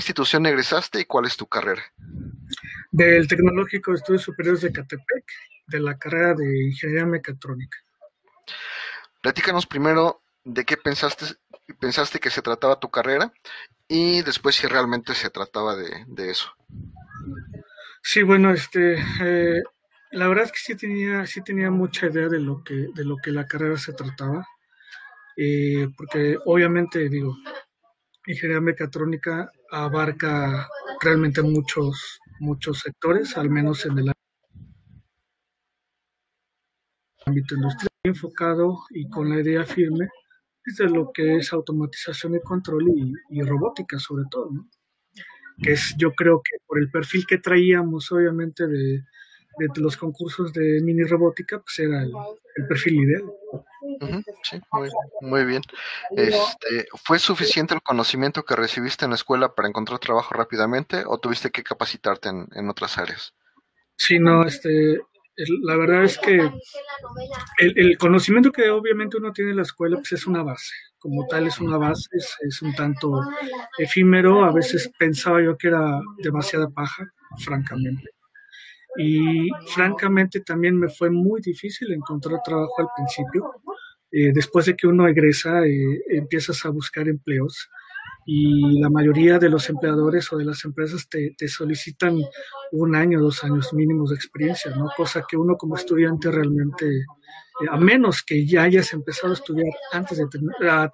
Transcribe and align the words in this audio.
¿De 0.00 0.02
institución 0.02 0.46
egresaste 0.46 1.00
y 1.00 1.04
cuál 1.04 1.26
es 1.26 1.36
tu 1.36 1.46
carrera? 1.46 1.82
Del 2.90 3.28
Tecnológico 3.28 3.90
de 3.90 3.98
Estudios 3.98 4.22
Superiores 4.22 4.62
de 4.62 4.72
Catepec, 4.72 5.24
de 5.66 5.78
la 5.78 5.98
carrera 5.98 6.32
de 6.32 6.68
Ingeniería 6.68 7.04
Mecatrónica. 7.04 7.76
Platícanos 9.20 9.66
primero 9.66 10.22
de 10.42 10.64
qué 10.64 10.78
pensaste, 10.78 11.26
pensaste 11.78 12.18
que 12.18 12.30
se 12.30 12.40
trataba 12.40 12.80
tu 12.80 12.88
carrera 12.88 13.30
y 13.88 14.22
después 14.22 14.54
si 14.54 14.66
realmente 14.66 15.12
se 15.12 15.28
trataba 15.28 15.76
de, 15.76 16.30
eso. 16.30 16.50
Sí, 18.02 18.22
bueno, 18.22 18.52
este, 18.52 19.04
eh, 19.22 19.62
la 20.12 20.28
verdad 20.28 20.46
es 20.46 20.52
que 20.52 20.60
sí 20.60 20.76
tenía, 20.76 21.26
sí 21.26 21.42
tenía 21.42 21.70
mucha 21.70 22.06
idea 22.06 22.28
de 22.28 22.40
lo 22.40 22.64
que, 22.64 22.86
de 22.94 23.04
lo 23.04 23.18
que 23.18 23.32
la 23.32 23.46
carrera 23.46 23.76
se 23.76 23.92
trataba, 23.92 24.48
eh, 25.36 25.88
porque 25.94 26.38
obviamente, 26.46 27.10
digo, 27.10 27.36
ingeniería 28.26 28.62
mecatrónica 28.62 29.52
abarca 29.70 30.68
realmente 31.00 31.42
muchos, 31.42 32.20
muchos 32.40 32.80
sectores, 32.80 33.36
al 33.36 33.50
menos 33.50 33.86
en 33.86 33.98
el 33.98 34.12
ámbito 37.26 37.54
industrial, 37.54 37.88
enfocado 38.04 38.80
y 38.90 39.08
con 39.08 39.28
la 39.28 39.40
idea 39.40 39.64
firme 39.64 40.08
de 40.78 40.88
lo 40.88 41.10
que 41.12 41.36
es 41.36 41.52
automatización 41.52 42.36
y 42.36 42.40
control 42.40 42.84
y, 43.30 43.42
robótica 43.42 43.98
sobre 43.98 44.24
todo, 44.30 44.50
que 45.62 45.72
es 45.72 45.94
yo 45.98 46.12
creo 46.12 46.42
que 46.42 46.58
por 46.66 46.78
el 46.78 46.90
perfil 46.90 47.26
que 47.26 47.38
traíamos 47.38 48.10
obviamente 48.12 48.66
de, 48.66 49.02
los 49.76 49.96
concursos 49.96 50.52
de 50.52 50.80
mini 50.82 51.02
robótica, 51.02 51.58
pues 51.60 51.78
era 51.80 52.02
el, 52.02 52.12
perfil 52.68 52.94
ideal. 52.94 53.24
Sí, 54.42 54.60
muy, 55.20 55.44
bien. 55.44 55.62
Este, 56.10 56.86
¿Fue 57.04 57.18
suficiente 57.18 57.74
el 57.74 57.82
conocimiento 57.82 58.44
que 58.44 58.56
recibiste 58.56 59.04
en 59.04 59.12
la 59.12 59.16
escuela 59.16 59.54
para 59.54 59.68
encontrar 59.68 59.98
trabajo 59.98 60.34
rápidamente 60.34 61.04
o 61.06 61.18
tuviste 61.18 61.50
que 61.50 61.62
capacitarte 61.62 62.28
en, 62.28 62.48
en 62.54 62.68
otras 62.68 62.98
áreas? 62.98 63.34
Sí, 63.96 64.18
no, 64.18 64.44
este, 64.44 65.00
la 65.62 65.76
verdad 65.76 66.04
es 66.04 66.18
que 66.18 66.50
el, 67.58 67.98
conocimiento 67.98 68.52
que 68.52 68.70
obviamente 68.70 69.16
uno 69.16 69.32
tiene 69.32 69.50
en 69.50 69.56
la 69.56 69.62
escuela 69.62 69.96
pues 69.96 70.12
es 70.12 70.26
una 70.26 70.42
base, 70.42 70.74
como 70.98 71.26
tal 71.26 71.46
es 71.46 71.60
una 71.60 71.78
base, 71.78 72.08
es, 72.40 72.62
un 72.62 72.74
tanto 72.74 73.20
efímero, 73.78 74.44
a 74.44 74.52
veces 74.52 74.90
pensaba 74.98 75.42
yo 75.42 75.56
que 75.56 75.68
era 75.68 76.00
demasiada 76.18 76.68
paja, 76.68 77.10
francamente. 77.38 78.10
Y 78.98 79.48
francamente 79.74 80.40
también 80.40 80.76
me 80.78 80.88
fue 80.88 81.10
muy 81.10 81.40
difícil 81.40 81.92
encontrar 81.92 82.40
trabajo 82.44 82.74
al 82.78 82.88
principio. 82.96 83.52
Eh, 84.12 84.32
después 84.34 84.66
de 84.66 84.76
que 84.76 84.86
uno 84.88 85.06
egresa, 85.06 85.64
eh, 85.66 86.02
empiezas 86.08 86.64
a 86.64 86.70
buscar 86.70 87.08
empleos 87.08 87.68
y 88.32 88.78
la 88.78 88.88
mayoría 88.88 89.40
de 89.40 89.48
los 89.48 89.68
empleadores 89.68 90.32
o 90.32 90.38
de 90.38 90.44
las 90.44 90.64
empresas 90.64 91.08
te, 91.08 91.34
te, 91.36 91.48
solicitan 91.48 92.16
un 92.70 92.94
año, 92.94 93.20
dos 93.20 93.42
años 93.42 93.72
mínimos 93.72 94.10
de 94.10 94.14
experiencia, 94.14 94.70
¿no? 94.70 94.88
Cosa 94.96 95.24
que 95.28 95.36
uno 95.36 95.56
como 95.56 95.74
estudiante 95.74 96.30
realmente, 96.30 96.86
eh, 96.98 97.66
a 97.68 97.76
menos 97.76 98.22
que 98.22 98.46
ya 98.46 98.62
hayas 98.62 98.92
empezado 98.92 99.32
a 99.32 99.34
estudiar 99.34 99.72
antes 99.90 100.18
de 100.18 100.28
terminar, 100.28 100.92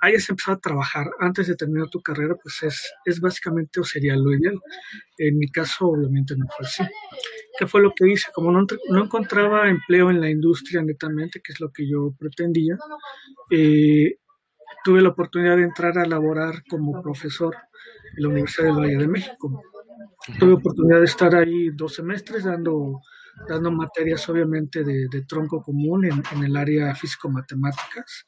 hayas 0.00 0.30
empezado 0.30 0.56
a 0.56 0.60
trabajar 0.60 1.10
antes 1.18 1.48
de 1.48 1.56
terminar 1.56 1.88
tu 1.90 2.00
carrera, 2.00 2.36
pues 2.40 2.62
es, 2.62 2.92
es 3.04 3.20
básicamente 3.20 3.80
o 3.80 3.84
sería 3.84 4.14
lo 4.14 4.32
ideal. 4.32 4.60
En 5.16 5.36
mi 5.36 5.50
caso, 5.50 5.88
obviamente 5.88 6.36
no 6.36 6.46
fue 6.56 6.64
así. 6.64 6.84
¿Qué 7.58 7.66
fue 7.66 7.82
lo 7.82 7.92
que 7.92 8.06
hice? 8.06 8.30
Como 8.32 8.52
no, 8.52 8.64
no 8.90 9.04
encontraba 9.04 9.68
empleo 9.68 10.10
en 10.10 10.20
la 10.20 10.30
industria 10.30 10.80
netamente, 10.80 11.40
que 11.42 11.54
es 11.54 11.58
lo 11.58 11.72
que 11.72 11.88
yo 11.90 12.14
pretendía, 12.16 12.78
eh, 13.50 14.14
tuve 14.88 15.02
la 15.02 15.10
oportunidad 15.10 15.58
de 15.58 15.64
entrar 15.64 15.98
a 15.98 16.06
laborar 16.06 16.64
como 16.66 17.02
profesor 17.02 17.54
en 18.16 18.22
la 18.22 18.28
Universidad 18.30 18.68
del 18.68 18.76
Valle 18.76 18.96
de 18.96 19.06
México. 19.06 19.62
Tuve 20.38 20.54
oportunidad 20.54 21.00
de 21.00 21.04
estar 21.04 21.34
ahí 21.34 21.68
dos 21.74 21.96
semestres 21.96 22.44
dando, 22.44 23.02
dando 23.46 23.70
materias 23.70 24.26
obviamente 24.30 24.82
de, 24.84 25.22
tronco 25.28 25.62
común 25.62 26.06
en, 26.06 26.42
el 26.42 26.56
área 26.56 26.94
físico-matemáticas 26.94 28.24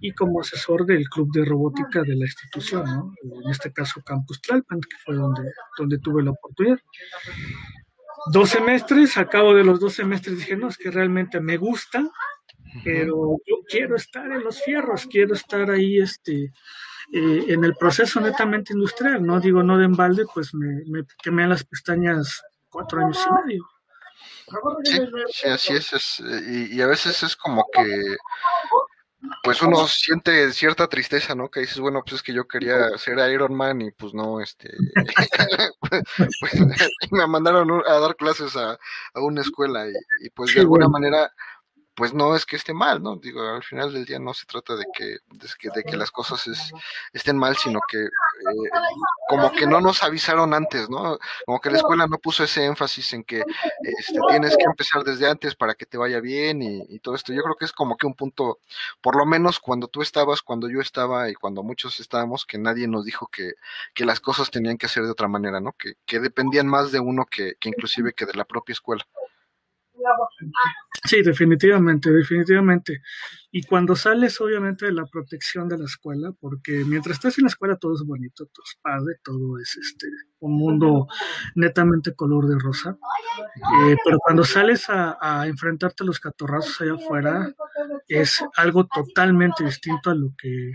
y 0.00 0.10
como 0.14 0.40
asesor 0.40 0.84
del 0.84 1.08
club 1.08 1.30
de 1.32 1.44
robótica 1.44 2.02
de 2.02 2.16
la 2.16 2.24
institución, 2.24 3.14
en 3.22 3.50
este 3.52 3.72
caso 3.72 4.02
Campus 4.04 4.42
Tlalpan, 4.42 4.80
que 4.80 4.96
fue 5.04 5.14
donde, 5.14 5.48
donde 5.78 5.98
tuve 5.98 6.24
la 6.24 6.32
oportunidad. 6.32 6.80
Dos 8.32 8.50
semestres, 8.50 9.16
a 9.16 9.28
cabo 9.28 9.54
de 9.54 9.62
los 9.62 9.78
dos 9.78 9.92
semestres 9.92 10.38
dije, 10.38 10.56
no, 10.56 10.66
es 10.66 10.76
que 10.76 10.90
realmente 10.90 11.40
me 11.40 11.56
gusta, 11.56 12.10
pero 12.82 13.38
yo 13.46 13.56
quiero 13.68 13.96
estar 13.96 14.30
en 14.30 14.42
los 14.42 14.62
fierros, 14.62 15.06
quiero 15.06 15.34
estar 15.34 15.70
ahí 15.70 16.00
este, 16.00 16.52
eh, 17.12 17.44
en 17.48 17.64
el 17.64 17.74
proceso 17.76 18.20
netamente 18.20 18.72
industrial, 18.72 19.24
no 19.24 19.38
digo 19.40 19.62
no 19.62 19.78
de 19.78 19.84
embalde, 19.84 20.24
pues 20.32 20.54
me, 20.54 20.82
me 20.86 21.04
quemé 21.22 21.46
las 21.46 21.64
pestañas 21.64 22.42
cuatro 22.68 23.00
años 23.00 23.18
y 23.28 23.48
medio. 23.48 23.68
Sí, 25.30 25.48
así 25.48 25.72
es, 25.72 26.20
y, 26.70 26.80
a 26.80 26.86
veces 26.86 27.22
es 27.22 27.34
como 27.34 27.66
que 27.72 28.16
pues 29.42 29.62
uno 29.62 29.88
siente 29.88 30.52
cierta 30.52 30.86
tristeza, 30.86 31.34
¿no? 31.34 31.50
Que 31.50 31.60
dices, 31.60 31.78
bueno, 31.78 32.02
pues 32.02 32.16
es 32.16 32.22
que 32.22 32.34
yo 32.34 32.46
quería 32.46 32.96
ser 32.98 33.18
Iron 33.32 33.54
Man 33.54 33.80
y 33.80 33.90
pues 33.90 34.12
no, 34.12 34.40
este, 34.40 34.70
pues, 35.80 36.54
me 37.10 37.26
mandaron 37.26 37.82
a 37.86 37.98
dar 38.00 38.16
clases 38.16 38.54
a, 38.56 38.78
una 39.14 39.40
escuela 39.40 39.86
y, 39.88 40.30
pues 40.30 40.54
de 40.54 40.60
alguna 40.60 40.88
manera 40.88 41.32
pues 41.94 42.12
no 42.12 42.34
es 42.34 42.44
que 42.44 42.56
esté 42.56 42.74
mal, 42.74 43.02
¿no? 43.02 43.16
Digo, 43.16 43.40
al 43.42 43.62
final 43.62 43.92
del 43.92 44.04
día 44.04 44.18
no 44.18 44.34
se 44.34 44.46
trata 44.46 44.74
de 44.74 44.84
que, 44.92 45.18
de 45.74 45.84
que, 45.84 45.96
las 45.96 46.10
cosas 46.10 46.44
estén 47.12 47.38
mal, 47.38 47.56
sino 47.56 47.78
que 47.88 47.98
eh, 47.98 48.10
como 49.28 49.52
que 49.52 49.66
no 49.66 49.80
nos 49.80 50.02
avisaron 50.02 50.54
antes, 50.54 50.90
¿no? 50.90 51.18
Como 51.46 51.60
que 51.60 51.70
la 51.70 51.78
escuela 51.78 52.06
no 52.06 52.18
puso 52.18 52.44
ese 52.44 52.64
énfasis 52.64 53.12
en 53.12 53.22
que 53.22 53.44
este, 53.82 54.18
tienes 54.28 54.56
que 54.56 54.64
empezar 54.64 55.04
desde 55.04 55.28
antes 55.28 55.54
para 55.54 55.74
que 55.74 55.86
te 55.86 55.96
vaya 55.96 56.20
bien 56.20 56.62
y, 56.62 56.98
todo 56.98 57.14
esto. 57.14 57.32
Yo 57.32 57.42
creo 57.42 57.56
que 57.56 57.66
es 57.66 57.72
como 57.72 57.96
que 57.96 58.06
un 58.06 58.14
punto, 58.14 58.58
por 59.00 59.16
lo 59.16 59.26
menos 59.26 59.60
cuando 59.60 59.88
tú 59.88 60.02
estabas, 60.02 60.42
cuando 60.42 60.68
yo 60.68 60.80
estaba 60.80 61.28
y 61.30 61.34
cuando 61.34 61.62
muchos 61.62 62.00
estábamos, 62.00 62.44
que 62.46 62.58
nadie 62.58 62.88
nos 62.88 63.04
dijo 63.04 63.28
que, 63.28 63.52
que 63.94 64.04
las 64.04 64.20
cosas 64.20 64.50
tenían 64.50 64.78
que 64.78 64.88
ser 64.88 65.04
de 65.04 65.10
otra 65.10 65.28
manera, 65.28 65.60
¿no? 65.60 65.72
Que, 65.72 65.94
que 66.06 66.18
dependían 66.18 66.66
más 66.66 66.92
de 66.92 67.00
uno 67.00 67.26
que, 67.26 67.54
que 67.60 67.68
inclusive 67.68 68.14
que 68.14 68.26
de 68.26 68.34
la 68.34 68.44
propia 68.44 68.72
escuela. 68.72 69.06
Sí, 71.04 71.22
definitivamente, 71.22 72.10
definitivamente. 72.10 73.02
Y 73.50 73.62
cuando 73.62 73.94
sales, 73.94 74.40
obviamente, 74.40 74.86
de 74.86 74.92
la 74.92 75.04
protección 75.06 75.68
de 75.68 75.78
la 75.78 75.84
escuela, 75.84 76.32
porque 76.40 76.82
mientras 76.86 77.16
estás 77.16 77.38
en 77.38 77.44
la 77.44 77.48
escuela 77.48 77.76
todo 77.76 77.94
es 77.94 78.02
bonito, 78.06 78.46
todo 78.46 78.64
es 78.64 78.78
padre, 78.80 79.16
todo 79.22 79.58
es 79.58 79.76
este 79.76 80.06
un 80.40 80.56
mundo 80.58 81.06
netamente 81.54 82.14
color 82.14 82.46
de 82.46 82.58
rosa. 82.58 82.96
Eh, 83.86 83.96
pero 84.04 84.18
cuando 84.18 84.44
sales 84.44 84.86
a, 84.88 85.46
enfrentarte 85.46 86.04
a 86.04 86.06
los 86.06 86.20
catorrazos 86.20 86.80
allá 86.80 86.94
afuera, 86.94 87.54
es 88.08 88.42
algo 88.56 88.86
totalmente 88.86 89.64
distinto 89.64 90.10
a 90.10 90.14
lo 90.14 90.30
que, 90.36 90.72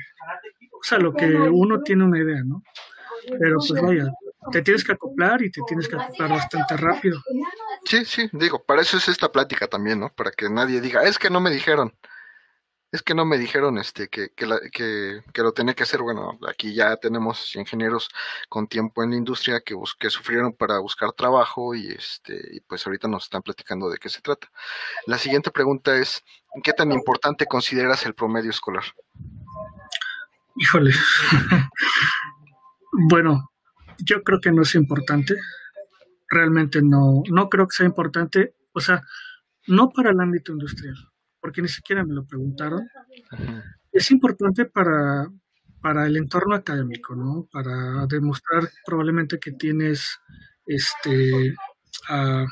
o 0.72 0.84
sea, 0.84 1.00
lo 1.00 1.13
que 1.13 1.25
uno 1.25 1.81
tiene 1.81 2.03
una 2.03 2.19
idea, 2.19 2.44
¿no? 2.44 2.63
Pero 3.40 3.57
pues 3.68 3.81
vaya, 3.81 4.12
te 4.51 4.62
tienes 4.62 4.84
que 4.84 4.94
acoplar 4.94 5.41
y 5.41 5.51
te 5.51 5.62
tienes 5.68 5.88
que 5.88 5.96
acoplar 5.96 6.30
bastante 6.30 6.78
rápido. 6.78 7.19
Sí, 7.90 8.06
sí, 8.06 8.30
digo, 8.34 8.64
para 8.64 8.84
eso 8.84 8.98
es 8.98 9.10
esta 9.10 9.32
plática 9.32 9.68
también, 9.68 10.00
¿no? 10.00 10.14
Para 10.14 10.30
que 10.30 10.48
nadie 10.48 10.80
diga, 10.80 11.06
es 11.06 11.18
que 11.18 11.32
no 11.32 11.42
me 11.42 11.50
dijeron. 11.50 11.92
Es 12.92 13.02
que 13.02 13.16
no 13.16 13.26
me 13.26 13.40
dijeron 13.40 13.80
este 13.80 14.10
que, 14.10 14.30
que, 14.36 14.48
que, 14.72 15.24
que, 15.34 15.42
lo 15.42 15.54
tenía 15.54 15.74
que 15.74 15.84
hacer. 15.84 16.02
Bueno, 16.02 16.38
aquí 16.48 16.76
ya 16.76 16.98
tenemos 16.98 17.56
ingenieros 17.56 18.10
con 18.48 18.68
tiempo 18.68 19.04
en 19.04 19.12
la 19.12 19.18
industria 19.18 19.62
que, 19.62 19.75
que 20.00 20.10
sufrieron 20.12 20.54
para 20.54 20.78
buscar 20.78 21.13
trabajo 21.13 21.74
y 21.74 21.88
este 21.88 22.40
y 22.52 22.60
pues 22.62 22.86
ahorita 22.86 23.08
nos 23.08 23.24
están 23.24 23.42
platicando 23.42 23.90
de 23.90 23.98
qué 23.98 24.10
se 24.10 24.22
trata. 24.22 24.52
La 25.08 25.18
siguiente 25.18 25.50
pregunta 25.50 25.98
es, 25.98 26.24
¿qué 26.63 26.74
tan 26.74 26.92
importante 26.92 27.48
consideras 27.48 28.06
el 28.06 28.13
promedio 28.13 28.52
escolar? 28.52 28.84
Híjole. 30.56 30.92
bueno, 33.10 33.52
yo 33.98 34.22
creo 34.22 34.40
que 34.42 34.52
no 34.52 34.62
es 34.62 34.75
importante. 34.75 35.36
Realmente 36.30 36.81
no, 36.81 37.24
no 37.30 37.50
creo 37.50 37.68
que 37.68 37.76
sea 37.76 37.86
importante. 37.86 38.56
O 38.74 38.80
sea, 38.80 39.02
no 39.68 39.90
para 39.90 40.12
el 40.12 40.20
ámbito 40.20 40.52
industrial, 40.52 40.96
porque 41.40 41.62
ni 41.62 41.68
siquiera 41.68 42.04
me 42.04 42.14
lo 42.14 42.26
preguntaron. 42.26 42.88
Es 43.92 44.12
importante 44.12 44.66
para, 44.66 45.28
para 45.81 46.06
el 46.08 46.18
entorno 46.18 46.56
académico, 46.56 47.16
¿no? 47.16 47.48
Para 47.52 48.06
demostrar 48.08 48.70
probablemente 48.86 49.40
que 49.40 49.52
tienes 49.52 50.20
este 50.66 51.56
ah, 52.10 52.46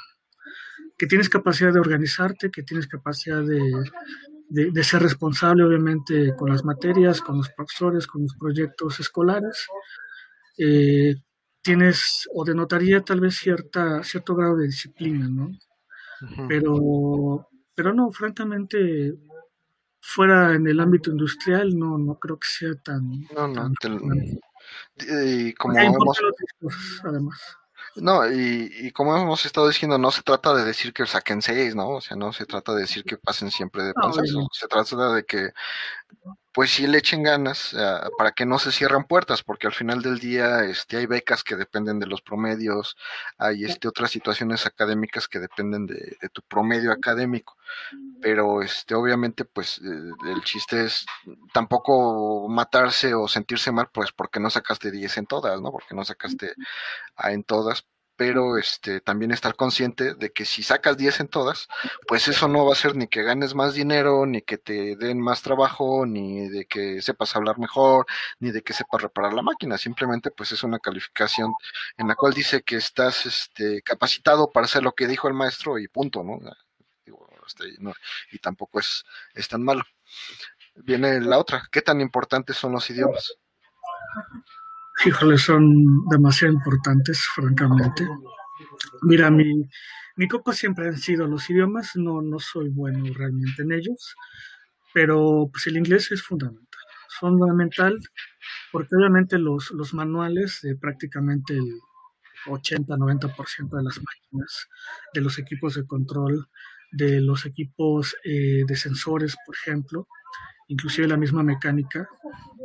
que 0.97 1.07
tienes 1.07 1.29
capacidad 1.29 1.71
de 1.71 1.79
organizarte, 1.79 2.49
que 2.49 2.63
tienes 2.63 2.87
capacidad 2.87 3.43
de, 3.43 3.61
de, 4.49 4.83
ser 4.83 5.03
responsable, 5.03 5.63
obviamente, 5.63 6.35
con 6.35 6.49
las 6.49 6.65
materias, 6.65 7.21
con 7.21 7.37
los 7.37 7.49
profesores, 7.49 8.07
con 8.07 8.23
los 8.23 8.35
proyectos 8.35 8.99
escolares. 8.99 9.67
Eh, 10.57 11.15
tienes 11.67 12.29
o 12.33 12.45
denotaría 12.45 13.01
tal 13.01 13.19
vez 13.19 13.35
cierta 13.35 14.01
cierto 14.01 14.35
grado 14.35 14.55
de 14.55 14.67
disciplina, 14.67 15.27
¿no? 15.27 15.51
Pero 16.47 17.49
pero 17.75 17.93
no, 17.93 18.09
francamente 18.09 19.15
fuera 19.99 20.55
en 20.55 20.65
el 20.65 20.79
ámbito 20.79 21.11
industrial 21.11 21.77
no 21.77 21.97
no 21.97 22.15
creo 22.15 22.39
que 22.39 22.47
sea 22.47 22.73
tan 22.75 23.03
no 23.35 23.49
no 23.49 23.69
Y 25.09 25.53
como 25.55 25.77
hemos... 25.77 26.21
además. 27.03 27.41
No, 27.95 28.29
y, 28.31 28.91
como 28.91 29.17
hemos 29.17 29.45
estado 29.45 29.67
diciendo, 29.67 29.97
no 29.97 30.11
se 30.11 30.21
trata 30.21 30.53
de 30.53 30.63
decir 30.63 30.93
que 30.93 31.07
saquen 31.07 31.41
seis, 31.41 31.73
¿no? 31.73 31.89
O 31.89 32.01
sea, 32.01 32.15
no 32.15 32.31
se 32.31 32.45
trata 32.45 32.75
de 32.75 32.81
decir 32.81 33.03
que 33.03 33.17
pasen 33.17 33.49
siempre 33.49 33.83
de 33.83 33.93
panzazo. 33.93 34.47
se 34.51 34.67
trata 34.67 35.13
de 35.13 35.23
que, 35.25 35.49
pues 36.57 36.71
sí 36.71 36.87
le 36.87 36.97
echen 36.97 37.21
ganas 37.21 37.75
para 38.17 38.31
que 38.31 38.43
no 38.43 38.57
se 38.57 38.71
cierren 38.71 39.03
puertas, 39.03 39.43
porque 39.43 39.67
al 39.67 39.73
final 39.73 40.01
del 40.01 40.17
día 40.17 40.63
este, 40.63 40.97
hay 40.97 41.05
becas 41.05 41.43
que 41.43 41.55
dependen 41.55 41.99
de 41.99 42.07
los 42.07 42.23
promedios, 42.23 42.97
hay 43.37 43.63
este, 43.63 43.87
otras 43.87 44.09
situaciones 44.09 44.65
académicas 44.65 45.27
que 45.27 45.37
dependen 45.37 45.85
de, 45.85 46.17
tu 46.33 46.41
promedio 46.41 46.91
académico. 46.91 47.55
Pero 48.23 48.63
este, 48.63 48.95
obviamente, 48.95 49.45
pues 49.45 49.77
eh, 49.77 50.31
el 50.31 50.41
chiste 50.41 50.85
es 50.85 51.05
tampoco 51.53 52.49
matarse 52.49 53.13
o 53.13 53.27
sentirse 53.27 53.71
mal, 53.71 53.89
pues 53.93 54.11
porque 54.11 54.39
no 54.39 54.49
sacaste 54.49 54.89
10 54.89 55.15
en 55.17 55.27
todas, 55.27 55.61
¿no? 55.61 55.71
Porque 55.71 55.93
no 55.93 56.03
sacaste 56.05 56.55
A 57.17 57.33
en 57.33 57.43
todas, 57.43 57.85
pero 58.17 58.57
este, 58.57 58.99
también 58.99 59.31
estar 59.31 59.55
consciente 59.55 60.15
de 60.15 60.31
que 60.31 60.43
si 60.43 60.63
sacas 60.63 60.97
10 60.97 61.21
en 61.21 61.27
todas, 61.27 61.67
pues 62.07 62.27
eso 62.27 62.47
no 62.47 62.65
va 62.65 62.73
a 62.73 62.75
ser 62.75 62.95
ni 62.95 63.07
que 63.07 63.23
ganes 63.23 63.53
más 63.55 63.75
dinero, 63.75 64.25
ni 64.25 64.41
que 64.41 64.57
te 64.57 64.95
den 64.95 65.21
más 65.21 65.43
trabajo, 65.43 66.05
ni 66.05 66.49
de 66.49 66.65
que 66.65 67.01
sepas 67.01 67.35
hablar 67.35 67.59
mejor, 67.59 68.07
ni 68.39 68.51
de 68.51 68.63
que 68.63 68.73
sepas 68.73 69.03
reparar 69.03 69.33
la 69.33 69.43
máquina, 69.43 69.77
simplemente 69.77 70.31
pues 70.31 70.51
es 70.51 70.63
una 70.63 70.79
calificación 70.79 71.53
en 71.97 72.07
la 72.07 72.15
cual 72.15 72.33
dice 72.33 72.63
que 72.63 72.77
estás 72.77 73.25
este, 73.27 73.81
capacitado 73.83 74.51
para 74.51 74.65
hacer 74.65 74.83
lo 74.83 74.93
que 74.93 75.07
dijo 75.07 75.27
el 75.27 75.35
maestro 75.35 75.77
y 75.77 75.87
punto, 75.87 76.23
¿no? 76.23 76.39
Y 78.31 78.39
tampoco 78.39 78.79
es, 78.79 79.05
es 79.33 79.47
tan 79.47 79.63
malo. 79.63 79.83
Viene 80.75 81.21
la 81.21 81.37
otra, 81.37 81.63
¿qué 81.71 81.81
tan 81.81 82.01
importantes 82.01 82.57
son 82.57 82.73
los 82.73 82.89
idiomas? 82.89 83.37
Híjole, 85.05 85.37
son 85.37 86.05
demasiado 86.09 86.53
importantes, 86.53 87.23
francamente. 87.35 88.07
Mira, 89.03 89.29
mi, 89.31 89.63
mi 90.15 90.27
coco 90.27 90.53
siempre 90.53 90.87
han 90.87 90.97
sido 90.97 91.27
los 91.27 91.49
idiomas, 91.49 91.95
no, 91.95 92.21
no 92.21 92.39
soy 92.39 92.69
bueno 92.69 93.05
realmente 93.13 93.61
en 93.63 93.71
ellos, 93.73 94.15
pero 94.93 95.49
pues 95.51 95.67
el 95.67 95.77
inglés 95.77 96.11
es 96.11 96.23
fundamental. 96.23 96.67
Es 97.09 97.15
fundamental 97.19 97.99
porque 98.71 98.95
obviamente 98.95 99.37
los, 99.39 99.71
los 99.71 99.93
manuales 99.93 100.59
de 100.63 100.75
prácticamente 100.75 101.55
el 101.55 101.79
80-90% 102.47 103.77
de 103.77 103.83
las 103.83 103.99
máquinas, 104.01 104.67
de 105.13 105.21
los 105.21 105.39
equipos 105.39 105.75
de 105.75 105.85
control, 105.85 106.47
de 106.91 107.21
los 107.21 107.45
equipos 107.45 108.15
eh, 108.23 108.63
de 108.67 108.75
sensores, 108.75 109.35
por 109.45 109.55
ejemplo, 109.55 110.07
inclusive 110.67 111.07
la 111.07 111.17
misma 111.17 111.43
mecánica, 111.43 112.07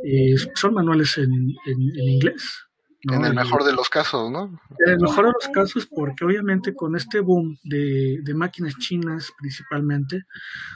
eh, 0.03 0.35
son 0.55 0.73
manuales 0.73 1.17
en, 1.17 1.55
inglés. 1.65 2.67
En 3.01 3.25
el 3.25 3.33
mejor 3.33 3.65
de 3.65 3.73
los 3.73 3.89
casos, 3.89 4.31
¿no? 4.31 4.57
En 4.85 4.93
el 4.93 4.99
mejor 4.99 5.25
de 5.25 5.31
los 5.33 5.49
casos, 5.53 5.85
porque 5.87 6.23
obviamente 6.23 6.73
con 6.73 6.95
este 6.95 7.19
boom 7.19 7.57
de, 7.63 8.21
máquinas 8.33 8.77
chinas 8.77 9.31
principalmente, 9.37 10.23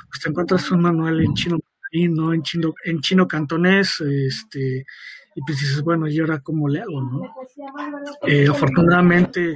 pues 0.09 0.21
te 0.21 0.29
encuentras 0.29 0.69
un 0.71 0.81
manual 0.81 1.21
en 1.21 1.33
chino 1.33 1.57
¿no? 2.09 2.33
En 2.33 2.43
chino, 2.43 2.73
en 2.83 2.99
chino 2.99 3.27
cantonés, 3.27 4.01
este, 4.01 4.85
y 5.37 5.41
pues 5.41 5.59
dices, 5.59 5.83
bueno, 5.83 6.07
¿y 6.07 6.19
ahora 6.19 6.39
cómo 6.39 6.67
le 6.67 6.81
hago, 6.81 6.99
no? 6.99 7.21
Eh, 8.23 8.47
afortunadamente, 8.49 9.53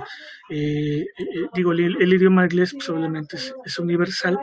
eh, 0.47 1.07
digo, 1.55 1.71
el, 1.71 2.13
idioma 2.13 2.43
inglés 2.43 2.73
pues, 2.75 2.87
obviamente 2.89 3.37
es, 3.37 3.55
es, 3.65 3.79
universal, 3.79 4.37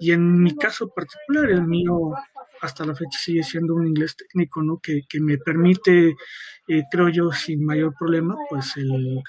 y 0.00 0.10
en 0.10 0.42
mi 0.42 0.56
caso 0.56 0.88
particular, 0.88 1.50
el 1.50 1.62
mío 1.62 2.12
hasta 2.60 2.84
la 2.84 2.94
fecha 2.94 3.18
sigue 3.18 3.42
siendo 3.42 3.74
un 3.74 3.86
inglés 3.86 4.16
técnico, 4.16 4.62
¿no? 4.62 4.78
Que, 4.78 5.04
me 5.20 5.38
permite, 5.38 6.16
eh, 6.68 6.82
creo 6.90 7.08
yo, 7.08 7.32
sin 7.32 7.64
mayor 7.64 7.94
problema, 7.98 8.36
pues 8.48 8.76
el, 8.76 9.22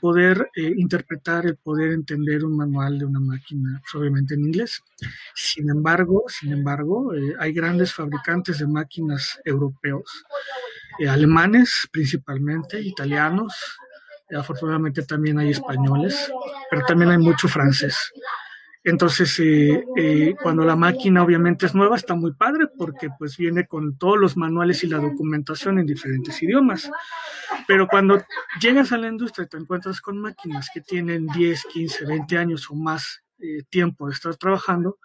poder 0.00 0.50
eh, 0.54 0.72
interpretar, 0.76 1.46
el 1.46 1.56
poder 1.56 1.92
entender 1.92 2.44
un 2.44 2.56
manual 2.56 2.98
de 2.98 3.06
una 3.06 3.20
máquina, 3.20 3.80
pues, 3.80 3.94
obviamente 3.94 4.34
en 4.34 4.40
inglés. 4.40 4.82
Sin 5.34 5.70
embargo, 5.70 6.24
sin 6.28 6.52
embargo, 6.52 7.14
eh, 7.14 7.34
hay 7.38 7.52
grandes 7.52 7.92
fabricantes 7.92 8.58
de 8.58 8.66
máquinas 8.66 9.40
europeos, 9.44 10.24
alemanes 11.08 11.88
principalmente, 11.90 12.78
italianos, 12.78 13.54
afortunadamente 14.36 15.02
también 15.02 15.38
hay 15.38 15.50
españoles, 15.50 16.30
pero 16.70 16.84
también 16.86 17.10
hay 17.10 17.18
mucho 17.18 17.48
francés. 17.48 18.12
Entonces, 18.82 19.38
eh, 19.40 19.84
eh, 19.96 20.34
cuando 20.42 20.64
la 20.64 20.74
máquina 20.74 21.22
obviamente 21.22 21.66
es 21.66 21.74
nueva, 21.74 21.96
está 21.96 22.14
muy 22.14 22.32
padre 22.32 22.66
porque 22.78 23.08
pues 23.18 23.36
viene 23.36 23.66
con 23.66 23.98
todos 23.98 24.18
los 24.18 24.36
manuales 24.38 24.82
y 24.82 24.86
la 24.86 24.98
documentación 24.98 25.78
en 25.78 25.86
diferentes 25.86 26.42
idiomas. 26.42 26.90
Pero 27.66 27.86
cuando 27.86 28.22
llegas 28.60 28.92
a 28.92 28.98
la 28.98 29.08
industria 29.08 29.44
y 29.44 29.48
te 29.48 29.58
encuentras 29.58 30.00
con 30.00 30.18
máquinas 30.18 30.70
que 30.72 30.80
tienen 30.80 31.26
10, 31.26 31.64
15, 31.70 32.06
20 32.06 32.38
años 32.38 32.70
o 32.70 32.74
más 32.74 33.22
eh, 33.38 33.64
tiempo 33.68 34.06
de 34.06 34.14
estar 34.14 34.34
trabajando, 34.36 34.98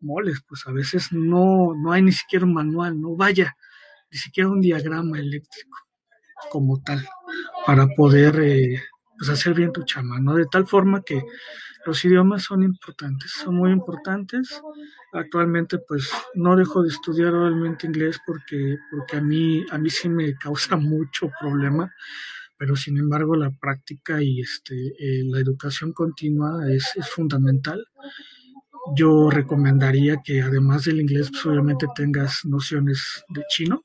moles, 0.00 0.42
pues 0.48 0.66
a 0.66 0.72
veces 0.72 1.12
no, 1.12 1.74
no 1.76 1.92
hay 1.92 2.02
ni 2.02 2.12
siquiera 2.12 2.44
un 2.44 2.54
manual, 2.54 3.00
no 3.00 3.14
vaya, 3.14 3.56
ni 4.10 4.18
siquiera 4.18 4.50
un 4.50 4.60
diagrama 4.60 5.18
eléctrico 5.20 5.78
como 6.50 6.82
tal 6.82 7.06
para 7.64 7.86
poder 7.86 8.82
pues 9.22 9.38
hacer 9.38 9.54
bien 9.54 9.70
tu 9.70 9.84
chama, 9.84 10.18
¿no? 10.18 10.34
De 10.34 10.46
tal 10.46 10.66
forma 10.66 11.04
que 11.04 11.22
los 11.86 12.04
idiomas 12.04 12.42
son 12.42 12.64
importantes, 12.64 13.30
son 13.30 13.54
muy 13.54 13.70
importantes. 13.70 14.60
Actualmente 15.12 15.78
pues 15.78 16.10
no 16.34 16.56
dejo 16.56 16.82
de 16.82 16.88
estudiar 16.88 17.32
realmente 17.32 17.86
inglés 17.86 18.18
porque, 18.26 18.78
porque 18.90 19.18
a, 19.18 19.20
mí, 19.20 19.64
a 19.70 19.78
mí 19.78 19.90
sí 19.90 20.08
me 20.08 20.34
causa 20.34 20.74
mucho 20.76 21.30
problema, 21.40 21.88
pero 22.56 22.74
sin 22.74 22.98
embargo 22.98 23.36
la 23.36 23.52
práctica 23.52 24.20
y 24.20 24.40
este, 24.40 24.74
eh, 24.98 25.22
la 25.24 25.38
educación 25.38 25.92
continua 25.92 26.68
es, 26.68 26.90
es, 26.96 27.08
fundamental. 27.08 27.86
Yo 28.96 29.30
recomendaría 29.30 30.16
que 30.24 30.42
además 30.42 30.82
del 30.86 31.00
inglés 31.00 31.30
pues 31.30 31.46
obviamente 31.46 31.86
tengas 31.94 32.44
nociones 32.44 33.22
de 33.28 33.44
chino, 33.48 33.84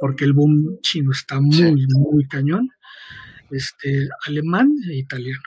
porque 0.00 0.24
el 0.24 0.32
boom 0.32 0.78
chino 0.80 1.12
está 1.12 1.42
muy, 1.42 1.86
muy 1.88 2.26
cañón, 2.26 2.70
este, 3.52 4.08
alemán 4.26 4.70
e 4.88 4.96
italiano. 4.96 5.42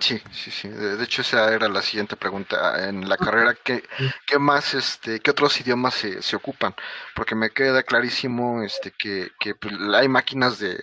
Sí, 0.00 0.20
sí, 0.30 0.50
sí. 0.50 0.68
De 0.68 1.02
hecho, 1.02 1.22
esa 1.22 1.54
era 1.54 1.68
la 1.68 1.80
siguiente 1.80 2.16
pregunta. 2.16 2.88
En 2.88 3.08
la 3.08 3.16
carrera, 3.16 3.54
¿qué, 3.54 3.82
qué 4.26 4.38
más, 4.38 4.74
este, 4.74 5.20
qué 5.20 5.30
otros 5.30 5.58
idiomas 5.60 5.94
se, 5.94 6.20
se 6.20 6.36
ocupan? 6.36 6.74
Porque 7.14 7.34
me 7.34 7.50
queda 7.50 7.82
clarísimo 7.82 8.62
este, 8.62 8.90
que, 8.90 9.30
que 9.40 9.54
pues, 9.54 9.74
hay 9.94 10.08
máquinas 10.08 10.58
de, 10.58 10.78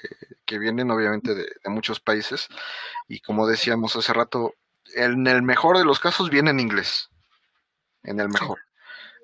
que 0.45 0.57
vienen 0.59 0.91
obviamente 0.91 1.35
de, 1.35 1.47
muchos 1.65 1.99
países 1.99 2.47
y 3.07 3.19
como 3.19 3.47
decíamos 3.47 3.95
hace 3.95 4.13
rato, 4.13 4.55
en 4.95 5.25
el 5.27 5.41
mejor 5.41 5.77
de 5.77 5.85
los 5.85 5.99
casos 5.99 6.29
viene 6.29 6.51
en 6.51 6.59
inglés. 6.59 7.09
En 8.03 8.19
el 8.19 8.29
mejor. 8.29 8.59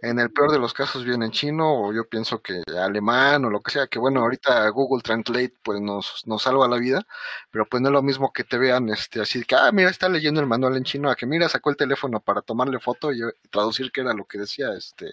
En 0.02 0.20
el 0.20 0.32
peor 0.32 0.52
de 0.52 0.60
los 0.60 0.74
casos 0.74 1.04
viene 1.04 1.26
en 1.26 1.32
chino 1.32 1.88
o 1.88 1.94
yo 1.94 2.08
pienso 2.08 2.42
que 2.42 2.62
alemán 2.78 3.44
o 3.46 3.50
lo 3.50 3.62
que 3.62 3.72
sea, 3.72 3.88
que 3.88 4.00
bueno, 4.00 4.22
ahorita 4.22 4.68
Google 4.70 5.02
Translate 5.02 5.54
pues 5.64 5.82
nos, 5.82 6.24
nos 6.26 6.44
salva 6.44 6.68
la 6.68 6.78
vida, 6.78 7.06
pero 7.52 7.66
pues 7.68 7.82
no 7.82 7.90
es 7.90 7.94
lo 7.94 8.02
mismo 8.02 8.32
que 8.32 8.44
te 8.44 8.58
vean 8.58 8.90
este 8.90 9.22
así 9.22 9.44
que, 9.44 9.56
ah, 9.56 9.72
mira, 9.72 9.90
está 9.90 10.08
leyendo 10.10 10.40
el 10.40 10.48
manual 10.48 10.78
en 10.78 10.84
chino, 10.84 11.10
a 11.10 11.16
que 11.16 11.26
mira, 11.26 11.50
sacó 11.50 11.70
el 11.70 11.78
teléfono 11.78 12.22
para 12.22 12.42
tomarle 12.42 12.80
foto 12.80 13.12
y, 13.12 13.20
traducir 13.52 13.92
que 13.92 14.02
era 14.02 14.14
lo 14.14 14.26
que 14.26 14.40
decía 14.40 14.74
este 14.78 15.08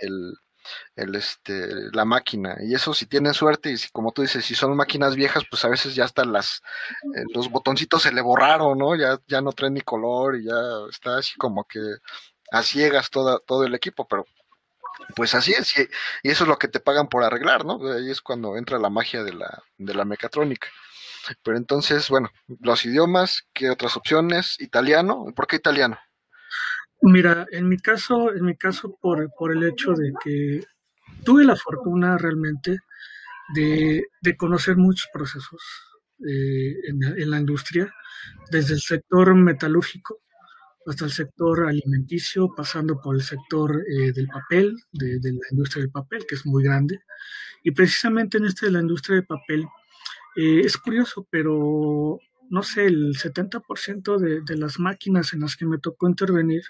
el, 0.00 0.34
el 0.96 1.14
este 1.14 1.90
la 1.92 2.04
máquina 2.04 2.56
y 2.60 2.74
eso 2.74 2.94
si 2.94 3.06
tienen 3.06 3.34
suerte 3.34 3.70
y 3.70 3.76
si 3.76 3.90
como 3.90 4.12
tú 4.12 4.22
dices 4.22 4.44
si 4.44 4.54
son 4.54 4.76
máquinas 4.76 5.14
viejas 5.16 5.44
pues 5.50 5.64
a 5.64 5.68
veces 5.68 5.94
ya 5.94 6.04
están 6.04 6.32
las 6.32 6.62
eh, 7.16 7.24
los 7.34 7.50
botoncitos 7.50 8.02
se 8.02 8.12
le 8.12 8.20
borraron 8.20 8.78
no 8.78 8.96
ya 8.96 9.18
ya 9.26 9.40
no 9.40 9.52
traen 9.52 9.74
ni 9.74 9.80
color 9.82 10.36
y 10.36 10.44
ya 10.44 10.54
está 10.90 11.18
así 11.18 11.36
como 11.36 11.64
que 11.64 11.80
a 12.52 12.62
ciegas 12.62 13.10
toda, 13.10 13.38
todo 13.40 13.64
el 13.64 13.74
equipo, 13.74 14.06
pero 14.08 14.24
pues 15.14 15.34
así 15.34 15.52
es, 15.52 15.76
y, 15.78 15.88
eso 16.28 16.44
es 16.44 16.48
lo 16.48 16.58
que 16.58 16.68
te 16.68 16.80
pagan 16.80 17.08
por 17.08 17.22
arreglar, 17.22 17.64
¿no? 17.64 17.80
Ahí 17.92 18.10
es 18.10 18.20
cuando 18.20 18.56
entra 18.56 18.78
la 18.78 18.90
magia 18.90 19.22
de 19.22 19.34
la, 19.34 19.62
de 19.76 19.94
la 19.94 20.04
mecatrónica. 20.04 20.68
Pero 21.42 21.56
entonces, 21.56 22.08
bueno, 22.08 22.30
los 22.60 22.84
idiomas, 22.86 23.46
¿qué 23.52 23.70
otras 23.70 23.96
opciones? 23.96 24.56
Italiano, 24.60 25.26
¿por 25.36 25.46
qué 25.46 25.56
italiano? 25.56 25.98
Mira, 27.02 27.46
en 27.52 27.68
mi 27.68 27.76
caso, 27.76 28.32
en 28.34 28.44
mi 28.44 28.56
caso 28.56 28.96
por, 29.00 29.30
por 29.38 29.52
el 29.52 29.62
hecho 29.62 29.92
de 29.92 30.12
que 30.22 30.64
tuve 31.24 31.44
la 31.44 31.54
fortuna 31.54 32.18
realmente 32.18 32.78
de, 33.54 34.04
de 34.20 34.36
conocer 34.36 34.76
muchos 34.76 35.08
procesos 35.12 35.62
eh, 36.26 36.74
en, 36.88 37.02
en, 37.02 37.30
la 37.30 37.38
industria, 37.38 37.92
desde 38.50 38.74
el 38.74 38.80
sector 38.80 39.34
metalúrgico, 39.34 40.18
hasta 40.88 41.04
el 41.04 41.10
sector 41.10 41.66
alimenticio, 41.68 42.48
pasando 42.56 42.98
por 43.00 43.14
el 43.14 43.22
sector 43.22 43.84
eh, 43.86 44.12
del 44.12 44.26
papel, 44.28 44.74
de, 44.92 45.20
la 45.22 45.46
industria 45.50 45.82
del 45.82 45.90
papel, 45.90 46.24
que 46.26 46.34
es 46.34 46.46
muy 46.46 46.64
grande. 46.64 47.02
Y 47.62 47.72
precisamente 47.72 48.38
en 48.38 48.46
este 48.46 48.66
de 48.66 48.72
la 48.72 48.80
industria 48.80 49.16
del 49.16 49.26
papel, 49.26 49.66
eh, 50.36 50.60
es 50.64 50.78
curioso, 50.78 51.26
pero 51.30 52.18
no 52.50 52.62
sé, 52.62 52.86
el 52.86 53.14
70% 53.14 54.42
de, 54.44 54.56
las 54.56 54.78
máquinas 54.78 55.34
en 55.34 55.40
las 55.40 55.56
que 55.56 55.66
me 55.66 55.78
tocó 55.78 56.08
intervenir, 56.08 56.62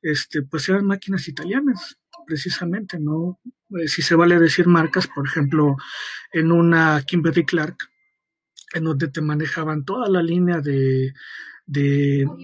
este, 0.00 0.42
pues 0.42 0.68
eran 0.68 0.86
máquinas 0.86 1.28
italianas. 1.28 1.98
precisamente, 2.26 2.98
¿no? 2.98 3.38
Eh, 3.78 3.88
si 3.88 4.00
se 4.00 4.14
vale 4.14 4.38
decir 4.38 4.66
marcas, 4.66 5.06
por 5.06 5.26
ejemplo, 5.26 5.76
en 6.32 6.52
una 6.52 7.02
Kimberly 7.06 7.44
Clark, 7.44 7.76
en 8.72 8.84
donde 8.84 9.08
te 9.08 9.20
manejaban 9.20 9.84
toda 9.84 10.08
la 10.08 10.22
línea 10.22 10.62
de 10.62 11.12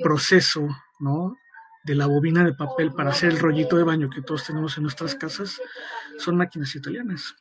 proceso, 0.03 0.69
¿no? 1.01 1.37
de 1.83 1.95
la 1.95 2.07
bobina 2.07 2.45
de 2.45 2.55
papel 2.55 2.93
para 2.93 3.11
hacer 3.11 3.31
el 3.31 3.39
rollito 3.39 3.77
de 3.77 3.85
baño 3.85 4.11
que 4.11 4.23
todos 4.23 4.45
tenemos 4.45 4.77
en 4.77 4.83
nuestras 4.83 5.15
casas, 5.15 5.61
son 6.19 6.37
máquinas 6.37 6.75
italianas. 6.75 7.35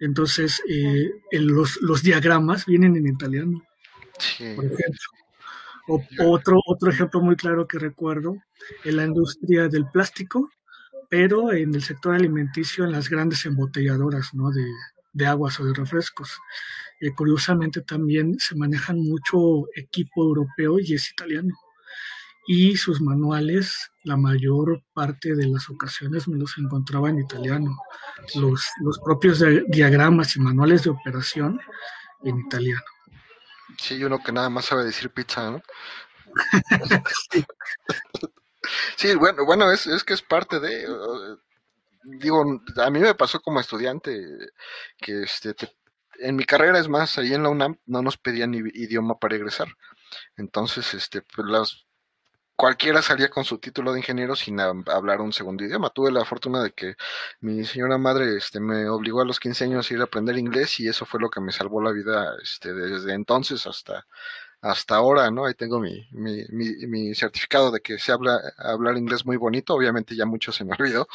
Entonces, 0.00 0.62
eh, 0.68 1.10
los, 1.32 1.80
los, 1.82 2.02
diagramas 2.02 2.64
vienen 2.64 2.96
en 2.96 3.06
italiano, 3.06 3.62
por 4.56 4.64
ejemplo. 4.64 5.10
O, 5.88 6.02
otro, 6.30 6.58
otro 6.66 6.90
ejemplo 6.90 7.20
muy 7.20 7.36
claro 7.36 7.66
que 7.66 7.78
recuerdo, 7.78 8.36
en 8.84 8.96
la 8.96 9.04
industria 9.04 9.68
del 9.68 9.86
plástico, 9.90 10.50
pero 11.10 11.52
en 11.52 11.74
el 11.74 11.82
sector 11.82 12.14
alimenticio, 12.14 12.84
en 12.84 12.92
las 12.92 13.10
grandes 13.10 13.44
embotelladoras 13.44 14.32
¿no? 14.32 14.50
de, 14.50 14.64
de 15.12 15.26
aguas 15.26 15.60
o 15.60 15.64
de 15.64 15.74
refrescos. 15.74 16.38
Eh, 17.00 17.12
curiosamente 17.12 17.82
también 17.82 18.38
se 18.38 18.54
manejan 18.54 19.00
mucho 19.00 19.66
equipo 19.74 20.22
europeo 20.22 20.78
y 20.78 20.94
es 20.94 21.10
italiano 21.10 21.54
y 22.46 22.76
sus 22.76 23.00
manuales, 23.00 23.92
la 24.04 24.16
mayor 24.16 24.82
parte 24.92 25.34
de 25.34 25.46
las 25.46 25.68
ocasiones 25.68 26.26
me 26.28 26.38
los 26.38 26.56
encontraba 26.58 27.10
en 27.10 27.18
italiano. 27.20 27.76
Los, 28.34 28.66
los 28.80 28.98
propios 29.00 29.42
diagramas 29.68 30.36
y 30.36 30.40
manuales 30.40 30.84
de 30.84 30.90
operación 30.90 31.60
en 32.22 32.38
italiano. 32.40 32.82
Sí, 33.78 34.02
uno 34.02 34.22
que 34.22 34.32
nada 34.32 34.50
más 34.50 34.66
sabe 34.66 34.84
decir 34.84 35.10
pizza, 35.10 35.50
¿no? 35.50 35.62
sí. 38.96 39.14
bueno, 39.14 39.44
bueno, 39.44 39.70
es, 39.72 39.86
es 39.86 40.04
que 40.04 40.14
es 40.14 40.22
parte 40.22 40.60
de, 40.60 40.86
digo, 42.04 42.44
a 42.76 42.90
mí 42.90 43.00
me 43.00 43.14
pasó 43.14 43.40
como 43.40 43.60
estudiante 43.60 44.20
que 44.98 45.22
este, 45.22 45.54
en 46.18 46.36
mi 46.36 46.44
carrera 46.44 46.78
es 46.78 46.88
más, 46.88 47.18
ahí 47.18 47.32
en 47.34 47.42
la 47.42 47.48
UNAM 47.48 47.78
no 47.86 48.02
nos 48.02 48.16
pedían 48.16 48.54
idioma 48.54 49.18
para 49.18 49.36
egresar. 49.36 49.68
Entonces, 50.36 50.94
este, 50.94 51.22
pues 51.22 51.46
las 51.48 51.86
cualquiera 52.60 53.00
salía 53.00 53.30
con 53.30 53.42
su 53.42 53.56
título 53.56 53.90
de 53.90 54.00
ingeniero 54.00 54.36
sin 54.36 54.60
hablar 54.60 55.22
un 55.22 55.32
segundo 55.32 55.64
idioma. 55.64 55.88
Tuve 55.88 56.12
la 56.12 56.26
fortuna 56.26 56.62
de 56.62 56.72
que 56.72 56.94
mi 57.40 57.64
señora 57.64 57.96
madre 57.96 58.36
este, 58.36 58.60
me 58.60 58.86
obligó 58.90 59.22
a 59.22 59.24
los 59.24 59.40
15 59.40 59.64
años 59.64 59.90
a 59.90 59.94
ir 59.94 60.00
a 60.02 60.04
aprender 60.04 60.36
inglés 60.36 60.78
y 60.78 60.86
eso 60.86 61.06
fue 61.06 61.20
lo 61.20 61.30
que 61.30 61.40
me 61.40 61.52
salvó 61.52 61.80
la 61.80 61.90
vida 61.90 62.34
este, 62.42 62.74
desde 62.74 63.14
entonces 63.14 63.66
hasta, 63.66 64.06
hasta 64.60 64.96
ahora, 64.96 65.30
¿no? 65.30 65.46
Ahí 65.46 65.54
tengo 65.54 65.80
mi, 65.80 66.06
mi, 66.12 66.44
mi, 66.50 67.14
certificado 67.14 67.70
de 67.70 67.80
que 67.80 67.98
se 67.98 68.12
habla 68.12 68.38
hablar 68.58 68.98
inglés 68.98 69.24
muy 69.24 69.38
bonito, 69.38 69.74
obviamente 69.74 70.14
ya 70.14 70.26
mucho 70.26 70.52
se 70.52 70.64
me 70.66 70.74
olvidó, 70.78 71.08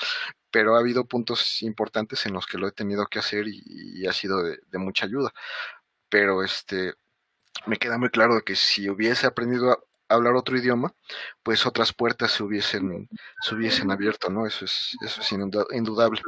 pero 0.49 0.75
ha 0.75 0.79
habido 0.79 1.05
puntos 1.05 1.61
importantes 1.61 2.25
en 2.25 2.33
los 2.33 2.47
que 2.47 2.57
lo 2.57 2.67
he 2.67 2.71
tenido 2.71 3.05
que 3.05 3.19
hacer 3.19 3.45
y, 3.47 4.07
ha 4.07 4.13
sido 4.13 4.41
de, 4.41 4.59
de, 4.71 4.79
mucha 4.79 5.05
ayuda. 5.05 5.31
Pero 6.09 6.43
este 6.43 6.95
me 7.67 7.77
queda 7.77 7.97
muy 7.99 8.09
claro 8.09 8.41
que 8.43 8.55
si 8.55 8.89
hubiese 8.89 9.27
aprendido 9.27 9.85
hablar 10.09 10.35
otro 10.35 10.57
idioma, 10.57 10.93
pues 11.43 11.65
otras 11.65 11.93
puertas 11.93 12.31
se 12.31 12.43
hubiesen, 12.43 13.09
se 13.41 13.55
hubiesen 13.55 13.91
abierto, 13.91 14.29
¿no? 14.29 14.45
Eso 14.45 14.65
es, 14.65 14.95
eso 15.01 15.21
es 15.21 15.31
indudable. 15.31 16.21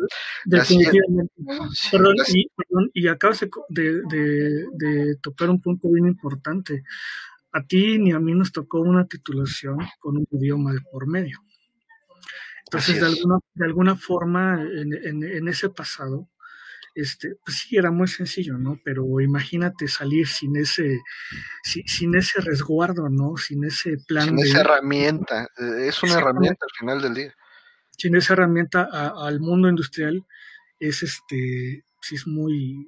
Definitivamente. 0.45 1.33
perdón, 1.91 2.15
y, 2.27 2.49
y, 2.93 3.07
acabas 3.07 3.45
de, 3.69 4.01
de, 4.73 5.15
tocar 5.21 5.49
un 5.49 5.61
punto 5.61 5.89
bien 5.89 6.07
importante. 6.07 6.83
A 7.51 7.63
ti 7.63 7.97
ni 7.97 8.11
a 8.11 8.19
mí 8.19 8.33
nos 8.33 8.51
tocó 8.51 8.79
una 8.79 9.05
titulación 9.05 9.79
con 9.99 10.17
un 10.17 10.27
idioma 10.31 10.73
de 10.73 10.81
por 10.81 11.07
medio. 11.07 11.39
Entonces, 12.65 12.99
de 12.99 13.05
alguna, 13.05 13.39
de 13.53 13.65
alguna 13.65 13.95
forma, 13.95 14.61
en, 14.61 14.93
en, 14.93 15.23
en 15.23 15.47
ese 15.47 15.69
pasado, 15.69 16.27
este, 16.97 17.35
pues 17.45 17.59
sí, 17.59 17.77
era 17.77 17.91
muy 17.91 18.07
sencillo, 18.07 18.57
¿no? 18.57 18.79
Pero 18.83 19.21
imagínate 19.21 19.87
salir 19.87 20.27
sin 20.27 20.55
ese, 20.55 20.99
sin, 21.63 22.15
ese 22.15 22.41
resguardo, 22.41 23.07
¿no? 23.07 23.37
Sin 23.37 23.63
ese 23.63 23.97
plan. 24.07 24.25
Sin 24.25 24.39
esa 24.39 24.61
herramienta, 24.61 25.43
eh, 25.57 25.87
es 25.89 26.01
una 26.01 26.15
herramienta 26.15 26.65
al 26.65 26.77
final 26.79 27.01
del 27.03 27.13
día. 27.13 27.35
Sin 27.91 28.15
esa 28.15 28.33
herramienta 28.33 28.89
al 29.15 29.39
mundo 29.39 29.69
industrial 29.69 30.25
es 30.79 31.03
este, 31.03 31.83
sí 32.01 32.15
es 32.15 32.25
muy, 32.25 32.87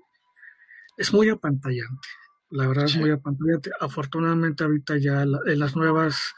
es 0.98 1.14
muy 1.14 1.30
apantallante. 1.30 2.08
La 2.50 2.68
verdad 2.68 2.86
es 2.86 2.96
muy 2.96 3.12
apantallante. 3.12 3.70
Afortunadamente 3.80 4.64
ahorita 4.64 4.98
ya 4.98 5.22
en 5.22 5.60
las 5.60 5.76
nuevas 5.76 6.34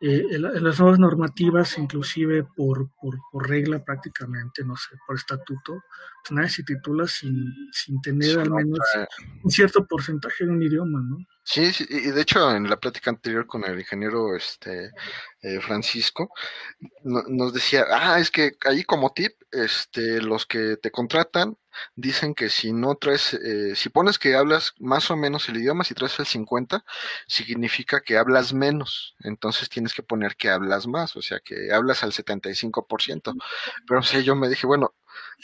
eh, 0.00 0.24
en, 0.30 0.42
las 0.42 0.78
nuevas 0.78 1.00
normativas, 1.00 1.76
inclusive 1.76 2.44
por, 2.44 2.88
por, 3.00 3.48
regla 3.48 3.84
prácticamente, 3.84 4.62
no 4.62 4.76
sé, 4.76 4.96
por 5.04 5.16
estatuto, 5.16 5.82
pues 6.22 6.30
nadie 6.30 6.50
se 6.50 6.62
titula 6.62 7.08
sin, 7.08 7.52
sin 7.72 8.00
tener 8.00 8.38
al 8.38 8.50
menos 8.50 8.78
un 9.42 9.50
cierto 9.50 9.84
porcentaje 9.86 10.44
de 10.44 10.50
un 10.52 10.62
idioma, 10.62 11.00
¿no? 11.02 11.18
Sí, 11.42 11.72
sí, 11.72 11.84
y 11.88 12.10
de 12.10 12.20
hecho 12.20 12.54
en 12.54 12.70
la 12.70 12.76
plática 12.76 13.10
anterior 13.10 13.46
con 13.46 13.64
el 13.64 13.78
ingeniero 13.78 14.36
este 14.36 14.92
eh, 15.40 15.60
Francisco 15.60 16.30
nos 17.02 17.52
decía, 17.52 17.86
ah, 17.90 18.20
es 18.20 18.30
que 18.30 18.52
ahí 18.66 18.84
como 18.84 19.12
tip, 19.12 19.32
este, 19.50 20.20
los 20.20 20.46
que 20.46 20.76
te 20.76 20.90
contratan 20.90 21.56
dicen 21.96 22.34
que 22.34 22.50
si 22.50 22.72
no 22.72 22.94
traes, 22.96 23.34
eh, 23.34 23.74
si 23.76 23.88
pones 23.88 24.18
que 24.18 24.34
hablas 24.36 24.74
más 24.78 25.10
o 25.10 25.16
menos 25.16 25.48
el 25.48 25.56
idioma, 25.58 25.84
si 25.84 25.94
traes 25.94 26.18
el 26.18 26.26
50, 26.26 26.84
significa 27.26 28.00
que 28.00 28.18
hablas 28.18 28.52
menos. 28.52 29.14
Entonces 29.20 29.68
tienes 29.68 29.94
que 29.94 30.02
poner 30.02 30.36
que 30.36 30.50
hablas 30.50 30.86
más, 30.86 31.16
o 31.16 31.22
sea, 31.22 31.40
que 31.40 31.72
hablas 31.72 32.02
al 32.02 32.12
75%. 32.12 33.34
Pero 33.86 34.00
o 34.00 34.02
yo 34.02 34.34
me 34.36 34.48
dije, 34.48 34.66
bueno, 34.66 34.94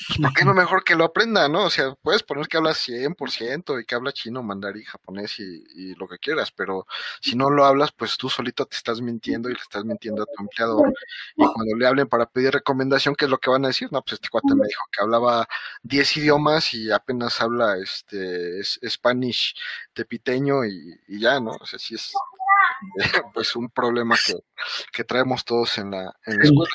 pues, 0.06 0.18
¿por 0.18 0.32
qué 0.32 0.44
no 0.44 0.54
mejor 0.54 0.82
que 0.82 0.96
lo 0.96 1.04
aprenda, 1.04 1.48
no? 1.48 1.64
O 1.64 1.70
sea, 1.70 1.94
puedes 2.02 2.22
poner 2.22 2.48
que 2.48 2.56
hablas 2.56 2.78
100% 2.78 3.80
y 3.80 3.84
que 3.84 3.94
habla 3.94 4.12
chino, 4.12 4.42
mandarín, 4.42 4.84
japonés 4.84 5.38
y, 5.38 5.64
y, 5.74 5.94
lo 5.94 6.08
que 6.08 6.18
quieras, 6.18 6.50
pero 6.50 6.86
si 7.20 7.36
no 7.36 7.48
lo 7.50 7.64
hablas, 7.64 7.92
pues 7.92 8.16
tú 8.16 8.28
solito 8.28 8.66
te 8.66 8.76
estás 8.76 9.00
mintiendo 9.00 9.48
y 9.48 9.54
le 9.54 9.60
estás 9.60 9.84
mintiendo 9.84 10.24
a 10.24 10.26
tu 10.26 10.42
empleador. 10.42 10.92
Y 11.36 11.44
cuando 11.46 11.76
le 11.76 11.86
hablen 11.86 12.08
para 12.08 12.26
pedir 12.26 12.52
recomendación, 12.52 13.14
¿qué 13.14 13.26
es 13.26 13.30
lo 13.30 13.38
que 13.38 13.50
van 13.50 13.64
a 13.64 13.68
decir? 13.68 13.88
No, 13.92 14.02
pues 14.02 14.14
este 14.14 14.28
cuate 14.28 14.54
me 14.54 14.66
dijo 14.66 14.82
que 14.90 15.02
hablaba 15.02 15.46
10 15.82 16.16
idiomas 16.16 16.74
y 16.74 16.90
apenas 16.90 17.40
habla 17.40 17.76
este 17.78 18.60
es, 18.60 18.80
Spanish 18.88 19.54
tepiteño 19.92 20.64
y, 20.64 21.00
y 21.08 21.20
ya, 21.20 21.38
¿no? 21.40 21.52
O 21.60 21.66
sea, 21.66 21.78
sí 21.78 21.94
es 21.94 22.12
pues 23.34 23.56
un 23.56 23.70
problema 23.70 24.16
que, 24.24 24.34
que 24.92 25.04
traemos 25.04 25.44
todos 25.44 25.78
en 25.78 25.92
la, 25.92 26.14
en 26.26 26.38
la 26.38 26.44
escuela. 26.44 26.74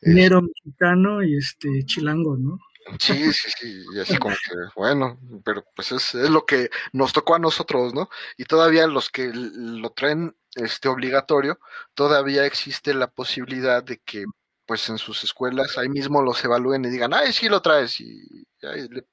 Dinero 0.00 0.42
mexicano 0.42 1.22
y 1.22 1.36
este 1.36 1.84
chilango, 1.84 2.36
¿no? 2.36 2.58
Sí, 2.98 3.32
sí, 3.32 3.50
sí, 3.58 3.84
y 3.94 4.00
así 4.00 4.16
como 4.16 4.34
que, 4.34 4.54
bueno, 4.74 5.18
pero 5.44 5.62
pues 5.76 5.92
es, 5.92 6.14
es 6.14 6.30
lo 6.30 6.46
que 6.46 6.70
nos 6.92 7.12
tocó 7.12 7.34
a 7.34 7.38
nosotros, 7.38 7.92
¿no? 7.92 8.08
Y 8.38 8.44
todavía 8.44 8.86
los 8.86 9.10
que 9.10 9.30
lo 9.34 9.90
traen 9.90 10.34
este 10.54 10.88
obligatorio, 10.88 11.60
todavía 11.94 12.46
existe 12.46 12.94
la 12.94 13.10
posibilidad 13.10 13.82
de 13.82 13.98
que 13.98 14.24
pues 14.64 14.88
en 14.88 14.98
sus 14.98 15.24
escuelas 15.24 15.78
ahí 15.78 15.88
mismo 15.88 16.22
los 16.22 16.44
evalúen 16.44 16.84
y 16.84 16.90
digan, 16.90 17.14
ay, 17.14 17.32
sí 17.32 17.48
lo 17.48 17.62
traes, 17.62 18.00
y, 18.00 18.46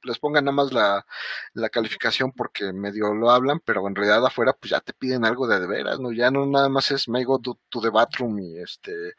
les 0.03 0.19
pongan 0.19 0.45
nada 0.45 0.55
más 0.55 0.71
la, 0.71 1.05
la, 1.53 1.69
calificación 1.69 2.31
porque 2.31 2.73
medio 2.73 3.13
lo 3.13 3.29
hablan, 3.29 3.59
pero 3.59 3.87
en 3.87 3.95
realidad 3.95 4.25
afuera 4.25 4.53
pues 4.53 4.71
ya 4.71 4.79
te 4.81 4.93
piden 4.93 5.25
algo 5.25 5.47
de 5.47 5.65
veras, 5.67 5.99
¿no? 5.99 6.11
Ya 6.11 6.31
no 6.31 6.45
nada 6.45 6.69
más 6.69 6.91
es 6.91 7.07
me 7.07 7.23
go 7.23 7.39
to, 7.39 7.57
the 7.81 7.89
bathroom 7.89 8.39
y 8.39 8.59
este 8.59 9.13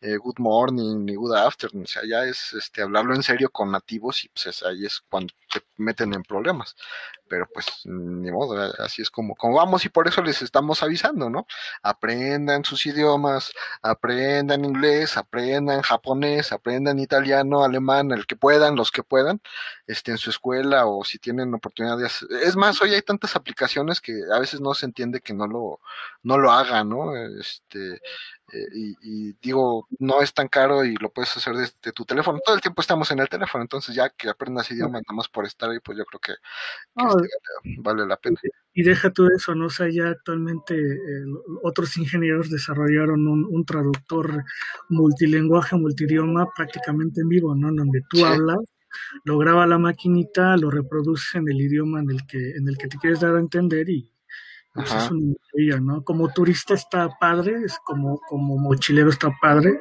eh, 0.00 0.16
good 0.16 0.38
morning 0.38 1.08
y 1.08 1.14
good 1.14 1.34
afternoon, 1.34 1.84
o 1.84 1.86
sea, 1.86 2.02
ya 2.08 2.24
es 2.24 2.52
este 2.54 2.82
hablarlo 2.82 3.14
en 3.14 3.22
serio 3.22 3.50
con 3.50 3.70
nativos 3.70 4.24
y 4.24 4.28
pues 4.28 4.62
ahí 4.62 4.84
es 4.86 5.00
cuando 5.08 5.32
te 5.52 5.62
meten 5.76 6.14
en 6.14 6.22
problemas 6.22 6.74
pero 7.30 7.48
pues 7.54 7.66
ni 7.84 8.30
modo, 8.32 8.60
así 8.80 9.02
es 9.02 9.10
como, 9.10 9.36
como 9.36 9.56
vamos 9.56 9.84
y 9.84 9.88
por 9.88 10.08
eso 10.08 10.20
les 10.20 10.42
estamos 10.42 10.82
avisando, 10.82 11.30
¿no? 11.30 11.46
Aprendan 11.80 12.64
sus 12.64 12.84
idiomas, 12.86 13.52
aprendan 13.82 14.64
inglés, 14.64 15.16
aprendan 15.16 15.82
japonés, 15.82 16.50
aprendan 16.50 16.98
italiano, 16.98 17.62
alemán, 17.62 18.10
el 18.10 18.26
que 18.26 18.34
puedan, 18.34 18.74
los 18.74 18.90
que 18.90 19.04
puedan, 19.04 19.40
este, 19.86 20.12
en 20.12 20.18
su 20.18 20.30
escuela 20.30 20.86
o 20.86 21.04
si 21.04 21.18
tienen 21.18 21.52
oportunidades. 21.54 22.26
Es 22.42 22.56
más, 22.56 22.80
hoy 22.82 22.94
hay 22.94 23.02
tantas 23.02 23.36
aplicaciones 23.36 24.00
que 24.00 24.20
a 24.32 24.38
veces 24.38 24.60
no 24.60 24.74
se 24.74 24.86
entiende 24.86 25.20
que 25.20 25.34
no 25.34 25.46
lo, 25.46 25.80
no 26.22 26.38
lo 26.38 26.50
hagan, 26.52 26.88
¿no? 26.88 27.16
Este, 27.16 28.00
eh, 28.52 28.66
y, 29.02 29.32
digo, 29.40 29.86
no 29.98 30.22
es 30.22 30.34
tan 30.34 30.48
caro 30.48 30.84
y 30.84 30.96
lo 30.96 31.10
puedes 31.12 31.36
hacer 31.36 31.54
desde 31.54 31.92
tu 31.92 32.04
teléfono. 32.04 32.40
Todo 32.44 32.56
el 32.56 32.60
tiempo 32.60 32.80
estamos 32.80 33.10
en 33.10 33.20
el 33.20 33.28
teléfono, 33.28 33.62
entonces 33.62 33.94
ya 33.94 34.08
que 34.10 34.28
aprendas 34.28 34.70
idiomas 34.70 35.02
nada 35.02 35.16
más 35.16 35.28
por 35.28 35.46
estar 35.46 35.70
ahí, 35.70 35.78
pues 35.80 35.98
yo 35.98 36.04
creo 36.04 36.20
que, 36.20 36.32
este, 36.32 37.80
vale 37.80 38.06
la 38.06 38.16
pena. 38.16 38.40
Y 38.72 38.82
deja 38.82 39.10
tú 39.10 39.26
eso, 39.34 39.54
¿no? 39.54 39.66
O 39.66 39.70
sea, 39.70 39.88
ya 39.88 40.08
actualmente 40.08 40.76
otros 41.62 41.96
ingenieros 41.96 42.50
desarrollaron 42.50 43.26
un, 43.26 43.64
traductor 43.64 44.44
multilenguaje, 44.88 45.76
multidioma 45.76 46.48
prácticamente 46.56 47.20
en 47.20 47.28
vivo, 47.28 47.54
¿no? 47.54 47.72
Donde 47.72 48.02
tú 48.08 48.24
hablas 48.24 48.58
lo 49.24 49.38
graba 49.38 49.66
la 49.66 49.78
maquinita, 49.78 50.56
lo 50.56 50.70
reproduce 50.70 51.38
en 51.38 51.48
el 51.48 51.60
idioma 51.60 52.00
en 52.00 52.10
el 52.10 52.26
que, 52.26 52.52
en 52.56 52.68
el 52.68 52.76
que 52.76 52.88
te 52.88 52.98
quieres 52.98 53.20
dar 53.20 53.36
a 53.36 53.40
entender 53.40 53.88
y, 53.88 54.10
Pues 54.72 54.86
es 54.92 55.10
una 55.10 55.34
maravilla, 55.34 55.80
¿no? 55.80 56.04
Como 56.04 56.32
turista 56.32 56.74
está 56.74 57.08
padre, 57.18 57.62
es 57.64 57.78
como, 57.84 58.20
como 58.28 58.56
mochilero 58.56 59.10
está 59.10 59.30
padre, 59.40 59.80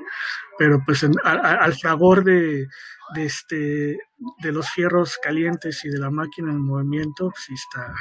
pero 0.57 0.81
pues 0.85 1.05
al 1.23 1.73
fragor 1.73 2.23
de, 2.23 2.67
de, 3.13 3.25
este, 3.25 3.99
de 4.41 4.51
los 4.51 4.69
fierros 4.69 5.17
calientes 5.21 5.83
y 5.85 5.89
de 5.89 5.99
la 5.99 6.09
máquina 6.09 6.51
en 6.51 6.59
movimiento, 6.59 7.29
pues 7.29 7.43
sí 7.45 7.53
está, 7.53 7.93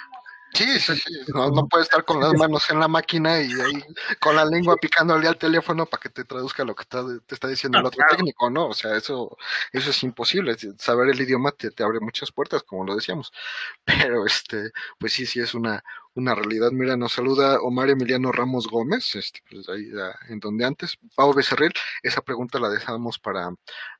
Sí, 0.54 0.80
sí, 0.80 0.96
sí. 0.96 1.14
No, 1.34 1.50
no 1.50 1.68
puede 1.68 1.84
estar 1.84 2.04
con 2.04 2.20
las 2.20 2.32
manos 2.34 2.68
en 2.70 2.80
la 2.80 2.88
máquina 2.88 3.40
y 3.40 3.52
ahí 3.52 3.84
con 4.20 4.36
la 4.36 4.44
lengua 4.44 4.76
picándole 4.76 5.28
al 5.28 5.36
teléfono 5.36 5.86
para 5.86 6.00
que 6.00 6.08
te 6.08 6.24
traduzca 6.24 6.64
lo 6.64 6.74
que 6.74 6.84
te 6.84 7.34
está 7.34 7.48
diciendo 7.48 7.78
el 7.78 7.86
otro 7.86 8.02
técnico, 8.10 8.50
¿no? 8.50 8.68
O 8.68 8.74
sea, 8.74 8.96
eso, 8.96 9.36
eso 9.72 9.90
es 9.90 10.02
imposible. 10.02 10.56
Saber 10.78 11.10
el 11.10 11.20
idioma 11.20 11.52
te, 11.52 11.70
abre 11.82 12.00
muchas 12.00 12.32
puertas, 12.32 12.62
como 12.62 12.84
lo 12.84 12.94
decíamos. 12.96 13.32
Pero 13.84 14.26
este, 14.26 14.70
pues 14.98 15.12
sí, 15.12 15.26
sí 15.26 15.40
es 15.40 15.54
una, 15.54 15.82
una 16.14 16.34
realidad. 16.34 16.70
Mira, 16.72 16.96
nos 16.96 17.12
saluda 17.12 17.60
Omar 17.60 17.90
Emiliano 17.90 18.32
Ramos 18.32 18.66
Gómez, 18.68 19.14
este, 19.16 19.40
pues 19.50 19.68
ahí 19.68 19.90
en 20.28 20.40
donde 20.40 20.64
antes. 20.64 20.98
Pau 21.14 21.32
Becerril, 21.34 21.72
esa 22.02 22.22
pregunta 22.22 22.58
la 22.58 22.70
dejamos 22.70 23.18
para, 23.18 23.50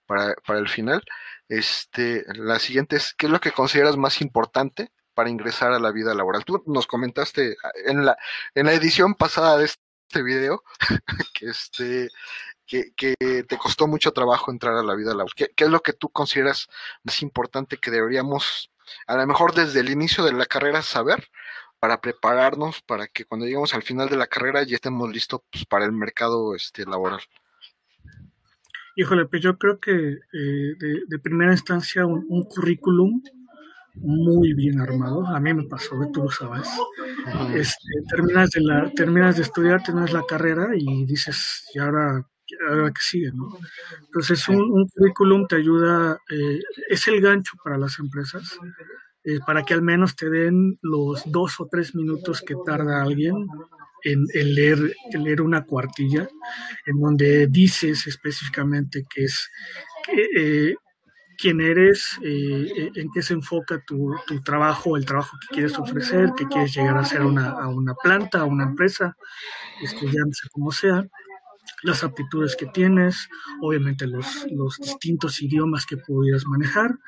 para, 0.06 0.34
para 0.46 0.58
el 0.58 0.68
final. 0.68 1.02
Este, 1.48 2.24
la 2.34 2.58
siguiente 2.58 2.96
es, 2.96 3.14
¿qué 3.14 3.26
es 3.26 3.32
lo 3.32 3.40
que 3.40 3.52
consideras 3.52 3.96
más 3.96 4.20
importante 4.20 4.90
para 5.18 5.30
ingresar 5.30 5.72
a 5.72 5.80
la 5.80 5.90
vida 5.90 6.14
laboral. 6.14 6.44
Tú 6.44 6.62
nos 6.68 6.86
comentaste 6.86 7.56
en 7.86 8.04
la, 8.04 8.16
en 8.54 8.66
la 8.66 8.72
edición 8.72 9.16
pasada 9.16 9.58
de 9.58 9.64
este 9.64 10.22
video 10.22 10.62
que, 11.34 11.46
este, 11.46 12.08
que, 12.64 12.92
que 12.94 13.16
te 13.42 13.58
costó 13.58 13.88
mucho 13.88 14.12
trabajo 14.12 14.52
entrar 14.52 14.76
a 14.76 14.84
la 14.84 14.94
vida 14.94 15.10
laboral. 15.10 15.32
¿Qué, 15.34 15.48
¿Qué, 15.56 15.64
es 15.64 15.70
lo 15.70 15.80
que 15.80 15.92
tú 15.92 16.08
consideras 16.10 16.68
más 17.02 17.20
importante 17.20 17.78
que 17.78 17.90
deberíamos, 17.90 18.70
a 19.08 19.16
lo 19.16 19.26
mejor 19.26 19.54
desde 19.54 19.80
el 19.80 19.90
inicio 19.90 20.22
de 20.22 20.34
la 20.34 20.46
carrera, 20.46 20.82
saber 20.82 21.28
para 21.80 22.00
prepararnos 22.00 22.80
para 22.82 23.08
que 23.08 23.24
cuando 23.24 23.44
lleguemos 23.44 23.74
al 23.74 23.82
final 23.82 24.08
de 24.08 24.18
la 24.18 24.28
carrera 24.28 24.62
ya 24.62 24.76
estemos 24.76 25.10
listos 25.10 25.40
pues, 25.50 25.64
para 25.64 25.84
el 25.84 25.90
mercado 25.90 26.54
este, 26.54 26.86
laboral? 26.86 27.22
Híjole, 28.94 29.26
pues 29.26 29.42
yo 29.42 29.58
creo 29.58 29.80
que 29.80 29.90
eh, 29.92 30.74
de, 31.08 31.18
primera 31.18 31.50
instancia 31.50 32.06
un 32.06 32.44
currículum 32.44 33.20
muy 34.00 34.54
bien 34.54 34.80
armado. 34.80 35.26
A 35.26 35.40
mí 35.40 35.52
me 35.54 35.64
pasó, 35.64 35.96
tú 36.12 36.24
lo 36.24 36.30
sabes. 36.30 36.68
Este, 37.54 37.88
terminas, 38.08 38.50
de 38.50 38.60
la, 38.60 38.90
terminas 38.90 39.36
de 39.36 39.42
estudiar, 39.42 39.82
tienes 39.82 40.12
la 40.12 40.24
carrera 40.26 40.70
y 40.76 41.04
dices, 41.04 41.68
¿y 41.74 41.78
ahora, 41.78 42.26
ahora 42.68 42.90
qué 42.90 43.00
sigue? 43.00 43.30
¿no? 43.32 43.56
Entonces, 44.06 44.48
un, 44.48 44.86
currículum 44.88 45.46
te 45.46 45.56
ayuda, 45.56 46.18
eh, 46.30 46.60
es 46.88 47.06
el 47.08 47.20
gancho 47.20 47.56
para 47.62 47.78
las 47.78 47.98
empresas, 47.98 48.58
eh, 49.24 49.40
para 49.46 49.62
que 49.62 49.74
al 49.74 49.82
menos 49.82 50.16
te 50.16 50.30
den 50.30 50.78
los 50.82 51.22
dos 51.26 51.60
o 51.60 51.68
tres 51.70 51.94
minutos 51.94 52.42
que 52.42 52.54
tarda 52.64 53.02
alguien 53.02 53.46
en, 54.04 54.26
leer, 54.54 54.94
en 55.12 55.24
leer 55.24 55.42
una 55.42 55.64
cuartilla, 55.64 56.28
en 56.86 57.00
donde 57.00 57.46
dices 57.48 58.06
específicamente 58.06 59.04
que 59.08 59.24
es... 59.24 59.50
Que, 60.04 60.70
eh, 60.70 60.74
quién 61.38 61.60
eres, 61.60 62.18
eh, 62.22 62.66
eh, 62.76 62.90
en 62.96 63.10
qué 63.12 63.22
se 63.22 63.34
enfoca 63.34 63.80
tu, 63.86 64.14
tu, 64.26 64.42
trabajo, 64.42 64.96
el 64.96 65.06
trabajo 65.06 65.38
que 65.40 65.54
quieres 65.54 65.78
ofrecer, 65.78 66.32
que 66.36 66.46
quieres 66.46 66.74
llegar 66.74 66.98
a 66.98 67.04
ser 67.04 67.22
una, 67.22 67.50
a 67.50 67.68
una 67.68 67.94
planta, 67.94 68.40
a 68.40 68.44
una 68.44 68.64
empresa, 68.64 69.16
estudiándose 69.80 70.48
como 70.50 70.72
sea 70.72 71.06
las 71.82 72.02
aptitudes 72.02 72.56
que 72.56 72.66
tienes, 72.66 73.28
obviamente 73.60 74.06
los, 74.06 74.46
los 74.50 74.76
distintos 74.78 75.40
idiomas 75.42 75.86
que 75.86 75.96
pudieras 75.96 76.44
manejar, 76.46 76.98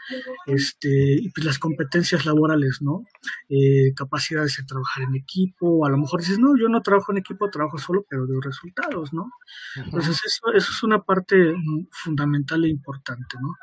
este, 0.47 0.89
y 1.15 1.31
pues 1.31 1.45
las 1.45 1.59
competencias 1.59 2.25
laborales, 2.25 2.81
¿no? 2.81 3.05
Eh, 3.49 3.93
capacidades 3.95 4.57
de 4.57 4.65
trabajar 4.65 5.05
en 5.05 5.17
equipo, 5.17 5.87
a 5.87 5.91
lo 5.91 5.99
mejor 5.99 6.21
dices, 6.21 6.39
no, 6.39 6.57
yo 6.57 6.69
no 6.69 6.83
trabajo 6.83 7.13
en 7.13 7.19
equipo, 7.19 7.51
trabajo 7.51 7.79
solo, 7.79 8.05
pero 8.09 8.27
de 8.27 8.39
resultados, 8.41 9.13
¿no? 9.13 9.31
Entonces 9.77 10.21
eso, 10.25 10.53
eso 10.53 10.73
es 10.73 10.83
una 10.83 11.03
parte 11.03 11.55
fundamental 11.91 12.65
e 12.65 12.69
importante, 12.69 13.37
¿no? 13.41 13.57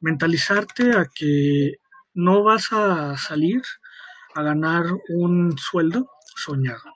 Mentalizarte 0.00 0.92
a 0.92 1.06
que 1.14 1.76
no 2.14 2.42
vas 2.42 2.72
a 2.72 3.16
salir 3.16 3.62
a 4.34 4.42
ganar 4.42 4.86
un 5.08 5.56
sueldo 5.58 6.08
soñado 6.36 6.93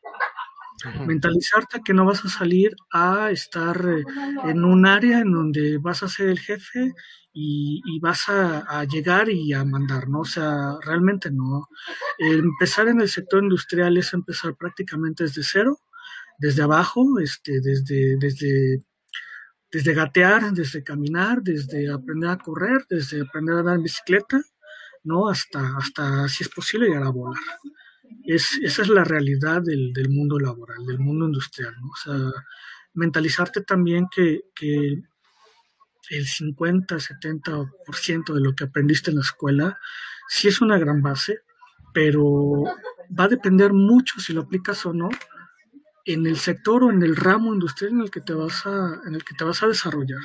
Mentalizarte 1.06 1.80
que 1.84 1.92
no 1.92 2.04
vas 2.04 2.24
a 2.24 2.28
salir 2.28 2.74
a 2.92 3.30
estar 3.30 3.76
eh, 3.88 4.04
en 4.44 4.64
un 4.64 4.86
área 4.86 5.20
en 5.20 5.32
donde 5.32 5.78
vas 5.78 6.02
a 6.02 6.08
ser 6.08 6.28
el 6.28 6.38
jefe 6.38 6.94
y, 7.32 8.00
vas 8.00 8.28
a, 8.28 8.84
llegar 8.84 9.28
y 9.28 9.52
a 9.52 9.64
mandar, 9.64 10.08
¿no? 10.08 10.20
O 10.20 10.24
sea, 10.24 10.76
realmente 10.84 11.30
no. 11.30 11.68
Empezar 12.18 12.88
en 12.88 13.00
el 13.00 13.08
sector 13.08 13.42
industrial 13.42 13.96
es 13.96 14.12
empezar 14.12 14.56
prácticamente 14.56 15.24
desde 15.24 15.44
cero, 15.44 15.78
desde 16.38 16.62
abajo, 16.62 17.20
este, 17.20 17.60
desde, 17.60 18.16
desde, 18.16 18.84
desde 19.70 19.94
gatear, 19.94 20.52
desde 20.52 20.82
caminar, 20.82 21.40
desde 21.42 21.92
aprender 21.92 22.30
a 22.30 22.38
correr, 22.38 22.84
desde 22.88 23.20
aprender 23.20 23.56
a 23.56 23.60
andar 23.60 23.78
bicicleta, 23.80 24.40
¿no? 25.04 25.28
Hasta, 25.28 25.76
hasta 25.76 26.28
si 26.28 26.42
es 26.42 26.48
posible, 26.48 26.86
llegar 26.86 27.04
a 27.04 27.10
volar 27.10 27.38
es, 28.24 28.58
esa 28.62 28.82
es 28.82 28.88
la 28.88 29.04
realidad 29.04 29.62
del, 29.62 29.92
del, 29.92 30.08
mundo 30.08 30.38
laboral, 30.38 30.84
del 30.86 30.98
mundo 30.98 31.26
industrial. 31.26 31.74
O 31.90 31.96
sea, 31.96 32.14
mentalizarte 32.94 33.62
también 33.62 34.06
que, 34.14 34.42
que 34.54 35.02
el 36.10 36.26
50, 36.26 36.96
70% 36.96 38.34
de 38.34 38.40
lo 38.40 38.54
que 38.54 38.64
aprendiste 38.64 39.10
en 39.10 39.16
la 39.16 39.22
escuela 39.22 39.78
sí 40.28 40.48
es 40.48 40.60
una 40.60 40.78
gran 40.78 41.02
base, 41.02 41.40
pero 41.92 42.64
va 43.18 43.24
a 43.24 43.28
depender 43.28 43.72
mucho 43.72 44.20
si 44.20 44.32
lo 44.32 44.42
aplicas 44.42 44.84
o 44.86 44.92
no 44.92 45.08
en 46.04 46.26
el 46.26 46.38
sector 46.38 46.84
o 46.84 46.90
en 46.90 47.02
el 47.02 47.16
ramo 47.16 47.52
industrial 47.52 47.92
en 47.92 48.00
el 48.00 48.10
que 48.10 48.20
te 48.20 48.32
vas 48.32 48.64
a, 48.66 49.00
en 49.06 49.14
el 49.14 49.24
que 49.24 49.34
te 49.34 49.44
vas 49.44 49.62
a 49.62 49.68
desarrollar. 49.68 50.20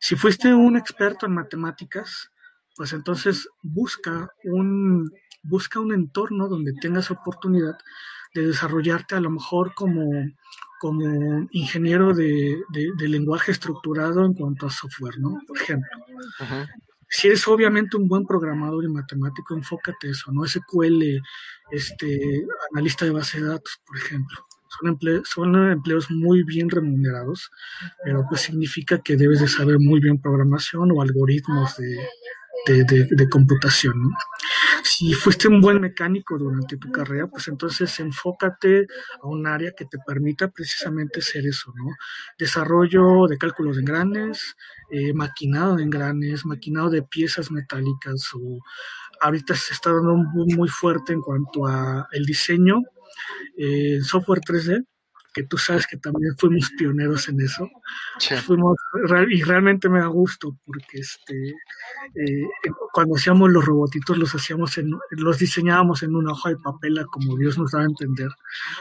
Si 0.00 0.16
fuiste 0.16 0.52
un 0.52 0.76
experto 0.76 1.26
en 1.26 1.34
matemáticas, 1.34 2.30
pues 2.76 2.92
entonces 2.92 3.48
busca 3.62 4.30
un, 4.44 5.10
busca 5.42 5.80
un 5.80 5.92
entorno 5.92 6.48
donde 6.48 6.74
tengas 6.80 7.10
oportunidad 7.10 7.76
de 8.34 8.48
desarrollarte 8.48 9.14
a 9.14 9.20
lo 9.20 9.30
mejor 9.30 9.74
como, 9.74 10.10
como 10.78 11.48
ingeniero 11.52 12.14
de, 12.14 12.62
lenguaje 12.98 13.52
estructurado 13.52 14.24
en 14.24 14.34
cuanto 14.34 14.66
a 14.66 14.70
software, 14.70 15.18
¿no? 15.18 15.40
Por 15.46 15.56
ejemplo. 15.56 15.90
Si 17.08 17.28
eres 17.28 17.46
obviamente 17.46 17.96
un 17.96 18.08
buen 18.08 18.26
programador 18.26 18.84
y 18.84 18.88
matemático, 18.88 19.54
enfócate 19.54 20.10
eso, 20.10 20.32
¿no? 20.32 20.44
SQL, 20.44 21.22
este, 21.70 22.44
analista 22.72 23.04
de 23.04 23.12
base 23.12 23.40
de 23.40 23.48
datos, 23.48 23.80
por 23.86 23.96
ejemplo. 23.96 24.38
Son, 24.68 25.22
son 25.24 25.70
empleos 25.70 26.10
muy 26.10 26.42
bien 26.42 26.68
remunerados, 26.68 27.50
pero 28.04 28.26
pues 28.28 28.42
significa 28.42 28.98
que 28.98 29.16
debes 29.16 29.40
de 29.40 29.48
saber 29.48 29.78
muy 29.78 30.00
bien 30.00 30.20
programación 30.20 30.90
o 30.90 31.00
algoritmos 31.00 31.76
de, 31.76 31.96
de, 32.64 33.28
computación. 33.28 34.12
Si 34.82 35.12
fuiste 35.12 35.48
un 35.48 35.60
buen 35.60 35.80
mecánico 35.80 36.38
durante 36.38 36.76
tu 36.76 36.90
carrera, 36.90 37.26
pues 37.26 37.48
entonces 37.48 37.98
enfócate 38.00 38.86
a 39.22 39.26
un 39.26 39.46
área 39.46 39.72
que 39.72 39.84
te 39.84 39.98
permita 40.04 40.48
precisamente 40.48 41.20
ser 41.20 41.46
eso, 41.46 41.72
¿no? 41.76 41.90
Desarrollo 42.38 43.26
de 43.28 43.38
cálculos 43.38 43.76
de 43.76 43.82
engranes, 43.82 44.56
eh, 44.90 45.12
maquinado 45.12 45.76
de 45.76 45.84
engranes, 45.84 46.44
maquinado 46.46 46.90
de 46.90 47.02
piezas 47.02 47.50
metálicas 47.50 48.30
o 48.34 48.58
ahorita 49.20 49.54
se 49.54 49.74
está 49.74 49.92
dando 49.92 50.14
un 50.14 50.54
muy 50.54 50.68
fuerte 50.68 51.12
en 51.12 51.20
cuanto 51.20 51.66
a 51.66 52.06
el 52.12 52.24
diseño 52.24 52.82
en 53.56 54.02
software 54.02 54.40
3D 54.40 54.84
que 55.36 55.42
tú 55.42 55.58
sabes 55.58 55.86
que 55.86 55.98
también 55.98 56.34
fuimos 56.38 56.70
pioneros 56.78 57.28
en 57.28 57.42
eso. 57.42 57.68
Fuimos, 58.46 58.74
y 59.30 59.42
realmente 59.42 59.86
me 59.90 60.00
da 60.00 60.06
gusto 60.06 60.56
porque 60.64 60.98
este, 60.98 61.50
eh, 62.14 62.48
cuando 62.90 63.16
hacíamos 63.16 63.50
los 63.50 63.66
robotitos 63.66 64.16
los 64.16 64.34
hacíamos 64.34 64.78
en, 64.78 64.92
los 65.10 65.38
diseñábamos 65.38 66.02
en 66.02 66.16
una 66.16 66.32
hoja 66.32 66.48
de 66.48 66.56
papel 66.56 67.04
como 67.12 67.36
Dios 67.36 67.58
nos 67.58 67.72
daba 67.72 67.84
a 67.84 67.88
entender. 67.88 68.30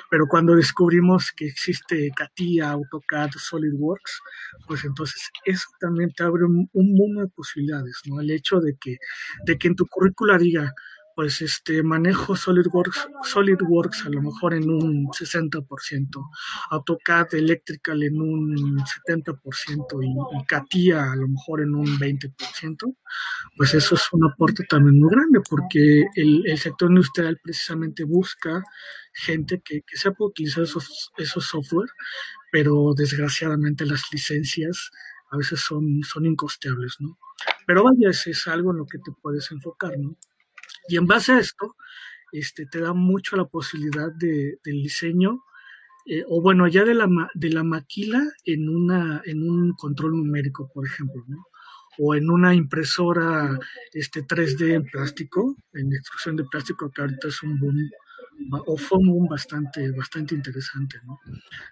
Pero 0.10 0.28
cuando 0.28 0.56
descubrimos 0.56 1.34
que 1.34 1.48
existe 1.48 2.10
CATIA, 2.15 2.72
AutoCAD, 2.72 3.32
SolidWorks, 3.32 4.22
pues 4.65 4.86
entonces 4.86 5.30
eso 5.44 5.68
también 5.82 6.13
te 6.13 6.24
abre 6.24 6.46
un, 6.46 6.70
un 6.72 6.94
mundo 6.94 7.20
de 7.20 7.28
posibilidades, 7.28 8.00
¿no? 8.06 8.22
El 8.22 8.32
hecho 8.32 8.62
de 8.62 8.78
que, 8.80 8.96
de 9.46 9.58
que 9.58 9.68
en 9.68 9.76
tu 9.76 9.86
currícula 9.88 10.38
diga, 10.38 10.74
pues 11.15 11.41
este 11.41 11.82
manejo 11.82 12.36
SolidWorks, 12.36 13.08
SolidWorks 13.23 14.06
a 14.06 14.10
lo 14.10 14.21
mejor 14.21 14.54
en 14.54 14.69
un 14.69 15.08
60%, 15.08 16.30
AutoCAD 16.71 17.36
Electrical 17.36 18.04
en 18.04 18.21
un 18.21 18.78
70% 18.78 20.04
y, 20.04 20.39
y 20.39 20.45
CATIA 20.45 21.13
a 21.13 21.15
lo 21.15 21.30
mejor 21.30 21.62
en 21.62 21.73
un 21.73 21.88
20%, 21.88 22.95
pues 23.56 23.73
eso 23.73 23.95
es 23.95 24.04
un 24.12 24.30
aporte 24.30 24.65
también 24.69 24.99
muy 24.99 25.10
grande 25.10 25.39
porque 25.49 26.04
el, 26.15 26.43
sector 26.58 26.89
industrial 26.89 27.39
precisamente 27.41 28.04
busca 28.04 28.63
gente 29.13 29.62
que, 29.63 29.82
que 29.84 29.97
sepa 29.97 30.25
utilizar 30.25 30.63
esos, 30.63 31.12
esos 31.17 31.45
software, 31.45 31.89
pero 32.51 32.93
desgraciadamente 32.95 33.86
las 33.86 34.04
licencias 34.12 34.91
a 35.32 35.38
veces 35.38 35.62
son, 35.62 36.01
son 36.04 36.25
incosteables, 36.25 36.97
¿no? 36.99 37.17
Pero 37.65 37.84
vaya, 37.84 38.10
ese 38.10 38.32
es 38.32 38.47
algo 38.47 38.71
en 38.71 38.78
lo 38.78 38.86
que 38.86 38.97
te 38.99 39.12
puedes 39.21 39.51
enfocar, 39.51 39.97
¿no? 39.97 40.17
Y 40.88 40.98
en 40.98 41.08
base 41.08 41.34
a 41.34 41.39
esto, 41.39 41.76
este, 42.32 42.65
te 42.65 42.80
da 42.80 42.93
mucho 42.93 43.36
la 43.36 43.45
posibilidad 43.45 44.12
de, 44.12 44.60
del 44.63 44.84
diseño, 44.84 45.43
eh, 46.06 46.24
o 46.28 46.41
bueno, 46.41 46.67
ya 46.67 46.84
de 46.84 46.93
la, 46.93 47.08
de 47.34 47.50
la 47.50 47.63
maquila 47.63 48.21
en, 48.43 48.69
una, 48.69 49.21
en 49.26 49.48
un 49.48 49.74
control 49.74 50.12
numérico, 50.12 50.69
por 50.74 50.86
ejemplo, 50.86 51.24
¿no? 51.28 51.45
o 51.98 52.15
en 52.15 52.30
una 52.30 52.54
impresora 52.54 53.58
este 53.93 54.24
3D 54.26 54.74
en 54.74 54.84
plástico, 54.84 55.56
en 55.74 55.93
extrusión 55.93 56.36
de 56.36 56.43
plástico, 56.45 56.91
que 56.91 57.02
ahorita 57.02 57.28
es 57.28 57.41
un 57.43 57.60
boom, 57.60 57.89
o 58.52 58.78
fue 58.78 59.00
un 59.00 59.10
boom 59.10 59.28
bastante, 59.28 59.91
bastante 59.91 60.36
interesante, 60.36 61.00
¿no? 61.06 61.19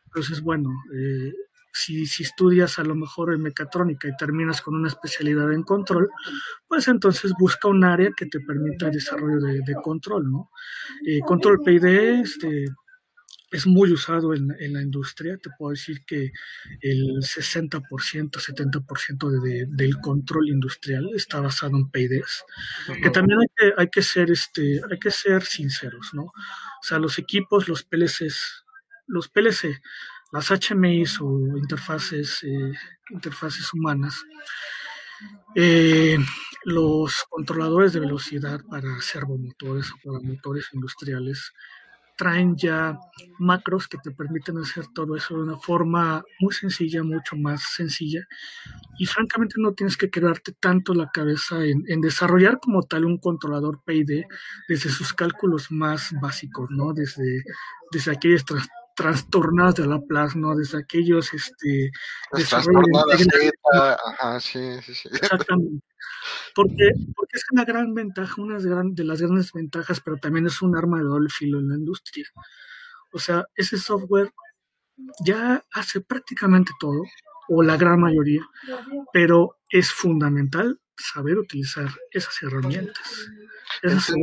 Entonces, 0.06 0.42
bueno, 0.42 0.70
eh, 0.96 1.34
si, 1.74 2.06
si, 2.06 2.24
estudias 2.24 2.78
a 2.80 2.84
lo 2.84 2.96
mejor 2.96 3.34
en 3.34 3.42
mecatrónica 3.42 4.08
y 4.08 4.16
terminas 4.16 4.62
con 4.62 4.76
una 4.76 4.88
especialidad 4.88 5.52
en 5.52 5.64
control, 5.64 6.10
pues 6.68 6.88
entonces 6.88 7.34
busca 7.38 7.68
un 7.68 7.84
área 7.84 8.12
que 8.16 8.28
te 8.28 8.40
permita 8.40 8.86
el 8.86 8.94
desarrollo 8.94 9.40
de, 9.40 9.62
de 9.66 9.76
control, 9.82 10.32
¿no? 10.32 10.52
Eh, 11.06 11.20
control 11.22 11.62
PID, 11.64 11.86
este, 11.86 12.66
es 13.54 13.68
muy 13.68 13.92
usado 13.92 14.34
en, 14.34 14.54
en, 14.60 14.74
la 14.74 14.82
industria. 14.82 15.38
Te 15.38 15.52
puedo 15.58 15.72
decir 15.72 16.04
que 16.06 16.32
el 16.82 17.22
60%, 17.22 17.82
70% 17.82 19.42
de, 19.42 19.66
del 19.70 19.98
control 20.00 20.50
industrial 20.50 21.10
está 21.14 21.40
basado 21.40 21.78
en 21.78 21.90
PIDs. 21.90 22.44
Que 23.02 23.12
también 23.12 23.40
hay 23.40 23.48
que, 23.56 23.74
hay 23.78 23.88
que, 23.90 24.02
ser, 24.02 24.32
este, 24.32 24.82
hay 24.90 24.98
que 24.98 25.12
ser 25.12 25.44
sinceros, 25.44 26.10
¿no? 26.14 26.24
O 26.24 26.84
sea, 26.84 26.98
los 26.98 27.20
equipos, 27.20 27.68
los 27.68 27.84
PLCs, 27.84 28.66
los 29.06 29.30
PLC, 29.30 29.80
las 30.34 30.50
HMIs 30.50 31.22
o 31.22 31.58
interfaces, 31.58 32.44
eh, 32.44 32.74
interfaces 33.12 33.72
humanas, 33.72 34.16
eh, 35.56 36.18
los 36.66 37.24
controladores 37.30 37.94
de 37.94 38.00
velocidad 38.00 38.60
para 38.68 39.00
servomotores 39.00 39.92
o 39.92 39.96
para 40.04 40.20
motores 40.28 40.66
industriales 40.74 41.54
traen 42.16 42.56
ya 42.56 42.98
macros 43.38 43.88
que 43.88 43.98
te 43.98 44.12
permiten 44.12 44.58
hacer 44.58 44.88
todo 44.94 45.16
eso 45.16 45.36
de 45.36 45.44
una 45.44 45.58
forma 45.58 46.24
muy 46.40 46.54
sencilla, 46.54 47.04
mucho 47.04 47.36
más 47.36 47.64
sencilla. 47.76 48.26
Y 48.98 49.06
francamente 49.06 49.56
no 49.58 49.74
tienes 49.74 49.98
que 49.98 50.10
quedarte 50.10 50.54
tanto 50.54 50.94
la 50.94 51.10
cabeza 51.12 51.64
en, 51.64 52.02
desarrollar 52.02 52.60
como 52.60 52.84
tal 52.84 53.06
un 53.06 53.18
controlador 53.18 53.82
PID 53.84 54.24
desde 54.68 54.90
sus 54.90 55.14
cálculos 55.14 55.72
más 55.72 56.12
básicos, 56.22 56.70
¿no? 56.72 56.94
Desde, 56.94 57.44
desde 57.92 58.12
aquellas 58.12 58.46
trastornadas 58.96 59.76
de 59.76 59.88
la 59.88 60.00
plasma, 60.00 60.56
desde 60.56 60.80
aquellos 60.80 61.34
este 61.34 61.92
trastornadas 62.32 63.28
ajá, 64.06 64.40
sí, 64.40 64.60
sí, 64.86 64.94
sí. 64.94 65.10
Exactamente. 65.12 65.84
Porque, 66.56 66.90
porque 67.16 67.38
es 67.38 67.46
una 67.52 67.66
gran 67.66 67.94
ventaja, 67.94 68.42
una 68.42 68.60
de 68.60 69.04
las 69.04 69.22
grandes 69.22 69.52
ventajas, 69.52 70.00
pero 70.00 70.18
también 70.18 70.46
es 70.46 70.62
un 70.62 70.78
arma 70.78 70.98
de 70.98 71.04
doble 71.06 71.30
filo 71.30 71.60
en 71.60 71.70
la 71.70 71.76
industria. 71.76 72.26
O 73.12 73.20
sea, 73.20 73.46
ese 73.56 73.78
software 73.78 74.32
ya 75.26 75.64
hace 75.74 76.02
prácticamente 76.02 76.72
todo, 76.80 77.04
o 77.50 77.62
la 77.62 77.78
gran 77.78 78.00
mayoría, 78.00 78.42
pero 79.12 79.58
es 79.70 79.92
fundamental 79.92 80.80
saber 80.98 81.38
utilizar 81.38 81.90
esas 82.12 82.42
herramientas. 82.42 83.30
Esas 83.82 84.14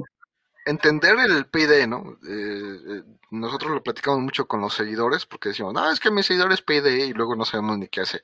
entender 0.66 1.18
el 1.18 1.46
PID, 1.46 1.86
¿no? 1.86 2.18
Eh, 2.28 2.80
eh, 2.88 3.02
nosotros 3.30 3.70
lo 3.70 3.82
platicamos 3.82 4.20
mucho 4.20 4.46
con 4.46 4.60
los 4.60 4.74
seguidores 4.74 5.26
porque 5.26 5.50
decimos, 5.50 5.72
no, 5.72 5.90
es 5.90 6.00
que 6.00 6.10
mi 6.10 6.22
seguidor 6.22 6.52
es 6.52 6.62
PID 6.62 6.86
y 6.86 7.12
luego 7.12 7.36
no 7.36 7.44
sabemos 7.44 7.78
ni 7.78 7.88
qué 7.88 8.02
hace 8.02 8.22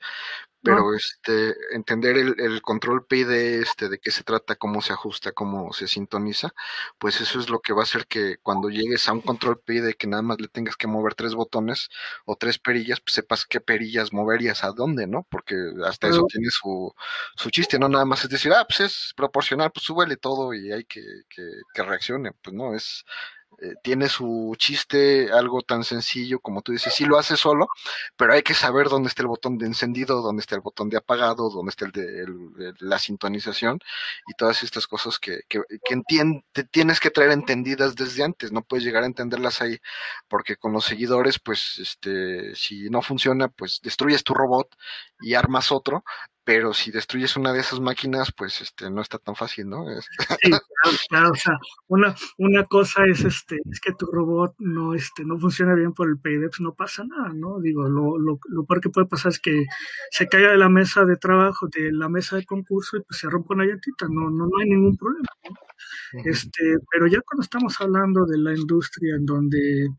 pero 0.67 0.93
este 0.93 1.55
entender 1.71 2.17
el, 2.17 2.35
el, 2.39 2.61
control 2.61 3.05
PID 3.05 3.31
este 3.31 3.89
de 3.89 3.99
qué 3.99 4.11
se 4.11 4.23
trata, 4.23 4.55
cómo 4.55 4.81
se 4.81 4.93
ajusta, 4.93 5.31
cómo 5.31 5.71
se 5.71 5.87
sintoniza, 5.87 6.53
pues 6.97 7.21
eso 7.21 7.39
es 7.39 7.49
lo 7.49 7.59
que 7.61 7.73
va 7.73 7.81
a 7.81 7.83
hacer 7.83 8.07
que 8.07 8.37
cuando 8.37 8.69
llegues 8.69 9.07
a 9.07 9.13
un 9.13 9.21
control 9.21 9.59
PID 9.59 9.93
que 9.97 10.07
nada 10.07 10.23
más 10.23 10.41
le 10.41 10.47
tengas 10.47 10.75
que 10.75 10.87
mover 10.87 11.15
tres 11.15 11.35
botones 11.35 11.89
o 12.25 12.35
tres 12.35 12.59
perillas, 12.59 12.99
pues 12.99 13.13
sepas 13.13 13.45
qué 13.45 13.61
perillas 13.61 14.11
moverías 14.13 14.63
a 14.63 14.71
dónde, 14.71 15.07
¿no? 15.07 15.25
Porque 15.29 15.55
hasta 15.85 16.07
eso 16.07 16.25
tiene 16.27 16.49
su, 16.49 16.93
su 17.35 17.49
chiste, 17.49 17.79
no 17.79 17.87
nada 17.87 18.05
más 18.05 18.23
es 18.23 18.29
decir, 18.29 18.51
ah, 18.53 18.65
pues 18.67 18.79
es 18.81 19.13
proporcional, 19.15 19.71
pues 19.71 19.85
súbele 19.85 20.17
todo 20.17 20.53
y 20.53 20.71
hay 20.71 20.85
que, 20.85 21.03
que, 21.29 21.43
que 21.73 21.83
reaccione, 21.83 22.26
pues 22.41 22.55
no, 22.55 22.75
es 22.75 23.05
eh, 23.59 23.73
tiene 23.81 24.07
su 24.07 24.53
chiste, 24.57 25.31
algo 25.31 25.63
tan 25.63 25.83
sencillo 25.83 26.39
como 26.39 26.61
tú 26.61 26.73
dices, 26.73 26.93
sí 26.93 27.05
lo 27.05 27.17
hace 27.17 27.35
solo, 27.37 27.69
pero 28.15 28.33
hay 28.33 28.43
que 28.43 28.53
saber 28.53 28.87
dónde 28.87 29.09
está 29.09 29.23
el 29.23 29.29
botón 29.29 29.57
de 29.57 29.65
encendido, 29.65 30.21
dónde 30.21 30.41
está 30.41 30.53
el 30.55 30.61
botón 30.61 30.89
de 30.89 30.97
apagado, 30.97 31.49
dónde 31.49 31.71
está 31.71 31.85
el 31.85 31.91
de 31.91 32.73
la 32.79 32.99
sintonización 32.99 33.79
y 34.27 34.33
todas 34.35 34.61
estas 34.61 34.85
cosas 34.85 35.17
que, 35.17 35.39
que, 35.49 35.61
que 35.83 36.63
tienes 36.69 36.99
que 36.99 37.09
traer 37.09 37.31
entendidas 37.31 37.95
desde 37.95 38.23
antes, 38.23 38.51
no 38.51 38.61
puedes 38.61 38.85
llegar 38.85 39.01
a 39.03 39.07
entenderlas 39.07 39.59
ahí, 39.61 39.79
porque 40.27 40.57
con 40.57 40.71
los 40.73 40.85
seguidores, 40.85 41.39
pues, 41.39 41.79
este, 41.79 42.53
si 42.55 42.89
no 42.91 43.01
funciona, 43.01 43.47
pues 43.47 43.79
destruyes 43.81 44.23
tu 44.23 44.35
robot 44.35 44.75
y 45.21 45.33
armas 45.33 45.71
otro, 45.71 46.03
pero 46.47 46.73
si 46.73 46.91
destruyes 46.91 47.35
una 47.35 47.51
de 47.51 47.59
esas 47.59 47.81
máquinas, 47.81 48.31
pues 48.31 48.61
este 48.61 48.89
no 48.89 49.01
está 49.01 49.19
tan 49.19 49.35
fácil, 49.35 49.67
¿no? 49.67 49.83
Sí, 50.41 50.49
claro, 50.49 50.97
claro, 51.09 51.31
o 51.31 51.35
sea, 51.35 51.57
una, 51.87 52.15
una 52.37 52.63
cosa 52.63 53.03
es 53.05 53.25
este, 53.25 53.57
es 53.69 53.81
que 53.81 53.91
tu 53.91 54.05
robot 54.05 54.55
no, 54.59 54.93
este, 54.93 55.25
no 55.25 55.37
funciona 55.37 55.75
bien 55.75 55.91
por 55.91 56.07
el 56.07 56.17
pues 56.17 56.61
no 56.61 56.73
pasa 56.73 57.03
nada, 57.03 57.33
¿no? 57.33 57.59
Digo, 57.59 57.89
lo, 57.89 58.17
lo, 58.17 58.39
lo 58.47 58.65
peor 58.65 58.79
que 58.79 58.89
puede 58.89 59.07
pasar 59.07 59.33
es 59.33 59.41
que 59.41 59.65
se 60.09 60.29
caiga 60.29 60.51
de 60.51 60.57
la 60.57 60.69
mesa 60.69 61.03
de 61.03 61.17
trabajo, 61.17 61.67
de 61.67 61.91
la 61.91 62.07
mesa 62.07 62.37
de 62.37 62.45
concurso, 62.45 62.95
y 62.95 63.01
pues 63.01 63.19
se 63.19 63.29
rompa 63.29 63.53
una 63.53 63.65
llantita, 63.65 64.07
no, 64.09 64.29
no, 64.29 64.47
no 64.47 64.57
hay 64.61 64.69
ningún 64.69 64.95
problema, 64.95 65.27
¿no? 65.49 66.21
Este, 66.23 66.77
pero 66.89 67.07
ya 67.07 67.19
cuando 67.27 67.41
estamos 67.43 67.75
hablando 67.81 68.25
de 68.25 68.37
la 68.37 68.55
industria 68.55 69.17
en 69.17 69.25
donde 69.25 69.89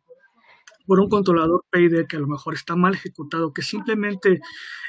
por 0.89 1.01
un 1.01 1.11
controlador 1.11 1.67
PID 1.71 2.07
que 2.09 2.17
a 2.17 2.21
lo 2.21 2.27
mejor 2.27 2.55
está 2.55 2.75
mal 2.75 2.95
ejecutado, 2.95 3.53
que 3.53 3.61
simplemente 3.61 4.41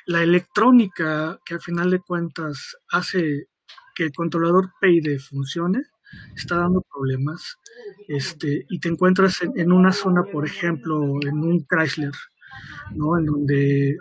la 0.05 0.23
electrónica 0.23 1.37
que 1.45 1.55
al 1.55 1.61
final 1.61 1.91
de 1.91 1.99
cuentas 1.99 2.77
hace 2.89 3.47
que 3.93 4.03
el 4.05 4.13
controlador 4.13 4.71
PID 4.79 5.19
funcione, 5.19 5.81
está 6.33 6.55
dando 6.55 6.81
problemas. 6.89 7.57
Este, 8.07 8.65
y 8.69 8.79
te 8.79 8.87
encuentras 8.87 9.41
en, 9.41 9.73
una 9.73 9.91
zona, 9.91 10.23
por 10.23 10.45
ejemplo, 10.45 11.19
en 11.21 11.37
un 11.37 11.65
Chrysler, 11.65 12.13
¿no? 12.95 13.19
en 13.19 13.25
donde 13.25 13.97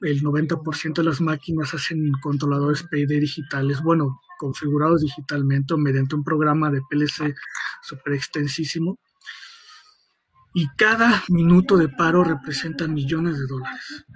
el 0.00 0.22
90% 0.22 0.94
de 0.94 1.04
las 1.04 1.20
máquinas 1.20 1.74
hacen 1.74 2.10
controladores 2.22 2.84
PID 2.84 3.20
digitales, 3.20 3.82
bueno, 3.82 4.18
configurados 4.38 5.02
digitalmente 5.02 5.74
o 5.74 5.76
mediante 5.76 6.14
un 6.14 6.24
programa 6.24 6.70
de 6.70 6.80
PLC 6.88 7.34
súper 7.82 8.14
extensísimo 8.14 8.98
y 10.54 10.68
cada 10.76 11.24
minuto 11.28 11.76
de 11.76 11.88
paro 11.88 12.22
representa 12.22 12.86
millones 12.86 13.38
de 13.38 13.46
dólares. 13.46 14.06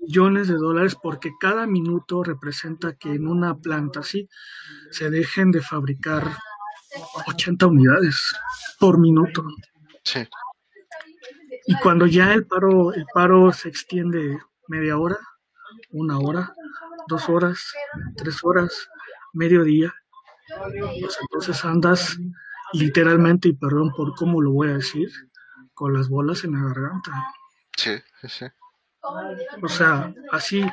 Millones 0.00 0.48
de 0.48 0.54
dólares 0.54 0.96
porque 1.00 1.30
cada 1.40 1.66
minuto 1.66 2.24
representa 2.24 2.94
que 2.96 3.14
en 3.14 3.28
una 3.28 3.56
planta 3.56 4.00
así 4.00 4.28
se 4.90 5.10
dejen 5.10 5.52
de 5.52 5.62
fabricar 5.62 6.36
80 7.28 7.66
unidades 7.68 8.34
por 8.80 8.98
minuto. 8.98 9.46
Sí. 10.02 10.28
Y 11.66 11.76
cuando 11.76 12.06
ya 12.06 12.34
el 12.34 12.46
paro, 12.46 12.92
el 12.92 13.06
paro 13.14 13.52
se 13.52 13.68
extiende 13.68 14.38
media 14.66 14.98
hora, 14.98 15.18
una 15.90 16.18
hora, 16.18 16.52
dos 17.06 17.28
horas, 17.28 17.72
tres 18.16 18.38
horas, 18.42 18.88
medio 19.32 19.62
día, 19.62 19.94
pues 21.00 21.16
entonces 21.20 21.64
andas 21.64 22.18
literalmente, 22.72 23.48
y 23.48 23.52
perdón 23.52 23.92
por 23.96 24.14
cómo 24.16 24.42
lo 24.42 24.50
voy 24.50 24.68
a 24.68 24.74
decir, 24.74 25.08
con 25.74 25.92
las 25.92 26.08
bolas 26.08 26.44
en 26.44 26.52
la 26.52 26.68
garganta. 26.68 27.12
Sí, 27.76 27.92
sí. 28.28 28.46
O 29.62 29.68
sea, 29.68 30.14
así, 30.32 30.64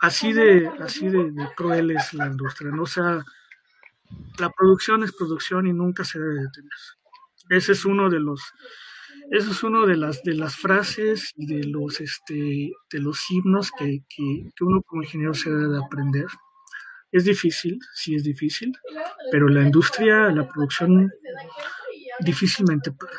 así 0.00 0.32
de, 0.32 0.70
así 0.80 1.08
de, 1.08 1.32
cruel 1.56 1.90
es 1.90 2.14
la 2.14 2.26
industria, 2.26 2.70
¿no? 2.70 2.84
O 2.84 2.86
sea, 2.86 3.24
la 4.38 4.50
producción 4.50 5.02
es 5.02 5.12
producción 5.12 5.66
y 5.66 5.72
nunca 5.72 6.04
se 6.04 6.18
debe 6.18 6.34
detener. 6.34 6.70
Ese 7.50 7.72
es 7.72 7.84
uno 7.84 8.08
de 8.08 8.20
los, 8.20 8.40
eso 9.30 9.50
es 9.50 9.62
uno 9.62 9.86
de 9.86 9.96
las, 9.96 10.22
de 10.22 10.34
las 10.34 10.56
frases 10.56 11.32
y 11.36 11.46
de 11.46 11.64
los, 11.64 12.00
este, 12.00 12.72
de 12.90 12.98
los 12.98 13.30
himnos 13.30 13.70
que, 13.72 14.04
que, 14.08 14.50
que 14.56 14.64
uno 14.64 14.82
como 14.82 15.02
ingeniero 15.02 15.34
se 15.34 15.50
debe 15.50 15.68
de 15.68 15.78
aprender. 15.84 16.26
Es 17.12 17.24
difícil, 17.24 17.78
sí 17.92 18.14
es 18.14 18.22
difícil, 18.22 18.72
pero 19.32 19.48
la 19.48 19.62
industria, 19.62 20.30
la 20.30 20.46
producción 20.48 21.10
difícilmente 22.20 22.92
para. 22.92 23.12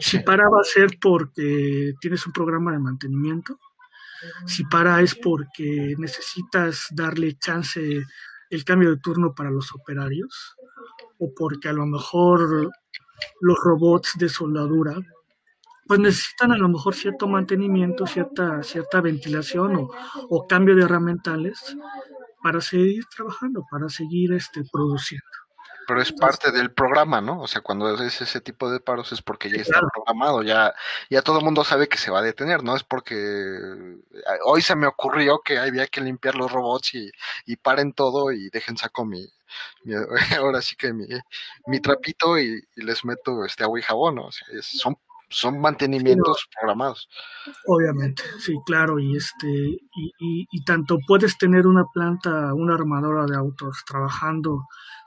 Si 0.00 0.18
para 0.20 0.48
va 0.48 0.60
a 0.60 0.64
ser 0.64 0.98
porque 1.00 1.94
tienes 2.00 2.26
un 2.26 2.32
programa 2.32 2.72
de 2.72 2.78
mantenimiento. 2.78 3.58
Si 4.46 4.64
para 4.64 5.00
es 5.02 5.14
porque 5.14 5.94
necesitas 5.98 6.88
darle 6.90 7.38
chance 7.38 8.02
el 8.50 8.64
cambio 8.64 8.90
de 8.90 9.00
turno 9.00 9.34
para 9.34 9.50
los 9.50 9.72
operarios. 9.74 10.56
O 11.18 11.32
porque 11.34 11.68
a 11.68 11.72
lo 11.72 11.86
mejor 11.86 12.70
los 13.40 13.58
robots 13.62 14.12
de 14.18 14.28
soldadura 14.28 14.96
pues 15.86 16.00
necesitan 16.00 16.50
a 16.52 16.58
lo 16.58 16.68
mejor 16.68 16.94
cierto 16.94 17.28
mantenimiento, 17.28 18.06
cierta, 18.06 18.62
cierta 18.64 19.00
ventilación 19.00 19.76
o, 19.76 19.90
o 20.28 20.46
cambio 20.46 20.74
de 20.74 20.82
herramientales 20.82 21.76
para 22.42 22.60
seguir 22.60 23.04
trabajando, 23.06 23.64
para 23.70 23.88
seguir 23.88 24.32
este, 24.32 24.62
produciendo. 24.70 25.45
Pero 25.86 26.02
es 26.02 26.12
parte 26.12 26.50
del 26.50 26.72
programa, 26.72 27.20
¿no? 27.20 27.40
O 27.40 27.46
sea, 27.46 27.60
cuando 27.60 27.94
es 27.94 28.20
ese 28.20 28.40
tipo 28.40 28.70
de 28.70 28.80
paros 28.80 29.12
es 29.12 29.22
porque 29.22 29.50
ya 29.50 29.62
está 29.62 29.80
programado, 29.94 30.42
ya, 30.42 30.74
ya 31.10 31.22
todo 31.22 31.38
el 31.38 31.44
mundo 31.44 31.64
sabe 31.64 31.88
que 31.88 31.98
se 31.98 32.10
va 32.10 32.18
a 32.18 32.22
detener, 32.22 32.62
¿no? 32.62 32.76
Es 32.76 32.82
porque 32.82 33.14
eh, 33.14 34.38
hoy 34.44 34.62
se 34.62 34.76
me 34.76 34.86
ocurrió 34.86 35.40
que 35.44 35.58
había 35.58 35.86
que 35.86 36.00
limpiar 36.00 36.34
los 36.34 36.50
robots 36.50 36.94
y, 36.94 37.10
y 37.46 37.56
paren 37.56 37.92
todo 37.92 38.32
y 38.32 38.48
dejen 38.50 38.76
saco 38.76 39.04
mi, 39.04 39.26
ahora 40.38 40.60
sí 40.60 40.76
que 40.76 40.92
mi, 40.92 41.06
mi 41.66 41.80
trapito 41.80 42.38
y, 42.38 42.62
les 42.76 43.04
meto 43.04 43.44
este 43.44 43.64
agua 43.64 43.78
y 43.78 43.82
jabón, 43.82 44.16
¿no? 44.16 44.26
O 44.26 44.32
sea, 44.32 44.46
son 44.60 44.96
son 45.28 45.60
mantenimientos 45.60 46.48
programados. 46.54 47.08
Obviamente, 47.66 48.22
sí, 48.38 48.54
claro, 48.64 49.00
y 49.00 49.16
este, 49.16 49.48
y, 49.48 50.12
y, 50.20 50.46
y, 50.50 50.64
tanto 50.64 50.98
puedes 51.04 51.36
tener 51.36 51.66
una 51.66 51.84
planta, 51.92 52.54
una 52.54 52.74
armadora 52.74 53.26
de 53.26 53.36
autos 53.36 53.82
trabajando 53.84 54.66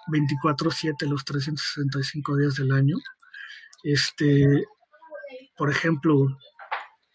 24/7 0.10 1.08
los 1.08 1.26
365 1.26 2.38
días 2.38 2.56
del 2.56 2.72
año. 2.72 2.98
Este, 3.84 4.66
por 5.58 5.70
ejemplo, 5.70 6.28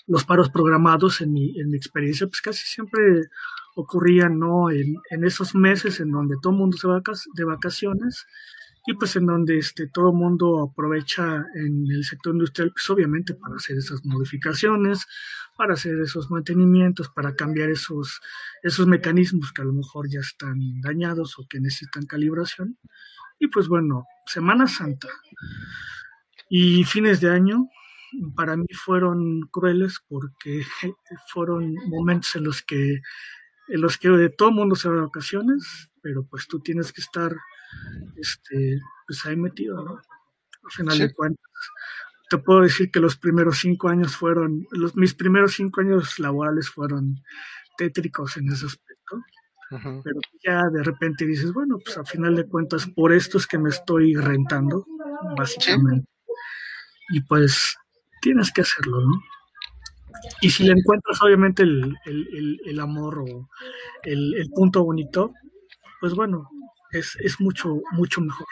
los 0.07 0.25
paros 0.25 0.51
programados 0.51 1.21
en 1.21 1.33
mi, 1.33 1.59
en 1.59 1.71
mi 1.71 1.77
experiencia, 1.77 2.27
pues 2.27 2.41
casi 2.41 2.67
siempre 2.67 3.29
ocurrían, 3.75 4.39
¿no? 4.39 4.71
En, 4.71 4.97
esos 5.25 5.55
meses 5.55 6.01
en 6.01 6.11
donde 6.11 6.37
todo 6.41 6.53
el 6.53 6.59
mundo 6.59 6.77
se 6.77 6.87
va 6.87 7.03
de 7.35 7.45
vacaciones 7.45 8.27
y 8.87 8.95
pues 8.95 9.17
en 9.17 9.27
donde 9.27 9.59
este, 9.59 9.89
todo 9.89 10.11
el 10.11 10.17
mundo 10.17 10.63
aprovecha 10.63 11.45
en 11.55 11.87
el 11.91 12.05
sector 12.05 12.35
industrial, 12.35 12.71
pues 12.73 12.89
obviamente 12.91 13.35
para 13.35 13.57
hacer 13.57 13.79
esas 13.79 14.05
modificaciones, 14.05 15.07
para 15.57 15.75
hacer 15.75 16.01
esos 16.01 16.31
mantenimientos, 16.31 17.09
para 17.09 17.35
cambiar 17.35 17.71
esos, 17.71 18.21
esos 18.63 18.87
mecanismos 18.87 19.53
que 19.53 19.63
a 19.63 19.65
lo 19.65 19.73
mejor 19.73 20.09
ya 20.09 20.21
están 20.21 20.81
dañados 20.81 21.39
o 21.39 21.47
que 21.49 21.61
necesitan 21.61 22.07
calibración. 22.07 22.79
Y 23.39 23.49
pues 23.49 23.69
bueno, 23.69 24.05
Semana 24.27 24.67
Santa 24.67 25.09
y 26.49 26.85
fines 26.85 27.21
de 27.21 27.31
año 27.31 27.69
para 28.37 28.57
mí 28.57 28.67
fueron 28.73 29.43
crueles 29.51 29.99
porque 30.09 30.63
fueron 31.33 31.75
momentos 31.89 32.35
en 32.37 32.45
los 32.45 32.63
que 32.63 33.01
en 33.69 33.81
los 33.81 33.97
que 33.97 34.29
todo 34.37 34.51
el 34.51 34.55
mundo 34.55 34.77
se 34.77 34.89
va 34.89 34.97
de 34.97 35.01
vacaciones, 35.03 35.91
pero 36.03 36.27
pues 36.27 36.47
tú 36.47 36.61
tienes 36.61 36.93
que 36.93 37.01
estar 37.01 37.35
este, 38.17 38.79
pues 39.07 39.25
ahí 39.25 39.37
metido, 39.37 39.83
¿no? 39.83 39.93
Al 39.93 40.71
final 40.71 40.99
de 40.99 41.15
cuentas, 41.15 41.51
te 42.29 42.39
puedo 42.39 42.63
decir 42.63 42.91
que 42.91 43.01
los 43.01 43.17
primeros 43.17 43.59
cinco 43.59 43.89
años 43.89 44.17
fueron, 44.17 44.67
los, 44.71 44.97
mis 44.97 45.15
primeros 45.15 45.55
cinco 45.55 45.81
años 45.81 46.19
laborales 46.19 46.69
fueron 46.69 47.23
tétricos 47.77 48.37
en 48.37 48.49
ese 48.49 48.67
aspecto. 48.67 49.21
Pero 49.71 50.21
ya 50.45 50.63
de 50.73 50.85
repente 50.85 51.27
dices, 51.27 51.53
bueno, 51.53 51.79
pues 51.85 51.99
al 51.99 52.07
final 52.07 52.37
de 52.37 52.47
cuentas, 52.47 52.87
por 52.95 53.13
esto 53.13 53.39
es 53.39 53.47
que 53.47 53.59
me 53.59 53.71
estoy 53.71 54.15
rentando, 54.15 54.87
básicamente. 55.37 56.07
Y 57.09 57.21
pues 57.23 57.77
tienes 58.21 58.53
que 58.53 58.61
hacerlo, 58.61 59.01
¿no? 59.01 59.21
Y 60.41 60.51
si 60.51 60.65
le 60.65 60.73
encuentras 60.73 61.21
obviamente 61.23 61.65
el, 61.65 61.97
el, 62.05 62.61
el, 62.65 62.81
amor 62.81 63.19
o 63.19 63.49
el, 64.05 64.49
punto 64.55 64.85
bonito, 64.85 65.33
pues 66.01 66.15
bueno, 66.15 66.49
es, 66.93 67.17
es 67.21 67.41
mucho, 67.41 67.81
mucho 67.93 68.21
mejor. 68.21 68.47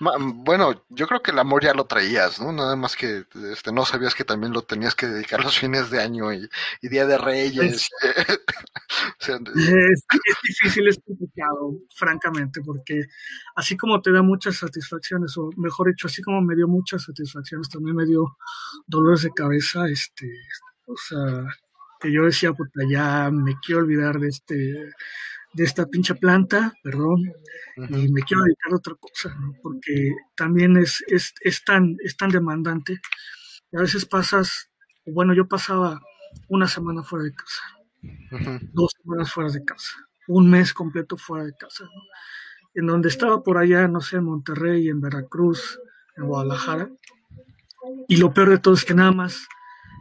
Bueno, 0.00 0.84
yo 0.88 1.06
creo 1.06 1.22
que 1.22 1.30
el 1.30 1.38
amor 1.38 1.62
ya 1.62 1.72
lo 1.72 1.84
traías, 1.86 2.40
¿no? 2.40 2.52
Nada 2.52 2.74
más 2.76 2.96
que 2.96 3.24
este, 3.52 3.72
no 3.72 3.84
sabías 3.84 4.14
que 4.14 4.24
también 4.24 4.52
lo 4.52 4.62
tenías 4.62 4.94
que 4.94 5.06
dedicar 5.06 5.42
los 5.42 5.58
fines 5.58 5.90
de 5.90 6.00
año 6.00 6.32
y, 6.32 6.48
Día 6.82 7.06
de 7.06 7.18
Reyes. 7.18 7.88
es, 9.20 10.04
difícil, 10.42 10.88
es 10.88 10.98
complicado, 11.04 11.74
francamente, 11.94 12.60
porque 12.60 13.06
así 13.54 13.76
como 13.76 14.00
te 14.02 14.12
da 14.12 14.22
muchas 14.22 14.56
satisfacciones, 14.56 15.36
o 15.36 15.50
mejor 15.56 15.88
dicho, 15.88 16.08
así 16.08 16.22
como 16.22 16.40
me 16.40 16.56
dio 16.56 16.68
muchas 16.68 17.04
satisfacciones, 17.04 17.68
también 17.68 17.96
me 17.96 18.06
dio 18.06 18.36
dolores 18.86 19.22
de 19.22 19.30
cabeza, 19.30 19.88
este, 19.88 20.28
o 20.86 20.96
sea, 20.96 21.44
que 22.00 22.12
yo 22.12 22.24
decía, 22.24 22.52
puta, 22.52 22.82
ya 22.88 23.30
me 23.30 23.54
quiero 23.64 23.82
olvidar 23.82 24.18
de 24.18 24.28
este 24.28 24.92
de 25.54 25.64
esta 25.64 25.86
pinche 25.86 26.14
planta, 26.14 26.72
perdón, 26.82 27.32
y 27.76 28.08
me 28.12 28.22
quiero 28.22 28.42
dedicar 28.42 28.72
a 28.72 28.76
otra 28.76 28.94
cosa, 28.94 29.36
porque 29.62 30.12
también 30.36 30.76
es, 30.76 31.02
es, 31.06 31.32
es, 31.40 31.64
tan, 31.64 31.96
es 32.04 32.16
tan 32.16 32.30
demandante. 32.30 33.00
Y 33.72 33.76
a 33.76 33.80
veces 33.80 34.04
pasas, 34.04 34.70
bueno, 35.06 35.32
yo 35.34 35.46
pasaba 35.46 36.00
una 36.48 36.66
semana 36.68 37.02
fuera 37.02 37.24
de 37.24 37.34
casa, 37.34 37.62
dos 38.72 38.92
semanas 39.00 39.32
fuera 39.32 39.50
de 39.50 39.64
casa, 39.64 39.92
un 40.26 40.50
mes 40.50 40.74
completo 40.74 41.16
fuera 41.16 41.44
de 41.44 41.54
casa, 41.56 41.84
en 42.74 42.86
donde 42.86 43.08
estaba 43.08 43.42
por 43.42 43.56
allá, 43.58 43.86
no 43.86 44.00
sé, 44.00 44.16
en 44.16 44.24
Monterrey, 44.24 44.88
en 44.88 45.00
Veracruz, 45.00 45.78
en 46.16 46.26
Guadalajara, 46.26 46.90
y 48.08 48.16
lo 48.16 48.32
peor 48.32 48.50
de 48.50 48.58
todo 48.58 48.74
es 48.74 48.84
que 48.84 48.94
nada 48.94 49.12
más 49.12 49.46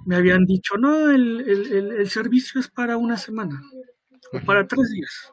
me 0.06 0.16
habían 0.16 0.46
dicho, 0.46 0.78
no, 0.78 1.12
el, 1.12 1.42
el, 1.48 1.92
el 1.92 2.10
servicio 2.10 2.60
es 2.60 2.68
para 2.68 2.98
una 2.98 3.18
semana 3.18 3.62
para 4.42 4.68
tres 4.68 4.90
días. 4.92 5.32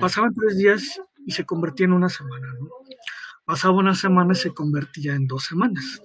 Pasaban 0.00 0.34
tres 0.34 0.56
días 0.56 1.00
y 1.26 1.32
se 1.32 1.44
convertía 1.44 1.86
en 1.86 1.92
una 1.92 2.08
semana, 2.08 2.46
¿no? 2.58 2.68
Pasaba 3.44 3.74
una 3.74 3.94
semana 3.94 4.32
y 4.32 4.36
se 4.36 4.54
convertía 4.54 5.14
en 5.14 5.26
dos 5.26 5.44
semanas. 5.44 6.00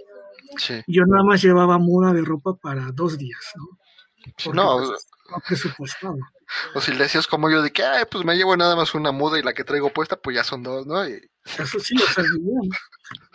Y 0.87 0.95
yo 0.95 1.03
nada 1.05 1.23
más 1.23 1.41
llevaba 1.41 1.77
muda 1.77 2.13
de 2.13 2.21
ropa 2.21 2.55
para 2.55 2.91
dos 2.91 3.17
días, 3.17 3.53
¿no? 3.55 4.53
no, 4.53 4.93
pues, 5.47 5.65
O 6.73 6.81
si 6.81 6.91
le 6.91 7.03
decías 7.03 7.27
como 7.27 7.49
yo 7.49 7.61
de 7.61 7.71
que, 7.71 7.83
ay, 7.83 8.03
pues 8.09 8.25
me 8.25 8.35
llevo 8.35 8.57
nada 8.57 8.75
más 8.75 8.93
una 8.95 9.11
muda 9.11 9.39
y 9.39 9.43
la 9.43 9.53
que 9.53 9.63
traigo 9.63 9.93
puesta, 9.93 10.17
pues 10.17 10.35
ya 10.35 10.43
son 10.43 10.63
dos, 10.63 10.85
¿no? 10.85 11.03
Eso 11.03 11.79
sí, 11.79 11.95
o 11.95 12.13
sea, 12.13 12.23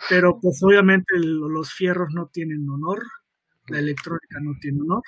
Pero 0.09 0.37
pues 0.39 0.61
obviamente 0.61 1.15
los 1.17 1.73
fierros 1.73 2.09
no 2.13 2.27
tienen 2.27 2.69
honor, 2.69 3.03
la 3.67 3.79
electrónica 3.79 4.39
no 4.41 4.53
tiene 4.59 4.81
honor 4.81 5.01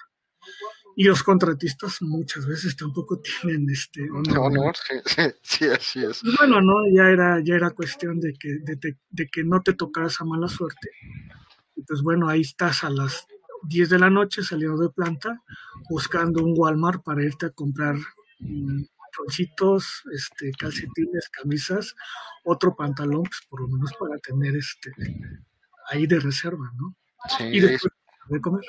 y 0.99 1.03
los 1.03 1.21
contratistas 1.21 2.01
muchas 2.01 2.47
veces 2.47 2.75
tampoco 2.75 3.21
tienen 3.43 3.69
este 3.69 4.10
honor. 4.10 4.75
sí, 5.05 5.21
sí, 5.43 5.65
así 5.65 6.03
es. 6.03 6.23
Y 6.23 6.36
bueno, 6.36 6.60
no, 6.60 6.73
ya 6.91 7.10
era, 7.10 7.39
ya 7.39 7.53
era 7.53 7.69
cuestión 7.69 8.19
de 8.19 8.33
que, 8.33 8.57
de, 8.65 9.29
que 9.29 9.43
no 9.43 9.62
te 9.62 9.73
tocara 9.73 10.07
esa 10.07 10.25
mala 10.25 10.47
suerte. 10.47 10.89
Y 11.75 11.83
pues 11.83 12.01
bueno, 12.01 12.27
ahí 12.27 12.41
estás 12.41 12.83
a 12.83 12.89
las 12.89 13.27
10 13.69 13.91
de 13.91 13.99
la 13.99 14.10
noche 14.10 14.41
saliendo 14.41 14.81
de 14.81 14.89
planta, 14.89 15.39
buscando 15.88 16.43
un 16.43 16.55
Walmart 16.57 17.03
para 17.03 17.23
irte 17.23 17.45
a 17.45 17.51
comprar 17.51 17.95
um, 18.39 18.83
este, 20.12 20.51
calcetines, 20.57 21.29
camisas, 21.29 21.95
otro 22.43 22.75
pantalón, 22.75 23.21
pues 23.21 23.41
por 23.47 23.62
lo 23.62 23.67
menos 23.67 23.93
para 23.99 24.17
tener 24.17 24.55
este 24.55 24.91
ahí 25.91 26.07
de 26.07 26.19
reserva, 26.19 26.71
¿no? 26.75 26.95
Sí, 27.38 27.43
y 27.43 27.60
después 27.60 27.93
de 28.29 28.41
comer. 28.41 28.63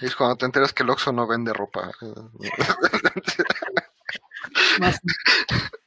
Es 0.00 0.16
cuando 0.16 0.36
te 0.36 0.46
enteras 0.46 0.72
que 0.72 0.82
el 0.82 0.90
Oxxo 0.90 1.12
no 1.12 1.26
vende 1.26 1.52
ropa. 1.52 1.90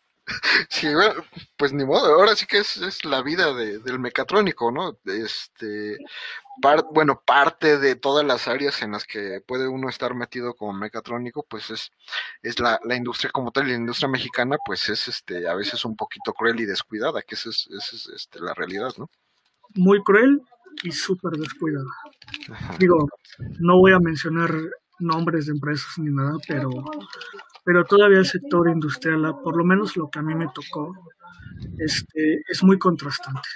Sí, 0.69 0.93
bueno, 0.93 1.23
pues 1.57 1.73
ni 1.73 1.85
modo, 1.85 2.13
ahora 2.13 2.35
sí 2.35 2.45
que 2.45 2.59
es, 2.59 3.05
la 3.05 3.21
vida 3.21 3.53
del 3.53 3.99
mecatrónico, 3.99 4.71
¿no? 4.71 4.97
Este, 5.05 5.97
bueno, 6.91 7.21
parte 7.25 7.77
de 7.77 7.95
todas 7.95 8.25
las 8.25 8.47
áreas 8.47 8.81
en 8.81 8.91
las 8.91 9.05
que 9.05 9.41
puede 9.45 9.67
uno 9.67 9.89
estar 9.89 10.13
metido 10.15 10.53
como 10.53 10.73
mecatrónico, 10.73 11.45
pues 11.49 11.69
es, 11.69 11.91
es 12.41 12.59
la, 12.59 12.79
la 12.83 12.95
industria 12.95 13.31
como 13.31 13.51
tal, 13.51 13.67
y 13.67 13.71
la 13.71 13.77
industria 13.77 14.09
mexicana, 14.09 14.57
pues 14.65 14.89
es 14.89 15.07
este, 15.07 15.47
a 15.47 15.55
veces 15.55 15.85
un 15.85 15.95
poquito 15.95 16.33
cruel 16.33 16.59
y 16.59 16.65
descuidada, 16.65 17.21
que 17.21 17.35
esa 17.35 17.49
es, 17.49 17.67
es 17.71 18.09
este, 18.13 18.39
la 18.39 18.53
realidad, 18.53 18.91
¿no? 18.97 19.09
Muy 19.75 20.03
cruel 20.03 20.41
y 20.83 20.91
súper 20.91 21.33
descuidada. 21.33 21.85
Digo, 22.79 23.07
no 23.59 23.77
voy 23.77 23.93
a 23.93 23.99
mencionar 23.99 24.53
nombres 24.99 25.45
de 25.45 25.53
empresas 25.53 25.97
ni 25.97 26.11
nada, 26.11 26.37
pero, 26.47 26.69
pero 27.63 27.85
todavía 27.85 28.19
el 28.19 28.25
sector 28.25 28.69
industrial, 28.69 29.35
por 29.43 29.57
lo 29.57 29.63
menos 29.63 29.95
lo 29.95 30.09
que 30.09 30.19
a 30.19 30.23
mí 30.23 30.35
me 30.35 30.47
tocó, 30.53 30.93
este, 31.77 32.41
es 32.47 32.63
muy 32.63 32.77
contrastante. 32.77 33.47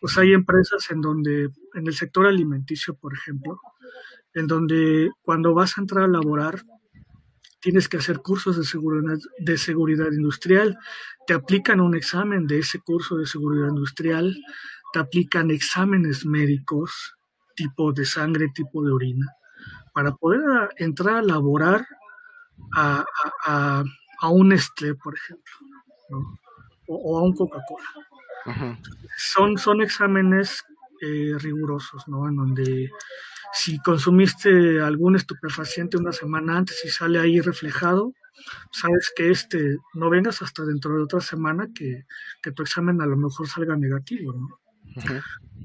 Pues 0.00 0.18
hay 0.18 0.32
empresas 0.32 0.90
en 0.90 1.00
donde, 1.00 1.48
en 1.74 1.86
el 1.86 1.94
sector 1.94 2.26
alimenticio, 2.26 2.94
por 2.94 3.14
ejemplo, 3.14 3.58
en 4.34 4.46
donde 4.46 5.10
cuando 5.22 5.54
vas 5.54 5.78
a 5.78 5.80
entrar 5.80 6.04
a 6.04 6.08
laborar, 6.08 6.62
tienes 7.60 7.88
que 7.88 7.96
hacer 7.96 8.18
cursos 8.18 8.58
de 8.58 8.64
seguridad, 8.64 9.16
de 9.38 9.56
seguridad 9.56 10.12
industrial, 10.12 10.76
te 11.26 11.32
aplican 11.32 11.80
un 11.80 11.96
examen 11.96 12.46
de 12.46 12.58
ese 12.58 12.80
curso 12.80 13.16
de 13.16 13.24
seguridad 13.24 13.68
industrial, 13.68 14.36
te 14.94 15.00
aplican 15.00 15.50
exámenes 15.50 16.24
médicos, 16.24 17.16
tipo 17.56 17.92
de 17.92 18.06
sangre, 18.06 18.52
tipo 18.54 18.84
de 18.84 18.92
orina, 18.92 19.26
para 19.92 20.12
poder 20.12 20.40
entrar 20.76 21.16
a 21.16 21.22
laborar 21.22 21.84
a, 22.76 23.04
a, 23.44 24.28
un 24.28 24.50
Nestlé, 24.50 24.94
por 24.94 25.16
ejemplo, 25.16 25.52
o, 26.86 27.18
a 27.18 27.22
un 27.24 27.34
Coca-Cola. 27.34 28.78
son, 29.16 29.58
son 29.58 29.82
exámenes 29.82 30.62
eh, 31.00 31.34
rigurosos, 31.40 32.06
¿no? 32.06 32.28
En 32.28 32.36
donde 32.36 32.92
si 33.52 33.80
consumiste 33.80 34.80
algún 34.80 35.16
estupefaciente 35.16 35.96
una 35.96 36.12
semana 36.12 36.56
antes 36.56 36.84
y 36.84 36.88
sale 36.88 37.18
ahí 37.18 37.40
reflejado, 37.40 38.12
sabes 38.70 39.12
que 39.16 39.32
este 39.32 39.78
no 39.94 40.08
vengas 40.08 40.40
hasta 40.40 40.64
dentro 40.64 40.94
de 40.94 41.02
otra 41.02 41.20
semana 41.20 41.68
que, 41.74 42.04
tu 42.52 42.62
examen 42.62 43.00
a 43.02 43.06
lo 43.06 43.16
mejor 43.16 43.48
salga 43.48 43.76
negativo, 43.76 44.32
¿no? 44.32 44.63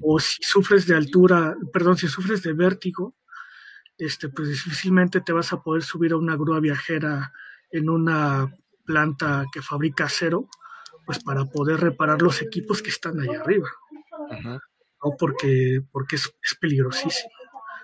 O 0.02 0.20
si 0.20 0.42
sufres 0.42 0.88
de 0.88 0.96
altura, 0.96 1.56
perdón, 1.74 1.98
si 1.98 2.08
sufres 2.08 2.42
de 2.42 2.54
vértigo, 2.54 3.16
este, 3.98 4.30
pues 4.30 4.50
difícilmente 4.50 5.22
te 5.22 5.34
vas 5.34 5.52
a 5.52 5.62
poder 5.62 5.84
subir 5.84 6.14
a 6.14 6.18
una 6.18 6.36
grúa 6.36 6.60
viajera 6.60 7.34
en 7.72 7.90
una 7.90 8.54
planta 8.86 9.46
que 9.52 9.62
fabrica 9.62 10.06
acero, 10.06 10.48
pues 11.06 11.20
para 11.20 11.46
poder 11.46 11.80
reparar 11.80 12.22
los 12.22 12.42
equipos 12.42 12.82
que 12.82 12.90
están 12.90 13.20
ahí 13.20 13.30
arriba. 13.30 13.70
¿no? 14.44 15.12
Porque, 15.18 15.82
porque 15.92 16.16
es, 16.16 16.34
es 16.42 16.56
peligrosísimo. 16.56 17.30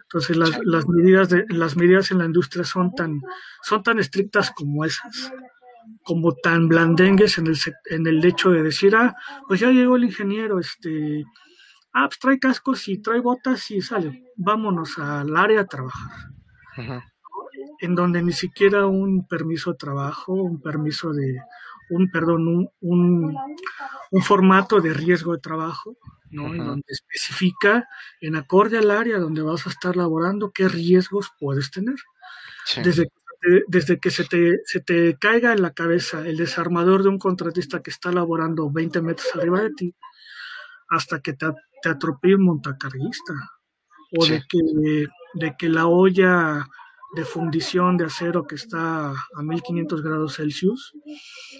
Entonces 0.03 0.37
las, 0.37 0.59
las, 0.63 0.87
medidas 0.87 1.29
de, 1.29 1.45
las 1.49 1.75
medidas 1.75 2.11
en 2.11 2.19
la 2.19 2.25
industria 2.25 2.63
son 2.63 2.93
tan, 2.93 3.21
son 3.63 3.83
tan 3.83 3.99
estrictas 3.99 4.51
como 4.51 4.85
esas, 4.85 5.33
como 6.03 6.33
tan 6.35 6.67
blandengues 6.67 7.37
en 7.37 7.47
el, 7.47 7.57
en 7.85 8.07
el 8.07 8.23
hecho 8.23 8.51
de 8.51 8.63
decir, 8.63 8.95
ah, 8.95 9.15
pues 9.47 9.59
ya 9.59 9.71
llegó 9.71 9.95
el 9.95 10.05
ingeniero, 10.05 10.59
este, 10.59 11.23
ah, 11.93 12.07
pues 12.07 12.19
trae 12.19 12.39
cascos 12.39 12.87
y 12.87 12.99
trae 12.99 13.19
botas 13.19 13.71
y 13.71 13.81
sale, 13.81 14.31
vámonos 14.35 14.97
al 14.99 15.35
área 15.35 15.61
a 15.61 15.65
trabajar. 15.65 16.29
En 17.79 17.95
donde 17.95 18.21
ni 18.21 18.33
siquiera 18.33 18.85
un 18.85 19.27
permiso 19.27 19.71
de 19.71 19.77
trabajo, 19.77 20.33
un 20.33 20.61
permiso 20.61 21.11
de, 21.11 21.39
un, 21.89 22.09
perdón, 22.09 22.47
un, 22.47 22.69
un, 22.81 23.35
un 24.11 24.21
formato 24.21 24.81
de 24.81 24.93
riesgo 24.93 25.33
de 25.33 25.39
trabajo, 25.39 25.97
¿no? 26.29 26.53
En 26.53 26.65
donde 26.65 26.85
especifica 26.87 27.87
en 28.21 28.35
acorde 28.35 28.77
al 28.77 28.91
área 28.91 29.19
donde 29.19 29.41
vas 29.41 29.65
a 29.65 29.69
estar 29.69 29.95
laborando 29.95 30.51
qué 30.51 30.67
riesgos 30.67 31.31
puedes 31.39 31.71
tener. 31.71 31.95
Desde, 32.83 33.09
desde 33.67 33.99
que 33.99 34.11
se 34.11 34.25
te, 34.25 34.59
se 34.65 34.79
te 34.81 35.17
caiga 35.19 35.53
en 35.53 35.61
la 35.61 35.73
cabeza 35.73 36.27
el 36.27 36.37
desarmador 36.37 37.03
de 37.03 37.09
un 37.09 37.19
contratista 37.19 37.81
que 37.81 37.91
está 37.91 38.11
laborando 38.11 38.71
20 38.71 39.01
metros 39.01 39.27
arriba 39.35 39.61
de 39.61 39.71
ti, 39.71 39.95
hasta 40.89 41.19
que 41.19 41.33
te, 41.33 41.47
te 41.81 41.89
atropelle 41.89 42.35
un 42.35 42.45
montacarguista, 42.45 43.33
o 44.17 44.25
de, 44.25 44.43
que, 44.47 45.07
de 45.33 45.55
que 45.57 45.69
la 45.69 45.87
olla 45.87 46.67
de 47.15 47.25
fundición 47.25 47.97
de 47.97 48.05
acero 48.05 48.45
que 48.45 48.55
está 48.55 49.11
a 49.11 49.43
1500 49.43 50.01
grados 50.01 50.35
Celsius, 50.35 50.93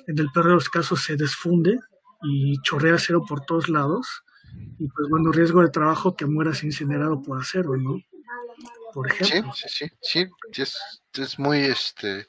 en 0.08 0.19
el 0.19 0.32
peor 0.32 0.48
de 0.48 0.54
los 0.54 0.69
casos 0.69 1.02
se 1.04 1.15
desfunde 1.15 1.80
y 2.24 2.60
chorrea 2.62 2.95
acero 2.95 3.24
por 3.26 3.45
todos 3.45 3.69
lados, 3.69 4.24
y 4.80 4.88
pues 4.88 5.10
bueno, 5.10 5.32
riesgo 5.32 5.62
de 5.62 5.69
trabajo 5.69 6.15
que 6.15 6.26
mueras 6.26 6.63
incinerado 6.63 7.21
por 7.21 7.39
acero, 7.39 7.78
¿no? 7.78 8.00
Por 8.95 9.12
ejemplo. 9.12 9.51
Sí, 9.53 9.67
sí, 9.67 9.91
sí, 10.01 10.27
sí, 10.53 10.62
es, 10.62 11.01
es 11.15 11.38
muy, 11.38 11.65
este, 11.65 12.25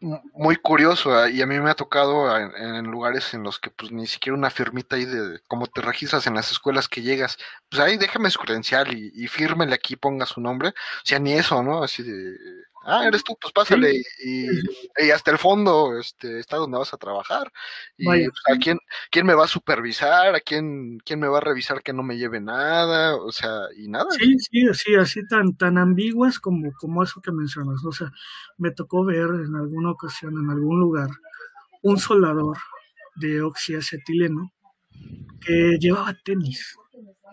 muy 0.00 0.56
curioso 0.56 1.16
ah, 1.16 1.30
y 1.30 1.40
a 1.40 1.46
mí 1.46 1.58
me 1.58 1.70
ha 1.70 1.74
tocado 1.74 2.36
en, 2.36 2.84
lugares 2.84 3.32
en 3.32 3.42
los 3.42 3.58
que 3.58 3.70
pues 3.70 3.90
ni 3.90 4.06
siquiera 4.06 4.36
una 4.36 4.50
firmita 4.50 4.96
ahí 4.96 5.06
de 5.06 5.40
cómo 5.48 5.66
te 5.66 5.80
registras 5.80 6.26
en 6.26 6.34
las 6.34 6.52
escuelas 6.52 6.88
que 6.88 7.00
llegas, 7.00 7.38
pues 7.70 7.80
ahí 7.80 7.96
déjame 7.96 8.28
su 8.28 8.38
credencial 8.40 8.92
y, 8.92 9.12
y 9.14 9.28
fírmele 9.28 9.74
aquí, 9.74 9.96
ponga 9.96 10.26
su 10.26 10.42
nombre, 10.42 10.68
o 10.68 11.04
sea, 11.04 11.18
ni 11.18 11.32
eso, 11.32 11.62
¿no? 11.62 11.82
Así 11.82 12.02
de, 12.02 12.36
ah, 12.84 13.06
eres 13.06 13.24
tú, 13.24 13.36
pues 13.40 13.52
pásale 13.52 14.02
y, 14.24 15.10
hasta 15.10 15.30
el 15.30 15.38
fondo 15.38 15.98
este, 15.98 16.38
está 16.38 16.56
donde 16.56 16.78
vas 16.78 16.92
a 16.92 16.98
trabajar. 16.98 17.52
Y 17.96 18.04
pues, 18.04 18.30
a 18.52 18.56
quién, 18.58 18.78
quién 19.10 19.26
me 19.26 19.34
va 19.34 19.44
a 19.44 19.48
supervisar, 19.48 20.34
a 20.34 20.40
quién, 20.40 20.98
quién 21.04 21.20
me 21.20 21.28
va 21.28 21.38
a 21.38 21.42
revisar 21.42 21.82
que 21.82 21.92
no 21.92 22.02
me 22.02 22.16
lleve 22.16 22.40
nada, 22.40 23.16
o 23.16 23.32
sea, 23.32 23.66
y 23.76 23.88
nada. 23.88 24.10
Sí, 24.10 24.36
sí, 24.38 24.74
sí, 24.74 24.94
así 24.94 25.26
tan, 25.26 25.56
tan 25.56 25.78
ambiguas 25.78 26.38
como, 26.38 26.72
como 26.74 27.02
eso 27.02 27.20
que 27.20 27.32
mencionas. 27.32 27.84
O 27.84 27.92
sea, 27.92 28.10
me 28.58 28.70
tocó 28.70 29.04
ver 29.04 29.28
en 29.44 29.54
alguna 29.56 29.90
ocasión, 29.90 30.34
en 30.38 30.50
algún 30.50 30.80
lugar, 30.80 31.08
un 31.82 31.98
soldador 31.98 32.58
de 33.16 33.42
oxiacetileno 33.42 34.52
que 35.40 35.76
llevaba 35.80 36.14
tenis 36.24 36.76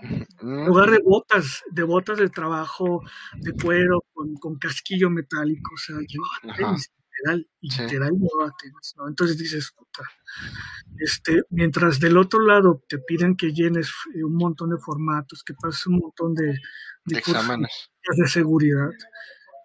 en 0.02 0.66
lugar 0.66 0.92
de 0.92 1.00
botas, 1.00 1.64
de 1.72 1.84
botas 1.84 2.18
de 2.18 2.30
trabajo 2.30 3.02
de 3.36 3.54
cuero 3.54 4.04
con, 4.14 4.56
casquillo 4.58 5.10
metálico, 5.10 5.72
o 5.74 5.78
sea, 5.78 5.98
llevaba 6.08 6.56
tenis, 6.56 6.92
literal, 7.12 7.48
literal 7.62 8.12
llevaba 8.12 8.56
tenis, 8.60 8.94
¿no? 8.98 9.08
Entonces 9.08 9.38
dices, 9.38 9.72
puta, 9.76 10.04
este, 10.98 11.42
mientras 11.50 12.00
del 12.00 12.18
otro 12.18 12.40
lado 12.42 12.84
te 12.88 13.00
piden 13.00 13.36
que 13.36 13.54
llenes 13.54 13.92
eh, 14.16 14.24
un 14.24 14.36
montón 14.36 14.70
de 14.70 14.78
formatos, 14.78 15.44
que 15.44 15.54
pases 15.54 15.88
un 15.88 16.00
montón 16.00 16.34
de, 16.34 16.58
de 17.06 17.20
exámenes. 17.20 17.90
de 18.18 18.28
seguridad 18.28 18.90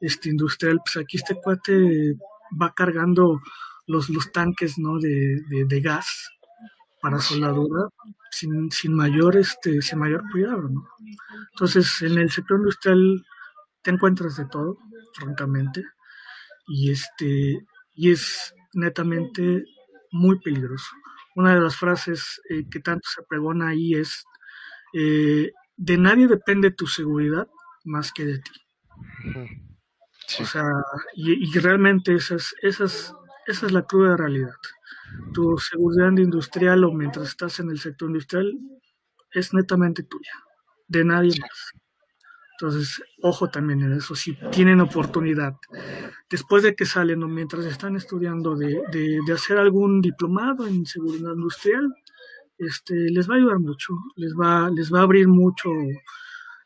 este 0.00 0.28
industrial, 0.28 0.80
pues 0.84 0.96
aquí 1.02 1.16
este 1.16 1.34
cuate 1.40 2.14
va 2.60 2.74
cargando 2.74 3.40
los, 3.86 4.10
los 4.10 4.32
tanques, 4.32 4.78
¿no? 4.78 4.98
De, 4.98 5.40
de, 5.48 5.64
de 5.66 5.80
gas 5.80 6.30
para 7.00 7.20
soldadura 7.20 7.88
sin, 8.34 8.70
sin, 8.70 8.94
mayor, 8.94 9.36
este, 9.36 9.80
sin 9.82 9.98
mayor 9.98 10.22
cuidado. 10.30 10.68
¿no? 10.68 10.88
Entonces, 11.52 12.02
en 12.02 12.18
el 12.18 12.30
sector 12.30 12.58
industrial 12.58 13.24
te 13.82 13.90
encuentras 13.90 14.36
de 14.36 14.46
todo, 14.46 14.78
francamente, 15.14 15.84
y, 16.66 16.90
este, 16.90 17.66
y 17.94 18.10
es 18.10 18.54
netamente 18.72 19.64
muy 20.10 20.40
peligroso. 20.40 20.90
Una 21.36 21.54
de 21.54 21.60
las 21.60 21.76
frases 21.76 22.40
eh, 22.48 22.64
que 22.70 22.80
tanto 22.80 23.08
se 23.08 23.22
pregona 23.28 23.68
ahí 23.68 23.94
es, 23.94 24.24
eh, 24.94 25.52
de 25.76 25.98
nadie 25.98 26.28
depende 26.28 26.70
tu 26.70 26.86
seguridad 26.86 27.48
más 27.84 28.12
que 28.12 28.24
de 28.24 28.38
ti. 28.38 28.52
O 30.40 30.44
sea, 30.46 30.64
y, 31.14 31.50
y 31.50 31.58
realmente 31.58 32.14
esas, 32.14 32.54
esas, 32.62 33.12
esa 33.46 33.66
es 33.66 33.72
la 33.72 33.82
cruda 33.82 34.16
realidad 34.16 34.54
tu 35.32 35.58
seguridad 35.58 36.12
industrial 36.16 36.84
o 36.84 36.92
mientras 36.92 37.28
estás 37.28 37.60
en 37.60 37.70
el 37.70 37.78
sector 37.78 38.08
industrial 38.08 38.52
es 39.32 39.52
netamente 39.52 40.02
tuya, 40.04 40.32
de 40.86 41.04
nadie 41.04 41.32
más. 41.40 41.72
Entonces, 42.52 43.02
ojo 43.20 43.50
también 43.50 43.82
en 43.82 43.92
eso, 43.94 44.14
si 44.14 44.38
tienen 44.52 44.80
oportunidad, 44.80 45.56
después 46.30 46.62
de 46.62 46.76
que 46.76 46.86
salen 46.86 47.22
o 47.24 47.28
mientras 47.28 47.64
están 47.64 47.96
estudiando 47.96 48.54
de, 48.54 48.80
de, 48.92 49.32
hacer 49.32 49.58
algún 49.58 50.00
diplomado 50.00 50.66
en 50.66 50.86
seguridad 50.86 51.32
industrial, 51.34 51.92
este, 52.56 52.94
les 53.10 53.28
va 53.28 53.34
a 53.34 53.38
ayudar 53.38 53.58
mucho, 53.58 53.94
les 54.14 54.34
va, 54.34 54.70
les 54.70 54.92
va 54.92 55.00
a 55.00 55.02
abrir 55.02 55.26
mucho 55.26 55.68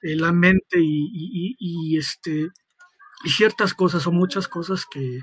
eh, 0.02 0.14
la 0.14 0.30
mente 0.30 0.78
y, 0.78 1.08
y, 1.10 1.56
y, 1.58 1.96
este, 1.96 2.48
y 3.24 3.30
ciertas 3.30 3.72
cosas 3.72 4.06
o 4.06 4.12
muchas 4.12 4.46
cosas 4.46 4.84
que, 4.84 5.22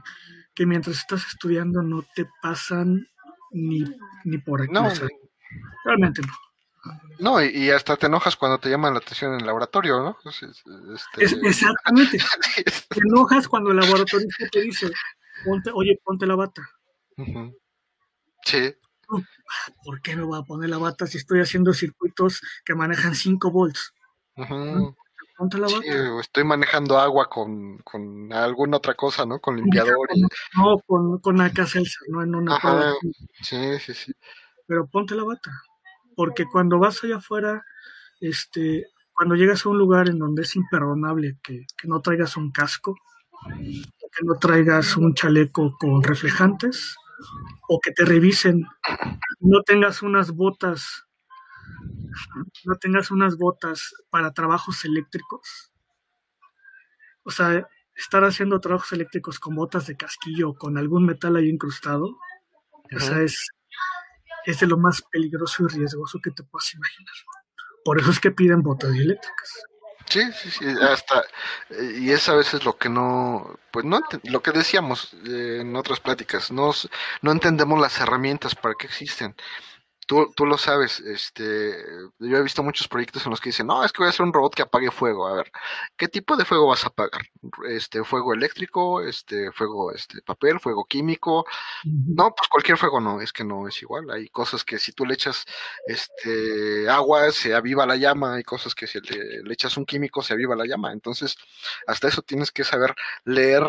que 0.56 0.66
mientras 0.66 0.98
estás 0.98 1.28
estudiando 1.28 1.84
no 1.84 2.04
te 2.16 2.28
pasan 2.42 3.08
ni, 3.56 3.84
ni 4.26 4.38
por 4.38 4.62
aquí. 4.62 4.72
No, 4.72 4.89
realmente 5.86 6.22
no. 6.22 6.34
No, 7.18 7.44
y, 7.44 7.72
hasta 7.72 7.96
te 7.96 8.06
enojas 8.08 8.36
cuando 8.36 8.60
te 8.60 8.70
llaman 8.70 8.94
la 8.94 9.00
atención 9.00 9.34
en 9.34 9.39
el 9.39 9.48
laboratorio, 9.48 10.00
¿no? 10.00 10.18
Este... 10.30 11.24
exactamente. 11.48 12.18
te 12.89 13.00
enojas 13.00 13.48
cuando 13.48 13.72
el 13.72 13.78
laboratorio 13.78 14.28
te 14.52 14.62
dice, 14.62 14.91
ponte, 15.46 15.72
oye, 15.74 16.00
ponte 16.04 16.28
la 16.28 16.36
bata. 16.36 16.62
Sí. 18.44 18.76
¿Por 19.84 20.02
qué 20.02 20.15
me 20.15 20.24
voy 20.24 20.39
a 20.39 20.44
poner 20.44 20.70
la 20.70 20.78
bata 20.78 21.08
si 21.08 21.18
estoy 21.18 21.39
haciendo 21.39 21.74
circuitos 21.74 22.41
que 22.65 22.76
manejan 22.76 23.15
5 23.15 23.50
volts? 23.50 23.94
Estoy 26.21 26.43
manejando 26.43 26.98
agua 26.98 27.30
con, 27.30 27.78
con, 27.80 28.32
alguna 28.32 28.78
otra 28.78 28.93
cosa, 28.93 29.26
¿no? 29.26 29.39
Con 29.39 29.58
limpiador. 29.58 30.08
No, 30.56 30.78
con, 30.86 31.19
con 31.19 31.36
¿no? 31.36 32.24
En 32.24 32.36
una 32.36 32.93
Sí, 33.41 33.80
sí, 33.80 33.93
sí. 33.93 34.13
Pero 34.67 34.88
ponte 34.88 35.15
la 35.15 35.24
bata. 35.24 35.52
Porque 36.15 36.45
cuando 36.45 36.80
vas 36.80 37.04
allá 37.04 37.17
afuera, 37.17 37.65
este, 38.21 38.86
cuando 39.13 39.36
llegas 39.36 39.65
a 39.65 39.69
un 39.69 39.78
lugar 39.78 40.08
en 40.08 40.19
donde 40.19 40.43
es 40.43 40.56
imperdonable 40.56 41.38
que, 41.43 41.65
que 41.78 41.88
no 41.88 42.02
traigas 42.02 42.38
un 42.38 42.52
casco, 42.52 42.95
que 43.48 44.24
no 44.24 44.36
traigas 44.39 44.95
un 44.95 45.13
chaleco 45.13 45.76
con 45.78 46.02
reflejantes, 46.02 46.95
o 47.67 47.80
que 47.80 47.91
te 47.91 48.06
revisen, 48.06 48.65
no 49.40 49.62
tengas 49.63 50.02
unas 50.02 50.31
botas 50.31 51.04
no 52.66 52.76
tengas 52.76 53.12
unas 53.12 53.38
botas 53.38 53.94
para 54.10 54.34
trabajos 54.34 54.86
eléctricos. 54.86 55.72
O 57.24 57.32
sea, 57.32 57.68
estar 57.96 58.24
haciendo 58.24 58.60
trabajos 58.60 58.92
eléctricos 58.94 59.40
con 59.40 59.56
botas 59.56 59.88
de 59.88 59.98
casquillo, 59.98 60.54
con 60.54 60.78
algún 60.78 61.06
metal 61.06 61.36
ahí 61.36 61.50
incrustado, 61.50 62.18
o 62.96 63.00
sea, 63.00 63.22
es, 63.22 63.50
es 64.46 64.60
de 64.60 64.68
lo 64.68 64.78
más 64.78 65.02
peligroso 65.12 65.63
y 65.63 65.68
riesgoso 65.68 66.20
que 66.24 66.32
te 66.32 66.44
puedas 66.44 66.74
imaginar. 66.74 67.13
Por 67.84 68.00
eso 68.00 68.12
es 68.12 68.20
que 68.20 68.32
piden 68.32 68.62
botas 68.62 68.92
eléctricas. 68.92 69.63
Sí, 70.08 70.22
sí, 70.34 70.52
sí, 70.52 70.66
hasta, 70.82 71.24
y 71.98 72.12
es 72.12 72.30
a 72.30 72.36
veces 72.36 72.63
lo 72.63 72.78
que 72.78 72.90
no, 72.90 73.58
pues 73.72 73.86
no, 73.86 74.02
lo 74.24 74.44
que 74.44 74.52
decíamos 74.52 75.16
eh, 75.26 75.60
en 75.62 75.76
otras 75.76 76.00
pláticas, 76.00 76.52
no, 76.52 76.72
no 77.24 77.32
entendemos 77.32 77.80
las 77.80 78.00
herramientas 78.00 78.54
para 78.54 78.76
que 78.76 78.86
existen 78.86 79.36
tú, 80.06 80.31
tú 80.35 80.45
lo 80.45 80.58
sabes, 80.58 80.99
este, 80.99 81.75
yo 82.19 82.37
he 82.37 82.43
visto 82.43 82.63
muchos 82.63 82.87
proyectos 82.87 83.25
en 83.25 83.31
los 83.31 83.41
que 83.41 83.49
dicen, 83.49 83.67
no, 83.67 83.83
es 83.83 83.91
que 83.91 83.99
voy 83.99 84.08
a 84.08 84.10
hacer 84.10 84.25
un 84.25 84.33
robot 84.33 84.56
que 84.56 84.62
apague 84.62 84.91
fuego. 84.91 85.27
A 85.27 85.33
ver, 85.33 85.51
¿qué 85.97 86.08
tipo 86.08 86.37
de 86.37 86.45
fuego 86.45 86.67
vas 86.67 86.83
a 86.83 86.87
apagar? 86.87 87.21
Este, 87.67 88.03
fuego 88.03 88.33
eléctrico, 88.33 89.01
este, 89.01 89.51
fuego, 89.51 89.91
este, 89.91 90.21
papel, 90.21 90.60
fuego 90.60 90.85
químico. 90.85 91.45
No, 91.83 92.33
pues 92.35 92.47
cualquier 92.49 92.77
fuego 92.77 92.99
no, 93.01 93.21
es 93.21 93.33
que 93.33 93.43
no 93.43 93.67
es 93.67 93.81
igual. 93.81 94.10
Hay 94.12 94.29
cosas 94.29 94.63
que 94.63 94.79
si 94.79 94.91
tú 94.91 95.06
le 95.06 95.15
echas, 95.15 95.45
este, 95.87 96.89
agua, 96.89 97.31
se 97.31 97.56
aviva 97.56 97.85
la 97.85 97.95
llama. 97.95 98.35
Hay 98.35 98.43
cosas 98.43 98.75
que 98.75 98.87
si 98.87 98.99
le, 99.01 99.43
le 99.43 99.53
echas 99.53 99.77
un 99.77 99.85
químico, 99.85 100.21
se 100.21 100.33
aviva 100.33 100.56
la 100.56 100.65
llama. 100.65 100.91
Entonces, 100.93 101.37
hasta 101.87 102.08
eso 102.08 102.21
tienes 102.21 102.51
que 102.51 102.63
saber 102.63 102.95
leer 103.23 103.63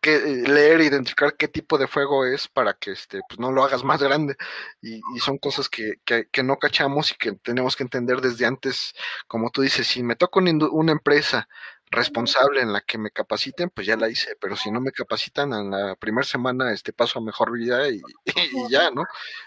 que, 0.00 0.16
eh, 0.16 0.48
leer, 0.48 0.80
identificar 0.80 1.36
qué 1.36 1.48
tipo 1.48 1.78
de 1.78 1.86
fuego 1.86 2.24
es 2.24 2.48
para 2.48 2.74
que 2.74 2.92
este, 2.92 3.20
pues 3.28 3.38
no 3.38 3.52
lo 3.52 3.62
hagas 3.62 3.84
más 3.84 4.02
grande. 4.02 4.36
Y, 4.80 5.00
son 5.20 5.38
cosas 5.38 5.68
que, 5.68 6.00
que, 6.04 6.42
no 6.42 6.56
cachamos 6.56 7.12
y 7.12 7.14
que 7.16 7.32
tenemos 7.32 7.76
que 7.76 7.82
entender 7.82 8.20
desde 8.20 8.46
antes. 8.46 8.94
Como 9.26 9.50
tú 9.50 9.62
dices, 9.62 9.86
si 9.86 10.02
me 10.02 10.16
toca 10.16 10.40
una, 10.40 10.92
empresa 10.92 11.48
responsable 11.90 12.60
en 12.60 12.72
la 12.72 12.80
que 12.80 12.98
me 12.98 13.10
capaciten, 13.10 13.70
pues 13.70 13.86
ya 13.86 13.96
la 13.96 14.08
hice, 14.08 14.36
pero 14.40 14.56
si 14.56 14.70
no 14.70 14.80
me 14.80 14.92
capacitan 14.92 15.52
en 15.52 15.70
la 15.70 15.96
primera 15.96 16.24
semana, 16.24 16.72
este 16.72 16.92
paso 16.92 17.18
a 17.18 17.22
mejor 17.22 17.52
vida 17.52 17.88
y, 17.88 18.00
ya, 18.70 18.90
¿no? 18.90 19.02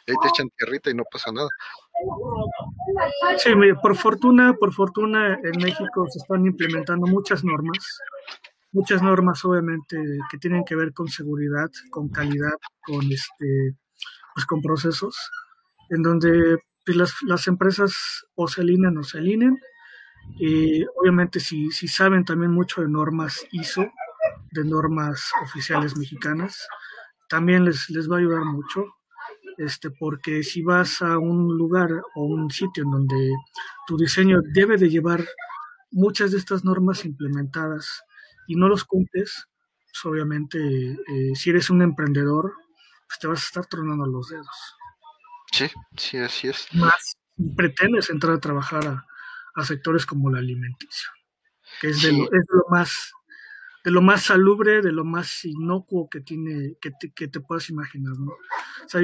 Ahí 0.07 0.15
te 0.21 0.27
echan 0.27 0.49
tierrita 0.57 0.89
y 0.89 0.93
no 0.93 1.03
pasa 1.09 1.31
nada. 1.31 1.47
Sí, 3.37 3.51
por 3.81 3.95
fortuna, 3.95 4.53
por 4.59 4.73
fortuna 4.73 5.39
en 5.41 5.61
México 5.61 6.05
se 6.09 6.19
están 6.19 6.45
implementando 6.45 7.07
muchas 7.07 7.43
normas 7.43 7.99
muchas 8.73 9.01
normas 9.01 9.45
obviamente 9.45 9.97
que 10.29 10.37
tienen 10.37 10.65
que 10.65 10.75
ver 10.75 10.93
con 10.93 11.07
seguridad, 11.07 11.69
con 11.89 12.09
calidad, 12.09 12.57
con 12.85 13.09
este 13.11 13.75
pues 14.33 14.45
con 14.45 14.61
procesos 14.61 15.15
en 15.89 16.01
donde 16.01 16.57
pues, 16.85 16.97
las, 16.97 17.13
las, 17.21 17.47
empresas 17.47 18.25
o 18.35 18.47
se 18.47 18.61
alinean 18.61 18.97
o 18.97 19.03
se 19.03 19.19
alinean. 19.19 19.57
Obviamente 20.99 21.39
si, 21.39 21.71
si 21.71 21.87
saben 21.87 22.25
también 22.25 22.51
mucho 22.51 22.81
de 22.81 22.89
normas 22.89 23.45
ISO, 23.51 23.85
de 24.51 24.63
normas 24.63 25.31
oficiales 25.43 25.95
mexicanas, 25.97 26.67
también 27.29 27.65
les, 27.65 27.89
les 27.89 28.09
va 28.09 28.15
a 28.15 28.19
ayudar 28.19 28.43
mucho, 28.45 28.85
este, 29.57 29.91
porque 29.91 30.43
si 30.43 30.63
vas 30.63 31.01
a 31.01 31.17
un 31.17 31.57
lugar 31.57 31.91
o 32.15 32.25
un 32.25 32.49
sitio 32.49 32.83
en 32.83 32.91
donde 32.91 33.31
tu 33.85 33.97
diseño 33.97 34.39
debe 34.53 34.77
de 34.77 34.89
llevar 34.89 35.23
muchas 35.91 36.31
de 36.31 36.39
estas 36.39 36.63
normas 36.63 37.05
implementadas 37.05 38.03
y 38.47 38.55
no 38.55 38.67
los 38.67 38.83
cumples, 38.83 39.47
pues 39.93 40.05
obviamente 40.05 40.59
eh, 40.59 41.35
si 41.35 41.51
eres 41.51 41.69
un 41.69 41.81
emprendedor, 41.81 42.53
pues 43.07 43.19
te 43.19 43.27
vas 43.27 43.43
a 43.43 43.45
estar 43.45 43.65
tronando 43.67 44.05
los 44.05 44.29
dedos. 44.29 44.75
Sí, 45.51 45.67
sí, 45.97 46.17
así 46.17 46.47
es. 46.47 46.67
Más 46.73 47.17
pretendes 47.55 48.09
entrar 48.09 48.33
a 48.33 48.39
trabajar 48.39 49.03
a, 49.55 49.63
sectores 49.63 50.05
como 50.05 50.31
la 50.31 50.39
alimenticio, 50.39 51.09
que 51.79 51.89
es, 51.89 52.01
de 52.01 52.11
lo, 52.11 52.23
es 52.23 52.45
lo 52.49 52.63
más 52.69 53.11
de 53.83 53.91
lo 53.91 54.01
más 54.01 54.23
salubre, 54.23 54.81
de 54.81 54.91
lo 54.91 55.03
más 55.03 55.45
inocuo 55.45 56.09
que 56.09 56.21
tiene, 56.21 56.75
que 56.81 56.91
te, 56.91 57.11
que 57.11 57.27
te 57.27 57.41
puedas 57.41 57.69
imaginar, 57.69 58.17
¿no? 58.17 58.31
O 58.31 58.87
sea, 58.87 59.01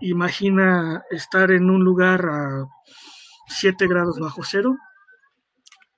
imagina 0.00 1.02
estar 1.10 1.52
en 1.52 1.70
un 1.70 1.84
lugar 1.84 2.26
a 2.26 2.66
7 3.48 3.86
grados 3.86 4.18
bajo 4.18 4.42
cero 4.42 4.76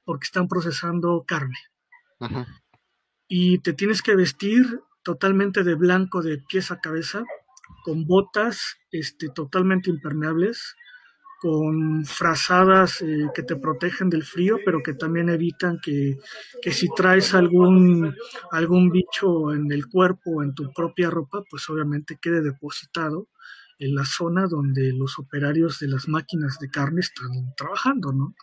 porque 0.05 0.27
están 0.27 0.47
procesando 0.47 1.25
carne. 1.27 1.59
Ajá 2.21 2.47
y 3.29 3.59
te 3.59 3.75
tienes 3.75 4.03
que 4.03 4.17
vestir 4.17 4.81
totalmente 5.03 5.63
de 5.63 5.75
blanco 5.75 6.23
de 6.23 6.39
pies 6.39 6.71
a 6.71 6.81
cabeza, 6.81 7.25
con 7.85 8.07
botas 8.07 8.79
este, 8.91 9.29
totalmente 9.29 9.91
impermeables, 9.91 10.75
con 11.41 12.05
frazadas 12.05 13.01
eh, 13.03 13.29
que 13.35 13.43
te 13.43 13.57
protegen 13.57 14.11
del 14.11 14.25
frío, 14.25 14.59
pero 14.65 14.83
que 14.83 14.95
también 14.95 15.29
evitan 15.29 15.79
que, 15.81 16.19
que, 16.61 16.73
si 16.73 16.89
traes 16.89 17.33
algún, 17.33 18.15
algún 18.51 18.91
bicho 18.91 19.53
en 19.53 19.71
el 19.71 19.87
cuerpo 19.87 20.31
o 20.33 20.43
en 20.43 20.55
tu 20.55 20.73
propia 20.73 21.11
ropa, 21.11 21.43
pues 21.49 21.69
obviamente 21.71 22.19
quede 22.21 22.43
depositado 22.43 23.29
en 23.79 23.95
la 23.95 24.05
zona 24.05 24.47
donde 24.47 24.93
los 24.93 25.19
operarios 25.19 25.79
de 25.79 25.89
las 25.89 26.09
máquinas 26.09 26.59
de 26.59 26.71
carne 26.71 27.01
están 27.01 27.55
trabajando, 27.57 28.13
¿no? 28.13 28.35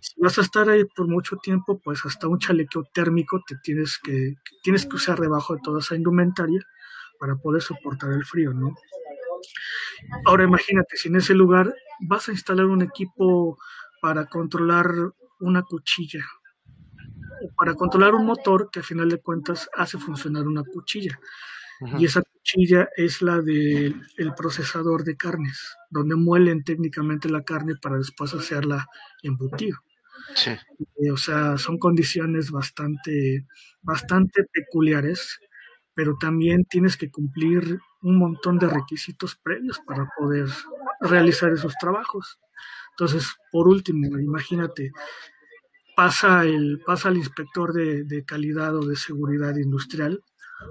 Si 0.00 0.20
vas 0.20 0.38
a 0.38 0.42
estar 0.42 0.68
ahí 0.68 0.84
por 0.84 1.08
mucho 1.08 1.36
tiempo, 1.36 1.78
pues 1.78 2.04
hasta 2.04 2.26
un 2.26 2.38
chalequeo 2.38 2.84
térmico 2.92 3.42
te 3.46 3.56
tienes 3.56 3.98
que, 3.98 4.36
tienes 4.62 4.86
que 4.86 4.96
usar 4.96 5.20
debajo 5.20 5.54
de 5.54 5.60
toda 5.62 5.80
esa 5.80 5.94
indumentaria 5.94 6.60
para 7.18 7.36
poder 7.36 7.62
soportar 7.62 8.12
el 8.12 8.24
frío, 8.24 8.52
¿no? 8.52 8.74
Ahora 10.24 10.44
imagínate, 10.44 10.96
si 10.96 11.08
en 11.08 11.16
ese 11.16 11.34
lugar 11.34 11.74
vas 12.00 12.28
a 12.28 12.32
instalar 12.32 12.66
un 12.66 12.82
equipo 12.82 13.58
para 14.00 14.26
controlar 14.26 14.90
una 15.40 15.62
cuchilla, 15.62 16.24
o 17.42 17.54
para 17.54 17.74
controlar 17.74 18.14
un 18.14 18.24
motor 18.24 18.70
que 18.70 18.80
a 18.80 18.82
final 18.82 19.08
de 19.08 19.20
cuentas 19.20 19.68
hace 19.76 19.98
funcionar 19.98 20.46
una 20.46 20.64
cuchilla. 20.64 21.18
Y 21.98 22.06
esa 22.06 22.22
cuchilla 22.46 22.88
es 22.96 23.22
la 23.22 23.40
del 23.40 24.04
procesador 24.36 25.04
de 25.04 25.16
carnes, 25.16 25.76
donde 25.90 26.14
muelen 26.14 26.62
técnicamente 26.62 27.28
la 27.28 27.42
carne 27.42 27.74
para 27.80 27.98
después 27.98 28.34
hacerla 28.34 28.86
embutido. 29.22 29.78
Sí. 30.34 30.50
Eh, 30.50 31.10
o 31.10 31.16
sea, 31.16 31.58
son 31.58 31.78
condiciones 31.78 32.50
bastante, 32.50 33.46
bastante 33.82 34.44
peculiares, 34.44 35.40
pero 35.94 36.16
también 36.18 36.64
tienes 36.64 36.96
que 36.96 37.10
cumplir 37.10 37.80
un 38.02 38.18
montón 38.18 38.58
de 38.58 38.68
requisitos 38.68 39.36
previos 39.36 39.80
para 39.86 40.08
poder 40.16 40.46
realizar 41.00 41.52
esos 41.52 41.74
trabajos. 41.80 42.38
Entonces, 42.90 43.28
por 43.50 43.68
último, 43.68 44.18
imagínate, 44.18 44.92
pasa 45.96 46.44
el, 46.44 46.80
pasa 46.86 47.08
el 47.08 47.16
inspector 47.16 47.72
de, 47.72 48.04
de 48.04 48.24
calidad 48.24 48.76
o 48.76 48.86
de 48.86 48.96
seguridad 48.96 49.56
industrial 49.56 50.22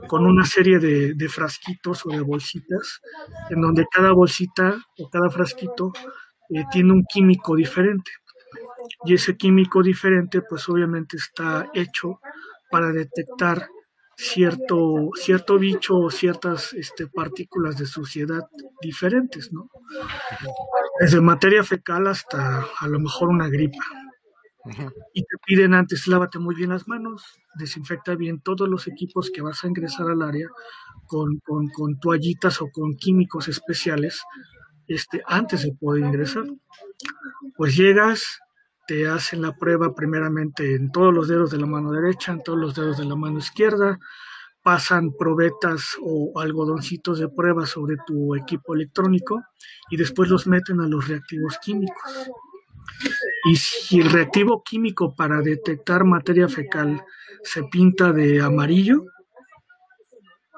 con 0.08 0.26
una 0.26 0.46
serie 0.46 0.80
de, 0.80 1.30
frasquitos 1.30 2.06
o 2.06 2.10
de 2.10 2.22
bolsitas, 2.22 3.02
en 3.50 3.62
donde 3.62 3.86
cada 3.90 4.12
bolsita 4.12 4.78
o 4.98 5.10
cada 5.10 5.30
frasquito 5.30 5.92
eh, 6.50 6.64
tiene 6.72 6.94
un 6.94 7.04
químico 7.06 7.56
diferente. 7.56 8.12
Y 9.06 9.16
ese 9.16 9.36
químico 9.36 9.82
diferente, 9.82 10.42
pues 10.42 10.68
obviamente 10.70 11.18
está 11.18 11.70
hecho 11.74 12.20
para 12.70 12.92
detectar 12.92 13.68
cierto, 14.16 15.10
cierto 15.16 15.58
bicho 15.58 15.96
o 15.96 16.10
ciertas 16.10 16.74
este, 16.74 17.08
partículas 17.08 17.78
de 17.78 17.86
suciedad 17.86 18.44
diferentes, 18.82 19.52
¿no? 19.52 19.70
Desde 21.00 21.20
materia 21.20 21.64
fecal 21.64 22.08
hasta 22.08 22.66
a 22.80 22.88
lo 22.88 23.00
mejor 23.00 23.30
una 23.30 23.50
gripa. 23.50 23.84
Y 25.14 25.22
te 25.22 25.38
piden 25.46 25.74
antes, 25.74 26.08
lávate 26.08 26.40
muy 26.40 26.56
bien 26.56 26.72
las 26.72 26.88
manos, 26.88 27.24
desinfecta 27.56 28.16
bien 28.16 28.40
todos 28.42 28.68
los 28.68 28.88
equipos 28.88 29.30
que 29.30 29.42
vas 29.42 29.64
a 29.64 29.68
ingresar 29.68 30.10
al 30.10 30.22
área 30.22 30.48
con, 31.06 31.40
con, 31.74 32.00
toallitas 32.00 32.62
o 32.62 32.70
con 32.72 32.96
químicos 32.96 33.48
especiales 33.48 34.24
este, 34.88 35.22
antes 35.28 35.64
de 35.64 35.74
poder 35.74 36.04
ingresar. 36.04 36.46
Pues 37.56 37.76
llegas, 37.76 38.40
te 38.88 39.08
hacen 39.08 39.42
la 39.42 39.56
prueba 39.56 39.94
primeramente 39.94 40.76
en 40.76 40.92
todos 40.92 41.14
los 41.14 41.28
dedos 41.28 41.52
de 41.52 41.60
la 41.60 41.68
mano 41.68 41.92
derecha, 41.92 42.32
en 42.32 42.44
todos 42.44 42.58
los 42.58 42.76
dedos 42.76 42.98
de 42.98 43.06
la 43.06 43.16
mano 43.16 43.40
izquierda, 43.40 44.00
pasan 44.64 45.14
probetas 45.14 45.96
o 46.02 46.40
algodoncitos 46.40 47.20
de 47.20 47.30
prueba 47.30 47.68
sobre 47.68 47.98
tu 48.08 48.34
equipo 48.34 48.74
electrónico 48.74 49.44
y 49.92 49.98
después 49.98 50.28
los 50.28 50.48
meten 50.48 50.82
a 50.82 50.88
los 50.88 51.08
reactivos 51.08 51.60
químicos. 51.60 52.32
Y 53.46 53.56
si 53.56 54.00
el 54.00 54.10
reactivo 54.10 54.64
químico 54.64 55.16
para 55.16 55.42
detectar 55.42 56.04
materia 56.04 56.48
fecal 56.48 57.04
se 57.44 57.64
pinta 57.64 58.12
de 58.12 58.42
amarillo, 58.42 59.06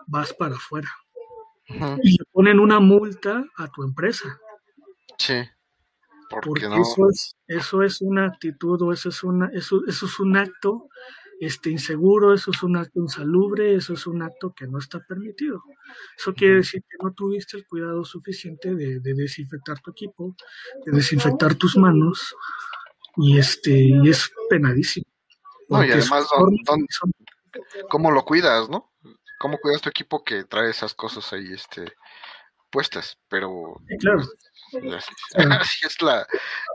vas 0.07 0.33
para 0.33 0.55
afuera. 0.55 0.89
Y 2.01 2.11
le 2.11 2.25
ponen 2.31 2.59
una 2.59 2.79
multa 2.79 3.43
a 3.57 3.67
tu 3.67 3.83
empresa. 3.83 4.39
Sí. 5.17 5.43
Porque 6.29 6.65
eso, 6.65 7.09
es, 7.09 7.35
eso 7.47 7.83
es 7.83 8.01
una 8.01 8.27
actitud 8.27 8.81
o 8.81 8.91
eso 8.91 9.09
es, 9.09 9.23
una, 9.23 9.49
eso, 9.53 9.81
eso 9.87 10.05
es 10.05 10.19
un 10.19 10.35
acto 10.35 10.89
este, 11.39 11.69
inseguro, 11.69 12.33
eso 12.33 12.51
es 12.51 12.63
un 12.63 12.77
acto 12.77 12.99
insalubre, 12.99 13.75
eso 13.75 13.93
es 13.93 14.07
un 14.07 14.21
acto 14.21 14.53
que 14.53 14.67
no 14.67 14.79
está 14.79 14.99
permitido. 14.99 15.61
Eso 16.17 16.33
quiere 16.33 16.55
decir 16.55 16.81
que 16.81 16.97
no 17.03 17.13
tuviste 17.13 17.57
el 17.57 17.67
cuidado 17.67 18.03
suficiente 18.03 18.73
de, 18.75 18.99
desinfectar 18.99 19.79
tu 19.81 19.91
equipo, 19.91 20.35
de 20.85 20.91
desinfectar 20.93 21.55
tus 21.55 21.77
manos, 21.77 22.35
y 23.17 23.37
este, 23.37 23.71
y 23.71 24.09
es 24.09 24.31
penadísimo. 24.49 25.05
No, 25.69 25.83
y 25.83 25.91
además, 25.91 26.27
¿cómo 27.89 28.11
lo 28.11 28.23
cuidas, 28.23 28.69
no? 28.69 28.93
¿Cómo 29.39 29.57
cuidas 29.59 29.81
tu 29.81 29.89
equipo 29.89 30.23
que 30.23 30.43
trae 30.45 30.69
esas 30.69 30.93
cosas 30.93 31.31
ahí, 31.33 31.51
este, 31.53 31.93
puestas? 32.71 33.17
Pero, 33.27 33.75
claro. 33.99 34.23
Así, 35.61 35.85
es 35.85 36.01
la, 36.01 36.27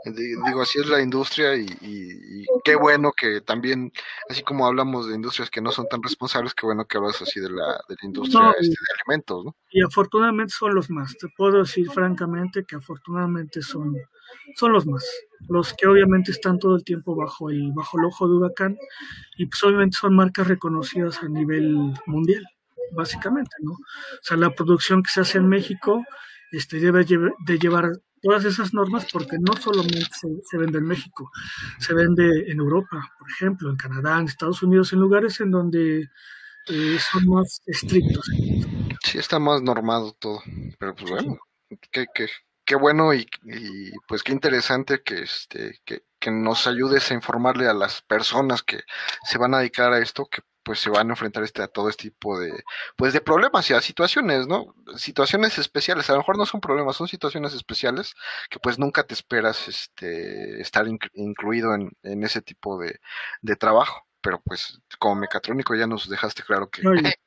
digo, 0.05 0.61
así 0.61 0.79
es 0.79 0.87
la 0.87 1.01
industria 1.01 1.55
y, 1.55 2.45
qué 2.63 2.75
bueno 2.75 3.11
que 3.11 3.41
también, 3.41 3.91
así 4.29 4.41
como 4.41 4.65
hablamos 4.65 5.07
de 5.07 5.15
industrias 5.15 5.49
que 5.49 5.61
no 5.61 5.71
son 5.71 5.87
tan 5.87 6.01
responsables, 6.01 6.53
qué 6.53 6.65
bueno 6.65 6.85
que 6.85 6.97
hablas 6.97 7.21
así 7.21 7.39
de 7.39 7.49
la, 7.49 7.73
de 7.87 7.95
la 8.01 8.07
industria 8.07 8.51
este, 8.59 8.69
de 8.69 9.01
alimentos, 9.01 9.45
¿no? 9.45 9.55
Y 9.71 9.83
afortunadamente 9.83 10.53
son 10.53 10.75
los 10.75 10.89
más, 10.89 11.15
te 11.17 11.27
puedo 11.37 11.59
decir 11.59 11.89
francamente 11.91 12.65
que 12.65 12.75
afortunadamente 12.75 13.61
son, 13.61 13.95
son 14.55 14.71
los 14.71 14.85
más, 14.85 15.05
los 15.49 15.73
que 15.73 15.87
obviamente 15.87 16.31
están 16.31 16.57
todo 16.59 16.75
el 16.75 16.83
tiempo 16.83 17.15
bajo 17.15 17.49
el, 17.49 17.71
bajo 17.73 17.99
el 17.99 18.05
ojo 18.05 18.27
de 18.27 18.35
huracán 18.35 18.77
y 19.37 19.45
pues 19.45 19.63
obviamente 19.63 19.97
son 19.97 20.15
marcas 20.15 20.47
reconocidas 20.47 21.21
a 21.21 21.27
nivel 21.27 21.93
mundial 22.05 22.43
básicamente, 22.93 23.55
¿no? 23.61 23.71
O 23.71 23.77
sea, 24.21 24.37
la 24.37 24.51
producción 24.51 25.03
que 25.03 25.11
se 25.11 25.21
hace 25.21 25.37
en 25.37 25.47
México 25.47 26.03
este, 26.53 26.79
debe 26.79 27.03
de 27.03 27.59
llevar 27.59 27.91
todas 28.21 28.45
esas 28.45 28.73
normas 28.73 29.05
porque 29.11 29.37
no 29.39 29.53
solamente 29.59 30.07
se, 30.49 30.57
vende 30.57 30.77
en 30.77 30.85
México, 30.85 31.29
se 31.79 31.93
vende 31.93 32.49
en 32.49 32.59
Europa, 32.59 33.11
por 33.19 33.29
ejemplo, 33.29 33.69
en 33.69 33.75
Canadá, 33.75 34.19
en 34.19 34.27
Estados 34.27 34.61
Unidos, 34.61 34.93
en 34.93 34.99
lugares 34.99 35.39
en 35.41 35.51
donde 35.51 36.09
eh, 36.67 36.97
son 37.11 37.27
más 37.27 37.61
estrictos. 37.65 38.29
Sí, 39.03 39.17
está 39.17 39.39
más 39.39 39.61
normado 39.61 40.13
todo, 40.13 40.41
pero 40.79 40.95
pues 40.95 41.09
bueno, 41.09 41.39
qué, 41.91 42.05
qué, 42.13 42.27
qué 42.63 42.75
bueno 42.75 43.13
y, 43.13 43.27
pues 44.07 44.21
qué 44.23 44.31
interesante 44.31 45.01
que, 45.03 45.23
este, 45.23 45.81
que, 45.83 46.03
que 46.19 46.31
nos 46.31 46.67
ayudes 46.67 47.09
a 47.11 47.15
informarle 47.15 47.67
a 47.67 47.73
las 47.73 48.03
personas 48.03 48.63
que 48.63 48.81
se 49.23 49.37
van 49.37 49.53
a 49.53 49.59
dedicar 49.59 49.91
a 49.91 49.99
esto, 49.99 50.27
que 50.27 50.41
pues 50.63 50.79
se 50.79 50.89
van 50.89 51.09
a 51.09 51.13
enfrentar 51.13 51.43
este, 51.43 51.61
a 51.61 51.67
todo 51.67 51.89
este 51.89 52.03
tipo 52.09 52.39
de, 52.39 52.63
pues 52.95 53.13
de 53.13 53.21
problemas 53.21 53.69
y 53.69 53.73
a 53.73 53.81
situaciones, 53.81 54.47
¿no? 54.47 54.73
Situaciones 54.95 55.57
especiales, 55.57 56.09
a 56.09 56.13
lo 56.13 56.19
mejor 56.19 56.37
no 56.37 56.45
son 56.45 56.61
problemas, 56.61 56.95
son 56.95 57.07
situaciones 57.07 57.53
especiales 57.53 58.15
que 58.49 58.59
pues 58.59 58.79
nunca 58.79 59.03
te 59.03 59.13
esperas 59.13 59.67
este, 59.67 60.61
estar 60.61 60.85
incluido 61.13 61.75
en, 61.75 61.91
en, 62.03 62.23
ese 62.23 62.41
tipo 62.41 62.79
de, 62.79 62.99
de, 63.41 63.55
trabajo, 63.55 64.07
pero 64.21 64.41
pues 64.41 64.81
como 64.99 65.15
mecatrónico 65.15 65.75
ya 65.75 65.87
nos 65.87 66.09
dejaste 66.09 66.43
claro 66.43 66.69
que... 66.69 66.81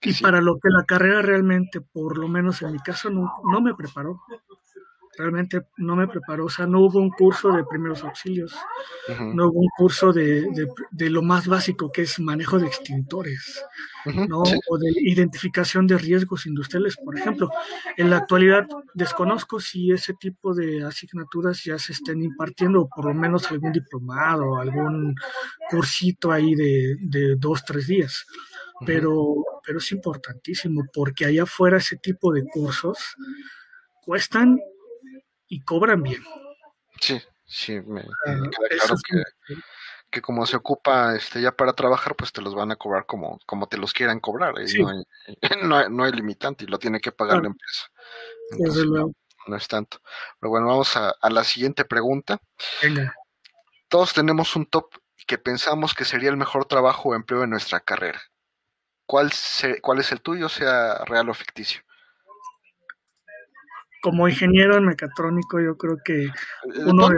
y 0.00 0.14
para 0.22 0.40
lo 0.40 0.54
que 0.54 0.68
la 0.70 0.84
carrera 0.84 1.22
realmente, 1.22 1.80
por 1.80 2.18
lo 2.18 2.28
menos 2.28 2.62
en 2.62 2.72
mi 2.72 2.78
caso, 2.78 3.10
no, 3.10 3.30
no 3.44 3.60
me 3.60 3.74
preparó 3.74 4.20
realmente 5.18 5.62
no 5.76 5.96
me 5.96 6.06
preparó, 6.06 6.44
o 6.44 6.48
sea, 6.48 6.66
no 6.66 6.80
hubo 6.80 7.00
un 7.00 7.10
curso 7.10 7.50
de 7.50 7.64
primeros 7.64 8.04
auxilios, 8.04 8.56
no 9.34 9.48
hubo 9.48 9.60
un 9.60 9.68
curso 9.76 10.12
de, 10.12 10.46
de, 10.92 11.10
lo 11.10 11.22
más 11.22 11.48
básico 11.48 11.90
que 11.90 12.02
es 12.02 12.20
manejo 12.20 12.58
de 12.58 12.68
extintores, 12.68 13.64
¿no? 14.06 14.42
O 14.42 14.78
de 14.78 14.92
identificación 15.02 15.88
de 15.88 15.98
riesgos 15.98 16.46
industriales, 16.46 16.96
por 16.96 17.18
ejemplo. 17.18 17.50
En 17.96 18.10
la 18.10 18.18
actualidad 18.18 18.66
desconozco 18.94 19.58
si 19.58 19.90
ese 19.90 20.14
tipo 20.14 20.54
de 20.54 20.84
asignaturas 20.84 21.64
ya 21.64 21.78
se 21.78 21.92
estén 21.92 22.22
impartiendo, 22.22 22.82
o 22.82 22.88
por 22.88 23.06
lo 23.06 23.14
menos 23.14 23.50
algún 23.50 23.72
diplomado, 23.72 24.56
algún 24.56 25.16
cursito 25.68 26.30
ahí 26.30 26.54
de, 26.54 26.96
de 27.00 27.34
dos, 27.36 27.64
tres 27.64 27.88
días. 27.88 28.24
Pero, 28.86 29.44
pero 29.66 29.78
es 29.78 29.90
importantísimo 29.90 30.84
porque 30.94 31.24
allá 31.24 31.42
afuera 31.42 31.78
ese 31.78 31.96
tipo 31.96 32.32
de 32.32 32.44
cursos 32.44 33.16
cuestan 34.08 34.58
y 35.48 35.60
cobran 35.62 36.02
bien. 36.02 36.22
Sí, 37.00 37.20
sí, 37.46 37.80
me, 37.80 38.00
ah, 38.00 38.04
queda 38.24 38.84
claro 38.84 38.96
que, 40.10 40.22
como 40.22 40.46
se 40.46 40.56
ocupa 40.56 41.14
este 41.14 41.40
ya 41.40 41.52
para 41.52 41.74
trabajar, 41.74 42.16
pues 42.16 42.32
te 42.32 42.40
los 42.40 42.54
van 42.54 42.70
a 42.70 42.76
cobrar 42.76 43.06
como, 43.06 43.38
como 43.46 43.68
te 43.68 43.76
los 43.76 43.92
quieran 43.92 44.20
cobrar. 44.20 44.54
no, 45.90 46.04
hay, 46.04 46.12
limitante 46.12 46.64
y 46.64 46.68
lo 46.68 46.78
tiene 46.78 47.00
que 47.00 47.12
pagar 47.12 47.42
la 47.42 47.48
empresa. 47.48 47.90
no, 49.46 49.56
es 49.56 49.68
tanto. 49.68 50.00
Pero 50.40 50.50
bueno, 50.50 50.66
vamos 50.66 50.96
a, 50.96 51.14
la 51.28 51.44
siguiente 51.44 51.84
pregunta. 51.84 52.40
Venga. 52.82 53.14
Todos 53.88 54.12
tenemos 54.12 54.54
un 54.56 54.66
top 54.66 54.94
que 55.26 55.38
pensamos 55.38 55.94
que 55.94 56.04
sería 56.04 56.30
el 56.30 56.36
mejor 56.36 56.64
trabajo 56.64 57.10
o 57.10 57.14
empleo 57.14 57.44
en 57.44 57.50
nuestra 57.50 57.80
carrera. 57.80 58.20
¿Cuál, 59.06 59.30
¿Cuál 59.82 59.98
es 60.00 60.12
el 60.12 60.20
tuyo, 60.20 60.48
sea 60.48 61.04
real 61.04 61.28
o 61.30 61.34
ficticio? 61.34 61.82
Como 64.00 64.28
ingeniero 64.28 64.76
en 64.76 64.84
mecatrónico, 64.84 65.60
yo 65.60 65.76
creo 65.76 65.98
que 66.04 66.24
eh, 66.24 66.32
uno 66.86 67.10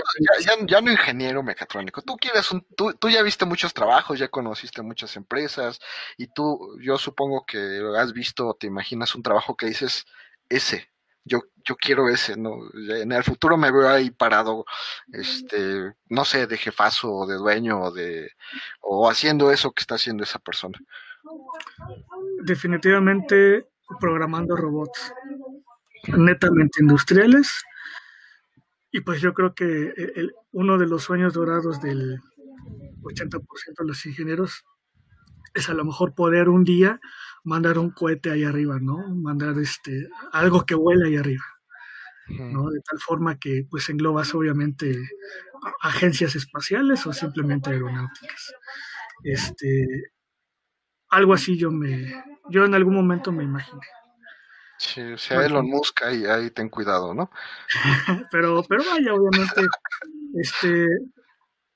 ya, 0.67 0.81
no 0.81 0.91
ingeniero 0.91 1.43
mecatrónico, 1.43 2.03
tú 2.03 2.17
quieres 2.17 2.51
un, 2.51 2.67
tú, 2.77 2.95
tú, 2.95 3.09
ya 3.09 3.23
viste 3.23 3.45
muchos 3.45 3.75
trabajos, 3.75 4.19
ya 4.19 4.29
conociste 4.29 4.83
muchas 4.83 5.17
empresas 5.17 5.81
y 6.17 6.29
tú, 6.29 6.79
yo 6.81 6.97
supongo 6.99 7.45
que 7.47 7.83
has 7.99 8.13
visto, 8.13 8.57
te 8.59 8.67
imaginas 8.67 9.15
un 9.15 9.23
trabajo 9.23 9.57
que 9.57 9.67
dices 9.67 10.07
ese, 10.49 10.89
yo, 11.25 11.43
yo 11.65 11.77
quiero 11.77 12.09
ese, 12.09 12.37
no, 12.37 12.57
en 12.75 13.13
el 13.13 13.25
futuro 13.25 13.57
me 13.57 13.71
veo 13.71 13.89
ahí 13.89 14.11
parado, 14.11 14.65
este, 15.13 15.93
no 16.09 16.25
sé, 16.25 16.47
de 16.47 16.57
jefazo 16.57 17.13
o 17.13 17.27
de 17.27 17.37
dueño 17.37 17.81
o 17.83 17.91
de, 17.91 18.33
o 18.81 19.09
haciendo 19.09 19.53
eso 19.53 19.73
que 19.73 19.83
está 19.83 19.97
haciendo 19.97 20.25
esa 20.25 20.39
persona. 20.39 20.79
Definitivamente 22.43 23.67
programando 23.99 24.57
robots 24.57 25.13
netamente 26.09 26.81
industriales. 26.81 27.63
Y 28.91 29.01
pues 29.03 29.21
yo 29.21 29.35
creo 29.35 29.55
que 29.55 29.93
el, 30.17 30.33
uno 30.53 30.79
de 30.79 30.87
los 30.87 31.05
sueños 31.05 31.33
dorados 31.33 31.81
del 31.81 32.21
80% 33.03 33.41
de 33.79 33.87
los 33.87 34.05
ingenieros 34.07 34.65
es 35.55 35.69
a 35.69 35.75
lo 35.75 35.85
mejor 35.85 36.15
poder 36.15 36.49
un 36.49 36.65
día 36.65 37.01
mandar 37.45 37.79
un 37.79 37.91
cohete 37.91 38.31
ahí 38.31 38.45
arriba, 38.45 38.79
¿no? 38.81 39.09
Mandar 39.15 39.59
este 39.59 40.09
algo 40.33 40.65
que 40.65 40.75
vuela 40.75 41.07
ahí 41.07 41.17
arriba. 41.17 41.45
¿no? 42.29 42.71
De 42.71 42.81
tal 42.81 42.99
forma 43.01 43.39
que 43.39 43.67
pues 43.69 43.89
englobas 43.89 44.35
obviamente 44.35 44.97
agencias 45.81 46.37
espaciales 46.37 47.07
o 47.07 47.13
simplemente 47.13 47.71
aeronáuticas. 47.71 48.55
Este 49.25 50.13
algo 51.09 51.35
así 51.35 51.57
yo 51.57 51.71
me 51.71 52.15
yo 52.49 52.65
en 52.65 52.75
algún 52.75 52.95
momento 52.95 53.33
me 53.33 53.45
imaginé. 53.45 53.83
Sí, 54.81 55.03
o 55.03 55.19
sea, 55.19 55.45
Elon 55.45 55.69
Musk, 55.69 56.05
ahí, 56.05 56.25
ahí 56.25 56.51
ten 56.53 56.71
cuidado, 56.71 57.13
¿no? 57.13 57.31
pero, 58.31 58.65
pero 58.67 58.83
vaya, 58.91 59.13
obviamente, 59.13 59.61
este, 60.33 60.85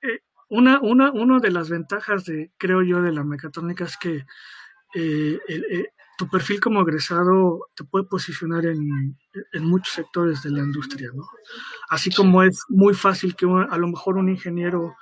eh, 0.00 0.20
una, 0.48 0.80
una, 0.80 1.12
una 1.12 1.38
de 1.38 1.50
las 1.50 1.68
ventajas 1.68 2.24
de, 2.24 2.50
creo 2.56 2.82
yo, 2.82 3.02
de 3.02 3.12
la 3.12 3.22
mecatrónica 3.22 3.84
es 3.84 3.98
que 3.98 4.24
eh, 4.94 5.38
eh, 5.48 5.86
tu 6.16 6.28
perfil 6.28 6.60
como 6.60 6.82
egresado 6.82 7.68
te 7.74 7.84
puede 7.84 8.04
posicionar 8.04 8.66
en, 8.66 9.16
muchos 9.60 9.94
sectores 9.94 10.42
de 10.42 10.50
la 10.50 10.60
industria, 10.60 11.10
¿no? 11.12 11.24
Así 11.88 12.10
como 12.10 12.42
es 12.42 12.62
muy 12.68 12.94
fácil 12.94 13.34
que 13.34 13.46
a 13.46 13.78
lo 13.78 13.88
mejor 13.88 14.16
un 14.16 14.28
ingeniero, 14.28 14.94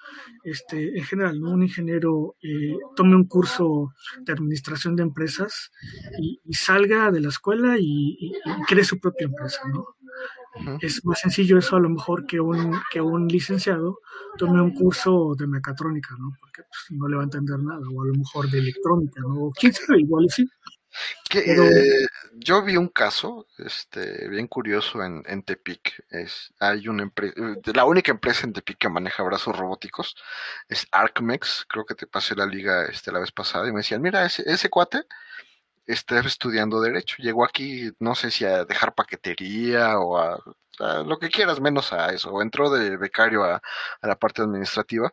este, 0.42 0.96
en 0.96 1.04
general, 1.04 1.42
un 1.42 1.62
ingeniero 1.62 2.36
eh, 2.42 2.76
tome 2.96 3.14
un 3.14 3.26
curso 3.26 3.92
de 4.20 4.32
administración 4.32 4.96
de 4.96 5.02
empresas 5.02 5.70
y, 6.18 6.40
salga 6.54 7.10
de 7.10 7.20
la 7.20 7.28
escuela 7.28 7.76
y, 7.78 8.32
cree 8.66 8.84
su 8.84 8.98
propia 8.98 9.26
empresa, 9.26 9.60
¿no? 9.68 9.86
Es 10.80 11.04
más 11.04 11.20
sencillo 11.20 11.58
eso 11.58 11.76
a 11.76 11.80
lo 11.80 11.88
mejor 11.88 12.26
que 12.26 12.38
un, 12.38 12.78
que 12.90 13.00
un 13.00 13.26
licenciado 13.26 14.00
tome 14.36 14.60
un 14.60 14.74
curso 14.74 15.34
de 15.36 15.46
mecatrónica, 15.46 16.14
¿no? 16.18 16.30
Porque 16.40 16.62
pues, 16.62 16.98
no 16.98 17.08
le 17.08 17.16
va 17.16 17.22
a 17.22 17.24
entender 17.24 17.58
nada, 17.58 17.80
o 17.80 18.02
a 18.02 18.06
lo 18.06 18.14
mejor 18.14 18.50
de 18.50 18.58
electrónica, 18.58 19.20
¿no? 19.22 19.50
quién 19.58 19.72
sabe, 19.72 20.00
igual 20.00 20.26
sí. 20.28 20.46
Que, 21.28 21.38
eh, 21.40 22.06
yo 22.34 22.62
vi 22.62 22.76
un 22.76 22.88
caso 22.88 23.46
este, 23.58 24.28
bien 24.28 24.46
curioso 24.46 25.02
en, 25.02 25.22
en 25.26 25.42
Tepic. 25.42 26.04
Es, 26.10 26.52
hay 26.58 26.88
una 26.88 27.02
empresa, 27.04 27.34
eh, 27.36 27.72
la 27.74 27.84
única 27.84 28.12
empresa 28.12 28.46
en 28.46 28.52
Tepic 28.52 28.78
que 28.78 28.88
maneja 28.88 29.22
brazos 29.22 29.56
robóticos 29.56 30.14
es 30.68 30.86
ArcMex. 30.92 31.66
Creo 31.68 31.84
que 31.86 31.94
te 31.94 32.06
pasé 32.06 32.34
la 32.34 32.46
liga 32.46 32.86
este, 32.86 33.12
la 33.12 33.20
vez 33.20 33.32
pasada 33.32 33.68
y 33.68 33.72
me 33.72 33.78
decían, 33.78 34.02
mira, 34.02 34.24
ese, 34.24 34.42
ese 34.46 34.68
cuate 34.68 35.04
está 35.86 36.20
estudiando 36.20 36.80
Derecho. 36.80 37.16
Llegó 37.18 37.44
aquí, 37.44 37.90
no 37.98 38.14
sé 38.14 38.30
si 38.30 38.44
a 38.44 38.64
dejar 38.64 38.94
paquetería 38.94 39.98
o 39.98 40.18
a, 40.18 40.42
lo 41.04 41.18
que 41.18 41.28
quieras, 41.30 41.60
menos 41.60 41.92
a 41.92 42.12
eso. 42.12 42.32
O 42.32 42.42
entró 42.42 42.70
de 42.70 42.96
becario 42.96 43.44
a, 43.44 43.62
a, 44.00 44.06
la 44.06 44.16
parte 44.18 44.42
administrativa 44.42 45.12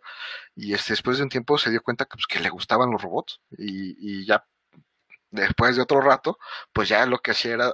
y 0.55 0.73
este, 0.73 0.93
después 0.93 1.17
de 1.17 1.23
un 1.23 1.29
tiempo 1.29 1.57
se 1.57 1.69
dio 1.69 1.81
cuenta 1.81 2.05
que, 2.05 2.15
pues, 2.15 2.27
que 2.27 2.39
le 2.39 2.49
gustaban 2.49 2.91
los 2.91 3.01
robots 3.01 3.41
y, 3.57 4.21
y 4.21 4.25
ya 4.25 4.45
después 5.31 5.75
de 5.75 5.81
otro 5.83 6.01
rato, 6.01 6.39
pues 6.73 6.89
ya 6.89 7.05
lo 7.05 7.19
que 7.19 7.31
hacía 7.31 7.53
era 7.53 7.73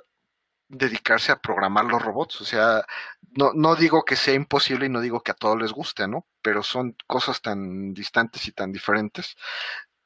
dedicarse 0.68 1.32
a 1.32 1.40
programar 1.40 1.86
los 1.86 2.02
robots. 2.02 2.42
O 2.42 2.46
sea, 2.46 2.86
no, 3.32 3.52
no 3.54 3.76
digo 3.76 4.04
que 4.06 4.16
sea 4.16 4.34
imposible 4.34 4.88
y 4.88 4.90
no 4.90 5.02
digo 5.02 5.22
que 5.22 5.32
a 5.32 5.36
todos 5.36 5.62
les 5.62 5.72
guste, 5.72 6.08
¿no? 6.08 6.28
Pero 6.42 6.64
son 6.64 6.96
cosas 7.08 7.42
tan 7.42 7.94
distantes 7.94 8.48
y 8.48 8.52
tan 8.52 8.72
diferentes 8.72 9.36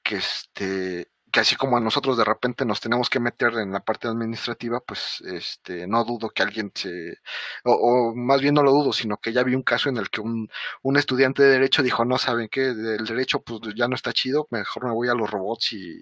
que 0.03 0.17
este 0.17 1.11
que 1.31 1.39
así 1.41 1.55
como 1.55 1.77
a 1.77 1.79
nosotros 1.79 2.17
de 2.17 2.23
repente 2.25 2.65
nos 2.65 2.79
tenemos 2.81 3.09
que 3.09 3.19
meter 3.19 3.53
en 3.55 3.71
la 3.71 3.81
parte 3.81 4.07
administrativa, 4.07 4.79
pues 4.81 5.21
este 5.21 5.87
no 5.87 6.03
dudo 6.05 6.29
que 6.29 6.43
alguien 6.43 6.71
se 6.75 7.17
o, 7.63 8.13
más 8.15 8.41
bien 8.41 8.55
no 8.55 8.63
lo 8.63 8.71
dudo, 8.71 8.93
sino 8.93 9.17
que 9.17 9.33
ya 9.33 9.43
vi 9.43 9.55
un 9.55 9.63
caso 9.63 9.89
en 9.89 9.97
el 9.97 10.09
que 10.09 10.21
un, 10.21 10.49
un 10.83 10.97
estudiante 10.97 11.43
de 11.43 11.49
derecho 11.51 11.83
dijo, 11.83 12.05
"No 12.05 12.17
saben 12.17 12.49
qué, 12.49 12.67
el 12.69 13.05
derecho 13.05 13.41
pues 13.41 13.61
ya 13.75 13.87
no 13.87 13.95
está 13.95 14.13
chido, 14.13 14.47
mejor 14.51 14.85
me 14.85 14.91
voy 14.93 15.09
a 15.09 15.13
los 15.15 15.29
robots 15.29 15.73
y, 15.73 16.01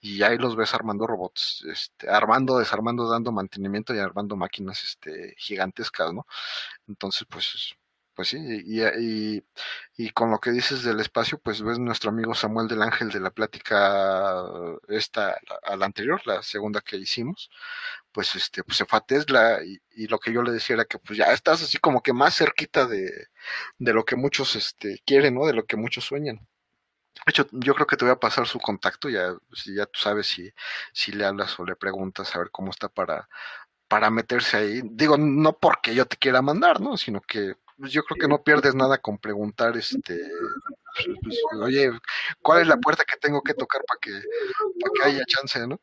y 0.00 0.22
ahí 0.22 0.38
los 0.38 0.56
ves 0.56 0.74
armando 0.74 1.06
robots, 1.06 1.64
este 1.70 2.08
armando, 2.10 2.58
desarmando, 2.58 3.08
dando 3.08 3.32
mantenimiento 3.32 3.94
y 3.94 3.98
armando 3.98 4.36
máquinas 4.36 4.82
este 4.84 5.34
gigantescas, 5.38 6.12
¿no? 6.12 6.26
Entonces, 6.88 7.26
pues 7.30 7.74
pues 8.16 8.28
sí, 8.28 8.38
y, 8.38 9.44
y, 9.98 10.10
con 10.10 10.30
lo 10.30 10.40
que 10.40 10.50
dices 10.50 10.82
del 10.82 11.00
espacio, 11.00 11.38
pues 11.38 11.62
ves 11.62 11.78
nuestro 11.78 12.10
amigo 12.10 12.34
Samuel 12.34 12.66
del 12.68 12.82
Ángel 12.82 13.10
de 13.10 13.20
la 13.20 13.30
plática 13.30 14.42
esta, 14.88 15.38
a 15.64 15.76
la 15.76 15.86
anterior, 15.86 16.22
la 16.26 16.42
segunda 16.42 16.80
que 16.80 16.96
hicimos, 16.96 17.50
pues 18.12 18.34
este, 18.36 18.64
pues 18.64 18.78
se 18.78 18.86
fue 18.86 18.98
a 18.98 19.02
Tesla 19.02 19.60
y, 19.64 20.06
lo 20.08 20.18
que 20.18 20.32
yo 20.32 20.42
le 20.42 20.52
decía 20.52 20.74
era 20.74 20.84
que 20.86 20.98
pues 20.98 21.18
ya 21.18 21.26
estás 21.32 21.62
así 21.62 21.78
como 21.78 22.02
que 22.02 22.12
más 22.12 22.36
cerquita 22.36 22.86
de, 22.86 23.28
de 23.78 23.92
lo 23.92 24.04
que 24.04 24.16
muchos 24.16 24.56
este, 24.56 25.02
quieren, 25.06 25.34
¿no? 25.34 25.46
De 25.46 25.52
lo 25.54 25.66
que 25.66 25.76
muchos 25.76 26.04
sueñan. 26.04 26.36
De 27.26 27.30
hecho, 27.30 27.46
yo 27.52 27.74
creo 27.74 27.86
que 27.86 27.96
te 27.96 28.04
voy 28.04 28.12
a 28.12 28.20
pasar 28.20 28.46
su 28.46 28.58
contacto, 28.60 29.08
ya, 29.08 29.34
si 29.52 29.74
ya 29.74 29.86
tú 29.86 29.98
sabes 30.00 30.26
si, 30.28 30.52
si 30.92 31.12
le 31.12 31.24
hablas 31.26 31.58
o 31.58 31.64
le 31.64 31.76
preguntas 31.76 32.34
a 32.34 32.38
ver 32.38 32.50
cómo 32.50 32.70
está 32.70 32.88
para, 32.88 33.28
para 33.88 34.10
meterse 34.10 34.56
ahí. 34.56 34.82
Digo, 34.84 35.16
no 35.18 35.58
porque 35.58 35.94
yo 35.94 36.06
te 36.06 36.16
quiera 36.16 36.42
mandar, 36.42 36.80
¿no? 36.80 36.96
Sino 36.96 37.20
que 37.20 37.56
yo 37.78 38.02
creo 38.04 38.18
que 38.18 38.28
no 38.28 38.42
pierdes 38.42 38.74
nada 38.74 38.98
con 38.98 39.18
preguntar, 39.18 39.76
este, 39.76 40.18
pues, 40.96 41.18
pues, 41.22 41.38
oye, 41.60 41.90
¿cuál 42.42 42.62
es 42.62 42.68
la 42.68 42.78
puerta 42.78 43.04
que 43.04 43.18
tengo 43.18 43.42
que 43.42 43.54
tocar 43.54 43.82
para 43.86 43.98
que, 44.00 44.12
para 44.80 44.92
que 44.94 45.02
haya 45.16 45.24
chance, 45.26 45.66
no? 45.66 45.80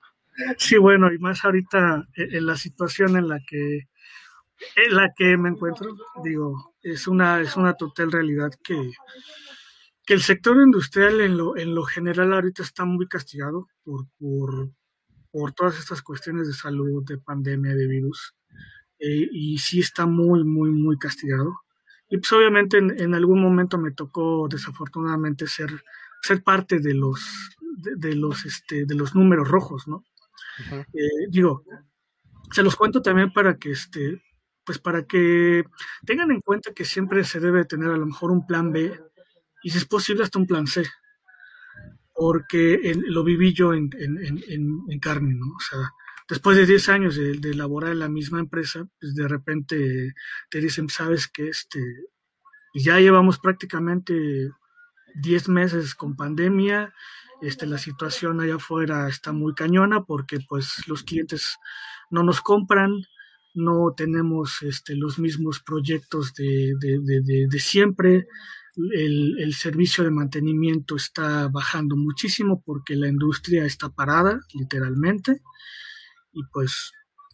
Sí, 0.58 0.78
bueno, 0.78 1.12
y 1.14 1.20
más 1.20 1.44
ahorita 1.46 2.08
e, 2.16 2.38
en 2.38 2.46
la 2.46 2.58
situación 2.58 3.18
en 3.18 3.28
la 3.28 3.40
que 3.48 3.88
en 4.76 4.96
la 4.96 5.12
que 5.16 5.38
me 5.38 5.50
encuentro, 5.50 5.96
digo, 6.24 6.76
es 6.82 7.08
una 7.08 7.42
es 7.42 7.56
una 7.58 7.74
total 7.76 8.12
realidad 8.12 8.52
que 8.64 8.92
que 10.06 10.14
el 10.14 10.22
sector 10.22 10.58
industrial 10.58 11.22
en 11.22 11.38
lo 11.38 11.58
en 11.58 11.76
lo 11.76 11.84
general 11.84 12.34
ahorita 12.34 12.64
está 12.64 12.86
muy 12.86 13.08
castigado 13.08 13.68
por 13.84 14.08
por, 14.20 14.72
por 15.32 15.54
todas 15.54 15.78
estas 15.80 16.02
cuestiones 16.02 16.48
de 16.48 16.54
salud, 16.54 17.04
de 17.06 17.18
pandemia, 17.18 17.76
de 17.76 17.88
virus, 17.88 18.36
eh, 19.00 19.28
y 19.32 19.58
sí 19.60 19.80
está 19.80 20.06
muy 20.06 20.44
muy 20.44 20.72
muy 20.72 20.98
castigado. 20.98 21.63
Y 22.14 22.18
pues 22.18 22.32
obviamente 22.32 22.78
en, 22.78 23.16
algún 23.16 23.42
momento 23.42 23.80
me 23.80 23.90
tocó 23.90 24.48
desafortunadamente 24.48 25.48
ser, 25.48 25.84
ser 26.22 26.44
parte 26.44 26.78
de 26.78 26.94
los, 26.94 27.20
de, 27.98 28.14
los, 28.14 28.46
este, 28.46 28.86
de 28.86 28.94
los 28.94 29.16
números 29.16 29.48
rojos, 29.48 29.88
¿no? 29.88 30.04
Eh, 30.94 31.26
digo, 31.32 31.64
se 32.52 32.62
los 32.62 32.76
cuento 32.76 33.02
también 33.02 33.34
para 33.34 33.58
que 33.58 33.72
este, 33.72 34.22
pues 34.64 34.78
para 34.78 35.08
que 35.08 35.64
tengan 36.06 36.30
en 36.30 36.42
cuenta 36.42 36.72
que 36.72 36.86
siempre 36.86 37.24
se 37.24 37.40
debe 37.40 37.66
tener 37.66 37.90
a 37.90 37.98
lo 37.98 38.06
mejor 38.06 38.30
un 38.30 38.46
plan 38.46 38.72
B 38.72 38.96
y 39.64 39.72
si 39.72 39.80
es 39.80 39.86
posible 39.86 40.22
hasta 40.22 40.38
un 40.38 40.46
plan 40.46 40.68
C, 40.68 40.86
porque 42.14 42.94
lo 43.08 43.24
viví 43.24 43.54
yo 43.54 43.74
en, 43.74 43.90
en, 43.98 45.00
carne, 45.00 45.34
¿no? 45.34 45.48
O 45.48 45.60
sea, 45.68 45.80
después 46.34 46.58
de 46.58 46.66
10 46.66 46.90
años 46.90 47.16
de, 47.16 47.54
laborar 47.54 47.92
en 47.92 48.00
la 48.00 48.10
misma 48.10 48.40
empresa, 48.40 48.88
pues 49.00 49.14
de 49.14 49.28
repente 49.28 50.16
te 50.50 50.60
dicen, 50.60 50.90
sabes 50.90 51.28
que 51.28 51.48
este, 51.48 51.80
ya 52.74 53.00
llevamos 53.00 53.38
prácticamente 53.38 54.50
10 55.14 55.50
meses 55.50 55.94
con 55.94 56.16
pandemia, 56.16 56.92
este, 57.44 57.68
la 57.68 57.78
situación 57.78 58.42
allá 58.42 58.56
afuera 58.56 59.08
está 59.08 59.32
muy 59.32 59.54
cañona 59.54 60.06
porque 60.06 60.40
pues 60.50 60.88
los 60.88 61.04
clientes 61.04 61.58
no 62.10 62.24
nos 62.24 62.42
compran, 62.42 62.94
no 63.54 63.94
tenemos 63.96 64.64
este, 64.64 64.96
los 64.96 65.20
mismos 65.20 65.60
proyectos 65.60 66.34
de, 66.34 66.74
de, 66.80 67.60
siempre, 67.60 68.26
el, 68.76 69.54
servicio 69.54 70.04
de 70.04 70.10
mantenimiento 70.10 70.96
está 70.96 71.48
bajando 71.48 71.96
muchísimo 71.96 72.64
porque 72.66 72.96
la 72.96 73.08
industria 73.08 73.66
está 73.66 73.90
parada, 73.90 74.40
literalmente 74.56 75.44
y 76.34 76.44
pues 76.52 76.92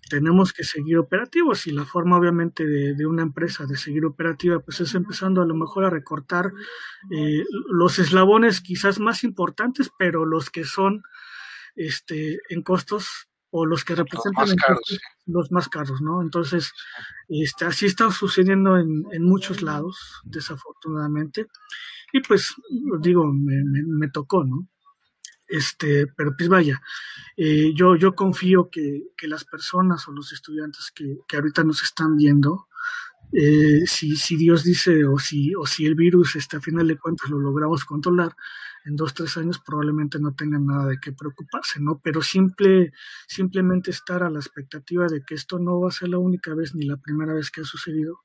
tenemos 0.09 0.51
que 0.51 0.63
seguir 0.63 0.97
operativos 0.97 1.67
y 1.67 1.71
la 1.71 1.85
forma 1.85 2.17
obviamente 2.17 2.65
de, 2.65 3.05
una 3.05 3.21
empresa 3.21 3.65
de 3.65 3.77
seguir 3.77 4.05
operativa 4.05 4.59
pues 4.59 4.81
es 4.81 4.95
empezando 4.95 5.41
a 5.41 5.45
lo 5.45 5.55
mejor 5.55 5.85
a 5.85 5.89
recortar 5.89 6.51
eh, 7.11 7.45
los 7.69 7.99
eslabones 7.99 8.59
quizás 8.59 8.99
más 8.99 9.23
importantes 9.23 9.89
pero 9.97 10.25
los 10.25 10.49
que 10.49 10.63
son 10.63 11.03
este 11.75 12.39
en 12.49 12.63
costos 12.63 13.27
o 13.51 13.65
los 13.65 13.83
que 13.83 13.95
representan 13.95 14.45
los 14.45 14.55
más 14.55 14.65
caros, 14.65 14.99
los 15.25 15.51
más 15.51 15.69
caros 15.69 16.01
no 16.01 16.21
entonces 16.21 16.73
este 17.29 17.65
así 17.65 17.85
está 17.85 18.11
sucediendo 18.11 18.77
en, 18.77 19.05
en 19.11 19.23
muchos 19.23 19.61
lados 19.61 20.21
desafortunadamente 20.23 21.47
y 22.11 22.21
pues 22.21 22.53
digo 22.99 23.25
me, 23.31 23.63
me 23.63 24.09
tocó 24.09 24.43
no 24.43 24.67
este, 25.49 26.07
pero 26.07 26.35
pues 26.37 26.47
vaya, 26.47 26.81
eh, 27.35 27.73
yo, 27.73 27.95
yo 27.95 28.15
confío 28.15 28.69
que, 28.69 29.07
que, 29.17 29.27
las 29.27 29.45
personas 29.45 30.07
o 30.07 30.11
los 30.11 30.31
estudiantes 30.31 30.91
que, 30.93 31.17
que 31.27 31.37
ahorita 31.37 31.63
nos 31.63 31.81
están 31.81 32.15
viendo, 32.15 32.67
eh, 33.31 33.81
si, 33.85 34.15
si 34.15 34.37
Dios 34.37 34.63
dice 34.63 35.05
o 35.05 35.19
si, 35.19 35.53
o 35.55 35.65
si 35.65 35.85
el 35.85 35.95
virus, 35.95 36.35
este, 36.35 36.57
a 36.57 36.61
final 36.61 36.87
de 36.87 36.97
cuentas, 36.97 37.29
lo 37.29 37.39
logramos 37.39 37.85
controlar, 37.85 38.35
en 38.85 38.95
dos, 38.95 39.13
tres 39.13 39.37
años 39.37 39.59
probablemente 39.59 40.19
no 40.19 40.33
tengan 40.33 40.65
nada 40.65 40.87
de 40.87 40.99
qué 40.99 41.11
preocuparse, 41.11 41.79
¿no? 41.79 41.99
Pero 42.03 42.21
simple, 42.21 42.93
simplemente 43.27 43.91
estar 43.91 44.23
a 44.23 44.29
la 44.29 44.39
expectativa 44.39 45.07
de 45.07 45.21
que 45.23 45.35
esto 45.35 45.59
no 45.59 45.81
va 45.81 45.89
a 45.89 45.91
ser 45.91 46.09
la 46.09 46.17
única 46.17 46.55
vez 46.55 46.73
ni 46.73 46.85
la 46.85 46.97
primera 46.97 47.33
vez 47.33 47.51
que 47.51 47.61
ha 47.61 47.65
sucedido 47.65 48.21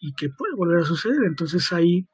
y 0.00 0.14
que 0.14 0.28
puede 0.28 0.54
volver 0.54 0.82
a 0.82 0.84
suceder. 0.84 1.24
Entonces 1.24 1.72
ahí 1.72 2.06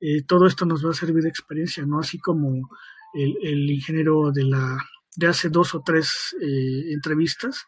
eh, 0.00 0.22
todo 0.22 0.46
esto 0.46 0.66
nos 0.66 0.84
va 0.84 0.90
a 0.90 0.94
servir 0.94 1.22
de 1.22 1.28
experiencia, 1.28 1.84
¿no? 1.86 1.98
Así 1.98 2.18
como 2.18 2.68
el, 3.14 3.70
ingeniero 3.70 4.32
de, 4.32 4.44
la, 4.44 4.78
de 5.16 5.26
hace 5.26 5.48
dos 5.48 5.74
o 5.74 5.82
tres 5.84 6.36
eh, 6.40 6.92
entrevistas, 6.92 7.64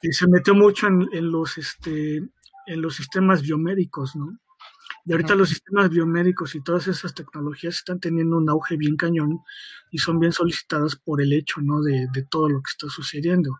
que 0.00 0.12
se 0.12 0.26
metió 0.26 0.54
mucho 0.54 0.88
en, 0.88 1.30
los, 1.30 1.58
este, 1.58 2.16
en 2.66 2.82
los 2.82 2.96
sistemas 2.96 3.42
biomédicos, 3.42 4.16
¿no? 4.16 4.38
Y 5.04 5.12
ahorita 5.12 5.34
los 5.34 5.48
sistemas 5.48 5.90
biomédicos 5.90 6.54
y 6.54 6.62
todas 6.62 6.86
esas 6.86 7.12
tecnologías 7.12 7.76
están 7.76 7.98
teniendo 7.98 8.36
un 8.36 8.48
auge 8.48 8.76
bien 8.76 8.96
cañón 8.96 9.40
y 9.90 9.98
son 9.98 10.20
bien 10.20 10.32
solicitadas 10.32 10.94
por 10.96 11.20
el 11.20 11.32
hecho, 11.32 11.60
¿no? 11.60 11.82
De, 11.82 12.06
de 12.12 12.22
todo 12.24 12.48
lo 12.48 12.62
que 12.62 12.70
está 12.70 12.88
sucediendo. 12.88 13.58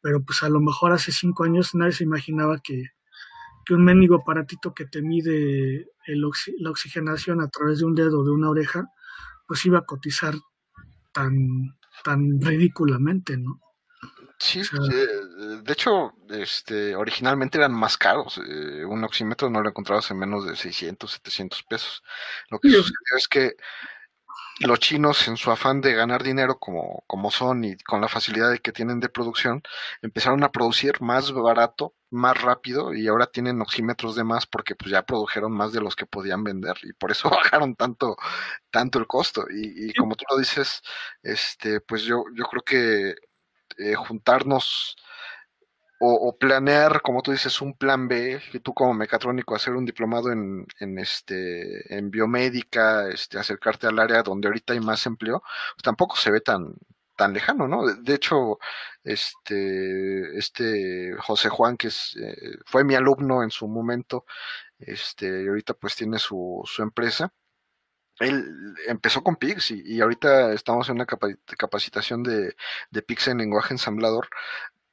Pero 0.00 0.22
pues 0.24 0.42
a 0.42 0.48
lo 0.48 0.60
mejor 0.60 0.92
hace 0.92 1.12
cinco 1.12 1.44
años 1.44 1.74
nadie 1.74 1.92
se 1.92 2.04
imaginaba 2.04 2.58
que, 2.58 2.90
que 3.64 3.74
un 3.74 3.84
mendigo 3.84 4.16
aparatito 4.16 4.74
que 4.74 4.86
te 4.86 5.02
mide 5.02 5.88
el 6.06 6.24
la 6.58 6.70
oxigenación 6.70 7.40
a 7.40 7.48
través 7.48 7.78
de 7.78 7.84
un 7.84 7.94
dedo 7.94 8.24
de 8.24 8.30
una 8.30 8.50
oreja, 8.50 8.88
pues 9.46 9.64
iba 9.66 9.78
a 9.78 9.84
cotizar 9.84 10.34
tan, 11.12 11.76
tan 12.04 12.40
ridículamente, 12.40 13.36
¿no? 13.36 13.60
Sí, 14.38 14.62
de 15.62 15.72
hecho, 15.72 16.14
este, 16.30 16.96
originalmente 16.96 17.58
eran 17.58 17.72
más 17.72 17.98
caros. 17.98 18.38
Eh, 18.38 18.86
un 18.86 19.04
oxímetro 19.04 19.50
no 19.50 19.60
lo 19.60 19.68
encontrabas 19.68 20.10
en 20.10 20.18
menos 20.18 20.46
de 20.46 20.56
600, 20.56 21.12
700 21.12 21.62
pesos. 21.64 22.02
Lo 22.48 22.58
que 22.58 22.70
sucedió 22.70 23.16
es 23.18 23.28
que 23.28 23.56
los 24.60 24.78
chinos, 24.78 25.28
en 25.28 25.36
su 25.36 25.50
afán 25.50 25.80
de 25.82 25.94
ganar 25.94 26.22
dinero 26.22 26.58
como, 26.58 27.04
como 27.06 27.30
son 27.30 27.64
y 27.64 27.76
con 27.78 28.00
la 28.00 28.08
facilidad 28.08 28.50
de 28.50 28.60
que 28.60 28.72
tienen 28.72 29.00
de 29.00 29.10
producción, 29.10 29.62
empezaron 30.00 30.42
a 30.42 30.52
producir 30.52 31.00
más 31.00 31.32
barato, 31.32 31.94
más 32.10 32.40
rápido 32.40 32.94
y 32.94 33.08
ahora 33.08 33.26
tienen 33.26 33.60
oxímetros 33.60 34.16
de 34.16 34.24
más 34.24 34.46
porque 34.46 34.74
pues 34.74 34.90
ya 34.90 35.04
produjeron 35.04 35.52
más 35.52 35.72
de 35.72 35.80
los 35.80 35.96
que 35.96 36.06
podían 36.06 36.44
vender 36.44 36.76
y 36.82 36.92
por 36.92 37.10
eso 37.10 37.30
bajaron 37.30 37.76
tanto, 37.76 38.16
tanto 38.70 38.98
el 38.98 39.06
costo. 39.06 39.46
Y, 39.50 39.92
como 39.94 40.16
tú 40.16 40.24
lo 40.30 40.38
dices, 40.38 40.82
este, 41.22 41.80
pues 41.80 42.02
yo, 42.02 42.24
yo 42.34 42.44
creo 42.44 42.62
que 42.62 43.14
eh, 43.78 43.94
juntarnos 43.94 44.96
o, 46.02 46.36
planear, 46.38 47.02
como 47.02 47.20
tú 47.22 47.30
dices, 47.30 47.60
un 47.60 47.74
plan 47.76 48.08
B, 48.08 48.40
que 48.50 48.60
tú 48.60 48.72
como 48.72 48.94
mecatrónico 48.94 49.54
hacer 49.54 49.74
un 49.74 49.84
diplomado 49.84 50.32
en, 50.32 50.66
en 50.78 50.98
este 50.98 51.94
en 51.94 52.10
biomédica, 52.10 53.08
este 53.10 53.38
acercarte 53.38 53.86
al 53.86 53.98
área 53.98 54.22
donde 54.22 54.48
ahorita 54.48 54.72
hay 54.72 54.80
más 54.80 55.04
empleo, 55.06 55.42
pues 55.74 55.82
tampoco 55.82 56.16
se 56.16 56.30
ve 56.30 56.40
tan 56.40 56.74
tan 57.20 57.34
lejano, 57.34 57.68
¿no? 57.68 57.84
De, 57.86 58.14
hecho, 58.14 58.58
este 59.04 60.38
este 60.38 61.14
José 61.18 61.50
Juan 61.50 61.76
que 61.76 61.88
es, 61.88 62.16
eh, 62.16 62.56
fue 62.64 62.82
mi 62.82 62.94
alumno 62.94 63.42
en 63.42 63.50
su 63.50 63.68
momento, 63.68 64.24
este 64.78 65.44
y 65.44 65.48
ahorita 65.48 65.74
pues 65.74 65.96
tiene 65.96 66.18
su 66.18 66.62
su 66.64 66.82
empresa 66.82 67.30
él 68.20 68.74
empezó 68.86 69.22
con 69.22 69.36
PIX 69.36 69.70
y, 69.72 70.00
ahorita 70.00 70.52
estamos 70.52 70.88
en 70.88 70.96
una 70.96 71.06
capacitación 71.06 72.22
de, 72.22 72.54
de 72.90 73.02
PIX 73.02 73.28
en 73.28 73.38
lenguaje 73.38 73.74
ensamblador 73.74 74.28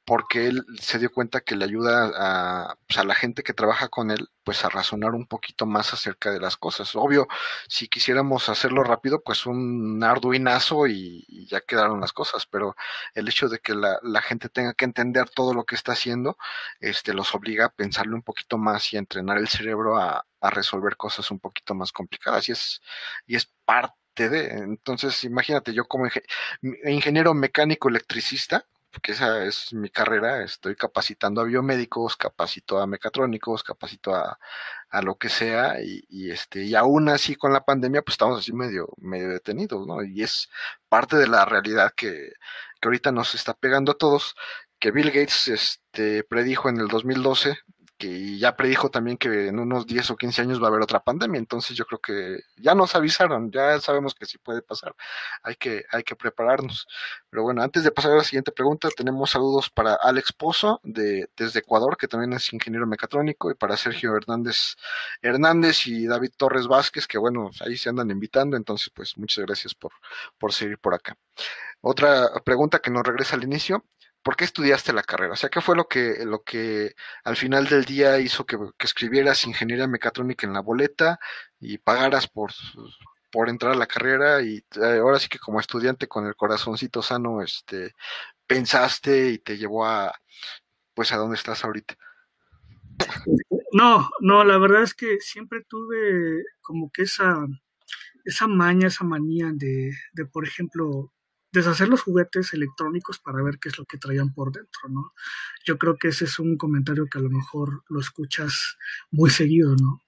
porque 0.08 0.46
él 0.46 0.64
se 0.80 0.98
dio 0.98 1.12
cuenta 1.12 1.42
que 1.42 1.54
le 1.54 1.66
ayuda 1.66 2.10
a, 2.16 2.78
pues, 2.86 2.98
a, 2.98 3.04
la 3.04 3.14
gente 3.14 3.42
que 3.42 3.52
trabaja 3.52 3.88
con 3.90 4.10
él, 4.10 4.30
pues 4.42 4.64
a 4.64 4.70
razonar 4.70 5.10
un 5.14 5.26
poquito 5.26 5.66
más 5.66 5.92
acerca 5.92 6.30
de 6.30 6.40
las 6.40 6.56
cosas. 6.56 6.96
Obvio, 6.96 7.28
si 7.68 7.88
quisiéramos 7.88 8.48
hacerlo 8.48 8.84
rápido, 8.84 9.20
pues 9.22 9.44
un 9.44 10.02
arduinazo 10.02 10.86
y, 10.86 11.26
ya 11.46 11.60
quedaron 11.60 12.00
las 12.00 12.14
cosas, 12.14 12.46
pero 12.46 12.74
el 13.14 13.28
hecho 13.28 13.50
de 13.50 13.58
que 13.58 13.74
la, 13.74 13.98
la, 14.02 14.22
gente 14.22 14.48
tenga 14.48 14.72
que 14.72 14.86
entender 14.86 15.28
todo 15.28 15.52
lo 15.52 15.64
que 15.64 15.74
está 15.74 15.92
haciendo, 15.92 16.38
este, 16.80 17.12
los 17.12 17.34
obliga 17.34 17.66
a 17.66 17.70
pensarle 17.70 18.14
un 18.14 18.22
poquito 18.22 18.56
más 18.56 18.90
y 18.94 18.96
a 18.96 19.00
entrenar 19.00 19.36
el 19.36 19.48
cerebro 19.48 19.98
a, 19.98 20.24
a 20.40 20.50
resolver 20.50 20.96
cosas 20.96 21.30
un 21.30 21.38
poquito 21.38 21.74
más 21.74 21.92
complicadas 21.92 22.48
y 22.48 22.52
es, 22.52 22.80
y 23.26 23.36
es 23.36 23.44
parte 23.66 24.30
de, 24.30 24.48
entonces 24.52 25.22
imagínate 25.24 25.74
yo 25.74 25.86
como 25.86 26.06
ingeniero 26.86 27.34
mecánico 27.34 27.90
electricista, 27.90 28.66
porque 28.90 29.12
esa 29.12 29.44
es 29.44 29.72
mi 29.74 29.90
carrera, 29.90 30.42
estoy 30.42 30.76
capacitando 30.76 31.40
a 31.40 31.44
biomédicos, 31.44 32.16
capacito 32.16 32.78
a 32.80 32.86
mecatrónicos, 32.86 33.62
capacito 33.62 34.14
a, 34.14 34.38
a 34.90 35.02
lo 35.02 35.16
que 35.16 35.28
sea, 35.28 35.80
y, 35.82 36.04
y, 36.08 36.30
este, 36.30 36.64
y 36.64 36.74
aún 36.74 37.08
así 37.08 37.34
con 37.36 37.52
la 37.52 37.64
pandemia, 37.64 38.02
pues 38.02 38.14
estamos 38.14 38.40
así 38.40 38.52
medio, 38.52 38.88
medio 38.98 39.28
detenidos, 39.28 39.86
¿no? 39.86 40.02
Y 40.02 40.22
es 40.22 40.48
parte 40.88 41.16
de 41.16 41.28
la 41.28 41.44
realidad 41.44 41.92
que, 41.96 42.32
que 42.80 42.88
ahorita 42.88 43.12
nos 43.12 43.34
está 43.34 43.54
pegando 43.54 43.92
a 43.92 43.98
todos, 43.98 44.36
que 44.78 44.90
Bill 44.90 45.10
Gates 45.10 45.48
este, 45.48 46.24
predijo 46.24 46.68
en 46.68 46.78
el 46.78 46.88
2012 46.88 47.58
que 47.98 48.38
ya 48.38 48.56
predijo 48.56 48.90
también 48.90 49.18
que 49.18 49.48
en 49.48 49.58
unos 49.58 49.86
10 49.86 50.12
o 50.12 50.16
15 50.16 50.42
años 50.42 50.62
va 50.62 50.66
a 50.66 50.68
haber 50.70 50.82
otra 50.82 51.00
pandemia, 51.00 51.38
entonces 51.38 51.76
yo 51.76 51.84
creo 51.84 52.00
que 52.00 52.38
ya 52.56 52.74
nos 52.74 52.94
avisaron, 52.94 53.50
ya 53.50 53.80
sabemos 53.80 54.14
que 54.14 54.26
sí 54.26 54.38
puede 54.38 54.62
pasar, 54.62 54.94
hay 55.42 55.56
que, 55.56 55.84
hay 55.90 56.04
que 56.04 56.16
prepararnos. 56.16 56.86
Pero 57.30 57.42
bueno, 57.42 57.62
antes 57.62 57.84
de 57.84 57.90
pasar 57.90 58.12
a 58.12 58.16
la 58.16 58.24
siguiente 58.24 58.52
pregunta, 58.52 58.88
tenemos 58.96 59.30
saludos 59.30 59.70
para 59.70 59.94
Alex 59.94 60.32
Pozo 60.32 60.80
de, 60.84 61.28
desde 61.36 61.60
Ecuador, 61.60 61.96
que 61.96 62.08
también 62.08 62.32
es 62.32 62.52
ingeniero 62.52 62.86
mecatrónico, 62.86 63.50
y 63.50 63.54
para 63.54 63.76
Sergio 63.76 64.16
Hernández 64.16 64.76
Hernández 65.22 65.86
y 65.86 66.06
David 66.06 66.32
Torres 66.36 66.66
Vázquez, 66.68 67.06
que 67.06 67.18
bueno, 67.18 67.50
ahí 67.60 67.76
se 67.76 67.88
andan 67.88 68.10
invitando, 68.10 68.56
entonces 68.56 68.90
pues 68.94 69.16
muchas 69.18 69.44
gracias 69.44 69.74
por, 69.74 69.92
por 70.38 70.52
seguir 70.52 70.78
por 70.78 70.94
acá. 70.94 71.16
Otra 71.80 72.28
pregunta 72.44 72.80
que 72.80 72.90
nos 72.90 73.04
regresa 73.04 73.36
al 73.36 73.44
inicio, 73.44 73.84
¿por 74.28 74.36
qué 74.36 74.44
estudiaste 74.44 74.92
la 74.92 75.02
carrera? 75.02 75.32
O 75.32 75.36
sea, 75.36 75.48
¿qué 75.48 75.62
fue 75.62 75.74
lo 75.74 75.88
que, 75.88 76.22
lo 76.26 76.42
que 76.42 76.94
al 77.24 77.34
final 77.34 77.66
del 77.66 77.86
día 77.86 78.18
hizo 78.18 78.44
que, 78.44 78.58
escribieras 78.80 79.46
ingeniería 79.46 79.86
mecatrónica 79.86 80.46
en 80.46 80.52
la 80.52 80.60
boleta 80.60 81.18
y 81.58 81.78
pagaras 81.78 82.28
por, 82.28 82.52
por 83.32 83.48
entrar 83.48 83.72
a 83.72 83.76
la 83.76 83.86
carrera 83.86 84.42
y 84.42 84.58
eh, 84.82 84.98
ahora 85.00 85.18
sí 85.18 85.30
que 85.30 85.38
como 85.38 85.60
estudiante 85.60 86.08
con 86.08 86.26
el 86.26 86.36
corazoncito 86.36 87.00
sano, 87.00 87.40
este, 87.40 87.94
pensaste 88.46 89.30
y 89.30 89.38
te 89.38 89.56
llevó 89.56 89.86
a, 89.86 90.14
pues, 90.92 91.10
a 91.10 91.16
dónde 91.16 91.36
estás 91.36 91.64
ahorita? 91.64 91.96
No, 93.72 94.10
no, 94.20 94.44
la 94.44 94.58
verdad 94.58 94.82
es 94.82 94.92
que 94.92 95.20
siempre 95.20 95.64
tuve 95.66 96.44
como 96.60 96.90
que 96.92 97.04
esa, 97.04 97.46
esa 98.26 98.46
maña, 98.46 98.88
esa 98.88 99.04
manía 99.04 99.52
de, 99.54 99.90
de 100.12 100.26
por 100.26 100.46
ejemplo, 100.46 101.14
deshacer 101.52 101.88
los 101.88 102.02
juguetes 102.02 102.52
electrónicos 102.52 103.18
para 103.18 103.42
ver 103.42 103.58
qué 103.58 103.68
es 103.68 103.78
lo 103.78 103.84
que 103.84 103.98
traían 103.98 104.32
por 104.32 104.52
dentro, 104.52 104.88
¿no? 104.88 105.12
Yo 105.64 105.78
creo 105.78 105.96
que 105.96 106.08
ese 106.08 106.24
es 106.24 106.38
un 106.38 106.56
comentario 106.56 107.06
que 107.10 107.18
a 107.18 107.22
lo 107.22 107.30
mejor 107.30 107.84
lo 107.88 108.00
escuchas 108.00 108.76
muy 109.10 109.30
seguido, 109.30 109.74
¿no? 109.76 110.02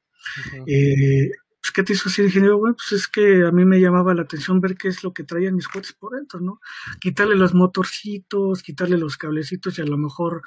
eh, 0.66 1.30
pues, 1.60 1.72
¿qué 1.72 1.82
te 1.82 1.92
hizo 1.92 2.08
así, 2.08 2.22
ingeniero? 2.22 2.58
Bueno, 2.58 2.76
pues 2.76 2.92
es 3.00 3.08
que 3.08 3.44
a 3.44 3.50
mí 3.50 3.64
me 3.64 3.80
llamaba 3.80 4.14
la 4.14 4.22
atención 4.22 4.60
ver 4.60 4.76
qué 4.76 4.88
es 4.88 5.04
lo 5.04 5.12
que 5.12 5.24
traían 5.24 5.54
mis 5.54 5.66
juguetes 5.66 5.92
por 5.92 6.14
dentro, 6.14 6.40
¿no? 6.40 6.60
Quitarle 7.00 7.36
los 7.36 7.54
motorcitos, 7.54 8.62
quitarle 8.62 8.96
los 8.96 9.16
cablecitos 9.16 9.78
y 9.78 9.82
a 9.82 9.86
lo 9.86 9.98
mejor 9.98 10.42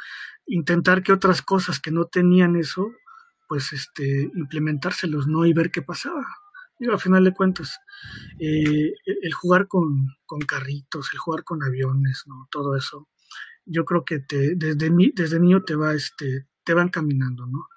intentar 0.47 1.03
que 1.03 1.13
otras 1.13 1.41
cosas 1.41 1.79
que 1.79 1.91
no 1.91 2.05
tenían 2.05 2.55
eso, 2.55 2.91
pues 3.47 3.73
este, 3.73 4.31
implementárselos, 4.35 5.27
¿no? 5.27 5.45
Y 5.45 5.53
ver 5.53 5.71
qué 5.71 5.81
pasaba. 5.81 6.25
Y 6.79 6.89
al 6.89 6.99
final 6.99 7.23
de 7.23 7.33
cuentas, 7.33 7.79
eh, 8.39 8.93
el 9.05 9.33
jugar 9.33 9.67
con, 9.67 10.07
con, 10.25 10.39
carritos, 10.41 11.09
el 11.13 11.19
jugar 11.19 11.43
con 11.43 11.63
aviones, 11.63 12.23
¿no? 12.25 12.47
Todo 12.51 12.75
eso, 12.75 13.07
yo 13.65 13.85
creo 13.85 14.03
que 14.03 14.19
te, 14.19 14.55
desde, 14.55 14.91
desde 15.13 15.39
niño 15.39 15.63
te 15.63 15.75
va, 15.75 15.93
este, 15.93 16.47
te 16.63 16.73
van 16.73 16.89
caminando, 16.89 17.45
¿no? 17.45 17.67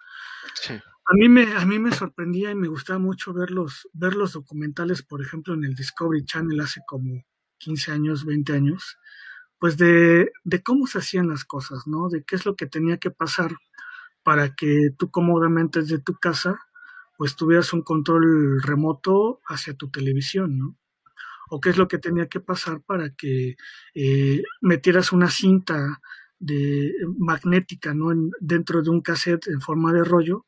Sí. 0.55 0.75
A 0.75 1.15
mí 1.15 1.29
me, 1.29 1.55
a 1.55 1.65
mí 1.65 1.79
me 1.79 1.93
sorprendía 1.93 2.51
y 2.51 2.57
me 2.57 2.67
gustaba 2.67 2.99
mucho 2.99 3.33
ver 3.33 3.53
los, 3.53 3.89
ver 3.93 4.15
los 4.15 4.33
documentales, 4.33 5.03
por 5.03 5.23
ejemplo, 5.23 5.55
en 5.55 5.63
el 5.63 5.75
Discovery 5.75 6.25
Channel 6.25 6.61
hace 6.61 6.81
como 6.87 7.23
15 7.59 7.93
años, 7.93 8.25
20 8.25 8.53
años, 8.55 8.99
pues 9.59 9.77
de, 9.77 10.33
de 10.43 10.63
cómo 10.63 10.87
se 10.87 10.99
hacían 10.99 11.29
las 11.29 11.45
cosas, 11.45 11.87
¿no? 11.87 12.09
De 12.09 12.25
qué 12.25 12.35
es 12.35 12.45
lo 12.45 12.57
que 12.57 12.67
tenía 12.67 12.99
que 12.99 13.11
pasar 13.11 13.57
para 14.25 14.57
que 14.57 14.91
tú 14.99 15.11
cómodamente 15.13 15.81
desde 15.81 16.01
tu 16.01 16.15
casa 16.15 16.59
pues 17.17 17.37
tuvieras 17.37 17.73
un 17.73 17.83
control 17.83 18.63
remoto 18.63 19.41
hacia 19.47 19.75
tu 19.75 19.91
televisión, 19.91 20.59
¿no? 20.59 20.77
O 21.49 21.61
qué 21.61 21.71
es 21.71 21.77
lo 21.77 21.89
que 21.89 21.99
tenía 21.99 22.29
que 22.29 22.41
pasar 22.41 22.83
para 22.83 23.11
que 23.11 23.57
eh, 23.95 24.43
metieras 24.61 25.13
una 25.13 25.31
cinta 25.31 26.01
de 26.39 26.93
magnética, 27.19 27.95
¿no? 27.95 28.13
En, 28.13 28.31
dentro 28.41 28.83
de 28.83 28.91
un 28.91 29.01
cassette 29.01 29.49
en 29.49 29.61
forma 29.61 29.93
de 29.93 30.05
rollo, 30.05 30.47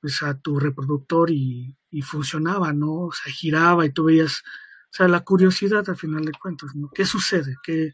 pues 0.00 0.22
a 0.22 0.38
tu 0.38 0.58
reproductor 0.58 1.30
y, 1.30 1.76
y, 1.90 2.02
funcionaba, 2.02 2.72
¿no? 2.72 3.06
O 3.06 3.12
sea, 3.12 3.32
giraba 3.32 3.86
y 3.86 3.90
tú 3.90 4.04
veías, 4.04 4.42
o 4.90 4.94
sea, 4.94 5.08
la 5.08 5.20
curiosidad 5.20 5.88
al 5.88 5.96
final 5.96 6.24
de 6.24 6.32
cuentas, 6.32 6.74
¿no? 6.74 6.90
¿Qué 6.90 7.06
sucede? 7.06 7.56
¿Qué, 7.62 7.92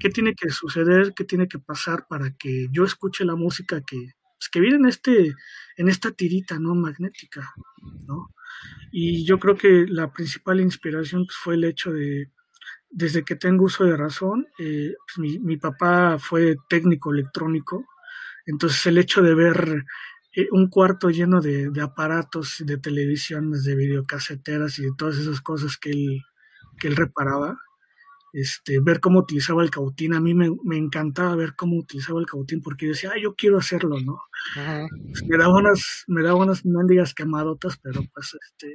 qué 0.00 0.10
tiene 0.10 0.34
que 0.34 0.50
suceder? 0.50 1.12
¿Qué 1.14 1.24
tiene 1.24 1.48
que 1.48 1.58
pasar 1.58 2.06
para 2.08 2.32
que 2.32 2.68
yo 2.72 2.84
escuche 2.84 3.24
la 3.24 3.36
música 3.36 3.82
que, 3.82 4.14
pues, 4.42 4.50
que 4.50 4.60
viene 4.60 4.76
en, 4.76 4.86
este, 4.86 5.34
en 5.76 5.88
esta 5.88 6.10
tirita 6.10 6.58
no 6.58 6.74
magnética, 6.74 7.54
¿no? 8.08 8.34
Y 8.90 9.24
yo 9.24 9.38
creo 9.38 9.56
que 9.56 9.86
la 9.88 10.12
principal 10.12 10.60
inspiración 10.60 11.26
pues, 11.26 11.36
fue 11.36 11.54
el 11.54 11.64
hecho 11.64 11.92
de, 11.92 12.28
desde 12.90 13.24
que 13.24 13.36
tengo 13.36 13.66
uso 13.66 13.84
de 13.84 13.96
razón, 13.96 14.48
eh, 14.58 14.94
pues, 15.06 15.18
mi, 15.18 15.38
mi, 15.38 15.58
papá 15.58 16.18
fue 16.18 16.56
técnico 16.68 17.12
electrónico, 17.12 17.86
entonces 18.44 18.84
el 18.86 18.98
hecho 18.98 19.22
de 19.22 19.34
ver 19.34 19.84
eh, 20.34 20.48
un 20.50 20.68
cuarto 20.68 21.08
lleno 21.10 21.40
de, 21.40 21.70
de, 21.70 21.80
aparatos, 21.80 22.64
de 22.66 22.78
televisiones, 22.78 23.62
de 23.62 23.76
videocaseteras 23.76 24.78
y 24.80 24.82
de 24.82 24.92
todas 24.98 25.18
esas 25.18 25.40
cosas 25.40 25.76
que 25.78 25.90
él, 25.90 26.22
que 26.78 26.88
él 26.88 26.96
reparaba, 26.96 27.60
este, 28.32 28.80
ver 28.80 29.00
cómo 29.00 29.20
utilizaba 29.20 29.62
el 29.62 29.70
cautín. 29.70 30.14
A 30.14 30.20
mí 30.20 30.34
me, 30.34 30.50
me, 30.64 30.76
encantaba 30.76 31.36
ver 31.36 31.54
cómo 31.54 31.76
utilizaba 31.76 32.20
el 32.20 32.26
cautín 32.26 32.62
porque 32.62 32.86
yo 32.86 32.92
decía, 32.92 33.10
ah, 33.14 33.20
yo 33.20 33.34
quiero 33.34 33.58
hacerlo, 33.58 34.00
¿no? 34.00 34.22
Pues 34.54 35.22
me 35.28 35.36
daba 35.36 35.54
unas, 35.54 36.04
me 36.06 36.22
daba 36.22 36.38
unas 36.38 36.64
mendigas 36.64 37.14
quemadotas, 37.14 37.78
pero 37.78 38.00
pues 38.12 38.36
este, 38.48 38.74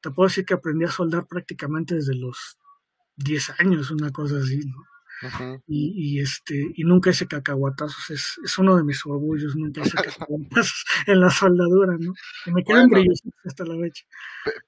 te 0.00 0.10
puedo 0.10 0.28
decir 0.28 0.44
que 0.44 0.54
aprendí 0.54 0.84
a 0.84 0.90
soldar 0.90 1.26
prácticamente 1.26 1.94
desde 1.94 2.14
los 2.14 2.58
10 3.16 3.60
años, 3.60 3.90
una 3.90 4.10
cosa 4.10 4.38
así, 4.38 4.58
¿no? 4.58 4.93
Y, 5.66 6.16
y, 6.16 6.20
este 6.20 6.72
y 6.74 6.84
nunca 6.84 7.10
hice 7.10 7.26
cacahuatazos 7.26 8.10
es, 8.10 8.38
es 8.44 8.58
uno 8.58 8.76
de 8.76 8.84
mis 8.84 9.04
orgullos 9.06 9.56
nunca 9.56 9.80
hice 9.80 9.96
cacahuatazos 10.18 10.84
en 11.06 11.20
la 11.20 11.30
soldadura 11.30 11.96
no 11.98 12.12
y 12.46 12.52
me 12.52 12.64
quedan 12.64 12.88
bueno, 12.88 13.02
brillos 13.02 13.22
hasta 13.44 13.64
la 13.64 13.76
fecha. 13.80 14.04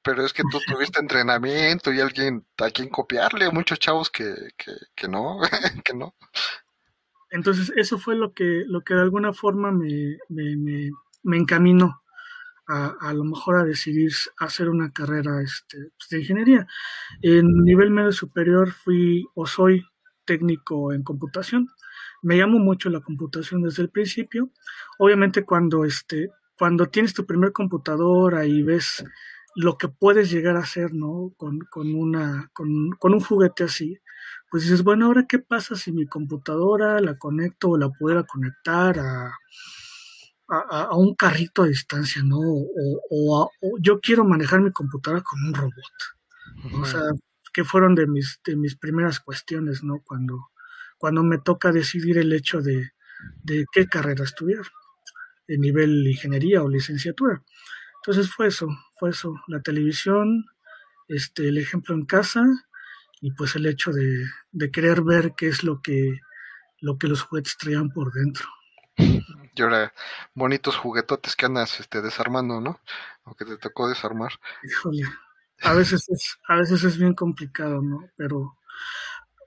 Pero 0.03 0.24
es 0.24 0.32
que 0.32 0.42
tú 0.51 0.59
tuviste 0.66 1.01
entrenamiento 1.01 1.92
y 1.92 2.01
alguien 2.01 2.47
a 2.59 2.70
quien 2.70 2.88
copiarle 2.88 3.51
muchos 3.51 3.78
chavos 3.78 4.11
que, 4.11 4.34
que, 4.57 4.72
que 4.94 5.09
no 5.09 5.40
que 5.84 5.94
no. 5.94 6.14
Entonces 7.30 7.72
eso 7.76 7.99
fue 7.99 8.16
lo 8.16 8.32
que 8.32 8.64
lo 8.66 8.82
que 8.82 8.94
de 8.94 9.03
alguna 9.03 9.32
forma 9.32 9.72
me, 9.72 10.18
me, 10.28 10.57
me, 10.57 10.90
me 11.22 11.36
encaminó 11.36 12.03
a, 12.68 12.94
a, 13.01 13.12
lo 13.12 13.24
mejor 13.24 13.57
a 13.57 13.64
decidir 13.64 14.12
hacer 14.38 14.68
una 14.68 14.92
carrera 14.92 15.42
este, 15.42 15.90
pues 15.99 16.09
de 16.11 16.20
ingeniería. 16.20 16.66
En 17.22 17.47
nivel 17.64 17.90
medio 17.90 18.12
superior 18.12 18.72
fui 18.72 19.24
o 19.34 19.47
soy 19.47 19.84
técnico 20.26 20.92
en 20.92 21.02
computación. 21.02 21.68
Me 22.22 22.36
llamó 22.36 22.58
mucho 22.58 22.90
la 22.90 23.00
computación 23.00 23.62
desde 23.62 23.82
el 23.82 23.90
principio. 23.90 24.50
Obviamente 24.98 25.44
cuando, 25.44 25.84
este, 25.84 26.30
cuando 26.58 26.86
tienes 26.86 27.14
tu 27.14 27.24
primer 27.24 27.52
computadora 27.52 28.44
y 28.44 28.62
ves 28.62 29.04
lo 29.54 29.78
que 29.78 29.88
puedes 29.88 30.30
llegar 30.30 30.56
a 30.56 30.60
hacer, 30.60 30.92
¿no? 30.92 31.32
Con, 31.38 31.60
con, 31.70 31.94
una, 31.94 32.50
con, 32.52 32.90
con 32.98 33.14
un 33.14 33.20
juguete 33.20 33.64
así, 33.64 33.98
pues 34.50 34.64
dices, 34.64 34.82
bueno, 34.82 35.06
ahora 35.06 35.26
qué 35.26 35.38
pasa 35.38 35.74
si 35.76 35.92
mi 35.92 36.06
computadora 36.06 37.00
la 37.00 37.18
conecto 37.18 37.70
o 37.70 37.78
la 37.78 37.88
pudiera 37.88 38.24
conectar 38.24 38.98
a, 38.98 39.32
a, 40.48 40.96
un 40.96 41.14
carrito 41.14 41.62
a 41.62 41.68
distancia, 41.68 42.22
¿no? 42.22 42.38
O, 42.38 43.00
o, 43.10 43.44
a, 43.44 43.48
yo 43.80 44.00
quiero 44.00 44.24
manejar 44.24 44.60
mi 44.60 44.72
computadora 44.72 45.22
como 45.22 45.48
un 45.48 45.54
robot. 45.54 46.80
O 46.80 46.84
sea, 46.84 47.02
que 47.57 47.64
fueron 47.64 47.94
de 47.94 48.07
mis, 48.07 48.38
de 48.44 48.54
mis 48.54 48.76
primeras 48.76 49.18
cuestiones, 49.18 49.82
¿no? 49.82 50.02
Cuando, 50.04 50.50
cuando 50.98 51.22
me 51.22 51.38
toca 51.38 51.72
decidir 51.72 52.18
el 52.18 52.30
hecho 52.34 52.61
de, 52.61 52.90
de 53.44 53.64
qué 53.72 53.86
carrera 53.86 54.24
estudiar, 54.24 54.66
de 55.48 55.57
nivel 55.57 56.07
ingeniería 56.07 56.62
o 56.62 56.68
licenciatura. 56.68 57.42
Entonces 58.02 58.30
fue 58.30 58.48
eso, 58.48 58.68
fue 58.98 59.09
eso, 59.09 59.32
la 59.46 59.62
televisión, 59.62 60.44
este, 61.09 61.48
el 61.48 61.57
ejemplo 61.57 61.94
en 61.94 62.04
casa 62.04 62.44
y 63.22 63.32
pues 63.32 63.57
el 63.57 63.64
hecho 63.64 63.90
de, 63.90 64.26
de 64.52 64.70
querer 64.70 65.00
ver 65.00 65.32
qué 65.34 65.48
es 65.48 65.64
lo 65.64 65.80
que 65.80 66.20
lo 66.82 66.98
que 66.98 67.09
los 67.09 67.22
juguetes 67.22 67.57
traían 67.57 67.88
por 67.88 68.12
dentro. 68.12 68.46
Y 68.98 69.62
ahora, 69.62 69.94
bonitos 70.34 70.76
juguetotes 70.76 71.34
que 71.34 71.46
andas 71.46 71.80
este, 71.80 72.02
desarmando, 72.02 72.61
¿no? 72.61 72.78
O 73.24 73.34
que 73.34 73.46
te 73.46 73.57
tocó 73.57 73.88
desarmar. 73.88 74.32
Híjole, 74.62 75.04
a 75.62 75.74
veces 75.74 76.09
es, 76.09 76.36
a 76.48 76.57
veces 76.57 76.84
es 76.84 76.98
bien 76.98 77.14
complicado, 77.14 77.82
¿no? 77.82 78.09
Pero 78.16 78.57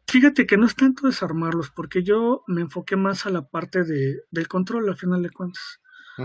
fíjate 0.08 0.46
que 0.48 0.58
no 0.58 0.66
es 0.66 0.76
tanto 0.76 1.08
desarmarlos, 1.08 1.70
porque 1.72 2.04
yo 2.04 2.44
me 2.48 2.62
enfoqué 2.62 2.96
más 2.96 3.26
a 3.26 3.30
la 3.30 3.48
parte 3.48 3.84
de, 3.84 4.24
del 4.32 4.48
control, 4.48 4.90
al 4.90 4.98
final 4.98 5.22
de 5.24 5.30
cuentas. 5.30 5.80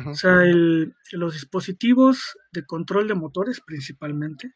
O 0.06 0.14
sea, 0.14 0.42
el, 0.42 0.96
los 1.12 1.34
dispositivos 1.34 2.36
de 2.52 2.66
control 2.66 3.06
de 3.06 3.14
motores 3.14 3.60
principalmente, 3.60 4.54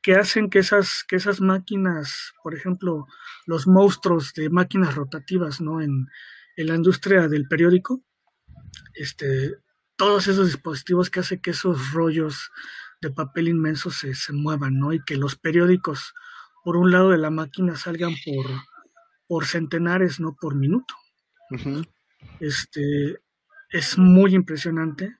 que 0.00 0.14
hacen 0.14 0.48
que 0.48 0.60
esas, 0.60 1.04
que 1.08 1.16
esas 1.16 1.40
máquinas, 1.40 2.32
por 2.42 2.54
ejemplo, 2.54 3.06
los 3.46 3.66
monstruos 3.66 4.32
de 4.32 4.48
máquinas 4.48 4.94
rotativas, 4.94 5.60
¿no? 5.60 5.80
En, 5.80 6.06
en 6.56 6.66
la 6.68 6.76
industria 6.76 7.26
del 7.26 7.48
periódico, 7.48 8.04
este, 8.94 9.56
todos 9.96 10.28
esos 10.28 10.46
dispositivos 10.46 11.10
que 11.10 11.20
hacen 11.20 11.40
que 11.40 11.50
esos 11.50 11.92
rollos 11.92 12.50
de 13.00 13.10
papel 13.10 13.48
inmensos 13.48 13.96
se, 13.96 14.14
se, 14.14 14.32
muevan, 14.32 14.78
¿no? 14.78 14.92
Y 14.92 15.02
que 15.04 15.16
los 15.16 15.36
periódicos 15.36 16.12
por 16.62 16.76
un 16.76 16.90
lado 16.90 17.10
de 17.10 17.18
la 17.18 17.30
máquina 17.30 17.76
salgan 17.76 18.14
por, 18.24 18.46
por 19.26 19.46
centenares, 19.46 20.20
no 20.20 20.36
por 20.38 20.54
minuto. 20.54 20.94
Este 22.38 23.20
es 23.70 23.98
muy 23.98 24.34
impresionante 24.34 25.16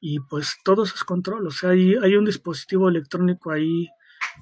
y 0.00 0.20
pues 0.20 0.56
todo 0.62 0.84
es 0.84 0.92
control, 1.04 1.46
o 1.46 1.50
sea, 1.50 1.70
hay, 1.70 1.94
hay 1.94 2.16
un 2.16 2.26
dispositivo 2.26 2.88
electrónico 2.88 3.50
ahí, 3.50 3.88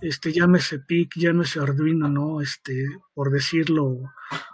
este, 0.00 0.32
llámese 0.32 0.80
PIC, 0.80 1.14
llámese 1.16 1.60
Arduino, 1.60 2.08
¿no? 2.08 2.40
Este, 2.40 2.86
por 3.14 3.30
decirlo, 3.30 4.00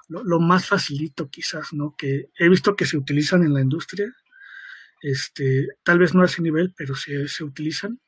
lo, 0.09 0.23
lo, 0.23 0.41
más 0.41 0.69
facilito 0.69 1.31
quizás, 1.31 1.73
¿no? 1.73 1.95
Que 1.97 2.31
he 2.39 2.49
visto 2.49 2.77
que 2.77 2.87
se 2.87 2.99
utilizan 2.99 3.43
en 3.43 3.55
la 3.55 3.63
industria, 3.63 4.13
este, 5.03 5.69
tal 5.83 5.99
vez 5.99 6.15
no 6.15 6.23
a 6.23 6.27
ese 6.27 6.43
nivel, 6.43 6.75
pero 6.77 6.95
sí 6.95 7.13
se 7.29 7.45
utilizan 7.45 7.99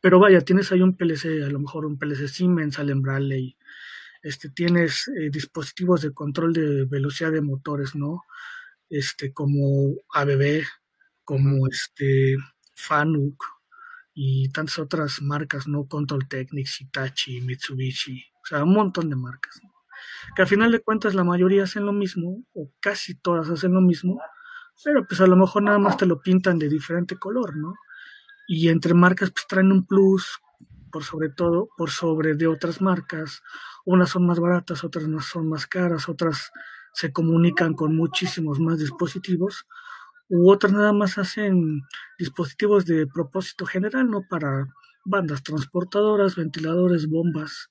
pero 0.00 0.18
vaya, 0.18 0.40
tienes 0.40 0.72
ahí 0.72 0.82
un 0.82 0.96
PLC, 0.96 1.42
a 1.44 1.48
lo 1.48 1.60
mejor 1.60 1.86
un 1.86 1.98
PLC 1.98 2.28
Siemens, 2.28 2.78
Allen 2.78 3.02
Bradley, 3.02 3.56
este, 4.22 4.50
tienes 4.50 5.08
eh, 5.08 5.30
dispositivos 5.30 6.02
de 6.02 6.12
control 6.12 6.52
de 6.52 6.84
velocidad 6.84 7.32
de 7.32 7.40
motores, 7.40 7.94
¿no? 7.94 8.24
Este, 8.88 9.32
como 9.32 9.94
ABB, 10.14 10.62
como 11.24 11.66
este, 11.68 12.36
Fanuc 12.74 13.42
y 14.14 14.50
tantas 14.50 14.78
otras 14.78 15.22
marcas, 15.22 15.66
¿no? 15.68 15.86
Control 15.86 16.28
Technics, 16.28 16.80
Hitachi, 16.80 17.40
Mitsubishi, 17.40 18.24
o 18.42 18.46
sea, 18.46 18.64
un 18.64 18.74
montón 18.74 19.08
de 19.10 19.16
marcas, 19.16 19.60
¿no? 19.62 19.70
Que 20.34 20.42
al 20.42 20.48
final 20.48 20.72
de 20.72 20.80
cuentas 20.80 21.14
la 21.14 21.24
mayoría 21.24 21.64
hacen 21.64 21.86
lo 21.86 21.92
mismo, 21.92 22.42
o 22.54 22.70
casi 22.80 23.14
todas 23.14 23.48
hacen 23.50 23.72
lo 23.72 23.80
mismo, 23.80 24.20
pero 24.84 25.06
pues 25.06 25.20
a 25.20 25.26
lo 25.26 25.36
mejor 25.36 25.62
nada 25.62 25.78
más 25.78 25.96
te 25.96 26.06
lo 26.06 26.20
pintan 26.20 26.58
de 26.58 26.68
diferente 26.68 27.16
color, 27.16 27.56
¿no? 27.56 27.74
Y 28.52 28.68
entre 28.68 28.94
marcas 28.94 29.30
pues 29.30 29.46
traen 29.46 29.70
un 29.70 29.86
plus 29.86 30.40
por 30.90 31.04
sobre 31.04 31.28
todo 31.28 31.68
por 31.76 31.88
sobre 31.88 32.34
de 32.34 32.48
otras 32.48 32.80
marcas. 32.82 33.42
Unas 33.84 34.10
son 34.10 34.26
más 34.26 34.40
baratas 34.40 34.82
otras 34.82 35.06
son 35.24 35.48
más 35.48 35.68
caras 35.68 36.08
otras 36.08 36.50
se 36.92 37.12
comunican 37.12 37.74
con 37.74 37.94
muchísimos 37.94 38.58
más 38.58 38.80
dispositivos 38.80 39.66
u 40.28 40.50
otras 40.50 40.72
nada 40.72 40.92
más 40.92 41.16
hacen 41.16 41.82
dispositivos 42.18 42.86
de 42.86 43.06
propósito 43.06 43.66
general 43.66 44.10
no 44.10 44.26
para 44.28 44.66
bandas 45.04 45.44
transportadoras 45.44 46.34
ventiladores 46.34 47.06
bombas. 47.06 47.70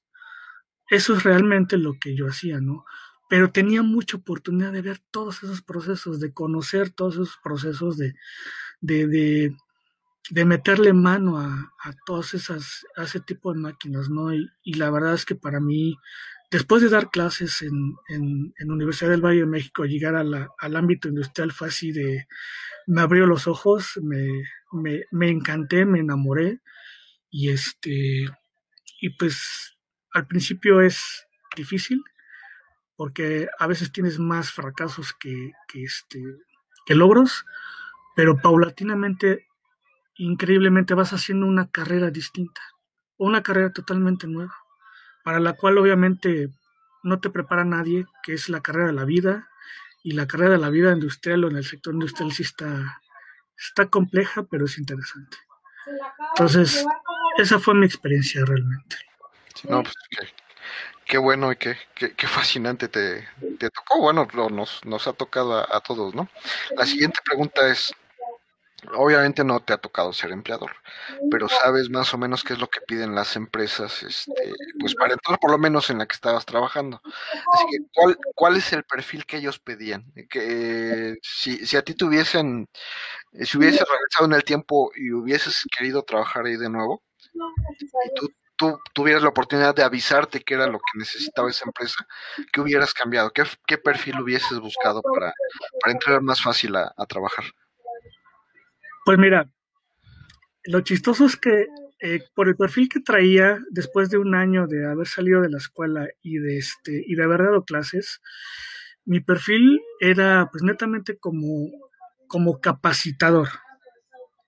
Eso 0.90 1.14
es 1.14 1.24
realmente 1.24 1.78
lo 1.78 1.96
que 2.00 2.16
yo 2.16 2.30
hacía 2.30 2.62
no 2.62 2.86
pero 3.30 3.52
tenía 3.52 3.84
mucha 3.84 4.16
oportunidad 4.16 4.72
de 4.72 4.82
ver 4.82 5.00
todos 5.12 5.44
esos 5.44 5.62
procesos 5.62 6.22
de 6.22 6.34
conocer 6.34 6.90
todos 6.90 7.16
esos 7.16 7.38
procesos 7.44 7.98
de, 7.98 8.16
de, 8.82 9.08
de 9.08 9.58
de 10.30 10.46
meterle 10.46 10.94
mano 10.94 11.40
a, 11.40 11.74
a 11.84 11.94
todas 12.06 12.34
esas, 12.34 12.86
a 12.96 13.04
ese 13.04 13.20
tipo 13.20 13.54
de 13.54 13.60
máquinas, 13.60 14.10
¿no? 14.10 14.34
Y, 14.34 14.50
la 14.74 14.92
verdad 14.92 15.14
es 15.14 15.26
que 15.26 15.36
para 15.36 15.60
mí, 15.60 15.98
después 16.52 16.82
de 16.82 16.90
dar 16.90 17.10
clases 17.10 17.62
en, 17.62 17.96
en, 18.08 18.72
Universidad 18.72 19.12
del 19.12 19.26
Valle 19.26 19.42
de 19.42 19.46
México, 19.46 19.86
llegar 19.86 20.16
al 20.16 20.76
ámbito 20.76 21.08
industrial 21.08 21.52
fue 21.52 21.70
así 21.70 21.92
de, 21.92 22.28
me 22.88 23.02
abrió 23.02 23.26
los 23.26 23.48
ojos, 23.48 24.00
me, 24.04 24.28
me, 24.72 25.04
me 25.12 25.30
encanté, 25.30 25.86
me 25.86 26.00
enamoré, 26.00 26.62
y 27.30 27.50
este, 27.50 28.28
y 29.02 29.10
pues 29.18 29.78
al 30.14 30.28
principio 30.28 30.82
es 30.82 31.28
difícil, 31.56 32.02
porque 32.96 33.48
a 33.58 33.68
veces 33.68 33.92
tienes 33.92 34.20
más 34.20 34.52
fracasos 34.52 35.14
que, 35.14 35.54
que, 35.68 35.84
este, 35.84 36.22
que 36.86 36.96
logros, 36.96 37.46
pero 38.16 38.38
paulatinamente 38.38 39.49
increíblemente 40.20 40.94
vas 40.94 41.14
haciendo 41.14 41.46
una 41.46 41.70
carrera 41.70 42.12
distinta, 42.12 42.62
una 43.18 43.42
carrera 43.42 43.72
totalmente 43.72 44.28
nueva, 44.28 44.54
para 45.24 45.40
la 45.40 45.54
cual 45.54 45.78
obviamente 45.78 46.50
no 47.04 47.20
te 47.20 47.30
prepara 47.30 47.64
nadie, 47.64 48.06
que 48.22 48.34
es 48.34 48.50
la 48.50 48.62
carrera 48.62 48.88
de 48.88 48.94
la 48.94 49.06
vida, 49.06 49.48
y 50.04 50.12
la 50.12 50.28
carrera 50.28 50.52
de 50.52 50.58
la 50.58 50.70
vida 50.70 50.92
industrial 50.92 51.44
o 51.44 51.50
en 51.50 51.58
el 51.58 51.66
sector 51.66 51.94
industrial 51.94 52.34
sí 52.34 52.44
está, 52.44 53.02
está 53.58 53.88
compleja, 53.88 54.44
pero 54.44 54.66
es 54.66 54.78
interesante. 54.78 55.38
Entonces, 56.32 56.86
esa 57.38 57.58
fue 57.60 57.74
mi 57.74 57.86
experiencia 57.86 58.44
realmente. 58.46 58.98
pues 59.64 59.94
qué, 61.06 61.18
bueno 61.18 61.52
y 61.52 61.56
qué, 61.56 61.78
qué, 61.96 62.28
fascinante 62.28 62.90
te, 62.90 63.28
te, 63.58 63.70
tocó. 63.70 64.02
Bueno, 64.02 64.28
nos, 64.52 64.84
nos 64.86 65.08
ha 65.08 65.14
tocado 65.14 65.58
a, 65.58 65.78
a 65.78 65.80
todos, 65.80 66.14
¿no? 66.14 66.30
La 66.76 66.86
siguiente 66.86 67.20
pregunta 67.26 67.70
es, 67.70 67.94
Obviamente 68.94 69.44
no 69.44 69.60
te 69.60 69.74
ha 69.74 69.78
tocado 69.78 70.14
ser 70.14 70.32
empleador, 70.32 70.72
pero 71.30 71.50
sabes 71.50 71.90
más 71.90 72.14
o 72.14 72.18
menos 72.18 72.44
qué 72.44 72.54
es 72.54 72.60
lo 72.60 72.70
que 72.70 72.80
piden 72.82 73.14
las 73.14 73.36
empresas, 73.36 74.04
este, 74.04 74.58
pues 74.78 74.96
para 74.96 75.14
entrar 75.14 75.38
por 75.40 75.52
lo 75.52 75.58
menos 75.58 75.90
en 75.90 75.98
la 75.98 76.06
que 76.08 76.14
estabas 76.14 76.46
trabajando. 76.46 77.02
Así 77.52 77.66
que, 77.70 77.78
¿cuál, 77.94 78.18
cuál 78.36 78.58
es 78.58 78.72
el 78.74 78.84
perfil 78.86 79.26
que 79.26 79.38
ellos 79.38 79.60
pedían? 79.60 80.06
Que 80.30 81.18
si, 81.22 81.66
si 81.66 81.78
a 81.78 81.82
ti 81.84 81.94
tuviesen, 81.96 82.70
eh, 83.34 83.46
si 83.46 83.58
hubieses 83.58 83.88
regresado 83.88 84.26
en 84.28 84.34
el 84.34 84.44
tiempo 84.44 84.92
y 84.96 85.12
hubieses 85.14 85.66
querido 85.78 86.04
trabajar 86.04 86.46
ahí 86.46 86.58
de 86.58 86.70
nuevo, 86.70 87.04
y 88.06 88.14
tú, 88.14 88.30
tú 88.56 88.80
tuvieras 88.94 89.24
la 89.24 89.30
oportunidad 89.30 89.76
de 89.76 89.84
avisarte 89.84 90.42
qué 90.42 90.56
era 90.56 90.68
lo 90.68 90.80
que 90.80 90.98
necesitaba 91.00 91.50
esa 91.50 91.66
empresa, 91.66 92.08
¿qué 92.52 92.62
hubieras 92.62 92.94
cambiado? 92.94 93.32
¿Qué, 93.32 93.44
qué 93.68 93.78
perfil 93.78 94.20
hubieses 94.22 94.60
buscado 94.60 95.02
para, 95.04 95.34
para 95.80 95.94
entrar 95.94 96.22
más 96.22 96.42
fácil 96.42 96.76
a, 96.76 96.94
a 96.98 97.06
trabajar? 97.06 97.46
Pues 99.10 99.18
mira, 99.18 99.50
lo 100.66 100.82
chistoso 100.82 101.26
es 101.26 101.36
que 101.36 101.66
eh, 102.00 102.22
por 102.36 102.48
el 102.48 102.56
perfil 102.56 102.88
que 102.88 103.00
traía 103.00 103.58
después 103.72 104.12
de 104.12 104.20
un 104.20 104.36
año 104.36 104.68
de 104.68 104.86
haber 104.86 105.08
salido 105.08 105.42
de 105.42 105.50
la 105.50 105.58
escuela 105.58 106.08
y 106.22 106.38
de 106.38 106.60
este 106.60 107.04
y 107.08 107.16
de 107.16 107.24
haber 107.24 107.40
dado 107.40 107.64
clases, 107.66 108.22
mi 109.06 109.20
perfil 109.20 109.82
era 110.00 110.48
pues 110.52 110.62
netamente 110.62 111.18
como 111.18 111.72
como 112.28 112.62
capacitador, 112.62 113.50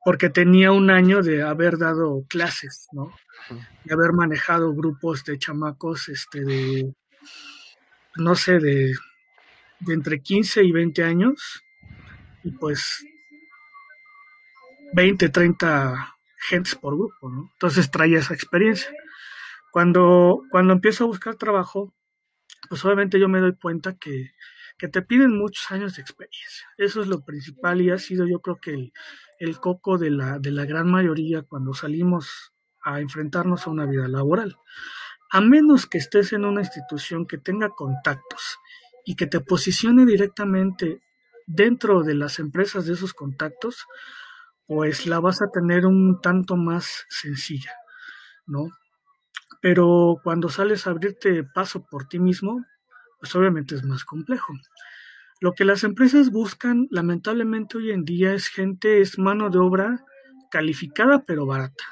porque 0.05 0.29
tenía 0.29 0.71
un 0.71 0.91
año 0.91 1.23
de 1.23 1.41
haber 1.41 1.79
dado 1.79 2.23
clases, 2.29 2.87
¿no? 2.91 3.11
De 3.83 3.95
haber 3.95 4.13
manejado 4.13 4.75
grupos 4.75 5.23
de 5.23 5.39
chamacos, 5.39 6.07
este, 6.07 6.45
de, 6.45 6.93
no 8.15 8.35
sé, 8.35 8.59
de, 8.59 8.93
de 9.79 9.93
entre 9.95 10.21
15 10.21 10.63
y 10.63 10.71
20 10.71 11.03
años, 11.03 11.63
y 12.43 12.51
pues 12.51 13.03
20, 14.93 15.29
30 15.29 16.15
gentes 16.37 16.75
por 16.75 16.95
grupo, 16.95 17.29
¿no? 17.29 17.49
Entonces 17.53 17.91
traía 17.91 18.19
esa 18.19 18.33
experiencia. 18.33 18.91
Cuando, 19.71 20.43
cuando 20.49 20.73
empiezo 20.73 21.03
a 21.03 21.07
buscar 21.07 21.35
trabajo, 21.35 21.93
pues 22.69 22.83
obviamente 22.83 23.19
yo 23.19 23.29
me 23.29 23.39
doy 23.39 23.55
cuenta 23.55 23.95
que, 23.95 24.31
que 24.77 24.87
te 24.87 25.01
piden 25.01 25.37
muchos 25.37 25.71
años 25.71 25.95
de 25.95 26.01
experiencia. 26.01 26.67
Eso 26.77 27.01
es 27.01 27.07
lo 27.07 27.23
principal 27.23 27.81
y 27.81 27.91
ha 27.91 27.97
sido 27.97 28.27
yo 28.27 28.39
creo 28.39 28.59
que 28.59 28.71
el, 28.73 28.93
el 29.39 29.59
coco 29.59 29.97
de 29.97 30.11
la, 30.11 30.39
de 30.39 30.51
la 30.51 30.65
gran 30.65 30.89
mayoría 30.89 31.43
cuando 31.43 31.73
salimos 31.73 32.51
a 32.83 32.99
enfrentarnos 32.99 33.65
a 33.65 33.69
una 33.69 33.85
vida 33.85 34.07
laboral. 34.07 34.57
A 35.31 35.41
menos 35.41 35.87
que 35.87 35.97
estés 35.97 36.33
en 36.33 36.45
una 36.45 36.61
institución 36.61 37.25
que 37.25 37.37
tenga 37.37 37.69
contactos 37.69 38.59
y 39.05 39.15
que 39.15 39.27
te 39.27 39.39
posicione 39.39 40.05
directamente 40.05 41.01
dentro 41.47 42.03
de 42.03 42.15
las 42.15 42.39
empresas 42.39 42.85
de 42.85 42.93
esos 42.93 43.13
contactos, 43.13 43.87
pues 44.73 45.05
la 45.05 45.19
vas 45.19 45.41
a 45.41 45.51
tener 45.51 45.85
un 45.85 46.21
tanto 46.21 46.55
más 46.55 47.05
sencilla, 47.09 47.73
¿no? 48.45 48.69
Pero 49.61 50.21
cuando 50.23 50.47
sales 50.47 50.87
a 50.87 50.91
abrirte 50.91 51.43
paso 51.43 51.85
por 51.85 52.07
ti 52.07 52.19
mismo, 52.19 52.65
pues 53.19 53.35
obviamente 53.35 53.75
es 53.75 53.83
más 53.83 54.05
complejo. 54.05 54.53
Lo 55.41 55.51
que 55.51 55.65
las 55.65 55.83
empresas 55.83 56.31
buscan, 56.31 56.87
lamentablemente 56.89 57.79
hoy 57.79 57.91
en 57.91 58.05
día, 58.05 58.33
es 58.33 58.47
gente, 58.47 59.01
es 59.01 59.19
mano 59.19 59.49
de 59.49 59.59
obra 59.59 60.05
calificada 60.49 61.25
pero 61.27 61.45
barata. 61.45 61.83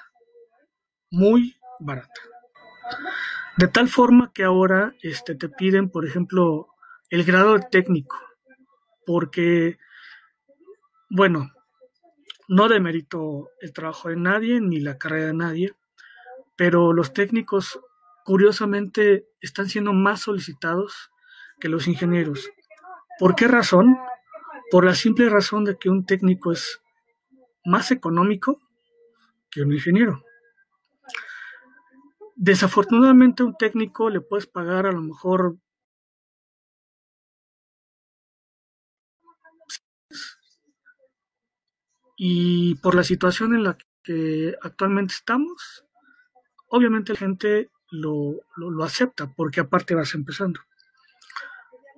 Muy 1.12 1.58
barata. 1.82 2.22
De 3.58 3.68
tal 3.68 3.90
forma 3.90 4.32
que 4.34 4.46
ahora 4.46 4.94
este, 5.02 5.36
te 5.36 5.50
piden, 5.50 5.90
por 5.90 6.06
ejemplo, 6.06 6.70
el 7.10 7.26
grado 7.26 7.60
técnico, 7.60 8.16
porque, 9.06 9.78
bueno, 11.10 11.52
no 12.50 12.68
demerito 12.68 13.52
el 13.62 13.72
trabajo 13.74 14.10
de 14.10 14.16
nadie 14.16 14.60
ni 14.60 14.80
la 14.80 14.97
carrera 14.97 15.28
de 15.28 15.34
nadie, 15.36 15.74
pero 16.56 16.93
los 16.93 17.14
técnicos 17.14 17.80
curiosamente 18.26 19.28
están 19.39 19.70
siendo 19.70 19.93
más 19.93 20.22
solicitados 20.22 21.12
que 21.60 21.70
los 21.70 21.88
ingenieros. 21.88 22.50
¿Por 23.20 23.36
qué 23.36 23.47
razón? 23.47 23.95
Por 24.72 24.84
la 24.84 24.95
simple 24.95 25.30
razón 25.30 25.64
de 25.64 25.78
que 25.78 25.89
un 25.89 26.08
técnico 26.08 26.52
es 26.52 26.82
más 27.66 27.91
económico 27.91 28.58
que 29.52 29.62
un 29.62 29.72
ingeniero. 29.72 30.24
Desafortunadamente 32.36 33.43
un 33.43 33.56
técnico 33.58 34.10
le 34.10 34.22
puedes 34.22 34.47
pagar 34.47 34.88
a 34.88 34.91
lo 34.91 35.02
mejor 35.02 35.58
y 42.20 42.76
por 42.76 42.96
la 42.96 43.04
situación 43.04 43.56
en 43.56 43.64
la 43.64 43.78
que 44.04 44.54
actualmente 44.62 45.14
estamos, 45.14 45.86
obviamente 46.68 47.14
la 47.14 47.20
gente 47.20 47.70
lo, 47.92 48.36
lo, 48.58 48.84
acepta 48.84 49.34
porque 49.34 49.62
aparte 49.62 49.96
vas 49.96 50.14
empezando. 50.14 50.60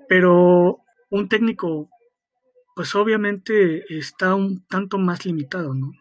Pero 0.07 0.77
un 1.09 1.27
técnico, 1.27 1.89
pues 2.75 2.93
obviamente 2.95 3.83
está 3.97 4.35
un 4.35 4.65
tanto 4.67 4.99
más 4.99 5.25
limitado, 5.25 5.73
¿no? 5.73 5.91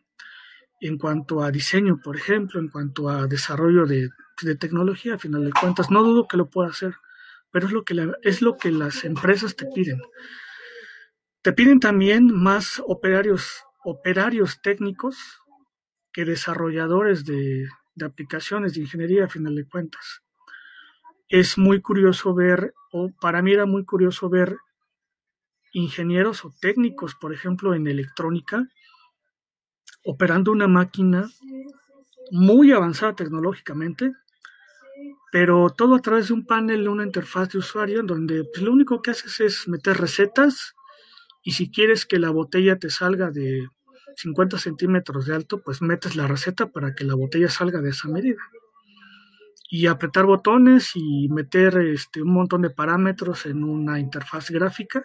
En 0.81 0.99
cuanto 0.99 1.43
a 1.43 1.51
diseño, 1.51 1.99
por 2.05 2.17
ejemplo, 2.17 2.61
en 2.61 2.69
cuanto 2.69 3.09
a 3.09 3.27
desarrollo 3.27 3.87
de 3.87 4.11
de 4.43 4.57
tecnología, 4.57 5.15
a 5.15 5.19
final 5.19 5.45
de 5.45 5.53
cuentas. 5.53 5.91
No 5.91 6.03
dudo 6.03 6.27
que 6.29 6.37
lo 6.37 6.49
pueda 6.49 6.71
hacer, 6.71 6.95
pero 7.51 7.67
es 7.67 7.73
lo 7.73 7.85
que, 7.85 8.13
es 8.23 8.43
lo 8.43 8.57
que 8.57 8.71
las 8.71 9.05
empresas 9.05 9.57
te 9.57 9.67
piden. 9.67 10.01
Te 11.43 11.53
piden 11.53 11.81
también 11.81 12.27
más 12.27 12.83
operarios, 12.87 13.65
operarios 13.85 14.61
técnicos 14.63 15.17
que 16.13 16.25
desarrolladores 16.25 17.25
de, 17.25 17.69
aplicaciones 18.05 18.75
de 18.75 18.81
ingeniería, 18.81 19.25
a 19.25 19.29
final 19.29 19.55
de 19.55 19.69
cuentas. 19.69 20.23
Es 21.29 21.59
muy 21.59 21.81
curioso 21.81 22.35
ver, 22.35 22.73
o 22.93 23.11
para 23.21 23.43
mí 23.43 23.53
era 23.53 23.67
muy 23.67 23.85
curioso 23.85 24.29
ver 24.29 24.57
ingenieros 25.73 26.45
o 26.45 26.53
técnicos, 26.61 27.15
por 27.15 27.33
ejemplo, 27.33 27.75
en 27.75 27.87
electrónica, 27.87 28.67
operando 30.05 30.51
una 30.51 30.67
máquina 30.67 31.29
muy 32.33 32.73
avanzada 32.73 33.15
tecnológicamente, 33.15 34.13
pero 35.31 35.71
todo 35.71 35.95
a 35.95 36.01
través 36.01 36.29
de 36.29 36.35
un 36.35 36.47
panel, 36.47 36.89
una 36.89 37.05
interfaz 37.05 37.51
de 37.51 37.59
usuario, 37.59 38.03
donde 38.03 38.45
pues, 38.45 38.63
lo 38.63 38.73
único 38.73 39.01
que 39.03 39.13
haces 39.13 39.41
es 39.41 39.69
meter 39.69 39.99
recetas 39.99 40.75
y 41.43 41.53
si 41.53 41.71
quieres 41.71 42.07
que 42.07 42.19
la 42.19 42.31
botella 42.31 42.79
te 42.79 42.91
salga 42.91 43.31
de 43.31 43.67
50 44.17 44.59
centímetros 44.59 45.27
de 45.27 45.35
alto, 45.35 45.63
pues 45.63 45.83
metes 45.83 46.17
la 46.17 46.27
receta 46.27 46.67
para 46.67 46.95
que 46.95 47.05
la 47.05 47.15
botella 47.15 47.49
salga 47.49 47.81
de 47.81 47.91
esa 47.91 48.09
medida. 48.09 48.41
Y 49.71 49.87
apretar 49.87 50.27
botones 50.27 50.93
y 50.95 51.29
meter 51.29 51.79
este, 51.79 52.23
un 52.23 52.33
montón 52.33 52.63
de 52.63 52.71
parámetros 52.71 53.47
en 53.47 53.63
una 53.63 54.01
interfaz 54.01 54.51
gráfica 54.51 55.03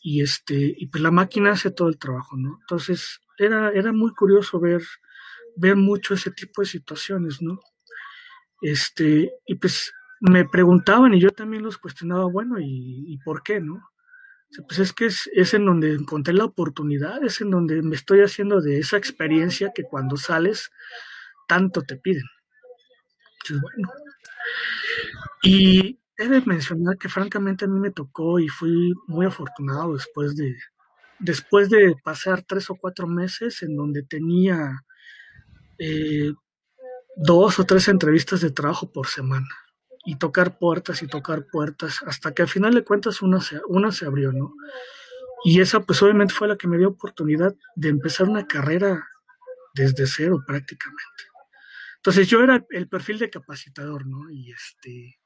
y 0.00 0.22
este 0.22 0.74
y 0.76 0.86
pues 0.86 1.02
la 1.02 1.10
máquina 1.10 1.52
hace 1.52 1.70
todo 1.70 1.88
el 1.88 1.98
trabajo, 1.98 2.36
¿no? 2.36 2.58
Entonces 2.60 3.20
era, 3.38 3.70
era 3.72 3.92
muy 3.92 4.12
curioso 4.12 4.60
ver, 4.60 4.82
ver 5.56 5.76
mucho 5.76 6.14
ese 6.14 6.30
tipo 6.30 6.62
de 6.62 6.68
situaciones, 6.68 7.42
¿no? 7.42 7.58
Este, 8.60 9.32
y 9.46 9.56
pues 9.56 9.92
me 10.20 10.46
preguntaban 10.46 11.12
y 11.14 11.20
yo 11.20 11.30
también 11.30 11.62
los 11.62 11.78
cuestionaba, 11.78 12.24
bueno, 12.24 12.56
¿y, 12.58 13.18
por 13.24 13.42
qué, 13.42 13.60
no? 13.60 13.90
Pues 14.62 14.78
es 14.78 14.92
que 14.92 15.06
es, 15.06 15.28
es, 15.32 15.54
en 15.54 15.66
donde 15.66 15.92
encontré 15.92 16.32
la 16.32 16.44
oportunidad, 16.44 17.22
es 17.24 17.40
en 17.40 17.50
donde 17.50 17.82
me 17.82 17.96
estoy 17.96 18.20
haciendo 18.20 18.60
de 18.60 18.78
esa 18.78 18.96
experiencia 18.96 19.72
que 19.74 19.82
cuando 19.82 20.16
sales 20.16 20.70
tanto 21.48 21.82
te 21.82 21.96
piden. 21.96 22.24
Entonces, 23.42 23.62
bueno. 23.62 23.92
Y 25.42 25.98
he 26.16 26.28
de 26.28 26.40
mencionar 26.42 26.96
que 26.98 27.08
francamente 27.08 27.64
a 27.64 27.68
mí 27.68 27.80
me 27.80 27.90
tocó 27.90 28.38
y 28.38 28.48
fui 28.48 28.92
muy 29.08 29.26
afortunado 29.26 29.94
después 29.94 30.36
de, 30.36 30.56
después 31.18 31.68
de 31.68 31.96
pasar 32.04 32.42
tres 32.42 32.70
o 32.70 32.76
cuatro 32.76 33.06
meses 33.08 33.62
en 33.62 33.76
donde 33.76 34.02
tenía 34.04 34.84
eh, 35.78 36.32
dos 37.16 37.58
o 37.58 37.64
tres 37.64 37.88
entrevistas 37.88 38.40
de 38.40 38.50
trabajo 38.50 38.92
por 38.92 39.08
semana 39.08 39.48
y 40.04 40.16
tocar 40.16 40.58
puertas 40.58 41.02
y 41.02 41.06
tocar 41.06 41.46
puertas 41.46 42.00
hasta 42.06 42.32
que 42.34 42.42
al 42.42 42.48
final 42.48 42.74
de 42.74 42.84
cuentas 42.84 43.22
una 43.22 43.40
se, 43.40 43.60
una 43.68 43.92
se 43.92 44.06
abrió, 44.06 44.32
¿no? 44.32 44.54
Y 45.44 45.60
esa 45.60 45.80
pues 45.80 46.02
obviamente 46.02 46.34
fue 46.34 46.48
la 46.48 46.56
que 46.56 46.68
me 46.68 46.78
dio 46.78 46.88
oportunidad 46.88 47.54
de 47.76 47.88
empezar 47.88 48.28
una 48.28 48.46
carrera 48.46 49.06
desde 49.74 50.06
cero 50.06 50.42
prácticamente. 50.46 51.24
Entonces 51.96 52.28
yo 52.28 52.42
era 52.42 52.64
el 52.70 52.88
perfil 52.88 53.18
de 53.18 53.30
capacitador, 53.30 54.06
¿no? 54.06 54.30
Y 54.30 54.52
este, 54.52 55.18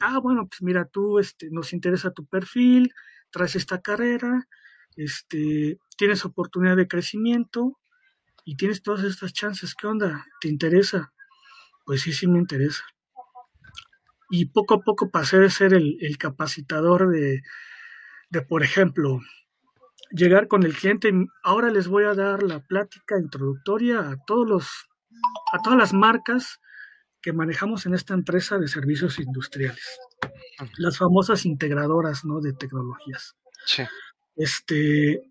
ah, 0.00 0.18
bueno, 0.18 0.48
pues 0.48 0.62
mira, 0.62 0.84
tú, 0.84 1.18
este, 1.18 1.50
nos 1.50 1.72
interesa 1.72 2.12
tu 2.12 2.26
perfil, 2.26 2.92
traes 3.30 3.56
esta 3.56 3.80
carrera, 3.80 4.48
este, 4.96 5.78
tienes 5.96 6.24
oportunidad 6.24 6.76
de 6.76 6.88
crecimiento 6.88 7.78
y 8.44 8.56
tienes 8.56 8.82
todas 8.82 9.04
estas 9.04 9.32
chances, 9.32 9.74
¿qué 9.74 9.86
onda? 9.86 10.26
¿Te 10.40 10.48
interesa? 10.48 11.12
pues 11.84 12.02
sí, 12.02 12.12
sí 12.12 12.26
me 12.26 12.38
interesa. 12.38 12.84
Y 14.32 14.46
poco 14.46 14.74
a 14.74 14.80
poco 14.80 15.10
pasé 15.10 15.38
de 15.38 15.50
ser 15.50 15.74
el, 15.74 16.16
capacitador 16.18 17.10
de, 17.10 17.42
de, 18.30 18.40
por 18.40 18.62
ejemplo, 18.62 19.20
llegar 20.10 20.48
con 20.48 20.62
el 20.62 20.74
cliente. 20.74 21.12
Ahora 21.42 21.70
les 21.70 21.86
voy 21.86 22.04
a 22.04 22.14
dar 22.14 22.42
la 22.42 22.60
plática 22.60 23.18
introductoria 23.18 24.00
a 24.00 24.16
todos 24.26 24.48
los, 24.48 24.68
a 25.52 25.60
todas 25.62 25.78
las 25.78 25.92
marcas 25.92 26.60
que 27.20 27.34
manejamos 27.34 27.84
en 27.84 27.92
esta 27.92 28.14
empresa 28.14 28.58
de 28.58 28.68
servicios 28.68 29.18
industriales. 29.18 30.00
Las 30.78 30.96
famosas 30.96 31.44
integradoras, 31.44 32.24
¿no? 32.24 32.40
De 32.40 32.54
tecnologías. 32.54 33.36
Sí. 33.66 33.82
Este, 34.34 35.22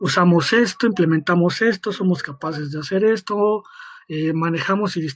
usamos 0.00 0.52
esto, 0.52 0.86
implementamos 0.86 1.60
esto, 1.60 1.92
somos 1.92 2.22
capaces 2.22 2.70
de 2.70 2.78
hacer 2.78 3.04
esto, 3.04 3.64
eh, 4.08 4.32
manejamos 4.32 4.96
y 4.96 5.06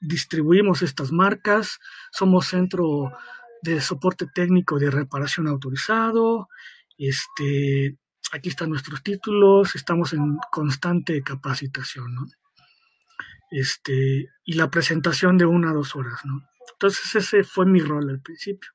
distribuimos, 0.00 0.82
estas 0.82 1.10
marcas, 1.10 1.78
somos 2.12 2.46
centro 2.46 3.12
de 3.62 3.80
soporte 3.80 4.26
técnico 4.32 4.78
de 4.78 4.90
reparación 4.90 5.48
autorizado, 5.48 6.48
este, 6.96 7.98
aquí 8.32 8.48
están 8.48 8.70
nuestros 8.70 9.02
títulos, 9.02 9.74
estamos 9.74 10.12
en 10.12 10.38
constante 10.50 11.22
capacitación. 11.22 12.14
Este, 13.50 14.28
y 14.44 14.52
la 14.52 14.70
presentación 14.70 15.36
de 15.36 15.46
una 15.46 15.70
a 15.70 15.74
dos 15.74 15.96
horas, 15.96 16.24
¿no? 16.24 16.42
Entonces 16.72 17.16
ese 17.16 17.42
fue 17.42 17.66
mi 17.66 17.80
rol 17.80 18.08
al 18.08 18.20
principio. 18.20 18.70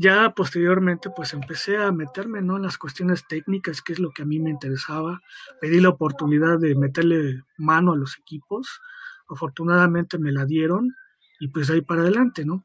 Ya 0.00 0.30
posteriormente 0.30 1.10
pues 1.10 1.32
empecé 1.32 1.76
a 1.76 1.90
meterme 1.90 2.40
¿no? 2.40 2.56
en 2.56 2.62
las 2.62 2.78
cuestiones 2.78 3.26
técnicas, 3.26 3.82
que 3.82 3.94
es 3.94 3.98
lo 3.98 4.12
que 4.12 4.22
a 4.22 4.24
mí 4.24 4.38
me 4.38 4.50
interesaba. 4.50 5.20
Pedí 5.60 5.80
la 5.80 5.88
oportunidad 5.88 6.60
de 6.60 6.76
meterle 6.76 7.42
mano 7.56 7.92
a 7.92 7.96
los 7.96 8.16
equipos. 8.16 8.80
Afortunadamente 9.28 10.16
me 10.16 10.30
la 10.30 10.44
dieron 10.44 10.94
y 11.40 11.48
pues 11.48 11.68
ahí 11.68 11.80
para 11.80 12.02
adelante, 12.02 12.44
¿no? 12.44 12.64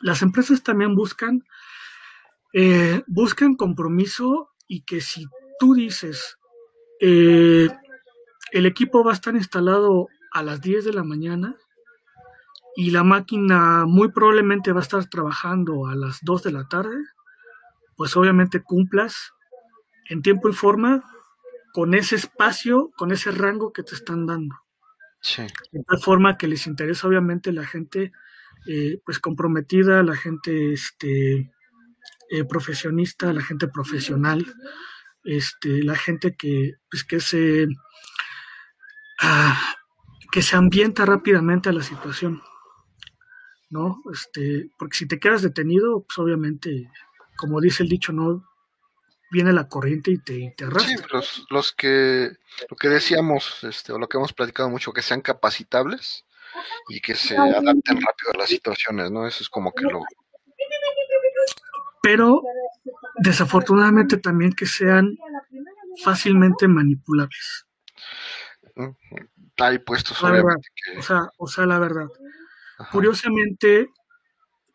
Las 0.00 0.22
empresas 0.22 0.62
también 0.62 0.94
buscan, 0.94 1.44
eh, 2.54 3.02
buscan 3.06 3.54
compromiso 3.54 4.48
y 4.66 4.80
que 4.80 5.02
si 5.02 5.26
tú 5.60 5.74
dices, 5.74 6.38
eh, 7.00 7.68
el 8.52 8.64
equipo 8.64 9.04
va 9.04 9.10
a 9.10 9.14
estar 9.14 9.34
instalado 9.34 10.08
a 10.32 10.42
las 10.42 10.62
10 10.62 10.86
de 10.86 10.94
la 10.94 11.04
mañana, 11.04 11.54
y 12.76 12.90
la 12.90 13.02
máquina 13.02 13.86
muy 13.86 14.12
probablemente 14.12 14.70
va 14.70 14.80
a 14.80 14.82
estar 14.82 15.06
trabajando 15.06 15.86
a 15.86 15.94
las 15.94 16.18
2 16.22 16.42
de 16.42 16.52
la 16.52 16.68
tarde, 16.68 16.96
pues 17.96 18.16
obviamente 18.16 18.62
cumplas 18.62 19.32
en 20.10 20.20
tiempo 20.20 20.50
y 20.50 20.52
forma 20.52 21.02
con 21.72 21.94
ese 21.94 22.16
espacio, 22.16 22.90
con 22.96 23.12
ese 23.12 23.30
rango 23.30 23.72
que 23.72 23.82
te 23.82 23.94
están 23.94 24.26
dando. 24.26 24.54
Sí. 25.20 25.42
De 25.72 25.82
tal 25.84 25.98
forma 26.00 26.36
que 26.36 26.48
les 26.48 26.66
interesa 26.66 27.08
obviamente 27.08 27.50
la 27.50 27.66
gente 27.66 28.12
eh, 28.66 29.00
pues 29.04 29.18
comprometida, 29.20 30.02
la 30.02 30.16
gente 30.16 30.74
este, 30.74 31.50
eh, 32.30 32.44
profesionista, 32.48 33.32
la 33.32 33.42
gente 33.42 33.68
profesional, 33.68 34.44
este, 35.24 35.82
la 35.82 35.96
gente 35.96 36.36
que, 36.36 36.74
pues, 36.90 37.04
que 37.04 37.20
se 37.20 37.68
ah, 39.22 39.74
que 40.30 40.42
se 40.42 40.56
ambienta 40.56 41.06
rápidamente 41.06 41.70
a 41.70 41.72
la 41.72 41.82
situación. 41.82 42.42
¿No? 43.70 44.02
Este, 44.12 44.70
porque 44.78 44.96
si 44.96 45.06
te 45.06 45.18
quedas 45.18 45.42
detenido, 45.42 46.02
pues 46.02 46.18
obviamente, 46.18 46.90
como 47.36 47.60
dice 47.60 47.82
el 47.82 47.88
dicho, 47.88 48.12
no 48.12 48.44
viene 49.30 49.52
la 49.52 49.68
corriente 49.68 50.10
y 50.10 50.18
te, 50.18 50.54
te 50.56 50.64
arrastra. 50.64 50.96
Sí, 50.96 51.04
los, 51.12 51.46
los 51.50 51.72
que, 51.72 52.30
lo 52.70 52.76
que 52.76 52.88
decíamos, 52.88 53.64
este, 53.64 53.92
o 53.92 53.98
lo 53.98 54.08
que 54.08 54.18
hemos 54.18 54.32
platicado 54.32 54.70
mucho, 54.70 54.92
que 54.92 55.02
sean 55.02 55.20
capacitables 55.20 56.24
y 56.88 57.00
que 57.00 57.14
se 57.14 57.36
adapten 57.36 58.00
rápido 58.00 58.32
a 58.34 58.38
las 58.38 58.48
situaciones, 58.48 59.10
¿no? 59.10 59.26
Eso 59.26 59.42
es 59.42 59.48
como 59.48 59.72
que 59.72 59.84
lo... 59.84 60.00
pero 62.02 62.42
desafortunadamente 63.18 64.16
también 64.16 64.52
que 64.52 64.66
sean 64.66 65.16
fácilmente 66.02 66.68
manipulables. 66.68 67.66
Hay 69.58 69.78
puestos, 69.78 70.22
o, 70.22 71.02
sea, 71.02 71.30
o 71.38 71.46
sea, 71.46 71.66
la 71.66 71.78
verdad. 71.78 72.08
Curiosamente, 72.92 73.90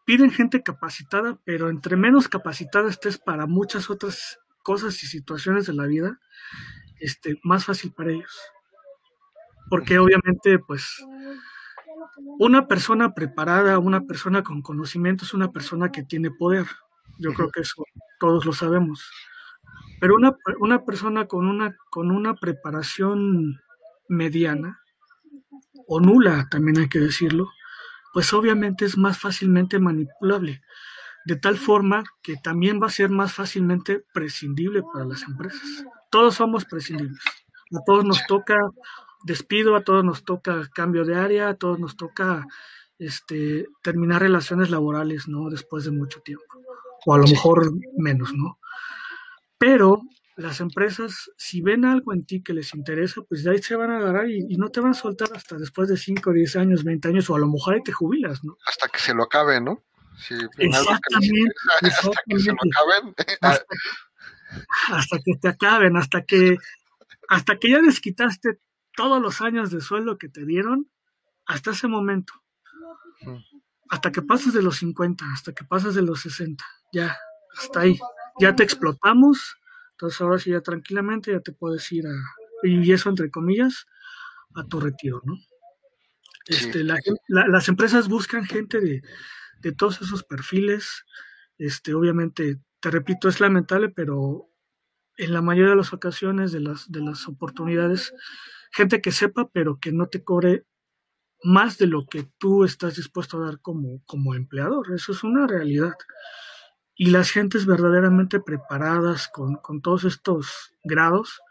piden 0.06 0.32
gente 0.32 0.64
capacitada, 0.64 1.40
pero 1.46 1.70
entre 1.70 1.96
menos 1.96 2.28
capacitada 2.28 2.90
estés 2.90 3.18
para 3.18 3.46
muchas 3.46 3.90
otras 3.90 4.40
cosas 4.64 5.02
y 5.04 5.08
situaciones 5.08 5.66
de 5.68 5.74
la 5.74 5.86
vida, 5.86 6.20
este, 7.00 7.40
más 7.44 7.66
fácil 7.66 7.94
para 7.94 8.12
ellos. 8.12 8.42
Porque 9.70 10.00
obviamente, 10.00 10.60
pues, 10.60 11.06
una 12.40 12.68
persona 12.68 13.14
preparada, 13.14 13.80
una 13.80 14.02
persona 14.02 14.44
con 14.44 14.62
conocimiento 14.62 15.26
es 15.26 15.34
una 15.34 15.52
persona 15.52 15.92
que 15.92 16.04
tiene 16.04 16.32
poder. 16.32 16.66
Yo 17.18 17.34
creo 17.34 17.50
que 17.52 17.62
eso 17.62 17.84
todos 18.20 18.46
lo 18.46 18.54
sabemos. 18.54 19.10
Pero 20.00 20.16
una, 20.16 20.36
una 20.60 20.84
persona 20.84 21.28
con 21.28 21.48
una, 21.48 21.76
con 21.90 22.12
una 22.12 22.34
preparación 22.36 23.62
mediana, 24.10 24.80
o 25.88 26.00
nula 26.00 26.48
también 26.50 26.80
hay 26.80 26.90
que 26.90 27.00
decirlo, 27.00 27.50
pues 28.14 28.34
obviamente 28.34 28.86
es 28.86 28.98
más 28.98 29.20
fácilmente 29.20 29.80
manipulable, 29.80 30.62
de 31.26 31.36
tal 31.36 31.58
forma 31.58 32.04
que 32.22 32.36
también 32.38 32.82
va 32.82 32.88
a 32.88 32.92
ser 32.92 33.10
más 33.10 33.34
fácilmente 33.34 34.04
prescindible 34.14 34.84
para 34.84 35.06
las 35.06 35.24
empresas. 35.24 35.86
Todos 36.10 36.36
somos 36.36 36.66
prescindibles. 36.66 37.22
A 37.74 37.84
todos 37.86 38.04
nos 38.04 38.26
toca 38.26 38.58
despido, 39.24 39.76
a 39.76 39.84
todos 39.84 40.04
nos 40.04 40.24
toca 40.24 40.62
cambio 40.74 41.06
de 41.06 41.16
área, 41.16 41.50
a 41.50 41.56
todos 41.56 41.80
nos 41.80 41.96
toca 41.96 42.46
este, 42.98 43.68
terminar 43.82 44.22
relaciones 44.22 44.70
laborales, 44.70 45.28
¿no? 45.28 45.50
Después 45.50 45.86
de 45.86 45.92
mucho 45.92 46.22
tiempo. 46.22 46.46
O 47.06 47.14
a 47.14 47.18
lo 47.18 47.28
mejor 47.28 47.72
menos, 47.98 48.34
¿no? 48.34 48.60
Pero 49.58 50.02
las 50.36 50.62
empresas, 50.62 51.32
si 51.38 51.62
ven 51.62 51.86
algo 51.86 52.14
en 52.14 52.26
ti 52.26 52.42
que 52.42 52.54
les 52.54 52.74
interesa, 52.74 53.22
pues 53.28 53.44
de 53.44 53.52
ahí 53.52 53.62
se 53.62 53.76
van 53.76 53.92
a 53.92 53.98
agarrar 53.98 54.30
y, 54.30 54.56
no 54.58 54.70
te 54.70 54.80
van 54.80 54.92
a 54.92 54.96
soltar 54.96 55.30
hasta 55.36 55.58
después 55.58 55.90
de 55.90 55.98
5, 55.98 56.32
10 56.32 56.56
años, 56.56 56.84
20 56.84 57.08
años, 57.10 57.30
o 57.30 57.36
a 57.36 57.40
lo 57.40 57.48
mejor 57.48 57.76
ahí 57.76 57.84
te 57.84 57.92
jubilas, 57.92 58.44
¿no? 58.44 58.58
Hasta 58.66 58.88
que 58.88 59.00
se 59.00 59.14
lo 59.14 59.24
acabe, 59.24 59.62
¿no? 59.62 59.84
exactamente, 60.58 61.56
hasta 61.82 62.22
que 62.28 62.40
se 62.40 62.52
lo 62.52 62.58
acaben. 62.58 63.16
Hasta, 64.90 65.18
que 65.20 65.36
te 65.42 65.48
acaben, 65.48 65.98
hasta 65.98 66.24
que, 66.24 66.58
hasta 67.30 67.58
que 67.58 67.70
ya 67.70 67.82
desquitaste 67.82 68.60
todos 68.96 69.22
los 69.22 69.42
años 69.42 69.72
de 69.72 69.82
sueldo 69.82 70.18
que 70.18 70.28
te 70.28 70.46
dieron, 70.46 70.90
hasta 71.46 71.72
ese 71.72 71.88
momento. 71.88 72.34
Hasta 73.90 74.12
que 74.12 74.22
pasas 74.22 74.54
de 74.54 74.62
los 74.62 74.78
50, 74.78 75.26
hasta 75.34 75.54
que 75.54 75.64
pasas 75.64 75.96
de 75.96 76.02
los 76.02 76.22
60, 76.22 76.64
ya, 76.94 77.18
hasta 77.58 77.82
ahí. 77.82 78.00
Ya 78.40 78.56
te 78.56 78.64
explotamos, 78.64 79.58
entonces 80.02 80.20
ahora 80.22 80.40
sí 80.40 80.50
ya 80.50 80.62
tranquilamente 80.62 81.32
ya 81.32 81.42
te 81.42 81.52
puedes 81.52 81.92
ir 81.92 82.08
a, 82.08 82.14
y 82.64 82.92
eso 82.92 83.08
entre 83.08 83.30
comillas, 83.30 83.86
a 84.56 84.66
tu 84.66 84.80
retiro, 84.80 85.22
¿no? 85.24 85.36
Este, 86.48 86.84
las 87.28 87.70
empresas 87.70 88.10
buscan 88.10 88.46
gente 88.46 88.82
de, 88.82 89.04
de, 89.60 89.72
todos 89.74 90.02
esos 90.02 90.24
perfiles. 90.24 91.06
Este, 91.60 91.94
obviamente, 91.94 92.60
te 92.80 92.90
repito, 92.90 93.30
es 93.30 93.40
lamentable, 93.40 93.90
pero 93.90 94.50
en 95.18 95.34
la 95.34 95.44
mayoría 95.44 95.70
de 95.70 95.78
las 95.78 95.94
ocasiones 95.94 96.52
de 96.52 96.62
las, 96.62 96.92
de 96.92 97.02
las 97.02 97.28
oportunidades, 97.28 98.12
gente 98.72 99.02
que 99.02 99.12
sepa, 99.12 99.50
pero 99.54 99.80
que 99.80 99.92
no 99.92 100.08
te 100.08 100.24
cobre 100.24 100.66
más 101.44 101.78
de 101.78 101.86
lo 101.86 102.08
que 102.08 102.28
tú 102.40 102.64
estás 102.64 102.96
dispuesto 102.96 103.38
a 103.38 103.46
dar 103.46 103.62
como, 103.62 104.04
como 104.06 104.34
empleador. 104.34 104.92
Eso 104.96 105.12
es 105.12 105.24
una 105.24 105.46
realidad 105.46 105.94
y 106.96 107.10
las 107.10 107.32
gentes 107.32 107.66
verdaderamente 107.66 108.40
preparadas 108.40 109.28
con, 109.28 109.82
todos 109.82 110.04
estos 110.04 110.74
grados 110.84 111.42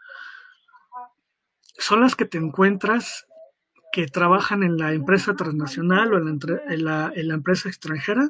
son 1.77 2.01
las 2.01 2.15
que 2.15 2.25
te 2.25 2.37
encuentras 2.37 3.27
que 3.91 4.07
trabajan 4.07 4.63
en 4.63 4.77
la 4.77 4.93
empresa 4.93 5.35
transnacional 5.35 6.13
o 6.13 6.17
en 6.17 6.39
la, 6.85 7.11
en 7.13 7.27
la, 7.27 7.33
empresa 7.33 7.67
extranjera 7.67 8.29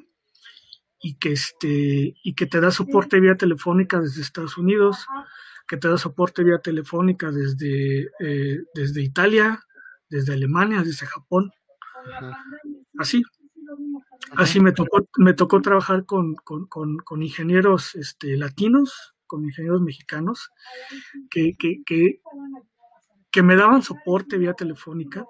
y 1.00 1.16
que, 1.16 1.34
este, 1.34 2.16
y 2.24 2.34
que 2.34 2.48
te 2.48 2.60
da 2.60 2.72
soporte 2.72 3.20
vía 3.20 3.36
telefónica 3.36 4.00
desde 4.00 4.22
Estados 4.22 4.58
Unidos, 4.58 5.06
que 5.68 5.78
te 5.78 5.88
da 5.88 5.98
soporte 5.98 6.44
vía 6.44 6.60
telefónica 6.60 7.32
desde, 7.32 8.10
eh, 8.20 8.64
desde 8.74 9.04
Italia, 9.04 9.64
desde 10.10 10.34
Alemania, 10.34 10.82
desde 10.82 11.06
Japón. 11.06 11.52
Así, 12.98 13.24
Así 14.36 14.60
me 14.60 14.72
tocó, 14.72 15.08
me 15.18 15.34
tocó 15.34 15.62
trabajar 15.62 16.06
con, 16.06 16.36
ingenieros 17.18 17.96
este, 17.96 18.38
latinos, 18.38 19.16
con 19.28 19.44
ingenieros 19.44 19.82
mexicanos, 19.82 20.52
que, 21.30 21.56
que, 21.58 23.44
me 23.44 23.56
daban 23.56 23.82
soporte 23.82 24.38
vía 24.38 24.54
telefónica 24.54 25.26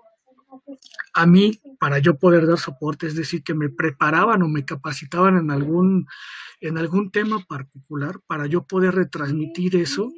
a 1.13 1.25
mí 1.25 1.59
para 1.79 1.99
yo 1.99 2.17
poder 2.17 2.47
dar 2.47 2.57
soporte, 2.57 3.07
es 3.07 3.15
decir, 3.15 3.43
que 3.43 3.53
me 3.53 3.69
preparaban 3.69 4.43
o 4.43 4.47
me 4.47 4.65
capacitaban 4.65 5.37
en 5.37 5.51
algún, 5.51 6.07
en 6.59 6.77
algún 6.77 7.11
tema 7.11 7.39
particular 7.47 8.19
para 8.27 8.47
yo 8.47 8.63
poder 8.65 8.95
retransmitir 8.95 9.75
eso 9.75 10.11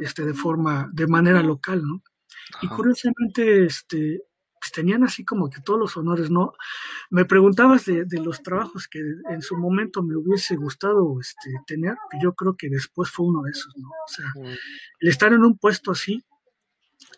este, 0.00 0.24
de 0.24 0.34
forma, 0.34 0.90
de 0.92 1.06
manera 1.06 1.42
local, 1.42 1.82
¿no? 1.86 2.02
Y 2.62 2.68
curiosamente, 2.68 3.66
este, 3.66 4.22
pues, 4.64 4.72
tenían 4.72 5.04
así 5.04 5.26
como 5.26 5.50
que 5.50 5.60
todos 5.60 5.78
los 5.78 5.96
honores, 5.98 6.30
¿no? 6.30 6.54
Me 7.10 7.26
preguntabas 7.26 7.84
de, 7.84 8.06
los 8.24 8.42
trabajos 8.42 8.88
que 8.88 8.98
en 9.28 9.42
su 9.42 9.58
momento 9.58 10.02
me 10.02 10.16
hubiese 10.16 10.56
gustado 10.56 11.20
este, 11.20 11.50
tener, 11.66 11.96
yo 12.22 12.32
creo 12.32 12.54
que 12.54 12.70
después 12.70 13.10
fue 13.10 13.26
uno 13.26 13.42
de 13.42 13.50
esos, 13.50 13.76
¿no? 13.76 13.88
O 13.88 14.08
sea, 14.08 14.32
el 15.00 15.08
estar 15.08 15.34
en 15.34 15.44
un 15.44 15.58
puesto 15.58 15.90
así, 15.90 16.24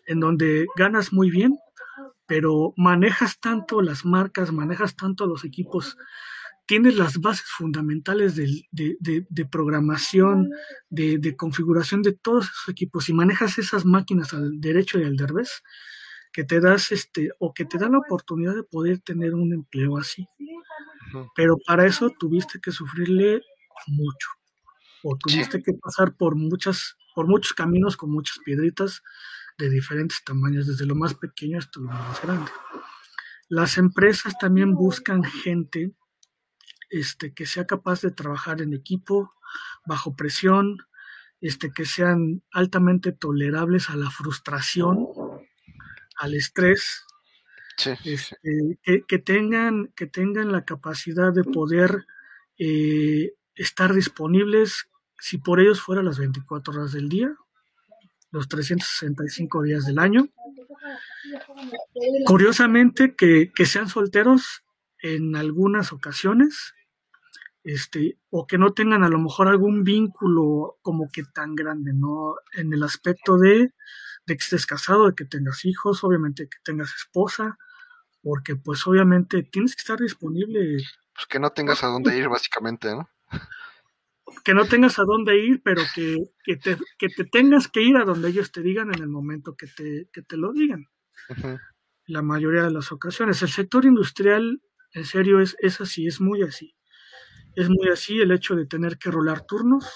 en 0.07 0.19
donde 0.19 0.67
ganas 0.75 1.13
muy 1.13 1.31
bien, 1.31 1.57
pero 2.25 2.73
manejas 2.75 3.39
tanto 3.39 3.81
las 3.81 4.03
marcas, 4.03 4.51
manejas 4.51 4.97
tanto 4.97 5.25
los 5.25 5.45
equipos, 5.45 5.97
tienes 6.65 6.97
las 6.97 7.21
bases 7.21 7.47
fundamentales 7.47 8.35
de, 8.35 8.65
de, 8.73 9.45
programación, 9.45 10.49
de, 10.89 11.35
configuración 11.37 12.01
de 12.01 12.11
todos 12.11 12.47
esos 12.47 12.67
equipos 12.67 13.07
y 13.07 13.13
manejas 13.13 13.57
esas 13.57 13.85
máquinas 13.85 14.33
al 14.33 14.59
derecho 14.59 14.99
y 14.99 15.05
al 15.05 15.15
derbez, 15.15 15.63
que 16.37 16.43
te 16.43 16.59
das 16.59 16.91
este 16.91 17.31
o 17.39 17.51
que 17.51 17.65
te 17.65 17.79
dan 17.79 17.93
la 17.93 17.97
oportunidad 17.97 18.53
de 18.53 18.61
poder 18.61 18.99
tener 18.99 19.33
un 19.33 19.53
empleo 19.53 19.97
así. 19.97 20.29
Pero 21.35 21.57
para 21.65 21.87
eso 21.87 22.11
tuviste 22.11 22.59
que 22.61 22.71
sufrirle 22.71 23.41
mucho 23.87 24.29
o 25.01 25.17
tuviste 25.17 25.63
que 25.63 25.73
pasar 25.73 26.15
por 26.15 26.35
muchas 26.35 26.95
por 27.15 27.25
muchos 27.25 27.53
caminos 27.53 27.97
con 27.97 28.11
muchas 28.11 28.37
piedritas 28.45 29.01
de 29.57 29.67
diferentes 29.71 30.23
tamaños, 30.23 30.67
desde 30.67 30.85
lo 30.85 30.93
más 30.93 31.15
pequeño 31.15 31.57
hasta 31.57 31.79
lo 31.79 31.87
más 31.87 32.21
grande. 32.21 32.51
Las 33.49 33.79
empresas 33.79 34.37
también 34.37 34.75
buscan 34.75 35.23
gente 35.23 35.95
este, 36.91 37.33
que 37.33 37.47
sea 37.47 37.65
capaz 37.65 38.01
de 38.01 38.11
trabajar 38.11 38.61
en 38.61 38.75
equipo, 38.75 39.33
bajo 39.87 40.15
presión, 40.15 40.77
este, 41.41 41.71
que 41.71 41.85
sean 41.85 42.43
altamente 42.51 43.11
tolerables 43.11 43.89
a 43.89 43.95
la 43.95 44.11
frustración, 44.11 45.07
al 46.17 46.33
estrés, 46.33 47.05
este, 48.03 49.03
que, 49.07 49.19
tengan, 49.19 49.91
que 49.95 50.07
tengan 50.07 50.51
la 50.51 50.65
capacidad 50.65 51.31
de 51.31 51.43
poder 51.43 52.05
eh, 52.57 53.33
estar 53.55 53.93
disponibles, 53.93 54.89
si 55.19 55.37
por 55.37 55.59
ellos 55.59 55.81
fuera 55.81 56.01
las 56.01 56.17
24 56.17 56.73
horas 56.73 56.91
del 56.91 57.07
día, 57.07 57.35
los 58.31 58.47
365 58.47 59.63
días 59.63 59.85
del 59.85 59.99
año. 59.99 60.27
Curiosamente, 62.25 63.15
que, 63.15 63.51
que 63.53 63.65
sean 63.65 63.89
solteros 63.89 64.63
en 65.01 65.35
algunas 65.35 65.93
ocasiones, 65.93 66.73
este, 67.67 68.17
o 68.29 68.47
que 68.47 68.57
no 68.57 68.73
tengan 68.73 69.03
a 69.03 69.09
lo 69.09 69.19
mejor 69.19 69.47
algún 69.47 69.83
vínculo 69.83 70.77
como 70.81 71.09
que 71.11 71.23
tan 71.23 71.55
grande, 71.55 71.93
¿no? 71.93 72.35
En 72.53 72.73
el 72.73 72.83
aspecto 72.83 73.37
de 73.37 73.73
de 74.27 74.35
que 74.35 74.43
estés 74.43 74.65
casado, 74.65 75.07
de 75.07 75.15
que 75.15 75.25
tengas 75.25 75.65
hijos, 75.65 76.03
obviamente 76.03 76.49
que 76.49 76.57
tengas 76.61 76.93
esposa, 76.93 77.57
porque 78.21 78.57
pues 78.57 78.85
obviamente 78.85 79.41
tienes 79.43 79.75
que 79.75 79.79
estar 79.79 79.99
disponible. 79.99 80.77
Pues 81.15 81.25
que 81.27 81.39
no 81.39 81.49
tengas 81.51 81.83
a 81.83 81.87
dónde 81.87 82.15
ir, 82.17 82.27
básicamente, 82.27 82.89
¿no? 82.89 83.09
Que 84.43 84.53
no 84.53 84.65
tengas 84.65 84.99
a 84.99 85.03
dónde 85.03 85.37
ir, 85.37 85.61
pero 85.63 85.81
que, 85.95 86.17
que, 86.43 86.57
te, 86.57 86.77
que 86.99 87.07
te 87.07 87.23
tengas 87.23 87.69
que 87.69 87.81
ir 87.81 87.95
a 87.95 88.03
donde 88.03 88.27
ellos 88.27 88.51
te 88.51 88.61
digan 88.61 88.93
en 88.93 89.01
el 89.01 89.07
momento 89.07 89.55
que 89.55 89.67
te, 89.67 90.09
que 90.11 90.21
te 90.21 90.35
lo 90.35 90.51
digan. 90.51 90.87
La 92.05 92.21
mayoría 92.21 92.63
de 92.63 92.71
las 92.71 92.91
ocasiones. 92.91 93.41
El 93.41 93.49
sector 93.49 93.85
industrial, 93.85 94.61
en 94.91 95.05
serio, 95.05 95.39
es, 95.39 95.55
es 95.59 95.79
así, 95.79 96.05
es 96.05 96.19
muy 96.19 96.43
así. 96.43 96.75
Es 97.57 97.69
muy 97.69 97.89
así 97.89 98.21
el 98.21 98.31
hecho 98.31 98.55
de 98.55 98.67
tener 98.67 98.99
que 98.99 99.09
rolar 99.09 99.41
turnos, 99.47 99.91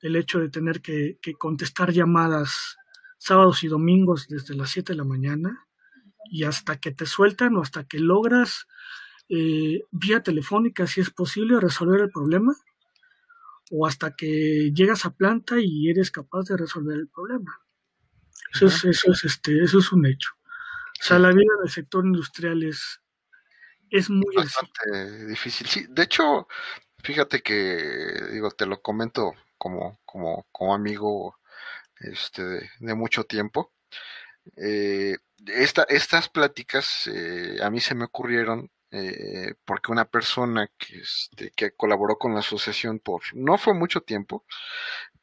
el 0.00 0.16
hecho 0.16 0.40
de 0.40 0.48
tener 0.48 0.80
que, 0.80 1.18
que 1.20 1.34
contestar 1.34 1.92
llamadas 1.92 2.78
sábados 3.18 3.62
y 3.64 3.68
domingos 3.68 4.28
desde 4.28 4.54
las 4.54 4.70
7 4.70 4.94
de 4.94 4.96
la 4.96 5.04
mañana 5.04 5.68
y 6.30 6.44
hasta 6.44 6.80
que 6.80 6.90
te 6.90 7.04
sueltan 7.04 7.54
o 7.56 7.60
hasta 7.60 7.84
que 7.84 7.98
logras 7.98 8.66
eh, 9.28 9.82
vía 9.90 10.22
telefónica, 10.22 10.86
si 10.86 11.02
es 11.02 11.10
posible, 11.10 11.60
resolver 11.60 12.00
el 12.00 12.08
problema, 12.08 12.54
o 13.70 13.86
hasta 13.86 14.16
que 14.16 14.72
llegas 14.74 15.04
a 15.04 15.14
planta 15.14 15.56
y 15.60 15.90
eres 15.90 16.10
capaz 16.10 16.44
de 16.48 16.56
resolver 16.56 16.96
el 16.96 17.08
problema. 17.08 17.60
Eso 18.54 18.68
es, 18.68 18.86
eso 18.86 19.12
es, 19.12 19.24
este, 19.24 19.62
eso 19.62 19.80
es 19.80 19.92
un 19.92 20.06
hecho. 20.06 20.30
O 20.98 21.04
sea, 21.04 21.18
la 21.18 21.28
vida 21.28 21.52
del 21.60 21.70
sector 21.70 22.06
industrial 22.06 22.62
es, 22.62 23.02
es 23.90 24.10
muy 24.10 24.34
bastante 24.34 25.26
difícil. 25.26 25.66
Sí, 25.66 25.86
de 25.88 26.02
hecho, 26.02 26.46
fíjate 27.02 27.42
que, 27.42 28.28
digo, 28.32 28.50
te 28.50 28.66
lo 28.66 28.80
comento 28.80 29.34
como, 29.58 30.00
como, 30.04 30.46
como 30.52 30.74
amigo 30.74 31.36
este, 32.00 32.42
de, 32.78 32.94
mucho 32.94 33.24
tiempo. 33.24 33.72
Eh, 34.56 35.16
esta, 35.46 35.84
estas 35.84 36.28
pláticas 36.28 37.08
eh, 37.12 37.58
a 37.62 37.70
mí 37.70 37.80
se 37.80 37.94
me 37.94 38.04
ocurrieron 38.04 38.70
eh, 38.92 39.54
porque 39.64 39.92
una 39.92 40.04
persona 40.04 40.68
que, 40.76 40.98
este, 40.98 41.52
que 41.52 41.72
colaboró 41.72 42.18
con 42.18 42.34
la 42.34 42.40
asociación 42.40 42.98
por 42.98 43.22
no 43.34 43.56
fue 43.56 43.72
mucho 43.74 44.00
tiempo, 44.00 44.44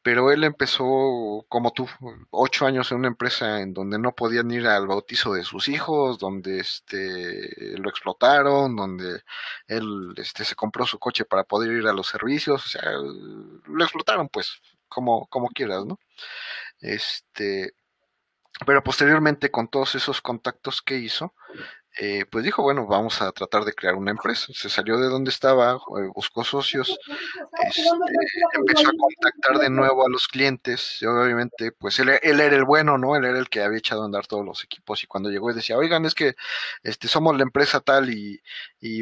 pero 0.07 0.31
él 0.31 0.45
empezó 0.45 1.45
como 1.49 1.73
tú, 1.73 1.85
ocho 2.29 2.65
años 2.65 2.89
en 2.89 2.99
una 2.99 3.09
empresa 3.09 3.59
en 3.59 3.73
donde 3.73 3.99
no 3.99 4.15
podían 4.15 4.49
ir 4.51 4.65
al 4.65 4.87
bautizo 4.87 5.33
de 5.33 5.43
sus 5.43 5.67
hijos, 5.67 6.17
donde 6.17 6.59
este 6.61 7.77
lo 7.77 7.89
explotaron, 7.89 8.77
donde 8.77 9.21
él 9.67 10.13
este 10.15 10.45
se 10.45 10.55
compró 10.55 10.85
su 10.85 10.97
coche 10.97 11.25
para 11.25 11.43
poder 11.43 11.73
ir 11.73 11.87
a 11.87 11.91
los 11.91 12.07
servicios, 12.07 12.65
o 12.65 12.69
sea, 12.69 12.89
lo 12.93 13.83
explotaron 13.83 14.29
pues, 14.29 14.61
como, 14.87 15.27
como 15.27 15.49
quieras, 15.49 15.85
¿no? 15.85 15.99
Este, 16.79 17.73
pero 18.65 18.81
posteriormente 18.81 19.51
con 19.51 19.67
todos 19.67 19.93
esos 19.95 20.21
contactos 20.21 20.81
que 20.81 20.95
hizo, 20.99 21.33
eh, 21.99 22.25
pues 22.29 22.43
dijo, 22.43 22.61
bueno, 22.61 22.85
vamos 22.85 23.21
a 23.21 23.31
tratar 23.31 23.65
de 23.65 23.73
crear 23.73 23.95
una 23.95 24.11
empresa. 24.11 24.47
Se 24.53 24.69
salió 24.69 24.97
de 24.99 25.07
donde 25.07 25.31
estaba, 25.31 25.73
eh, 25.73 26.09
buscó 26.13 26.43
socios, 26.43 26.97
este, 27.63 27.81
empezó 28.53 28.89
a 28.89 28.91
contactar 28.91 29.57
de 29.59 29.69
nuevo 29.69 30.05
a 30.05 30.09
los 30.09 30.27
clientes, 30.27 30.99
y 31.01 31.05
obviamente, 31.05 31.71
pues 31.71 31.97
él, 31.99 32.09
era 32.09 32.45
el 32.45 32.65
bueno, 32.65 32.97
¿no? 32.97 33.15
Él 33.15 33.25
era 33.25 33.39
el 33.39 33.49
que 33.49 33.61
había 33.61 33.79
echado 33.79 34.03
a 34.03 34.05
andar 34.05 34.27
todos 34.27 34.45
los 34.45 34.63
equipos, 34.63 35.03
y 35.03 35.07
cuando 35.07 35.29
llegó 35.31 35.49
y 35.51 35.55
decía, 35.55 35.77
oigan, 35.77 36.05
es 36.05 36.13
que 36.13 36.35
este, 36.83 37.07
somos 37.07 37.35
la 37.35 37.43
empresa 37.43 37.79
tal 37.79 38.09
y, 38.09 38.41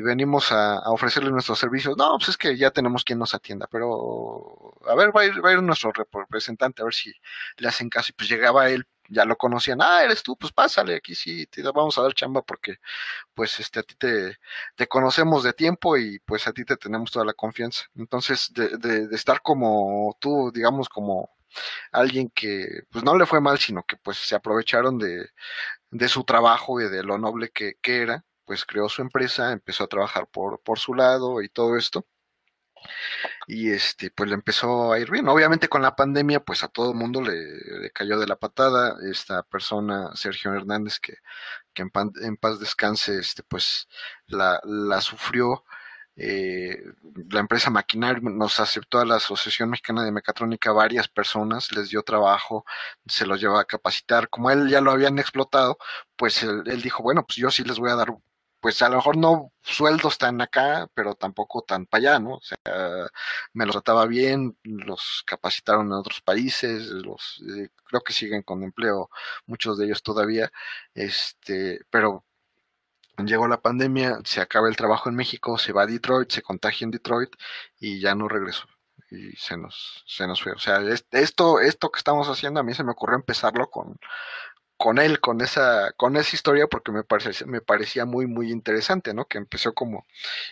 venimos 0.01 0.51
a, 0.51 0.77
a 0.77 0.91
ofrecerles 0.91 1.31
nuestros 1.31 1.59
servicios. 1.59 1.95
No, 1.97 2.17
pues 2.17 2.29
es 2.29 2.37
que 2.37 2.57
ya 2.57 2.71
tenemos 2.71 3.03
quien 3.03 3.19
nos 3.19 3.33
atienda, 3.35 3.67
pero 3.71 4.73
a 4.87 4.95
ver, 4.95 5.15
va 5.15 5.21
a 5.21 5.25
ir, 5.25 5.43
va 5.43 5.49
a 5.49 5.53
ir 5.53 5.61
nuestro 5.61 5.91
representante, 5.91 6.81
a 6.81 6.85
ver 6.85 6.93
si 6.93 7.13
le 7.57 7.67
hacen 7.67 7.89
caso. 7.89 8.07
Y 8.11 8.13
pues 8.13 8.29
llegaba 8.29 8.69
él 8.69 8.85
ya 9.09 9.25
lo 9.25 9.37
conocían, 9.37 9.81
ah, 9.81 10.03
eres 10.03 10.23
tú, 10.23 10.37
pues 10.37 10.51
pásale, 10.53 10.95
aquí 10.95 11.15
sí, 11.15 11.45
te 11.47 11.61
vamos 11.63 11.97
a 11.97 12.01
dar 12.03 12.13
chamba 12.13 12.41
porque 12.41 12.77
pues 13.33 13.59
este 13.59 13.79
a 13.79 13.83
ti 13.83 13.95
te, 13.95 14.87
conocemos 14.87 15.43
de 15.43 15.53
tiempo 15.53 15.97
y 15.97 16.19
pues 16.19 16.47
a 16.47 16.53
ti 16.53 16.65
te 16.65 16.77
tenemos 16.77 17.11
toda 17.11 17.25
la 17.25 17.33
confianza. 17.33 17.85
Entonces, 17.95 18.51
de, 18.53 18.77
de, 18.77 19.07
de 19.07 19.15
estar 19.15 19.41
como 19.41 20.17
tú, 20.19 20.51
digamos, 20.53 20.89
como 20.89 21.31
alguien 21.91 22.29
que 22.29 22.83
pues 22.91 23.03
no 23.03 23.17
le 23.17 23.25
fue 23.25 23.41
mal, 23.41 23.59
sino 23.59 23.83
que 23.83 23.97
pues 23.97 24.17
se 24.17 24.35
aprovecharon 24.35 24.97
de, 24.99 25.29
de 25.91 26.09
su 26.09 26.23
trabajo 26.23 26.81
y 26.81 26.89
de 26.89 27.03
lo 27.03 27.17
noble 27.17 27.49
que, 27.51 27.75
que 27.81 28.01
era, 28.01 28.25
pues 28.45 28.65
creó 28.65 28.89
su 28.89 29.01
empresa, 29.01 29.51
empezó 29.51 29.85
a 29.85 29.87
trabajar 29.87 30.27
por, 30.27 30.61
por 30.61 30.79
su 30.79 30.93
lado 30.93 31.41
y 31.41 31.49
todo 31.49 31.77
esto 31.77 32.05
y 33.47 33.71
este 33.71 34.11
pues 34.11 34.29
le 34.29 34.35
empezó 34.35 34.93
a 34.93 34.99
ir 34.99 35.11
bien. 35.11 35.27
Obviamente 35.27 35.67
con 35.67 35.81
la 35.81 35.95
pandemia 35.95 36.39
pues 36.41 36.63
a 36.63 36.67
todo 36.67 36.93
mundo 36.93 37.21
le, 37.21 37.91
cayó 37.91 38.19
de 38.19 38.27
la 38.27 38.35
patada. 38.37 38.97
Esta 39.09 39.43
persona, 39.43 40.11
Sergio 40.15 40.53
Hernández, 40.53 40.99
que, 40.99 41.17
que 41.73 41.83
en, 41.83 42.37
paz 42.37 42.59
descanse, 42.59 43.19
este 43.19 43.43
pues 43.43 43.87
la, 44.27 44.61
la 44.63 45.01
sufrió. 45.01 45.63
Eh, 46.17 46.81
la 47.29 47.41
empresa 47.41 47.69
Maquinar 47.69 48.23
nos 48.23 48.59
aceptó 48.61 48.99
a 48.99 49.05
la 49.05 49.15
Asociación 49.17 49.69
Mexicana 49.69 50.03
de 50.03 50.11
Mecatrónica 50.13 50.71
varias 50.71 51.09
personas, 51.09 51.71
les 51.73 51.89
dio 51.89 52.03
trabajo, 52.03 52.65
se 53.05 53.25
los 53.25 53.41
llevaba 53.41 53.61
a 53.61 53.65
capacitar. 53.65 54.29
Como 54.29 54.49
él 54.51 54.69
ya 54.69 54.81
lo 54.81 54.91
habían 54.91 55.19
explotado, 55.19 55.77
pues 56.15 56.41
él, 56.43 56.63
él 56.67 56.81
dijo, 56.81 57.03
bueno, 57.03 57.25
pues 57.25 57.37
yo 57.37 57.51
sí 57.51 57.63
les 57.63 57.79
voy 57.79 57.91
a 57.91 57.95
dar 57.95 58.11
pues 58.59 58.81
a 58.81 58.89
lo 58.89 58.97
mejor 58.97 59.17
no 59.17 59.51
sueldos 59.61 60.17
tan 60.17 60.41
acá, 60.41 60.89
pero 60.93 61.15
tampoco 61.15 61.61
tan 61.63 61.85
para 61.85 62.11
allá, 62.11 62.19
¿no? 62.19 62.35
O 62.35 62.41
sea, 62.41 62.57
me 63.53 63.65
los 63.65 63.75
trataba 63.75 64.05
bien, 64.05 64.57
los 64.63 65.23
capacitaron 65.25 65.87
en 65.87 65.93
otros 65.93 66.21
países, 66.21 66.87
los 66.87 67.41
eh, 67.47 67.69
creo 67.85 68.01
que 68.01 68.13
siguen 68.13 68.43
con 68.43 68.63
empleo 68.63 69.09
muchos 69.45 69.77
de 69.77 69.85
ellos 69.85 70.03
todavía, 70.03 70.51
este, 70.93 71.81
pero 71.89 72.25
llegó 73.17 73.47
la 73.47 73.61
pandemia, 73.61 74.19
se 74.25 74.41
acaba 74.41 74.67
el 74.69 74.75
trabajo 74.75 75.09
en 75.09 75.15
México, 75.15 75.57
se 75.57 75.73
va 75.73 75.83
a 75.83 75.87
Detroit, 75.87 76.31
se 76.31 76.41
contagia 76.41 76.85
en 76.85 76.91
Detroit 76.91 77.31
y 77.79 77.99
ya 78.01 78.15
no 78.15 78.27
regresó 78.27 78.67
y 79.11 79.31
se 79.37 79.57
nos 79.57 80.03
se 80.07 80.27
nos 80.27 80.41
fue. 80.41 80.53
O 80.53 80.59
sea, 80.59 80.81
esto 81.11 81.59
esto 81.59 81.91
que 81.91 81.97
estamos 81.99 82.27
haciendo 82.27 82.59
a 82.59 82.63
mí 82.63 82.73
se 82.73 82.83
me 82.83 82.91
ocurrió 82.91 83.15
empezarlo 83.17 83.69
con 83.69 83.97
con 84.85 84.99
él, 84.99 85.19
con 85.19 85.41
esa, 85.41 85.93
con 85.93 86.15
esa 86.15 86.35
historia, 86.35 86.67
porque 86.67 86.91
me 86.91 87.03
parecía, 87.03 87.47
me 87.47 87.59
parecía 87.59 88.05
muy, 88.05 88.27
muy 88.27 88.51
interesante, 88.51 89.15
¿no? 89.15 89.25
Que 89.25 89.39
empezó 89.39 89.73
como, 89.73 90.05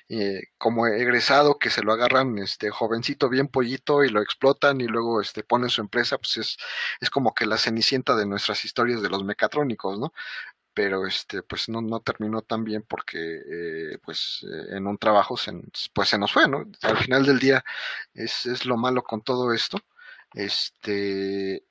eh, 0.09 0.41
como 0.57 0.87
egresado, 0.87 1.59
que 1.59 1.69
se 1.69 1.83
lo 1.83 1.93
agarran, 1.93 2.39
este, 2.39 2.71
jovencito, 2.71 3.29
bien 3.29 3.47
pollito, 3.47 4.03
y 4.03 4.09
lo 4.09 4.23
explotan, 4.23 4.81
y 4.81 4.87
luego, 4.87 5.21
este, 5.21 5.43
ponen 5.43 5.69
su 5.69 5.81
empresa, 5.81 6.17
pues 6.17 6.37
es, 6.37 6.57
es 6.99 7.11
como 7.11 7.35
que 7.35 7.45
la 7.45 7.59
cenicienta 7.59 8.15
de 8.15 8.25
nuestras 8.25 8.65
historias 8.65 9.03
de 9.03 9.09
los 9.09 9.23
mecatrónicos, 9.23 9.99
¿no? 9.99 10.13
Pero, 10.73 11.07
este, 11.07 11.43
pues 11.43 11.69
no, 11.69 11.81
no 11.81 12.01
terminó 12.01 12.41
tan 12.43 12.63
bien 12.63 12.83
porque, 12.89 13.19
eh, 13.51 13.99
pues, 14.03 14.45
eh, 14.51 14.77
en 14.77 14.87
un 14.87 14.97
trabajo, 14.97 15.37
se, 15.37 15.53
pues 15.93 16.09
se 16.09 16.17
nos 16.17 16.33
fue, 16.33 16.47
¿no? 16.49 16.65
Al 16.83 16.97
final 16.97 17.25
del 17.25 17.39
día, 17.39 17.63
es, 18.15 18.47
es 18.47 18.65
lo 18.65 18.77
malo 18.77 19.03
con 19.03 19.21
todo 19.23 19.53
esto, 19.53 19.79
este, 20.33 21.65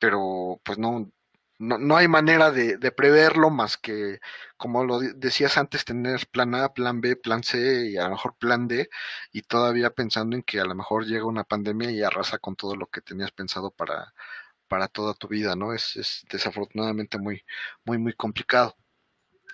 pero, 0.00 0.60
pues 0.64 0.78
no, 0.78 1.10
no, 1.58 1.78
no 1.78 1.96
hay 1.96 2.08
manera 2.08 2.50
de, 2.50 2.76
de, 2.76 2.92
preverlo 2.92 3.50
más 3.50 3.76
que, 3.76 4.20
como 4.56 4.84
lo 4.84 5.00
decías 5.00 5.56
antes, 5.58 5.84
tener 5.84 6.26
plan 6.28 6.54
A, 6.54 6.72
plan 6.74 7.00
B, 7.00 7.16
plan 7.16 7.42
C 7.42 7.90
y 7.90 7.96
a 7.96 8.04
lo 8.04 8.10
mejor 8.10 8.36
plan 8.36 8.68
D, 8.68 8.88
y 9.32 9.42
todavía 9.42 9.90
pensando 9.90 10.36
en 10.36 10.42
que 10.42 10.60
a 10.60 10.64
lo 10.64 10.74
mejor 10.74 11.06
llega 11.06 11.24
una 11.26 11.44
pandemia 11.44 11.90
y 11.90 12.02
arrasa 12.02 12.38
con 12.38 12.56
todo 12.56 12.76
lo 12.76 12.86
que 12.88 13.00
tenías 13.00 13.32
pensado 13.32 13.70
para, 13.70 14.12
para 14.68 14.88
toda 14.88 15.14
tu 15.14 15.28
vida, 15.28 15.56
¿no? 15.56 15.72
Es, 15.74 15.96
es 15.96 16.24
desafortunadamente 16.30 17.18
muy, 17.18 17.44
muy, 17.84 17.98
muy 17.98 18.12
complicado. 18.14 18.76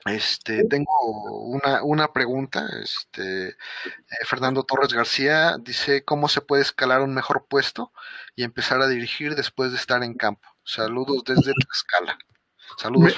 Este, 0.04 0.64
tengo 0.64 0.90
una, 1.46 1.82
una 1.84 2.12
pregunta. 2.12 2.66
Este, 2.82 3.50
eh, 3.50 3.54
Fernando 4.26 4.64
Torres 4.64 4.92
García 4.92 5.56
dice: 5.60 6.04
¿Cómo 6.04 6.28
se 6.28 6.40
puede 6.40 6.62
escalar 6.62 7.02
un 7.02 7.14
mejor 7.14 7.46
puesto 7.48 7.92
y 8.34 8.42
empezar 8.44 8.80
a 8.82 8.88
dirigir 8.88 9.34
después 9.36 9.70
de 9.70 9.76
estar 9.78 10.02
en 10.02 10.14
campo? 10.14 10.48
Saludos 10.64 11.22
desde 11.24 11.52
Tlaxcala. 11.52 12.18
Saludos. 12.78 13.16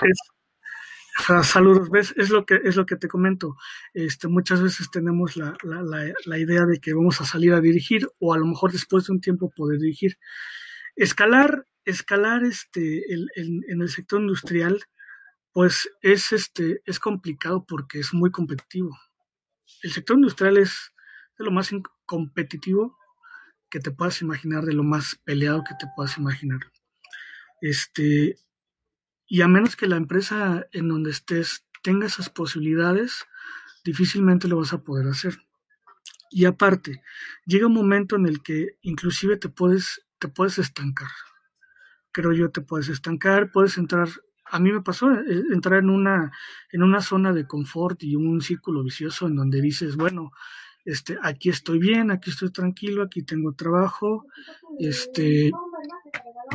saludos, 1.43 1.91
ves, 1.91 2.15
es 2.17 2.31
lo 2.31 2.45
que 2.45 2.61
es 2.65 2.77
lo 2.77 2.87
que 2.87 2.97
te 2.97 3.09
comento. 3.09 3.57
Este, 3.93 4.29
muchas 4.29 4.63
veces 4.63 4.91
tenemos 4.91 5.37
la, 5.37 5.57
la, 5.63 6.39
idea 6.39 6.67
de 6.67 6.81
que 6.81 6.95
vamos 6.95 7.21
a 7.21 7.25
salir 7.25 7.53
a 7.53 7.61
dirigir 7.61 8.09
o 8.19 8.35
a 8.35 8.39
lo 8.39 8.47
mejor 8.47 8.73
después 8.73 9.07
de 9.07 9.13
un 9.13 9.21
tiempo 9.21 9.51
poder 9.51 9.79
dirigir. 9.79 10.19
Escalar, 10.97 11.67
escalar 11.85 12.45
este, 12.45 13.13
el, 13.13 13.31
en 13.37 13.81
el 13.81 13.89
sector 13.89 14.21
industrial 14.21 14.85
pues 15.55 15.89
es, 16.03 16.33
este, 16.33 16.83
es 16.85 16.99
complicado 16.99 17.65
porque 17.65 18.01
es 18.01 18.13
muy 18.13 18.33
competitivo. 18.33 18.91
El 19.85 19.93
sector 19.93 20.17
industrial 20.17 20.59
es 20.59 20.93
de 21.39 21.45
lo 21.45 21.53
más 21.53 21.71
competitivo 22.05 22.99
que 23.71 23.79
te 23.79 23.93
puedas 23.93 24.21
imaginar, 24.21 24.65
de 24.65 24.73
lo 24.73 24.83
más 24.83 25.17
peleado 25.25 25.63
que 25.63 25.75
te 25.79 25.87
puedas 25.95 26.19
imaginar. 26.19 26.59
Este, 27.65 28.37
y 29.27 29.41
a 29.41 29.49
menos 29.49 29.75
que 29.75 29.87
la 29.87 29.97
empresa 29.97 30.67
en 30.73 30.87
donde 30.89 31.11
estés 31.11 31.65
tenga 31.83 32.07
esas 32.07 32.29
posibilidades, 32.29 33.25
difícilmente 33.83 34.49
lo 34.49 34.59
vas 34.59 34.75
a 34.75 34.85
poder 34.85 35.09
hacer. 35.09 35.39
Y 36.31 36.45
aparte, 36.45 37.03
llega 37.47 37.67
un 37.67 37.73
momento 37.73 38.17
en 38.17 38.27
el 38.27 38.43
que 38.43 38.77
inclusive 38.83 39.39
te 39.39 39.49
puedes, 39.49 40.05
te 40.19 40.29
puedes 40.29 40.59
estancar. 40.59 41.09
Creo 42.13 42.35
yo, 42.35 42.51
te 42.51 42.61
puedes 42.61 42.91
estancar, 42.91 43.51
puedes 43.51 43.79
entrar 43.79 44.09
a 44.51 44.59
mí 44.61 44.71
me 44.71 44.83
pasó 44.83 45.11
eh, 45.11 45.43
entrar 45.53 45.79
en 45.79 45.89
una, 45.89 46.31
en 46.71 46.83
una 46.83 47.01
zona 47.01 47.33
de 47.33 47.47
confort 47.47 48.03
y 48.03 48.15
un 48.15 48.43
círculo 48.43 48.85
vicioso 48.85 49.27
en 49.27 49.37
donde 49.37 49.63
dices, 49.63 49.97
bueno, 49.97 50.33
este, 50.85 51.17
aquí 51.23 51.49
estoy 51.49 51.79
bien, 51.79 52.11
aquí 52.11 52.29
estoy 52.29 52.53
tranquilo, 52.53 53.03
aquí 53.03 53.23
tengo 53.23 53.55
trabajo, 53.55 54.27
este, 54.79 55.51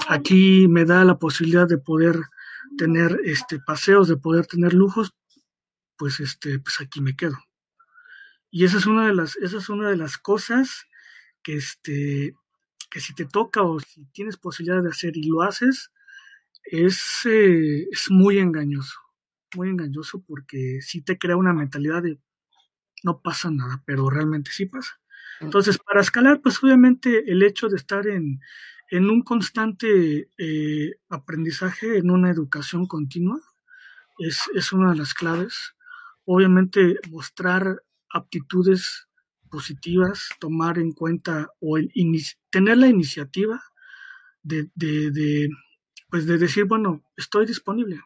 aquí 0.08 0.68
me 0.68 0.86
da 0.86 1.04
la 1.06 1.18
posibilidad 1.18 1.68
de 1.68 1.78
poder 1.78 2.20
tener 2.78 3.20
este, 3.24 3.60
paseos, 3.60 4.08
de 4.08 4.18
poder 4.18 4.46
tener 4.46 4.74
lujos, 4.74 5.14
pues, 5.98 6.20
este, 6.20 6.60
pues 6.60 6.80
aquí 6.82 7.02
me 7.02 7.16
quedo. 7.16 7.38
Y 8.52 8.66
esa 8.66 8.78
es 8.78 8.86
una 8.86 9.08
de 9.08 9.14
las, 9.14 9.36
esa 9.38 9.58
es 9.58 9.70
una 9.70 9.90
de 9.90 9.98
las 9.98 10.18
cosas 10.18 10.86
que, 11.44 11.56
este, 11.56 12.34
que 12.90 13.00
si 13.00 13.14
te 13.14 13.26
toca 13.26 13.62
o 13.62 13.80
si 13.80 14.06
tienes 14.08 14.38
posibilidad 14.38 14.82
de 14.82 14.90
hacer 14.90 15.16
y 15.16 15.24
lo 15.24 15.42
haces, 15.42 15.92
es, 16.64 17.26
eh, 17.26 17.88
es 17.92 18.10
muy 18.10 18.40
engañoso, 18.40 19.00
muy 19.56 19.70
engañoso 19.70 20.24
porque 20.26 20.80
sí 20.82 21.02
te 21.02 21.18
crea 21.18 21.36
una 21.36 21.54
mentalidad 21.54 22.04
de 22.04 22.20
no 23.04 23.22
pasa 23.22 23.50
nada, 23.50 23.82
pero 23.86 24.10
realmente 24.10 24.52
sí 24.52 24.66
pasa. 24.66 25.00
Entonces, 25.40 25.78
para 25.78 26.02
escalar, 26.02 26.42
pues 26.42 26.62
obviamente 26.62 27.32
el 27.32 27.44
hecho 27.44 27.70
de 27.70 27.78
estar 27.78 28.06
en, 28.08 28.42
en 28.92 29.10
un 29.10 29.22
constante 29.22 30.30
eh, 30.38 30.96
aprendizaje, 31.10 31.98
en 31.98 32.10
una 32.12 32.32
educación 32.32 32.88
continua, 32.88 33.40
es, 34.18 34.44
es, 34.56 34.74
una 34.74 34.92
de 34.92 34.98
las 34.98 35.14
claves. 35.14 35.76
Obviamente 36.26 37.00
mostrar 37.10 37.84
aptitudes 38.12 39.08
positivas, 39.50 40.30
tomar 40.40 40.78
en 40.80 40.92
cuenta 40.92 41.50
o 41.60 41.78
el, 41.78 41.92
tener 42.50 42.78
la 42.78 42.88
iniciativa 42.88 43.62
de, 44.44 44.70
de, 44.76 45.12
de, 45.12 45.50
pues 46.10 46.26
de 46.26 46.38
decir, 46.38 46.66
bueno, 46.66 47.04
estoy 47.18 47.46
disponible, 47.46 48.02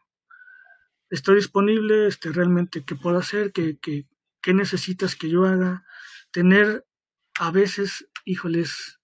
estoy 1.10 1.35
disponible, 1.35 2.07
este, 2.07 2.31
realmente 2.31 2.84
qué 2.85 2.95
puedo 2.95 3.18
hacer, 3.18 3.51
qué, 3.51 3.77
qué, 3.81 4.05
qué 4.41 4.53
necesitas 4.53 5.15
que 5.15 5.30
yo 5.30 5.45
haga, 5.45 5.85
tener 6.31 6.85
a 7.39 7.51
veces, 7.51 8.07
híjoles, 8.26 8.99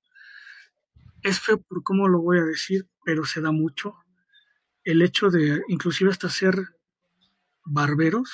es 1.23 1.39
feo 1.39 1.59
por 1.61 1.83
cómo 1.83 2.07
lo 2.07 2.21
voy 2.21 2.39
a 2.39 2.43
decir, 2.43 2.87
pero 3.03 3.25
se 3.25 3.41
da 3.41 3.51
mucho 3.51 3.95
el 4.83 5.01
hecho 5.01 5.29
de 5.29 5.61
inclusive 5.67 6.11
hasta 6.11 6.29
ser 6.29 6.55
barberos 7.65 8.29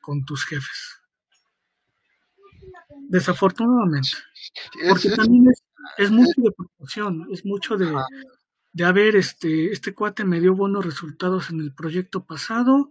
con 0.00 0.24
tus 0.24 0.44
jefes. 0.44 1.00
Desafortunadamente. 3.08 4.10
Porque 4.88 5.10
también 5.10 5.46
es, 5.98 6.10
mucho 6.10 6.32
de 6.36 6.52
proporción, 6.52 7.26
es 7.32 7.44
mucho 7.44 7.76
de, 7.76 7.92
de 8.72 8.84
haber, 8.84 9.16
este, 9.16 9.72
este 9.72 9.94
cuate 9.94 10.24
me 10.24 10.40
dio 10.40 10.54
buenos 10.54 10.84
resultados 10.84 11.50
en 11.50 11.60
el 11.60 11.74
proyecto 11.74 12.24
pasado, 12.24 12.90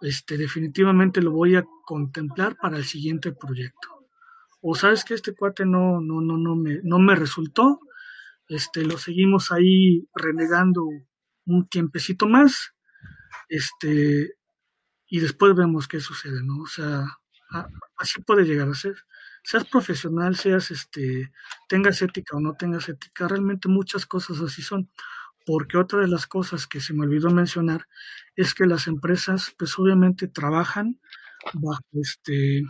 este, 0.00 0.38
definitivamente 0.38 1.20
lo 1.20 1.32
voy 1.32 1.56
a 1.56 1.66
contemplar 1.84 2.56
para 2.56 2.78
el 2.78 2.84
siguiente 2.84 3.32
proyecto. 3.32 4.06
O 4.62 4.74
sabes 4.74 5.04
que 5.04 5.14
este 5.14 5.34
cuate 5.34 5.66
no, 5.66 6.00
no, 6.00 6.20
no, 6.20 6.38
no 6.38 6.56
me, 6.56 6.80
no 6.82 6.98
me 6.98 7.14
resultó, 7.14 7.80
este, 8.50 8.84
lo 8.84 8.98
seguimos 8.98 9.52
ahí 9.52 10.08
renegando 10.14 10.84
un 11.46 11.68
tiempecito 11.68 12.28
más, 12.28 12.74
este, 13.48 14.34
y 15.08 15.20
después 15.20 15.54
vemos 15.54 15.88
qué 15.88 16.00
sucede, 16.00 16.42
¿no? 16.42 16.62
O 16.62 16.66
sea, 16.66 17.04
así 17.96 18.20
puede 18.22 18.44
llegar 18.44 18.68
a 18.68 18.74
ser. 18.74 18.94
Seas 19.44 19.64
profesional, 19.64 20.36
seas, 20.36 20.70
este, 20.70 21.32
tengas 21.68 22.02
ética 22.02 22.36
o 22.36 22.40
no 22.40 22.54
tengas 22.54 22.88
ética, 22.88 23.28
realmente 23.28 23.68
muchas 23.68 24.06
cosas 24.06 24.40
así 24.40 24.62
son. 24.62 24.90
Porque 25.46 25.78
otra 25.78 26.00
de 26.00 26.08
las 26.08 26.26
cosas 26.26 26.66
que 26.66 26.80
se 26.80 26.92
me 26.92 27.04
olvidó 27.04 27.30
mencionar 27.30 27.86
es 28.36 28.54
que 28.54 28.66
las 28.66 28.86
empresas, 28.88 29.54
pues 29.58 29.78
obviamente 29.78 30.28
trabajan 30.28 31.00
bajo 31.54 31.82
este, 31.92 32.62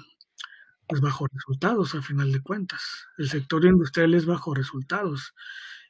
pues 0.91 1.01
bajo 1.01 1.29
resultados 1.33 1.95
a 1.95 2.03
final 2.03 2.33
de 2.33 2.43
cuentas. 2.43 3.07
El 3.17 3.29
sector 3.29 3.65
industrial 3.65 4.13
es 4.15 4.27
bajo 4.27 4.55
resultados. 4.55 5.35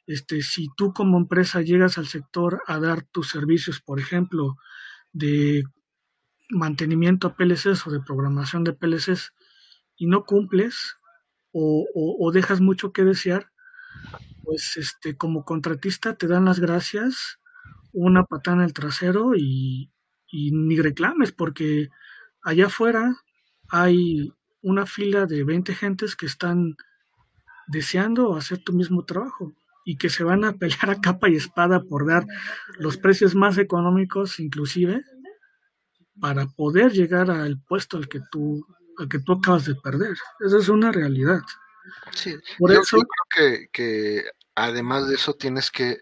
Este, 0.05 0.43
si 0.43 0.67
tú 0.77 0.93
como 0.93 1.17
empresa 1.17 1.61
llegas 1.61 1.97
al 1.97 2.05
sector 2.05 2.61
a 2.67 2.79
dar 2.79 3.01
tus 3.01 3.29
servicios, 3.29 3.81
por 3.81 3.99
ejemplo, 3.99 4.57
de 5.11 5.63
mantenimiento 6.49 7.27
a 7.27 7.35
PLCs 7.35 7.87
o 7.87 7.91
de 7.91 8.01
programación 8.01 8.63
de 8.63 8.73
PLCs 8.73 9.33
y 9.95 10.05
no 10.05 10.23
cumples 10.23 10.97
o, 11.51 12.31
dejas 12.31 12.61
mucho 12.61 12.93
que 12.93 13.03
desear, 13.03 13.51
pues 14.43 14.77
este, 14.77 15.17
como 15.17 15.45
contratista 15.45 16.15
te 16.15 16.27
dan 16.27 16.45
las 16.45 16.59
gracias, 16.59 17.39
una 17.91 18.23
patada 18.25 18.57
en 18.57 18.63
el 18.63 18.73
trasero 18.73 19.35
y 19.35 19.89
ni 20.31 20.79
reclames 20.79 21.31
porque 21.31 21.89
allá 22.43 22.67
afuera 22.67 23.17
hay 23.67 24.31
una 24.61 24.85
fila 24.85 25.25
de 25.25 25.43
20 25.43 25.73
gentes 25.73 26.15
que 26.15 26.25
están 26.25 26.75
deseando 27.67 28.35
hacer 28.35 28.59
tu 28.63 28.73
mismo 28.73 29.05
trabajo 29.05 29.53
y 29.85 29.97
que 29.97 30.09
se 30.09 30.23
van 30.23 30.43
a 30.43 30.53
pelear 30.53 30.89
a 30.89 31.01
capa 31.01 31.29
y 31.29 31.35
espada 31.35 31.81
por 31.81 32.05
dar 32.05 32.25
los 32.77 32.97
precios 32.97 33.33
más 33.33 33.57
económicos 33.57 34.39
inclusive 34.39 35.03
para 36.19 36.45
poder 36.45 36.91
llegar 36.91 37.31
al 37.31 37.59
puesto 37.59 37.97
al 37.97 38.07
que 38.07 38.19
tú 38.31 38.65
al 38.97 39.07
que 39.09 39.19
tú 39.19 39.33
acabas 39.33 39.65
de 39.65 39.75
perder. 39.75 40.15
Esa 40.39 40.57
es 40.57 40.69
una 40.69 40.91
realidad. 40.91 41.41
Sí, 42.11 42.35
Por 42.59 42.71
eso, 42.71 42.97
yo 42.97 43.03
creo 43.03 43.49
que, 43.49 43.67
que 43.71 44.23
además 44.53 45.07
de 45.07 45.15
eso 45.15 45.33
tienes 45.33 45.71
que 45.71 46.01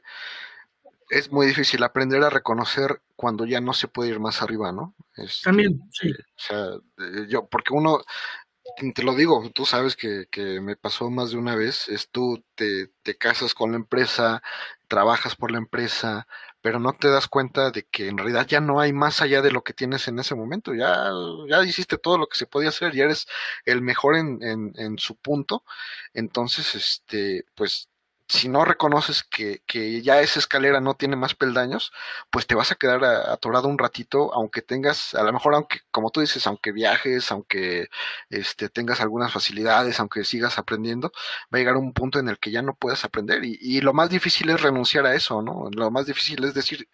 es 1.10 1.32
muy 1.32 1.48
difícil 1.48 1.84
aprender 1.84 2.24
a 2.24 2.30
reconocer 2.30 3.02
cuando 3.16 3.46
ya 3.46 3.60
no 3.60 3.74
se 3.74 3.88
puede 3.88 4.12
ir 4.12 4.20
más 4.20 4.42
arriba, 4.42 4.72
¿no? 4.72 4.96
También, 5.44 5.82
sí. 5.92 6.12
O 6.12 6.16
sea, 6.36 6.68
yo, 7.28 7.48
porque 7.48 7.74
uno, 7.74 8.02
te 8.94 9.04
lo 9.04 9.14
digo, 9.16 9.50
tú 9.54 9.66
sabes 9.66 9.96
que, 9.96 10.28
que, 10.32 10.62
me 10.62 10.76
pasó 10.76 11.10
más 11.10 11.32
de 11.32 11.38
una 11.38 11.56
vez, 11.56 11.88
es 11.90 12.10
tú 12.10 12.44
te, 12.56 12.88
te, 13.04 13.18
casas 13.18 13.54
con 13.54 13.72
la 13.72 13.78
empresa, 13.78 14.42
trabajas 14.88 15.36
por 15.36 15.52
la 15.52 15.58
empresa, 15.58 16.28
pero 16.62 16.80
no 16.80 16.94
te 16.94 17.10
das 17.10 17.28
cuenta 17.28 17.72
de 17.72 17.84
que 17.86 18.08
en 18.08 18.18
realidad 18.18 18.48
ya 18.48 18.62
no 18.62 18.80
hay 18.80 18.94
más 18.94 19.22
allá 19.22 19.42
de 19.42 19.52
lo 19.52 19.64
que 19.64 19.74
tienes 19.74 20.08
en 20.08 20.20
ese 20.20 20.36
momento, 20.36 20.74
ya, 20.74 21.12
ya 21.50 21.64
hiciste 21.64 21.98
todo 21.98 22.18
lo 22.18 22.28
que 22.28 22.38
se 22.38 22.48
podía 22.48 22.70
hacer, 22.70 22.94
ya 22.94 23.06
eres 23.06 23.28
el 23.66 23.82
mejor 23.82 24.16
en, 24.16 24.42
en, 24.44 24.74
en 24.76 24.98
su 24.98 25.16
punto, 25.18 25.64
entonces, 26.14 26.76
este, 26.76 27.46
pues 27.56 27.90
si 28.30 28.48
no 28.48 28.64
reconoces 28.64 29.24
que, 29.24 29.64
que, 29.66 30.02
ya 30.04 30.22
esa 30.22 30.40
escalera 30.40 30.80
no 30.82 30.94
tiene 30.96 31.16
más 31.16 31.34
peldaños, 31.36 31.92
pues 32.30 32.46
te 32.48 32.56
vas 32.56 32.72
a 32.72 32.76
quedar 32.76 33.04
atorado 33.04 33.68
un 33.68 33.78
ratito, 33.80 34.34
aunque 34.34 34.62
tengas, 34.62 35.16
a 35.16 35.24
lo 35.24 35.34
mejor, 35.34 35.56
aunque, 35.56 35.80
como 35.92 36.12
tú 36.12 36.22
dices, 36.22 36.46
aunque 36.48 36.72
viajes, 36.72 37.32
aunque 37.32 37.90
este, 38.30 38.70
tengas 38.70 39.02
algunas 39.02 39.34
facilidades, 39.34 40.00
aunque 40.00 40.24
sigas 40.26 40.60
aprendiendo, 40.60 41.12
va 41.54 41.58
a 41.58 41.58
llegar 41.58 41.76
un 41.78 41.94
punto 41.94 42.20
en 42.20 42.30
el 42.30 42.40
que 42.40 42.52
ya 42.52 42.62
no 42.62 42.76
puedas 42.76 43.04
aprender. 43.04 43.44
Y, 43.44 43.58
y 43.62 43.82
lo 43.82 43.94
más 43.94 44.10
difícil 44.12 44.50
es 44.52 44.62
renunciar 44.62 45.06
a 45.08 45.16
eso, 45.16 45.42
¿no? 45.42 45.70
Lo 45.72 45.92
más 45.92 46.06
difícil 46.06 46.44
es 46.46 46.54
decir, 46.54 46.88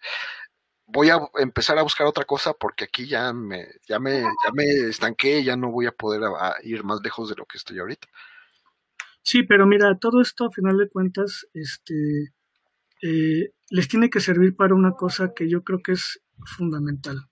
voy 0.86 1.10
a 1.10 1.18
empezar 1.38 1.78
a 1.78 1.82
buscar 1.82 2.06
otra 2.06 2.24
cosa 2.24 2.54
porque 2.54 2.84
aquí 2.84 3.06
ya 3.08 3.32
me, 3.32 3.66
ya 3.88 3.98
me, 3.98 4.22
ya 4.22 4.52
me 4.54 4.64
estanqué, 4.88 5.44
ya 5.44 5.56
no 5.56 5.70
voy 5.70 5.86
a 5.86 5.92
poder 5.92 6.22
ir 6.62 6.84
más 6.84 7.00
lejos 7.02 7.28
de 7.28 7.36
lo 7.36 7.46
que 7.46 7.58
estoy 7.58 7.78
ahorita. 7.78 8.08
Sí, 9.26 9.42
pero 9.42 9.66
mira, 9.66 9.98
todo 9.98 10.20
esto 10.22 10.46
a 10.46 10.52
final 10.52 10.78
de 10.78 10.88
cuentas, 10.88 11.48
este, 11.52 12.32
eh, 13.02 13.52
les 13.70 13.88
tiene 13.88 14.08
que 14.10 14.20
servir 14.20 14.54
para 14.56 14.74
una 14.74 14.92
cosa 14.92 15.34
que 15.34 15.48
yo 15.48 15.64
creo 15.64 15.82
que 15.82 15.92
es 15.92 16.22
fundamental. 16.56 17.28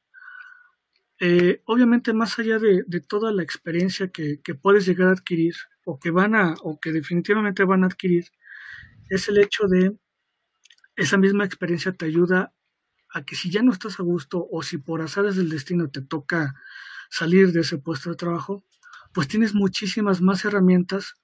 Eh, 1.21 1.62
obviamente, 1.66 2.12
más 2.12 2.37
allá 2.41 2.59
de, 2.59 2.85
toda 3.09 3.33
la 3.33 3.45
experiencia 3.45 4.09
que, 4.09 4.41
puedes 4.61 4.87
llegar 4.87 5.09
a 5.09 5.12
adquirir, 5.12 5.55
o 5.85 6.01
que 6.01 6.11
van 6.11 6.35
a, 6.35 6.55
o 6.65 6.81
que 6.81 6.91
definitivamente 6.93 7.65
van 7.65 7.85
a 7.85 7.87
adquirir, 7.87 8.25
es 9.09 9.29
el 9.29 9.39
hecho 9.39 9.69
de 9.69 9.97
esa 10.97 11.16
misma 11.16 11.45
experiencia 11.45 11.93
te 11.93 12.07
ayuda 12.07 12.55
a 13.11 13.25
que 13.25 13.37
si 13.37 13.51
ya 13.51 13.62
no 13.62 13.73
estás 13.73 14.01
a 14.01 14.03
gusto, 14.03 14.49
o 14.51 14.62
si 14.65 14.79
por 14.79 15.01
azares 15.03 15.37
del 15.37 15.51
destino 15.51 15.91
te 15.91 16.03
toca 16.03 16.55
salir 17.11 17.53
de 17.53 17.61
ese 17.61 17.79
puesto 17.79 18.11
de 18.11 18.16
trabajo, 18.16 18.65
pues 19.12 19.29
tienes 19.29 19.55
muchísimas 19.55 20.21
más 20.21 20.45
herramientas 20.45 21.15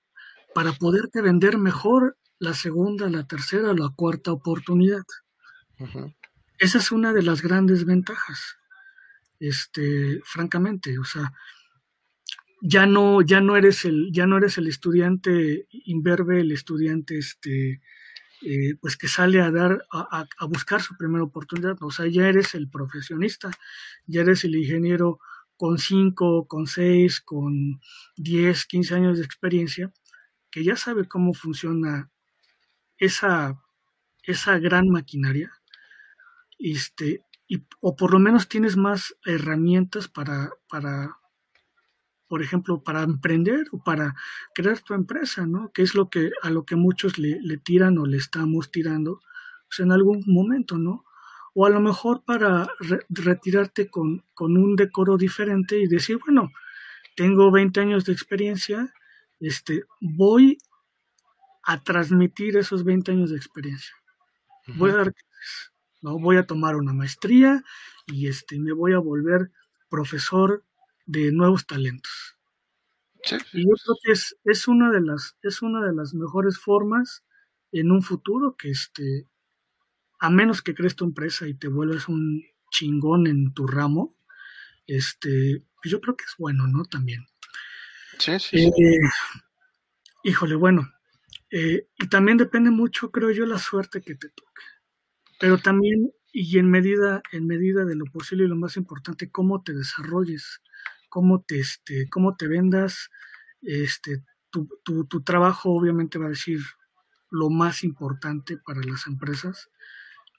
para 0.54 0.72
poderte 0.72 1.20
vender 1.20 1.58
mejor 1.58 2.16
la 2.38 2.54
segunda, 2.54 3.08
la 3.10 3.26
tercera 3.26 3.74
la 3.74 3.90
cuarta 3.94 4.32
oportunidad. 4.32 5.04
Esa 6.58 6.78
es 6.78 6.90
una 6.92 7.12
de 7.12 7.22
las 7.22 7.42
grandes 7.42 7.84
ventajas. 7.84 8.56
Este, 9.38 10.20
francamente, 10.24 10.98
o 10.98 11.04
sea, 11.04 11.32
ya 12.60 12.84
no, 12.84 13.22
ya 13.22 13.40
no 13.40 13.56
eres 13.56 13.86
el, 13.86 14.10
ya 14.12 14.26
no 14.26 14.36
eres 14.36 14.58
el 14.58 14.66
estudiante 14.66 15.66
imberbe, 15.70 16.40
el 16.40 16.52
estudiante 16.52 17.16
este, 17.16 17.80
eh, 18.42 18.74
pues 18.80 18.96
que 18.98 19.08
sale 19.08 19.40
a 19.40 19.50
dar, 19.50 19.86
a, 19.90 20.26
a, 20.38 20.44
buscar 20.46 20.82
su 20.82 20.96
primera 20.96 21.24
oportunidad. 21.24 21.76
O 21.80 21.90
sea, 21.90 22.06
ya 22.06 22.28
eres 22.28 22.54
el 22.54 22.68
profesionista, 22.68 23.50
ya 24.06 24.20
eres 24.22 24.44
el 24.44 24.56
ingeniero 24.56 25.20
con 25.56 25.78
cinco, 25.78 26.46
con 26.46 26.66
seis, 26.66 27.20
con 27.20 27.80
diez, 28.16 28.66
quince 28.66 28.94
años 28.94 29.18
de 29.18 29.24
experiencia, 29.24 29.92
que 30.50 30.64
ya 30.64 30.76
sabe 30.76 31.06
cómo 31.06 31.34
funciona 31.34 32.10
esa, 32.98 33.60
esa 34.24 34.58
gran 34.58 34.88
maquinaria, 34.88 35.52
este, 36.58 37.24
y, 37.48 37.64
o 37.80 37.96
por 37.96 38.12
lo 38.12 38.18
menos 38.18 38.48
tienes 38.48 38.76
más 38.76 39.16
herramientas 39.24 40.08
para, 40.08 40.50
para, 40.68 41.16
por 42.28 42.42
ejemplo, 42.42 42.82
para 42.82 43.02
emprender 43.02 43.66
o 43.72 43.82
para 43.82 44.14
crear 44.54 44.78
tu 44.80 44.94
empresa, 44.94 45.46
¿no? 45.46 45.72
Que 45.72 45.82
es 45.82 45.94
lo 45.94 46.10
que 46.10 46.30
a 46.42 46.50
lo 46.50 46.64
que 46.64 46.76
muchos 46.76 47.18
le, 47.18 47.40
tiran 47.58 47.98
o 47.98 48.06
le 48.06 48.18
estamos 48.18 48.70
tirando 48.70 49.20
pues, 49.68 49.80
en 49.80 49.90
algún 49.90 50.22
momento, 50.26 50.78
¿no? 50.78 51.04
O 51.54 51.66
a 51.66 51.70
lo 51.70 51.80
mejor 51.80 52.22
para 52.24 52.68
retirarte 53.08 53.90
con, 53.90 54.24
con 54.34 54.56
un 54.56 54.76
decoro 54.76 55.16
diferente 55.16 55.78
y 55.80 55.88
decir, 55.88 56.18
bueno, 56.24 56.52
tengo 57.16 57.50
20 57.50 57.80
años 57.80 58.04
de 58.04 58.12
experiencia, 58.12 58.92
este, 59.40 59.84
voy 60.00 60.58
a 61.64 61.82
transmitir 61.82 62.56
esos 62.56 62.84
20 62.84 63.12
años 63.12 63.30
de 63.30 63.36
experiencia. 63.36 63.94
Voy 64.76 64.90
a 64.90 64.96
dar 64.96 65.14
¿no? 66.02 66.18
Voy 66.18 66.36
a 66.36 66.46
tomar 66.46 66.76
una 66.76 66.92
maestría 66.92 67.62
y 68.06 68.28
este, 68.28 68.58
me 68.58 68.72
voy 68.72 68.92
a 68.92 68.98
volver 68.98 69.50
profesor 69.88 70.64
de 71.06 71.32
nuevos 71.32 71.66
talentos. 71.66 72.36
y 73.52 73.62
yo 73.62 73.74
creo 73.84 73.96
que 74.02 74.12
es, 74.12 74.36
es 74.44 74.68
una 74.68 74.90
de 74.90 75.00
las, 75.00 75.36
es 75.42 75.62
una 75.62 75.84
de 75.86 75.94
las 75.94 76.14
mejores 76.14 76.58
formas 76.58 77.24
en 77.72 77.90
un 77.90 78.02
futuro 78.02 78.56
que 78.56 78.70
este, 78.70 79.28
a 80.20 80.30
menos 80.30 80.62
que 80.62 80.74
crees 80.74 80.96
tu 80.96 81.04
empresa 81.04 81.46
y 81.46 81.54
te 81.54 81.68
vuelves 81.68 82.08
un 82.08 82.42
chingón 82.70 83.26
en 83.26 83.52
tu 83.52 83.66
ramo, 83.66 84.16
este, 84.86 85.64
yo 85.84 86.00
creo 86.00 86.16
que 86.16 86.24
es 86.24 86.34
bueno, 86.38 86.66
¿no? 86.66 86.84
También. 86.84 87.26
Sí, 88.20 88.38
sí. 88.38 88.66
Eh, 88.66 88.98
híjole, 90.24 90.54
bueno, 90.54 90.88
eh, 91.50 91.88
y 91.98 92.08
también 92.08 92.38
depende 92.38 92.70
mucho, 92.70 93.10
creo 93.10 93.30
yo, 93.30 93.46
la 93.46 93.58
suerte 93.58 94.02
que 94.02 94.14
te 94.14 94.28
toque. 94.28 94.62
Pero 95.38 95.58
también, 95.58 96.12
y 96.32 96.58
en 96.58 96.70
medida, 96.70 97.22
en 97.32 97.46
medida 97.46 97.84
de 97.84 97.96
lo 97.96 98.04
posible 98.06 98.44
y 98.44 98.48
lo 98.48 98.56
más 98.56 98.76
importante, 98.76 99.30
cómo 99.30 99.62
te 99.62 99.72
desarrolles, 99.74 100.60
cómo 101.08 101.42
te, 101.42 101.60
este, 101.60 102.08
cómo 102.10 102.36
te 102.36 102.46
vendas, 102.46 103.10
este, 103.62 104.24
tu, 104.50 104.68
tu, 104.84 105.06
tu 105.06 105.22
trabajo 105.22 105.70
obviamente 105.70 106.18
va 106.18 106.26
a 106.26 106.30
decir 106.30 106.60
lo 107.30 107.50
más 107.50 107.84
importante 107.84 108.58
para 108.58 108.80
las 108.82 109.06
empresas. 109.06 109.70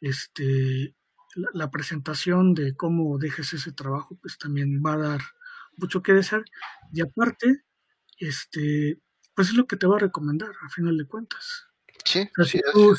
Este, 0.01 0.95
la, 1.35 1.71
presentación 1.71 2.53
de 2.53 2.75
cómo 2.75 3.17
dejes 3.17 3.53
ese 3.53 3.71
trabajo, 3.71 4.17
pues 4.21 4.37
también 4.37 4.81
va 4.85 4.93
a 4.93 4.97
dar 4.97 5.21
mucho 5.77 6.01
que 6.03 6.13
desear. 6.13 6.43
Y 6.91 7.01
aparte, 7.01 7.63
este, 8.21 8.99
pues 9.35 9.49
es 9.49 9.55
lo 9.55 9.67
que 9.67 9.77
te 9.77 9.87
va 9.87 9.97
a 9.97 9.99
recomendar, 9.99 10.51
a 10.61 10.69
final 10.69 10.97
de 10.97 11.07
cuentas. 11.07 11.67
Sí, 12.05 12.27
si, 12.45 12.61
tú, 12.71 12.95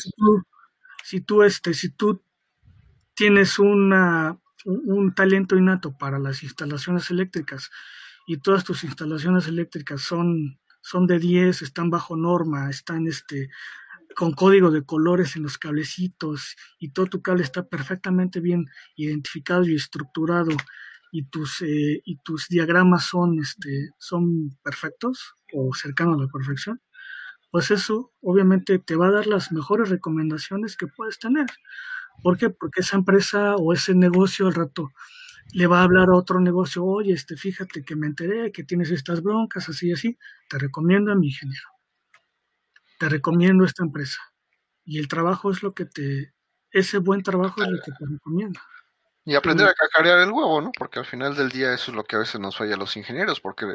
si, 1.02 1.20
tú, 1.20 1.42
este, 1.42 1.74
si 1.74 1.90
tú 1.90 2.22
tienes 3.14 3.58
una, 3.58 4.38
un 4.64 5.14
talento 5.14 5.56
innato 5.56 5.96
para 5.96 6.18
las 6.18 6.42
instalaciones 6.42 7.10
eléctricas 7.10 7.70
y 8.26 8.38
todas 8.38 8.64
tus 8.64 8.84
instalaciones 8.84 9.46
eléctricas 9.48 10.02
son, 10.02 10.60
son 10.80 11.06
de 11.06 11.18
10, 11.18 11.62
están 11.62 11.90
bajo 11.90 12.16
norma, 12.16 12.70
están 12.70 13.06
este, 13.06 13.50
con 14.14 14.32
código 14.32 14.70
de 14.70 14.84
colores 14.84 15.36
en 15.36 15.42
los 15.42 15.58
cablecitos 15.58 16.56
y 16.78 16.90
todo 16.90 17.06
tu 17.06 17.22
cable 17.22 17.42
está 17.42 17.68
perfectamente 17.68 18.40
bien 18.40 18.66
identificado 18.96 19.64
y 19.64 19.74
estructurado 19.74 20.50
y 21.12 21.24
tus, 21.26 21.62
eh, 21.62 22.02
y 22.04 22.18
tus 22.24 22.48
diagramas 22.48 23.04
son, 23.04 23.38
este, 23.40 23.90
son 23.98 24.58
perfectos 24.64 25.34
o 25.54 25.74
cercanos 25.74 26.18
a 26.18 26.24
la 26.24 26.28
perfección, 26.28 26.80
pues 27.52 27.70
eso 27.70 28.12
obviamente 28.22 28.78
te 28.80 28.96
va 28.96 29.08
a 29.08 29.12
dar 29.12 29.26
las 29.28 29.52
mejores 29.52 29.90
recomendaciones 29.90 30.76
que 30.76 30.88
puedes 30.88 31.18
tener. 31.20 31.46
¿Por 32.22 32.38
qué? 32.38 32.50
Porque 32.50 32.80
esa 32.82 32.96
empresa 32.96 33.56
o 33.56 33.72
ese 33.72 33.94
negocio 33.94 34.48
al 34.48 34.54
rato 34.54 34.90
le 35.54 35.66
va 35.68 35.80
a 35.80 35.84
hablar 35.84 36.08
a 36.10 36.16
otro 36.16 36.40
negocio, 36.40 36.84
oye, 36.84 37.12
este, 37.14 37.36
fíjate 37.36 37.84
que 37.84 37.96
me 37.96 38.08
enteré 38.08 38.52
que 38.52 38.64
tienes 38.64 38.90
estas 38.90 39.22
broncas, 39.22 39.68
así 39.68 39.88
y 39.90 39.92
así, 39.92 40.18
te 40.48 40.58
recomiendo 40.58 41.12
a 41.12 41.16
mi 41.16 41.28
ingeniero 41.28 41.72
te 43.02 43.08
recomiendo 43.08 43.64
esta 43.64 43.82
empresa. 43.82 44.20
Y 44.84 45.00
el 45.00 45.08
trabajo 45.08 45.50
es 45.50 45.64
lo 45.64 45.74
que 45.74 45.86
te, 45.86 46.34
ese 46.70 46.98
buen 46.98 47.24
trabajo 47.24 47.60
es 47.60 47.68
lo 47.68 47.78
que 47.78 47.90
te 47.90 48.06
recomienda. 48.08 48.60
Y 49.24 49.36
aprender 49.36 49.68
a 49.68 49.74
cacarear 49.74 50.18
el 50.18 50.32
huevo, 50.32 50.60
¿no? 50.60 50.72
Porque 50.76 50.98
al 50.98 51.04
final 51.04 51.36
del 51.36 51.50
día 51.50 51.72
eso 51.72 51.92
es 51.92 51.96
lo 51.96 52.02
que 52.02 52.16
a 52.16 52.18
veces 52.18 52.40
nos 52.40 52.56
falla 52.56 52.74
a 52.74 52.78
los 52.78 52.96
ingenieros, 52.96 53.40
porque 53.40 53.66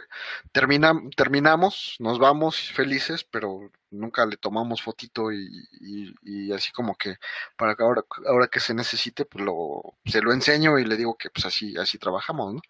terminamos, 0.52 1.96
nos 2.00 2.20
vamos 2.20 2.72
felices, 2.74 3.24
pero 3.24 3.72
nunca 3.90 4.26
le 4.26 4.36
tomamos 4.36 4.82
fotito 4.82 5.32
y, 5.32 6.52
así 6.54 6.74
como 6.74 6.96
que 6.96 7.16
para 7.56 7.76
que 7.76 7.84
ahora, 7.84 8.04
ahora 8.28 8.48
que 8.48 8.60
se 8.60 8.74
necesite, 8.74 9.24
pues 9.24 9.46
lo, 9.46 9.96
se 10.06 10.22
lo 10.22 10.34
enseño 10.34 10.80
y 10.80 10.86
le 10.86 10.98
digo 10.98 11.16
que 11.18 11.30
pues 11.30 11.46
así, 11.46 11.78
así 11.78 11.98
trabajamos, 11.98 12.56
¿no? 12.56 12.62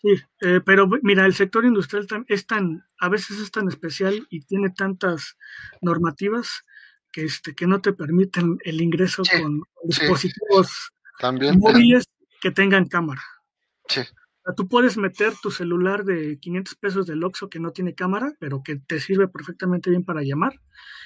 Sí, 0.00 0.22
eh, 0.42 0.60
pero 0.64 0.88
mira, 1.02 1.26
el 1.26 1.34
sector 1.34 1.64
industrial 1.64 2.06
es 2.28 2.46
tan, 2.46 2.86
a 2.98 3.08
veces 3.10 3.38
es 3.38 3.50
tan 3.50 3.68
especial 3.68 4.26
y 4.30 4.40
tiene 4.40 4.70
tantas 4.70 5.36
normativas 5.82 6.64
que 7.10 7.24
este 7.24 7.54
que 7.54 7.66
no 7.66 7.80
te 7.80 7.92
permiten 7.92 8.58
el 8.64 8.80
ingreso 8.80 9.22
con 9.30 9.62
dispositivos 9.84 10.90
móviles 11.56 12.04
que 12.44 12.50
tengan 12.50 12.86
cámara. 12.86 13.22
Sí. 13.88 14.02
tú 14.54 14.68
puedes 14.68 14.98
meter 14.98 15.32
tu 15.42 15.50
celular 15.50 16.04
de 16.04 16.38
500 16.38 16.74
pesos 16.74 17.06
del 17.06 17.24
Oxxo 17.24 17.48
que 17.48 17.58
no 17.58 17.72
tiene 17.72 17.94
cámara, 17.94 18.34
pero 18.38 18.62
que 18.62 18.76
te 18.76 19.00
sirve 19.00 19.28
perfectamente 19.28 19.88
bien 19.88 20.04
para 20.04 20.22
llamar 20.22 20.60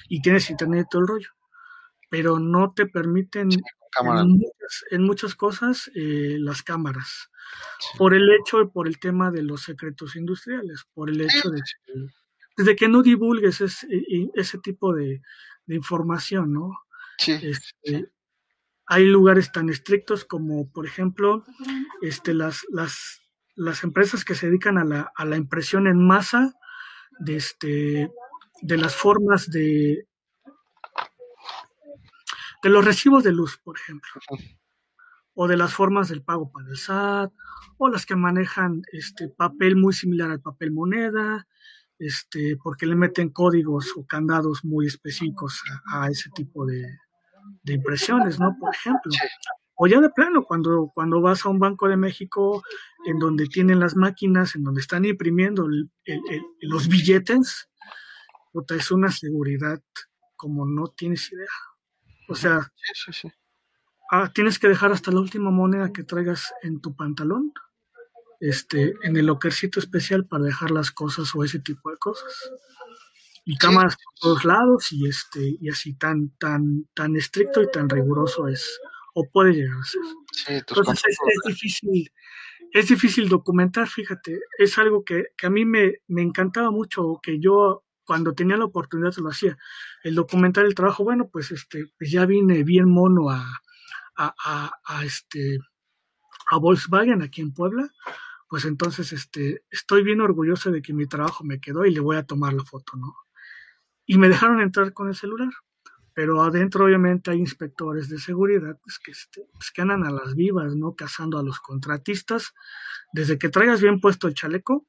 y 0.09 0.21
tienes 0.21 0.49
internet 0.49 0.87
y 0.87 0.89
todo 0.89 1.01
el 1.03 1.07
rollo. 1.07 1.29
Pero 2.09 2.39
no 2.39 2.73
te 2.73 2.87
permiten 2.87 3.51
en, 4.91 5.03
muchas, 5.03 5.33
cosas 5.33 5.89
eh, 5.95 6.35
las 6.39 6.61
cámaras 6.61 7.29
por 7.97 8.13
el 8.13 8.29
hecho 8.33 8.61
y 8.61 8.67
por 8.67 8.85
el 8.85 8.99
tema 8.99 9.31
de 9.31 9.43
los 9.43 9.61
secretos 9.61 10.17
industriales, 10.17 10.83
por 10.93 11.09
el 11.09 11.21
hecho 11.21 11.49
de 11.51 11.61
que, 12.65 12.75
que 12.75 12.89
no 12.89 13.01
divulgues 13.01 13.61
ese, 13.61 14.57
tipo 14.61 14.93
de, 14.93 15.21
información, 15.67 16.51
¿no? 16.51 16.71
Este, 17.25 18.11
hay 18.91 19.05
lugares 19.05 19.51
tan 19.51 19.69
estrictos 19.69 20.25
como, 20.25 20.71
por 20.71 20.87
ejemplo, 20.87 21.43
este, 22.01 22.33
las, 22.33 22.65
las, 22.69 23.21
las 23.55 23.83
empresas 23.83 24.25
que 24.25 24.33
se 24.33 24.47
dedican 24.47 24.79
a 24.79 24.83
la, 24.83 25.11
a 25.15 25.25
la 25.25 25.37
impresión 25.37 25.85
en 25.85 26.05
masa 26.05 26.55
de, 27.19 27.35
este, 27.35 28.11
de 28.63 28.77
las 28.77 28.95
formas 28.95 29.51
de, 29.51 30.07
de 32.63 32.69
los 32.69 32.83
recibos 32.83 33.23
de 33.23 33.31
luz, 33.31 33.59
por 33.63 33.77
ejemplo. 33.77 34.09
O 35.35 35.47
de 35.47 35.55
las 35.55 35.71
formas 35.71 36.09
del 36.09 36.23
pago 36.23 36.51
para 36.51 36.67
el 36.67 36.75
SAT, 36.75 37.31
o 37.77 37.89
las 37.89 38.07
que 38.07 38.15
manejan 38.15 38.81
este 38.91 39.29
papel 39.29 39.75
muy 39.75 39.93
similar 39.93 40.31
al 40.31 40.41
papel 40.41 40.71
moneda, 40.71 41.47
este, 41.99 42.57
porque 42.57 42.87
le 42.87 42.95
meten 42.95 43.29
códigos 43.29 43.93
o 43.95 44.07
candados 44.07 44.65
muy 44.65 44.87
específicos 44.87 45.61
a, 45.85 46.09
ese 46.09 46.31
tipo 46.31 46.65
de, 46.65 46.87
impresiones, 47.65 48.39
¿no? 48.39 48.55
Por 48.59 48.73
ejemplo. 48.73 49.11
O 49.75 49.87
ya 49.87 50.01
de 50.01 50.09
plano, 50.09 50.43
cuando, 50.43 50.91
cuando 50.93 51.21
vas 51.21 51.45
a 51.45 51.49
un 51.49 51.59
Banco 51.59 51.87
de 51.87 51.95
México 51.95 52.61
en 53.05 53.17
donde 53.17 53.47
tienen 53.47 53.79
las 53.79 53.95
máquinas, 53.95 54.55
en 54.55 54.63
donde 54.63 54.81
están 54.81 55.05
imprimiendo 55.05 55.67
los 56.61 56.87
billetes, 56.89 57.69
es 58.69 58.91
una 58.91 59.11
seguridad 59.11 59.81
como 60.35 60.65
no 60.65 60.87
tienes 60.87 61.31
idea. 61.31 61.47
O 62.27 62.35
sea, 62.35 62.61
sí, 62.75 62.93
sí, 63.05 63.13
sí. 63.21 63.31
Ah, 64.11 64.31
tienes 64.33 64.57
que 64.57 64.67
dejar 64.67 64.91
hasta 64.91 65.11
la 65.11 65.19
última 65.19 65.51
moneda 65.51 65.93
que 65.93 66.03
traigas 66.03 66.51
en 66.63 66.81
tu 66.81 66.95
pantalón, 66.95 67.53
este, 68.39 68.95
en 69.03 69.15
el 69.15 69.27
lockercito 69.27 69.79
especial 69.79 70.25
para 70.25 70.45
dejar 70.45 70.71
las 70.71 70.89
cosas 70.89 71.33
o 71.35 71.43
ese 71.43 71.59
tipo 71.59 71.91
de 71.91 71.97
cosas. 71.97 72.51
Y 73.49 73.57
cámaras 73.57 73.97
por 73.97 74.13
todos 74.21 74.45
lados 74.45 74.91
y 74.91 75.07
este, 75.07 75.57
y 75.59 75.69
así 75.69 75.95
tan, 75.95 76.29
tan, 76.37 76.87
tan 76.93 77.15
estricto 77.15 77.63
y 77.63 77.71
tan 77.71 77.89
riguroso 77.89 78.47
es, 78.47 78.79
o 79.15 79.27
puede 79.27 79.53
llegar 79.53 79.75
a 79.75 79.83
ser. 79.83 80.01
Entonces 80.49 81.03
es, 81.03 81.41
difícil, 81.47 82.11
es 82.71 82.89
difícil 82.89 83.27
documentar, 83.27 83.87
fíjate, 83.87 84.39
es 84.59 84.77
algo 84.77 85.03
que, 85.03 85.29
a 85.41 85.49
mí 85.49 85.65
me, 85.65 85.95
me 86.09 86.21
encantaba 86.21 86.69
mucho, 86.69 87.19
que 87.23 87.39
yo 87.39 87.85
cuando 88.03 88.35
tenía 88.35 88.55
la 88.55 88.65
oportunidad 88.65 89.15
lo 89.17 89.29
hacía. 89.29 89.57
El 90.03 90.13
documentar 90.13 90.65
el 90.65 90.75
trabajo, 90.75 91.03
bueno, 91.03 91.27
pues 91.27 91.49
este, 91.49 91.87
pues 91.97 92.11
ya 92.11 92.27
vine 92.27 92.63
bien 92.63 92.87
mono 92.87 93.31
a, 93.31 93.61
a, 94.15 95.03
este, 95.03 95.57
a 96.51 96.57
Volkswagen 96.57 97.23
aquí 97.23 97.41
en 97.41 97.51
Puebla, 97.51 97.89
pues 98.47 98.65
entonces 98.65 99.11
este, 99.11 99.63
estoy 99.71 100.03
bien 100.03 100.21
orgulloso 100.21 100.69
de 100.69 100.83
que 100.83 100.93
mi 100.93 101.07
trabajo 101.07 101.43
me 101.43 101.59
quedó 101.59 101.83
y 101.83 101.91
le 101.91 101.99
voy 101.99 102.17
a 102.17 102.27
tomar 102.27 102.53
la 102.53 102.63
foto, 102.63 102.95
¿no? 102.95 103.15
Y 104.09 104.17
me 104.17 104.27
dejaron 104.27 104.59
entrar 104.59 104.91
con 104.91 105.07
el 105.07 105.13
celular, 105.13 105.51
pero 106.15 106.41
adentro 106.41 106.85
obviamente 106.85 107.29
hay 107.29 107.37
inspectores 107.37 108.09
de 108.09 108.17
seguridad 108.17 108.75
pues, 108.81 108.97
que, 108.97 109.11
este, 109.11 109.47
pues, 109.53 109.69
que 109.69 109.83
andan 109.83 110.03
a 110.03 110.09
las 110.09 110.33
vivas, 110.33 110.75
¿no? 110.75 110.95
Cazando 110.95 111.37
a 111.37 111.43
los 111.43 111.59
contratistas, 111.59 112.55
desde 113.13 113.37
que 113.37 113.49
traigas 113.49 113.83
bien 113.83 113.99
puesto 113.99 114.27
el 114.27 114.33
chaleco 114.33 114.87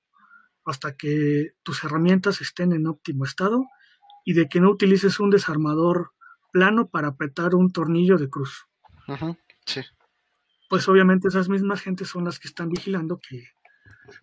hasta 0.64 0.96
que 0.96 1.52
tus 1.62 1.84
herramientas 1.84 2.40
estén 2.40 2.72
en 2.72 2.86
óptimo 2.86 3.26
estado 3.26 3.66
y 4.24 4.32
de 4.32 4.48
que 4.48 4.58
no 4.58 4.70
utilices 4.70 5.20
un 5.20 5.28
desarmador 5.28 6.12
plano 6.50 6.88
para 6.88 7.08
apretar 7.08 7.54
un 7.54 7.70
tornillo 7.72 8.16
de 8.16 8.30
cruz. 8.30 8.68
Sí. 9.66 9.82
Pues 10.70 10.88
obviamente 10.88 11.28
esas 11.28 11.50
mismas 11.50 11.82
gentes 11.82 12.08
son 12.08 12.24
las 12.24 12.38
que 12.38 12.48
están 12.48 12.70
vigilando 12.70 13.20
que, 13.20 13.48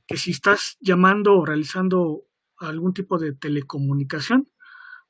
que 0.07 0.17
si 0.17 0.31
estás 0.31 0.75
llamando 0.79 1.37
o 1.37 1.45
realizando 1.45 2.23
algún 2.57 2.95
tipo 2.95 3.19
de 3.19 3.33
telecomunicación, 3.33 4.49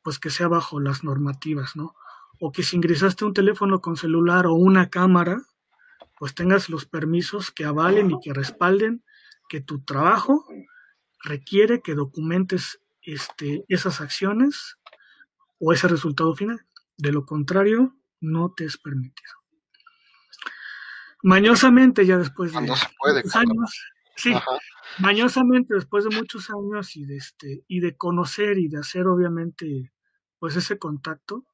pues 0.08 0.20
que 0.20 0.30
sea 0.30 0.48
bajo 0.48 0.80
las 0.80 1.04
normativas, 1.04 1.76
¿no? 1.76 1.94
O 2.40 2.54
que 2.54 2.64
si 2.64 2.78
ingresaste 2.78 3.26
un 3.26 3.34
teléfono 3.34 3.82
con 3.82 3.98
celular 3.98 4.48
o 4.48 4.54
una 4.54 4.90
cámara, 4.90 5.42
pues 6.18 6.34
tengas 6.34 6.70
los 6.70 6.86
permisos 6.86 7.52
que 7.52 7.66
avalen 7.66 8.12
y 8.12 8.20
que 8.22 8.32
respalden 8.32 9.04
que 9.50 9.60
tu 9.60 9.84
trabajo 9.84 10.46
requiere 11.22 11.82
que 11.82 11.94
documentes 11.94 12.80
este, 13.02 13.66
esas 13.68 14.00
acciones 14.00 14.78
o 15.60 15.74
ese 15.74 15.90
resultado 15.90 16.34
final. 16.34 16.66
De 16.96 17.12
lo 17.12 17.26
contrario, 17.26 17.94
no 18.22 18.54
te 18.56 18.64
es 18.64 18.78
permitido 18.78 19.34
mañosamente 21.22 22.06
ya 22.06 22.18
después 22.18 22.54
de 22.54 22.60
años, 22.60 22.88
Sí, 24.18 24.34
mañosamente 24.98 25.76
después 25.76 26.04
de 26.04 26.16
muchos 26.16 26.50
años 26.50 26.96
y 26.96 27.06
de 27.06 27.18
este 27.18 27.64
y 27.68 27.82
de 27.82 27.96
conocer 27.96 28.58
y 28.58 28.68
de 28.68 28.80
hacer 28.80 29.06
obviamente 29.06 29.92
pues 30.40 30.56
ese 30.56 30.78
contacto, 30.78 31.46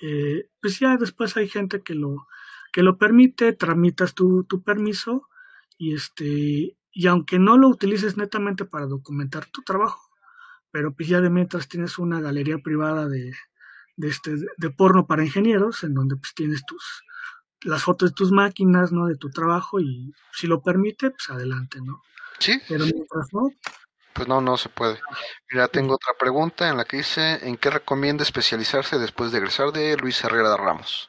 eh, 0.00 0.48
pues 0.60 0.78
ya 0.78 0.96
después 0.96 1.36
hay 1.36 1.48
gente 1.48 1.82
que 1.82 1.94
lo 1.94 2.26
que 2.72 2.82
lo 2.82 2.98
permite, 2.98 3.52
tramitas 3.52 4.14
tu, 4.14 4.44
tu 4.44 4.62
permiso 4.62 5.28
y 5.78 5.94
este 5.94 6.76
y 6.92 7.06
aunque 7.06 7.38
no 7.38 7.56
lo 7.56 7.68
utilices 7.68 8.16
netamente 8.16 8.64
para 8.64 8.86
documentar 8.86 9.46
tu 9.46 9.62
trabajo, 9.62 10.10
pero 10.70 10.94
pues 10.94 11.08
ya 11.08 11.20
de 11.20 11.30
mientras 11.30 11.68
tienes 11.68 11.98
una 11.98 12.20
galería 12.20 12.58
privada 12.58 13.08
de, 13.08 13.32
de 13.96 14.08
este 14.08 14.36
de 14.56 14.70
porno 14.70 15.06
para 15.06 15.24
ingenieros 15.24 15.82
en 15.84 15.94
donde 15.94 16.16
pues 16.16 16.34
tienes 16.34 16.64
tus 16.66 17.04
las 17.62 17.82
fotos 17.82 18.10
de 18.10 18.14
tus 18.14 18.30
máquinas, 18.32 18.92
¿no? 18.92 19.06
De 19.06 19.16
tu 19.16 19.30
trabajo 19.30 19.80
y 19.80 20.12
si 20.32 20.46
lo 20.46 20.62
permite, 20.62 21.10
pues 21.10 21.28
adelante, 21.30 21.80
¿no? 21.82 22.02
Sí. 22.38 22.60
Pero 22.68 22.84
mientras 22.84 23.26
no. 23.32 23.50
Pues 24.18 24.26
no, 24.26 24.40
no 24.40 24.56
se 24.56 24.68
puede. 24.68 24.98
Mira, 25.52 25.68
tengo 25.68 25.94
otra 25.94 26.12
pregunta 26.18 26.68
en 26.68 26.76
la 26.76 26.84
que 26.84 26.96
dice, 26.96 27.38
¿en 27.46 27.56
qué 27.56 27.70
recomienda 27.70 28.24
especializarse 28.24 28.98
después 28.98 29.30
de 29.30 29.38
egresar 29.38 29.70
de 29.70 29.96
Luis 29.96 30.24
Herrera 30.24 30.56
Ramos? 30.56 31.08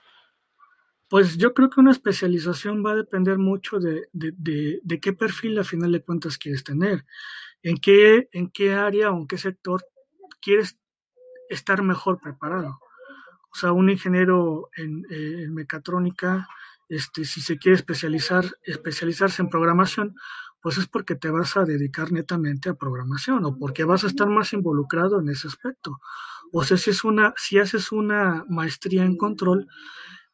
Pues 1.10 1.36
yo 1.36 1.56
creo 1.56 1.72
que 1.72 1.80
una 1.80 1.90
especialización 1.90 2.86
va 2.86 2.91
a 2.91 2.98
depender 2.98 3.40
mucho 3.40 3.80
de, 3.80 4.10
de, 4.14 4.31
de, 4.38 4.80
de 4.84 4.99
qué 4.99 5.14
perfil 5.14 5.57
a 5.57 5.64
final 5.64 5.91
de 5.91 6.03
cuentas 6.03 6.38
quieres 6.38 6.64
tener, 6.64 7.03
en 7.64 7.77
qué, 7.77 8.30
en 8.31 8.52
qué 8.52 8.76
área 8.76 9.10
o 9.10 9.18
en 9.18 9.27
qué 9.27 9.40
sector 9.40 9.84
quieres 10.40 10.77
estar 11.49 11.81
mejor 11.81 12.19
preparado. 12.22 12.80
O 13.52 13.56
sea, 13.56 13.72
un 13.72 13.90
ingeniero 13.90 14.69
en, 14.77 15.03
eh, 15.10 15.48
mecatrónica, 15.49 16.48
este, 16.90 17.26
si 17.26 17.41
se 17.41 17.57
quiere 17.57 17.76
especializar, 17.76 18.45
especializarse 18.61 19.41
en 19.41 19.49
programación, 19.49 20.15
pues 20.61 20.77
es 20.77 20.88
porque 20.88 21.15
te 21.15 21.30
vas 21.30 21.57
a 21.57 21.65
dedicar 21.65 22.11
netamente 22.11 22.69
a 22.69 22.73
programación 22.73 23.45
o 23.45 23.57
porque 23.57 23.84
vas 23.84 24.03
a 24.03 24.07
estar 24.07 24.27
más 24.27 24.53
involucrado 24.53 25.19
en 25.19 25.30
ese 25.30 25.48
aspecto. 25.48 25.99
O 26.52 26.64
sea, 26.64 26.77
si 26.77 26.90
es 26.90 27.03
una, 27.03 27.34
si 27.38 27.60
haces 27.60 27.91
una 27.91 28.45
maestría 28.49 29.03
en 29.03 29.18
control, 29.18 29.68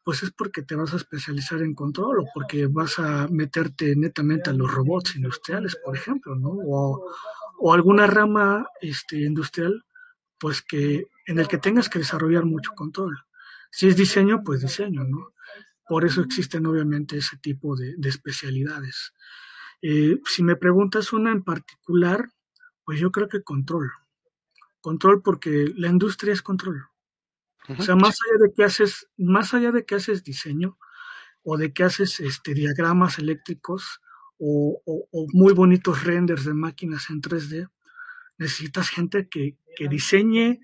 pues 0.02 0.22
es 0.22 0.30
porque 0.30 0.62
te 0.62 0.76
vas 0.76 0.92
a 0.92 0.96
especializar 0.96 1.62
en 1.62 1.74
control 1.74 2.20
o 2.20 2.26
porque 2.32 2.66
vas 2.66 2.98
a 2.98 3.28
meterte 3.28 3.94
netamente 3.96 4.50
a 4.50 4.52
los 4.52 4.72
robots 4.72 5.16
industriales, 5.16 5.76
por 5.84 5.96
ejemplo, 5.96 6.36
¿no? 6.36 6.50
O, 6.50 7.10
o 7.58 7.72
alguna 7.72 8.06
rama 8.06 8.66
este, 8.80 9.20
industrial, 9.20 9.84
pues 10.38 10.62
que 10.62 11.08
en 11.26 11.38
el 11.38 11.48
que 11.48 11.58
tengas 11.58 11.88
que 11.88 11.98
desarrollar 11.98 12.44
mucho 12.44 12.72
control. 12.74 13.18
Si 13.70 13.88
es 13.88 13.96
diseño, 13.96 14.42
pues 14.44 14.62
diseño, 14.62 15.04
¿no? 15.04 15.32
Por 15.88 16.04
eso 16.04 16.20
existen 16.20 16.66
obviamente 16.66 17.18
ese 17.18 17.36
tipo 17.38 17.76
de, 17.76 17.94
especialidades. 18.04 19.12
Eh, 19.82 20.20
si 20.24 20.42
me 20.42 20.56
preguntas 20.56 21.12
una 21.12 21.32
en 21.32 21.42
particular, 21.42 22.30
pues 22.84 23.00
yo 23.00 23.10
creo 23.10 23.28
que 23.28 23.42
control. 23.42 23.90
Control 24.80 25.22
porque 25.22 25.72
la 25.76 25.88
industria 25.88 26.32
es 26.32 26.42
control. 26.42 26.86
O 27.68 27.82
sea, 27.82 27.96
más 27.96 28.16
allá 28.24 28.46
de 28.46 28.54
que 28.54 28.62
haces, 28.62 29.08
más 29.16 29.52
allá 29.52 29.72
de 29.72 29.84
que 29.84 29.96
haces 29.96 30.22
diseño 30.22 30.78
o 31.42 31.56
de 31.56 31.72
que 31.72 31.82
haces 31.82 32.20
este, 32.20 32.54
diagramas 32.54 33.18
eléctricos 33.18 34.00
o, 34.38 34.80
o 34.84 35.26
muy 35.32 35.52
bonitos 35.52 36.04
renders 36.04 36.44
de 36.44 36.54
máquinas 36.54 37.10
en 37.10 37.20
3D, 37.20 37.68
necesitas 38.38 38.90
gente 38.90 39.28
que, 39.28 39.56
que 39.76 39.88
diseñe 39.88 40.60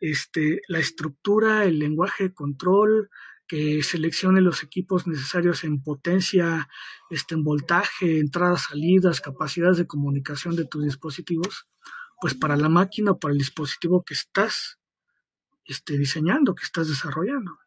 este, 0.00 0.60
la 0.68 0.78
estructura, 0.78 1.64
el 1.64 1.78
lenguaje 1.78 2.24
de 2.24 2.34
control, 2.34 3.10
que 3.46 3.82
seleccione 3.82 4.40
los 4.40 4.62
equipos 4.62 5.06
necesarios 5.06 5.64
en 5.64 5.82
potencia, 5.82 6.68
este, 7.10 7.34
en 7.34 7.44
voltaje, 7.44 8.18
entradas, 8.18 8.64
salidas, 8.70 9.20
capacidades 9.20 9.78
de 9.78 9.86
comunicación 9.86 10.56
de 10.56 10.64
tus 10.64 10.84
dispositivos, 10.84 11.68
pues 12.20 12.34
para 12.34 12.56
la 12.56 12.68
máquina 12.68 13.12
o 13.12 13.18
para 13.18 13.32
el 13.32 13.38
dispositivo 13.38 14.02
que 14.02 14.14
estás 14.14 14.78
este, 15.64 15.96
diseñando, 15.96 16.54
que 16.54 16.64
estás 16.64 16.88
desarrollando. 16.88 17.58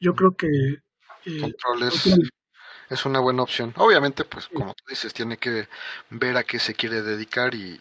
Yo 0.00 0.14
creo 0.14 0.36
que... 0.36 0.48
Eh, 1.26 1.52
es, 2.88 3.04
una 3.04 3.18
buena 3.18 3.42
opción. 3.42 3.74
Obviamente, 3.76 4.24
pues 4.24 4.48
como 4.48 4.72
tú 4.74 4.84
dices, 4.88 5.12
tiene 5.12 5.36
que 5.38 5.68
ver 6.10 6.36
a 6.36 6.44
qué 6.44 6.58
se 6.58 6.74
quiere 6.74 7.02
dedicar 7.02 7.54
y 7.54 7.80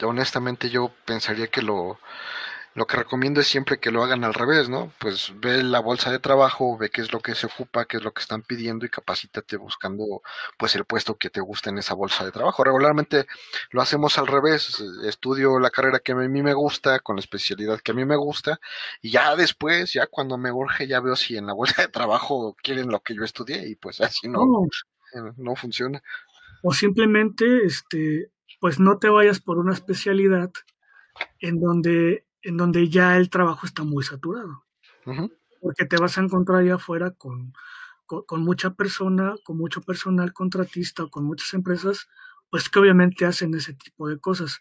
honestamente 0.00 0.70
yo 0.70 0.92
pensaría 1.04 1.48
que 1.48 1.60
lo, 1.60 1.98
lo 2.78 2.86
que 2.86 2.96
recomiendo 2.96 3.40
es 3.40 3.48
siempre 3.48 3.80
que 3.80 3.90
lo 3.90 4.04
hagan 4.04 4.22
al 4.22 4.34
revés, 4.34 4.68
¿no? 4.68 4.92
Pues 5.00 5.32
ve 5.40 5.64
la 5.64 5.80
bolsa 5.80 6.12
de 6.12 6.20
trabajo, 6.20 6.78
ve 6.78 6.90
qué 6.90 7.00
es 7.00 7.12
lo 7.12 7.18
que 7.18 7.34
se 7.34 7.46
ocupa, 7.46 7.86
qué 7.86 7.96
es 7.96 8.04
lo 8.04 8.12
que 8.12 8.22
están 8.22 8.42
pidiendo 8.42 8.86
y 8.86 8.88
capacítate 8.88 9.56
buscando 9.56 10.22
pues 10.56 10.76
el 10.76 10.84
puesto 10.84 11.16
que 11.16 11.28
te 11.28 11.40
guste 11.40 11.70
en 11.70 11.78
esa 11.78 11.94
bolsa 11.94 12.24
de 12.24 12.30
trabajo. 12.30 12.62
Regularmente 12.62 13.26
lo 13.72 13.82
hacemos 13.82 14.16
al 14.16 14.28
revés, 14.28 14.80
estudio 15.04 15.58
la 15.58 15.70
carrera 15.70 15.98
que 15.98 16.12
a 16.12 16.14
mí 16.14 16.40
me 16.40 16.54
gusta, 16.54 17.00
con 17.00 17.16
la 17.16 17.20
especialidad 17.20 17.80
que 17.80 17.90
a 17.90 17.94
mí 17.94 18.04
me 18.04 18.14
gusta, 18.14 18.60
y 19.02 19.10
ya 19.10 19.34
después, 19.34 19.92
ya 19.92 20.06
cuando 20.06 20.38
me 20.38 20.52
urge, 20.52 20.86
ya 20.86 21.00
veo 21.00 21.16
si 21.16 21.36
en 21.36 21.46
la 21.46 21.54
bolsa 21.54 21.82
de 21.82 21.88
trabajo 21.88 22.54
quieren 22.62 22.90
lo 22.90 23.00
que 23.00 23.16
yo 23.16 23.24
estudié 23.24 23.68
y 23.68 23.74
pues 23.74 24.00
así 24.00 24.28
no, 24.28 24.46
no, 24.46 25.34
no 25.36 25.56
funciona. 25.56 26.00
O 26.62 26.72
simplemente, 26.72 27.64
este, 27.64 28.30
pues 28.60 28.78
no 28.78 28.98
te 28.98 29.08
vayas 29.08 29.40
por 29.40 29.58
una 29.58 29.72
especialidad 29.72 30.52
en 31.40 31.58
donde, 31.58 32.27
en 32.48 32.56
donde 32.56 32.88
ya 32.88 33.16
el 33.18 33.28
trabajo 33.28 33.66
está 33.66 33.84
muy 33.84 34.02
saturado. 34.02 34.64
Porque 35.60 35.84
te 35.84 35.96
vas 35.96 36.16
a 36.16 36.22
encontrar 36.22 36.60
allá 36.60 36.76
afuera 36.76 37.10
con, 37.10 37.52
con, 38.06 38.42
mucha 38.42 38.74
persona, 38.74 39.34
con 39.44 39.58
mucho 39.58 39.82
personal 39.82 40.32
contratista 40.32 41.04
o 41.04 41.10
con 41.10 41.24
muchas 41.24 41.52
empresas, 41.54 42.08
pues 42.50 42.68
que 42.68 42.78
obviamente 42.78 43.26
hacen 43.26 43.54
ese 43.54 43.74
tipo 43.74 44.08
de 44.08 44.18
cosas. 44.18 44.60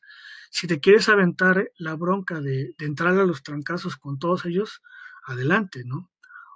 Si 0.49 0.67
te 0.67 0.79
quieres 0.79 1.07
aventar 1.07 1.71
la 1.77 1.95
bronca 1.95 2.41
de, 2.41 2.73
de 2.77 2.85
entrar 2.85 3.17
a 3.17 3.25
los 3.25 3.43
trancazos 3.43 3.95
con 3.95 4.19
todos 4.19 4.45
ellos, 4.45 4.81
adelante, 5.23 5.83
¿no? 5.85 6.09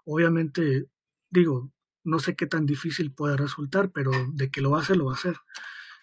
Obviamente, 0.06 0.88
digo, 1.30 1.72
no 2.04 2.20
sé 2.20 2.36
qué 2.36 2.48
tan 2.48 2.66
difícil 2.66 3.14
puede 3.14 3.38
resultar, 3.38 3.92
pero 3.92 4.12
de 4.34 4.50
que 4.50 4.62
lo 4.62 4.72
va 4.72 4.80
a 4.80 4.82
hacer, 4.82 4.98
lo 4.98 5.06
va 5.06 5.14
a 5.14 5.16
hacer 5.16 5.38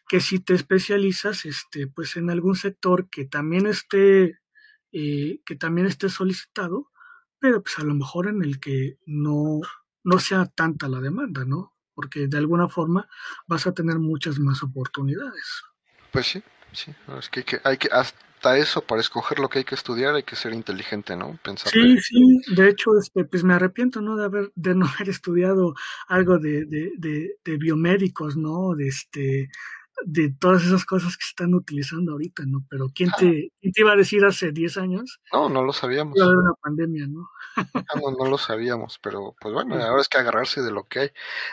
que 0.09 0.21
si 0.21 0.41
te 0.41 0.55
especializas 0.55 1.45
este, 1.45 1.87
pues 1.87 2.17
en 2.17 2.31
algún 2.31 2.57
sector 2.57 3.11
que 3.11 3.27
también 3.27 3.67
esté, 3.67 4.39
eh, 4.93 5.41
que 5.45 5.57
también 5.57 5.87
esté 5.87 6.09
solicitado, 6.09 6.91
pero 7.39 7.63
pues 7.63 7.79
a 7.79 7.85
lo 7.85 7.95
mejor 7.95 8.29
en 8.29 8.43
el 8.43 8.59
que 8.61 8.99
no, 9.07 9.61
no 10.05 10.19
sea 10.19 10.47
tanta 10.47 10.89
la 10.89 11.01
demanda, 11.01 11.45
¿no? 11.45 11.75
Porque 11.95 12.27
de 12.27 12.39
alguna 12.39 12.69
forma 12.69 13.09
vas 13.47 13.67
a 13.67 13.73
tener 13.73 13.99
muchas 13.99 14.39
más 14.39 14.63
oportunidades. 14.63 15.63
Pues 16.11 16.27
sí, 16.27 16.43
sí, 16.73 16.95
es 17.19 17.29
que, 17.29 17.61
hay 17.65 17.77
que 17.77 17.89
hasta 17.93 18.57
eso 18.57 18.81
para 18.81 19.01
escoger 19.01 19.39
lo 19.39 19.49
que 19.49 19.59
hay 19.59 19.65
que 19.65 19.75
estudiar 19.75 20.15
hay 20.15 20.23
que 20.23 20.37
ser 20.37 20.53
inteligente, 20.53 21.17
¿no? 21.17 21.39
Pensar 21.43 21.73
sí, 21.73 21.99
sí, 22.01 22.55
de 22.55 22.69
hecho, 22.69 22.91
este, 22.99 23.25
pues 23.25 23.45
me 23.45 23.55
arrepiento, 23.55 24.01
¿no? 24.01 24.17
De 24.17 24.25
haber, 24.25 24.53
de 24.55 24.75
no 24.75 24.87
haber 24.87 25.09
estudiado 25.09 25.75
algo 26.07 26.39
de, 26.39 26.65
de, 26.65 26.93
de, 26.97 27.37
de 27.45 27.57
biomédicos, 27.57 28.37
¿no? 28.37 28.75
De 28.75 28.89
este, 28.89 29.51
de 30.05 30.31
todas 30.31 30.65
esas 30.65 30.85
cosas 30.85 31.17
que 31.17 31.25
se 31.25 31.31
están 31.31 31.55
utilizando 31.55 32.13
ahorita, 32.13 32.45
¿no? 32.47 32.65
Pero 32.69 32.89
¿quién 32.95 33.11
te, 33.19 33.53
te 33.61 33.81
iba 33.81 33.93
a 33.93 33.97
decir 33.97 34.25
hace 34.25 34.53
10 34.53 34.77
años? 34.79 35.21
No, 35.33 35.49
no 35.49 35.63
lo 35.63 35.73
sabíamos. 35.73 36.17
Iba 36.17 36.27
a 36.27 36.29
haber 36.29 36.39
una 36.39 36.55
pandemia, 36.55 37.07
¿no? 37.07 37.29
no, 38.03 38.11
no 38.13 38.31
lo 38.31 38.39
sabíamos, 38.39 38.99
pero 39.03 39.35
pues 39.41 39.53
bueno, 39.53 39.75
ahora 39.77 40.01
es 40.01 40.09
que 40.09 40.19
agarrarse 40.19 40.63
de 40.63 40.71
lo 40.71 40.85
que 40.85 41.01
hay. 41.01 41.11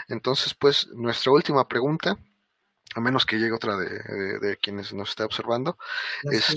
Entonces, 0.07 0.53
pues, 0.53 0.87
nuestra 0.93 1.31
última 1.31 1.67
pregunta, 1.67 2.17
a 2.95 3.01
menos 3.01 3.25
que 3.25 3.37
llegue 3.37 3.51
otra 3.51 3.77
de, 3.77 4.39
de, 4.39 4.57
quienes 4.57 4.93
nos 4.93 5.09
está 5.09 5.25
observando, 5.25 5.77
es, 6.23 6.55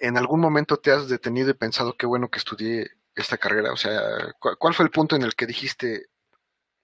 ¿en 0.00 0.16
algún 0.16 0.40
momento 0.40 0.78
te 0.78 0.92
has 0.92 1.08
detenido 1.08 1.50
y 1.50 1.54
pensado 1.54 1.96
qué 1.96 2.06
bueno 2.06 2.30
que 2.30 2.38
estudié 2.38 2.90
esta 3.14 3.36
carrera? 3.36 3.72
O 3.72 3.76
sea, 3.76 4.00
¿cuál 4.38 4.74
fue 4.74 4.84
el 4.84 4.90
punto 4.90 5.16
en 5.16 5.22
el 5.22 5.34
que 5.34 5.46
dijiste, 5.46 6.06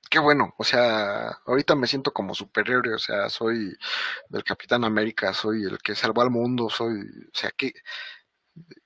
qué 0.09 0.19
bueno, 0.19 0.55
o 0.57 0.65
sea, 0.65 1.29
ahorita 1.47 1.75
me 1.75 1.87
siento 1.87 2.13
como 2.13 2.35
superhéroe, 2.35 2.95
o 2.95 2.99
sea, 2.99 3.29
soy 3.29 3.77
del 4.29 4.45
Capitán 4.45 4.85
América, 4.85 5.33
soy 5.33 5.65
el 5.65 5.79
que 5.79 5.95
salvó 5.95 6.23
al 6.23 6.31
mundo, 6.31 6.69
soy, 6.71 7.01
o 7.01 7.35
sea, 7.39 7.51
que 7.51 7.75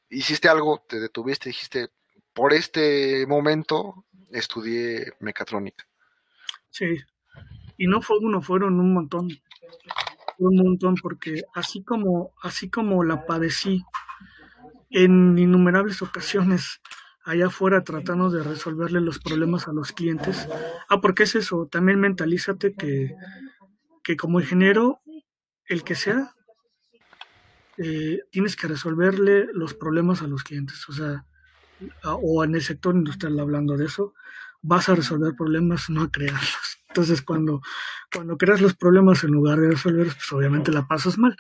hiciste 0.09 0.49
algo, 0.49 0.85
te 0.89 1.01
detuviste, 1.01 1.49
dijiste, 1.49 1.90
por 2.32 2.53
este 2.53 3.27
momento 3.27 4.05
estudié 4.31 5.12
mecatrónica. 5.20 5.86
Sí, 6.70 6.99
y 7.77 7.86
no 7.86 8.01
fue 8.01 8.19
uno, 8.19 8.40
fueron 8.40 8.81
un 8.81 8.94
montón, 8.94 9.28
un 10.39 10.57
montón, 10.57 10.94
porque 11.03 11.43
así 11.55 11.82
como, 11.82 12.32
así 12.43 12.70
como 12.70 13.05
la 13.05 13.27
padecí 13.27 13.82
en 14.90 15.39
innumerables 15.39 16.03
ocasiones, 16.03 16.81
allá 17.24 17.47
afuera 17.47 17.85
tratando 17.85 18.31
de 18.31 18.43
resolverle 18.43 19.01
los 19.01 19.19
problemas 19.19 19.69
a 19.69 19.73
los 19.73 19.93
clientes. 19.93 20.49
Ah, 20.89 21.01
porque 21.01 21.24
es 21.24 21.35
eso, 21.35 21.69
también 21.70 22.01
mentalízate 22.01 22.74
que, 22.74 23.15
que 24.03 24.16
como 24.16 24.40
ingeniero, 24.40 25.01
el 25.66 25.85
que 25.85 25.94
sea, 25.94 26.35
eh, 27.78 28.20
tienes 28.31 28.57
que 28.57 28.69
resolverle 28.69 29.49
los 29.53 29.74
problemas 29.74 30.23
a 30.23 30.27
los 30.27 30.44
clientes. 30.44 30.89
O 30.89 30.93
sea, 30.93 31.24
o 32.05 32.44
en 32.44 32.55
el 32.55 32.62
sector 32.62 32.94
industrial 32.94 33.39
hablando 33.40 33.77
de 33.77 33.86
eso, 33.86 34.15
vas 34.61 34.89
a 34.89 34.94
resolver 34.94 35.35
problemas, 35.35 35.90
no 35.90 36.03
a 36.03 36.11
crearlos. 36.11 36.78
Entonces, 36.89 37.23
cuando, 37.23 37.62
cuando 38.12 38.36
creas 38.36 38.61
los 38.61 38.74
problemas 38.74 39.24
en 39.24 39.31
lugar 39.32 39.59
de 39.59 39.70
resolverlos, 39.70 40.15
pues 40.15 40.32
obviamente 40.32 40.70
la 40.70 40.86
pasas 40.86 41.19
mal. 41.19 41.36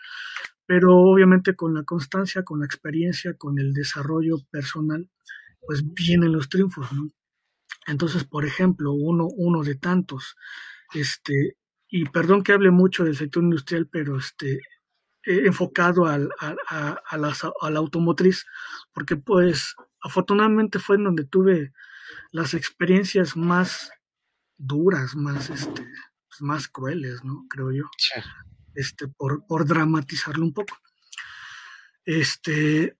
Pero 0.66 0.96
obviamente 0.96 1.54
con 1.54 1.74
la 1.74 1.82
constancia, 1.84 2.44
con 2.44 2.60
la 2.60 2.66
experiencia, 2.66 3.34
con 3.34 3.58
el 3.58 3.72
desarrollo 3.72 4.36
personal, 4.50 5.10
pues 5.66 5.82
vienen 5.94 6.32
los 6.32 6.48
triunfos, 6.48 6.92
¿no? 6.92 7.10
Entonces, 7.86 8.24
por 8.24 8.44
ejemplo, 8.44 8.92
uno, 8.92 9.26
uno 9.26 9.62
de 9.62 9.74
tantos, 9.74 10.36
este, 10.94 11.56
y 11.88 12.04
perdón 12.06 12.42
que 12.42 12.52
hable 12.52 12.70
mucho 12.70 13.04
del 13.04 13.16
sector 13.16 13.42
industrial, 13.42 13.88
pero 13.88 14.18
este, 14.18 14.60
enfocado 15.24 16.06
al, 16.06 16.30
a, 16.38 16.54
a, 16.68 17.02
a, 17.06 17.16
la, 17.16 17.34
a, 17.60 17.70
la, 17.70 17.78
automotriz, 17.78 18.46
porque 18.92 19.16
pues 19.16 19.74
afortunadamente 20.00 20.78
fue 20.78 20.96
en 20.96 21.04
donde 21.04 21.24
tuve 21.24 21.72
las 22.30 22.54
experiencias 22.54 23.36
más 23.36 23.90
duras, 24.56 25.14
más, 25.14 25.50
este, 25.50 25.82
pues, 26.28 26.40
más 26.40 26.68
crueles, 26.68 27.24
¿no? 27.24 27.46
Creo 27.48 27.72
yo. 27.72 27.84
Sí. 27.98 28.20
Este, 28.74 29.08
por, 29.08 29.46
por 29.46 29.66
dramatizarlo 29.66 30.44
un 30.44 30.54
poco. 30.54 30.78
Este, 32.04 32.96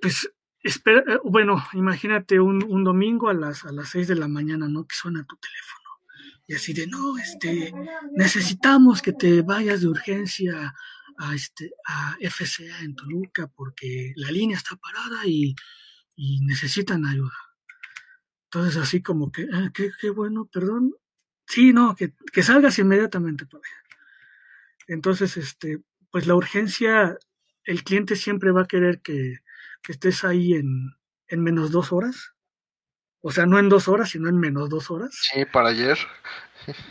pues 0.00 0.30
espera, 0.62 1.02
eh, 1.06 1.18
bueno, 1.24 1.64
imagínate 1.72 2.40
un, 2.40 2.62
un, 2.64 2.84
domingo 2.84 3.28
a 3.28 3.34
las, 3.34 3.64
a 3.64 3.72
las 3.72 3.90
6 3.90 4.08
de 4.08 4.16
la 4.16 4.28
mañana, 4.28 4.68
¿no? 4.68 4.86
Que 4.86 4.96
suena 4.96 5.24
tu 5.24 5.36
teléfono. 5.36 5.78
Y 6.46 6.54
así 6.54 6.72
de, 6.72 6.86
no, 6.86 7.18
este, 7.18 7.74
necesitamos 8.12 9.02
que 9.02 9.12
te 9.12 9.42
vayas 9.42 9.82
de 9.82 9.88
urgencia 9.88 10.74
a, 11.18 11.34
este, 11.34 11.72
a 11.86 12.16
FCA 12.20 12.80
en 12.80 12.94
Toluca 12.96 13.48
porque 13.48 14.12
la 14.16 14.30
línea 14.30 14.56
está 14.56 14.76
parada 14.76 15.26
y, 15.26 15.54
y 16.16 16.40
necesitan 16.40 17.04
ayuda. 17.04 17.36
Entonces 18.44 18.76
así 18.80 19.02
como 19.02 19.30
que, 19.30 19.46
ah, 19.52 19.70
qué, 19.74 19.90
qué, 20.00 20.10
bueno, 20.10 20.46
perdón. 20.46 20.94
Sí, 21.46 21.72
no, 21.72 21.94
que, 21.94 22.14
que 22.32 22.42
salgas 22.42 22.78
inmediatamente 22.78 23.46
por 23.46 23.60
Entonces, 24.86 25.36
este, 25.36 25.82
pues 26.10 26.26
la 26.26 26.34
urgencia, 26.34 27.18
el 27.64 27.84
cliente 27.84 28.16
siempre 28.16 28.52
va 28.52 28.62
a 28.62 28.66
querer 28.66 29.00
que, 29.02 29.40
que 29.82 29.92
estés 29.92 30.24
ahí 30.24 30.54
en, 30.54 30.94
en 31.28 31.42
menos 31.42 31.70
dos 31.70 31.92
horas. 31.92 32.34
O 33.20 33.30
sea, 33.30 33.46
no 33.46 33.58
en 33.58 33.68
dos 33.68 33.88
horas, 33.88 34.10
sino 34.10 34.28
en 34.28 34.38
menos 34.38 34.68
dos 34.68 34.90
horas. 34.90 35.10
Sí, 35.12 35.44
para 35.52 35.70
ayer. 35.70 35.98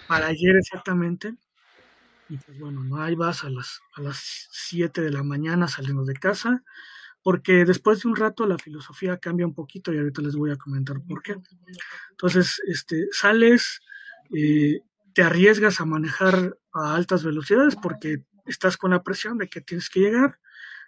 Para 0.08 0.28
ayer 0.28 0.56
exactamente. 0.58 1.36
Y 2.30 2.38
pues 2.38 2.60
bueno, 2.60 2.84
no 2.84 3.02
ahí 3.02 3.16
vas 3.16 3.44
a 3.44 3.50
las, 3.50 3.80
a 3.96 4.02
las 4.02 4.50
7 4.52 5.02
de 5.02 5.12
la 5.12 5.24
mañana 5.24 5.68
saliendo 5.68 6.04
de 6.04 6.16
casa, 6.16 6.64
porque 7.24 7.64
después 7.64 8.02
de 8.02 8.10
un 8.10 8.16
rato 8.16 8.46
la 8.46 8.58
filosofía 8.58 9.18
cambia 9.18 9.48
un 9.48 9.54
poquito 9.54 9.94
y 9.94 9.98
ahorita 9.98 10.22
les 10.22 10.36
voy 10.36 10.52
a 10.52 10.58
comentar 10.58 10.98
por 11.08 11.22
qué. 11.22 11.38
Entonces, 12.12 12.62
este, 12.68 13.08
sales, 13.12 13.80
eh, 14.36 14.82
te 15.14 15.24
arriesgas 15.24 15.80
a 15.80 15.86
manejar 15.86 16.58
a 16.74 16.96
altas 16.96 17.24
velocidades 17.24 17.76
porque 17.76 18.24
estás 18.46 18.78
con 18.78 18.92
la 18.92 19.04
presión 19.04 19.38
de 19.38 19.48
que 19.48 19.62
tienes 19.62 19.90
que 19.90 20.02
llegar, 20.02 20.40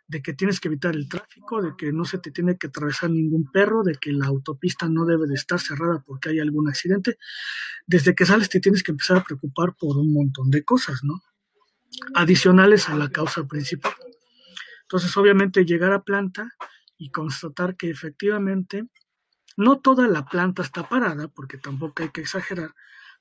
de 0.09 0.23
que 0.23 0.33
tienes 0.33 0.59
que 0.59 0.69
evitar 0.69 0.95
el 0.95 1.07
tráfico, 1.07 1.61
de 1.61 1.75
que 1.77 1.93
no 1.93 2.03
se 2.03 2.17
te 2.17 2.31
tiene 2.31 2.57
que 2.57 2.67
atravesar 2.67 3.11
ningún 3.11 3.49
perro, 3.51 3.83
de 3.83 3.93
que 3.93 4.11
la 4.11 4.25
autopista 4.25 4.89
no 4.89 5.05
debe 5.05 5.27
de 5.27 5.35
estar 5.35 5.59
cerrada 5.59 6.03
porque 6.05 6.29
hay 6.29 6.39
algún 6.39 6.67
accidente. 6.67 7.17
Desde 7.85 8.15
que 8.15 8.25
sales 8.25 8.49
te 8.49 8.59
tienes 8.59 8.81
que 8.81 8.91
empezar 8.91 9.17
a 9.17 9.23
preocupar 9.23 9.75
por 9.79 9.97
un 9.97 10.11
montón 10.11 10.49
de 10.49 10.63
cosas, 10.63 11.03
¿no? 11.03 11.21
Adicionales 12.15 12.89
a 12.89 12.95
la 12.95 13.09
causa 13.09 13.47
principal. 13.47 13.93
Entonces, 14.81 15.15
obviamente, 15.15 15.63
llegar 15.63 15.93
a 15.93 16.01
planta 16.01 16.55
y 16.97 17.11
constatar 17.11 17.77
que 17.77 17.91
efectivamente 17.91 18.89
no 19.57 19.79
toda 19.79 20.07
la 20.07 20.25
planta 20.25 20.63
está 20.63 20.89
parada, 20.89 21.27
porque 21.27 21.59
tampoco 21.59 22.01
hay 22.01 22.09
que 22.09 22.21
exagerar, 22.21 22.73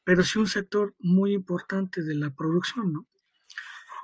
pero 0.05 0.25
sí 0.25 0.39
un 0.39 0.47
sector 0.47 0.95
muy 0.99 1.35
importante 1.35 2.03
de 2.03 2.15
la 2.15 2.35
producción, 2.35 2.95
¿no? 2.95 3.07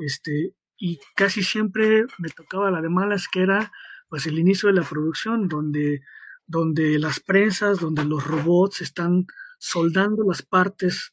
Este, 0.01 0.55
y 0.77 1.01
casi 1.15 1.43
siempre 1.43 2.07
me 2.19 2.29
tocaba 2.31 2.71
la 2.71 2.83
de 2.83 2.89
malas 2.89 3.29
que 3.29 3.43
era 3.43 3.73
pues 4.09 4.27
el 4.27 4.39
inicio 4.39 4.69
de 4.69 4.75
la 4.75 4.89
producción 4.89 5.49
donde 5.49 6.03
donde 6.47 6.99
las 6.99 7.21
prensas, 7.21 7.81
donde 7.81 8.05
los 8.05 8.25
robots 8.25 8.81
están 8.81 9.27
soldando 9.59 10.25
las 10.25 10.43
partes 10.43 11.11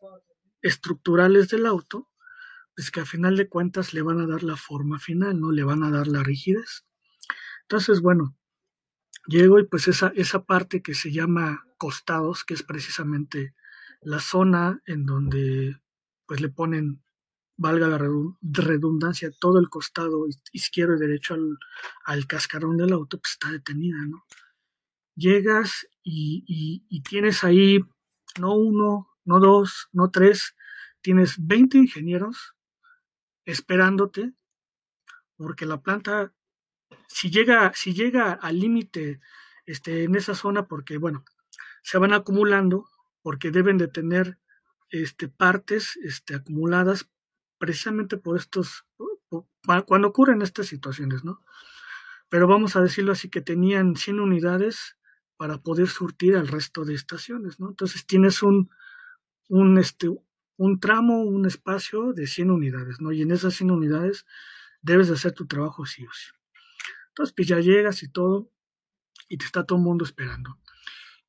estructurales 0.61 1.49
del 1.49 1.65
auto, 1.65 2.09
pues 2.75 2.91
que 2.91 2.99
a 3.01 3.05
final 3.05 3.37
de 3.37 3.49
cuentas 3.49 3.93
le 3.93 4.01
van 4.01 4.19
a 4.19 4.27
dar 4.27 4.43
la 4.43 4.57
forma 4.57 4.99
final, 4.99 5.39
¿no? 5.39 5.51
Le 5.51 5.63
van 5.63 5.83
a 5.83 5.91
dar 5.91 6.07
la 6.07 6.23
rigidez. 6.23 6.85
Entonces, 7.63 8.01
bueno, 8.01 8.35
llego 9.27 9.59
y 9.59 9.65
pues 9.65 9.87
esa, 9.87 10.11
esa 10.15 10.43
parte 10.43 10.81
que 10.81 10.93
se 10.93 11.11
llama 11.11 11.65
costados, 11.77 12.43
que 12.43 12.53
es 12.53 12.63
precisamente 12.63 13.55
la 14.01 14.19
zona 14.19 14.81
en 14.85 15.05
donde 15.05 15.79
pues 16.25 16.41
le 16.41 16.49
ponen 16.49 17.01
valga 17.61 17.87
la 17.87 17.99
redundancia, 18.41 19.31
todo 19.39 19.59
el 19.59 19.69
costado 19.69 20.25
izquierdo 20.51 20.95
y 20.95 20.99
derecho 20.99 21.35
al, 21.35 21.59
al 22.05 22.25
cascarón 22.25 22.75
del 22.75 22.91
auto, 22.91 23.21
está 23.23 23.51
detenida, 23.51 23.97
¿no? 24.07 24.25
Llegas 25.15 25.87
y, 26.01 26.43
y, 26.47 26.83
y, 26.89 27.03
tienes 27.03 27.43
ahí 27.43 27.79
no 28.39 28.55
uno, 28.55 29.09
no 29.25 29.39
dos, 29.39 29.89
no 29.91 30.09
tres, 30.09 30.55
tienes 31.01 31.35
20 31.37 31.77
ingenieros 31.77 32.55
esperándote, 33.45 34.33
porque 35.35 35.67
la 35.67 35.81
planta, 35.81 36.33
si 37.07 37.29
llega, 37.29 37.73
si 37.75 37.93
llega 37.93 38.31
al 38.31 38.59
límite 38.59 39.19
este, 39.67 40.05
en 40.05 40.15
esa 40.15 40.33
zona, 40.33 40.67
porque 40.67 40.97
bueno, 40.97 41.25
se 41.83 41.99
van 41.99 42.13
acumulando, 42.13 42.87
porque 43.21 43.51
deben 43.51 43.77
de 43.77 43.87
tener 43.87 44.39
este, 44.89 45.27
partes 45.27 45.97
este, 45.97 46.33
acumuladas 46.35 47.11
precisamente 47.61 48.17
por 48.17 48.37
estos, 48.37 48.87
cuando 49.85 50.07
ocurren 50.07 50.41
estas 50.41 50.65
situaciones, 50.65 51.23
¿no? 51.23 51.43
Pero 52.27 52.47
vamos 52.47 52.75
a 52.75 52.81
decirlo 52.81 53.11
así, 53.11 53.29
que 53.29 53.39
tenían 53.39 53.95
100 53.95 54.19
unidades 54.19 54.97
para 55.37 55.59
poder 55.59 55.87
surtir 55.87 56.35
al 56.35 56.47
resto 56.47 56.85
de 56.85 56.95
estaciones, 56.95 57.59
¿no? 57.59 57.69
Entonces 57.69 58.07
tienes 58.07 58.41
un, 58.41 58.71
un, 59.47 59.77
este, 59.77 60.09
un 60.57 60.79
tramo, 60.79 61.21
un 61.21 61.45
espacio 61.45 62.13
de 62.13 62.25
100 62.25 62.49
unidades, 62.49 62.99
¿no? 62.99 63.11
Y 63.11 63.21
en 63.21 63.29
esas 63.29 63.53
100 63.53 63.69
unidades 63.69 64.25
debes 64.81 65.09
de 65.09 65.13
hacer 65.13 65.33
tu 65.33 65.45
trabajo 65.45 65.85
sí 65.85 66.03
o 66.03 66.11
sí. 66.11 66.31
Entonces, 67.09 67.31
pues 67.35 67.47
ya 67.47 67.59
llegas 67.59 68.01
y 68.01 68.09
todo, 68.09 68.49
y 69.29 69.37
te 69.37 69.45
está 69.45 69.67
todo 69.67 69.77
el 69.77 69.83
mundo 69.83 70.03
esperando. 70.03 70.57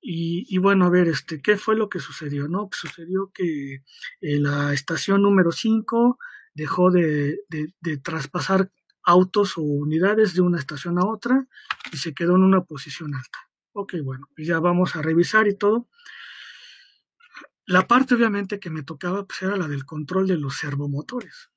Y, 0.05 0.59
bueno, 0.59 0.87
a 0.87 0.91
ver, 0.91 1.07
este, 1.07 1.41
¿qué 1.41 1.57
fue 1.57 1.77
lo 1.77 1.89
que 1.89 2.01
sucedió? 2.01 2.49
No, 2.49 2.69
pues 2.69 2.81
sucedió 2.81 3.31
que 3.33 3.85
eh, 4.21 4.41
la 4.41 4.73
estación 4.73 5.23
número 5.23 5.53
5 5.53 6.19
dejó 6.55 6.91
de, 6.91 7.39
de, 7.49 7.99
traspasar 7.99 8.73
autos 9.05 9.57
o 9.57 9.63
unidades 9.63 10.35
de 10.35 10.41
una 10.41 10.59
estación 10.59 10.99
a 10.99 11.07
otra 11.07 11.47
y 11.93 11.99
se 11.99 12.15
quedó 12.15 12.35
en 12.35 12.43
una 12.43 12.65
posición 12.65 13.15
alta. 13.15 13.39
Ok, 13.75 13.95
bueno, 14.03 14.27
pues 14.35 14.49
ya 14.49 14.59
vamos 14.59 14.97
a 14.97 15.03
revisar 15.03 15.47
y 15.47 15.55
todo. 15.55 15.89
La 17.65 17.87
parte 17.87 18.17
obviamente 18.17 18.59
que 18.59 18.71
me 18.71 18.83
tocaba 18.83 19.25
pues 19.25 19.41
era 19.43 19.57
la 19.57 19.69
del 19.69 19.87
control 19.87 20.27
de 20.27 20.37
los 20.37 20.57
servomotores. 20.57 21.51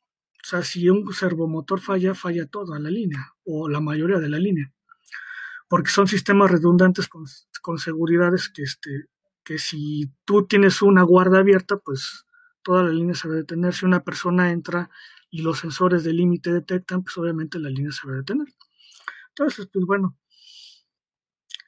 O 0.44 0.48
sea, 0.48 0.64
si 0.64 0.88
un 0.88 1.12
servomotor 1.12 1.82
falla, 1.82 2.14
falla 2.14 2.46
toda 2.46 2.78
la 2.78 2.92
línea 2.92 3.34
o 3.44 3.68
la 3.68 3.80
mayoría 3.80 4.20
de 4.20 4.30
la 4.30 4.38
línea 4.38 4.72
porque 5.68 5.90
son 5.90 6.08
sistemas 6.08 6.52
redundantes 6.52 7.08
con, 7.08 7.26
con 7.66 7.80
seguridades 7.80 8.48
que, 8.48 8.62
este, 8.62 9.08
que 9.44 9.58
si 9.58 10.12
tú 10.24 10.46
tienes 10.46 10.84
una 10.84 11.02
guarda 11.02 11.40
abierta, 11.40 11.78
pues 11.78 12.28
toda 12.62 12.84
la 12.84 12.92
línea 12.92 13.16
se 13.16 13.28
va 13.28 13.34
a 13.34 13.38
detener. 13.38 13.74
Si 13.74 13.88
una 13.88 14.04
persona 14.04 14.52
entra 14.52 14.92
y 15.32 15.42
los 15.42 15.58
sensores 15.58 16.04
de 16.04 16.14
límite 16.14 16.54
detectan, 16.54 17.02
pues 17.02 17.18
obviamente 17.18 17.58
la 17.58 17.72
línea 17.72 17.92
se 17.92 18.08
va 18.08 18.14
a 18.14 18.18
detener. 18.18 18.48
Entonces, 19.30 19.68
pues 19.74 19.84
bueno, 19.84 20.16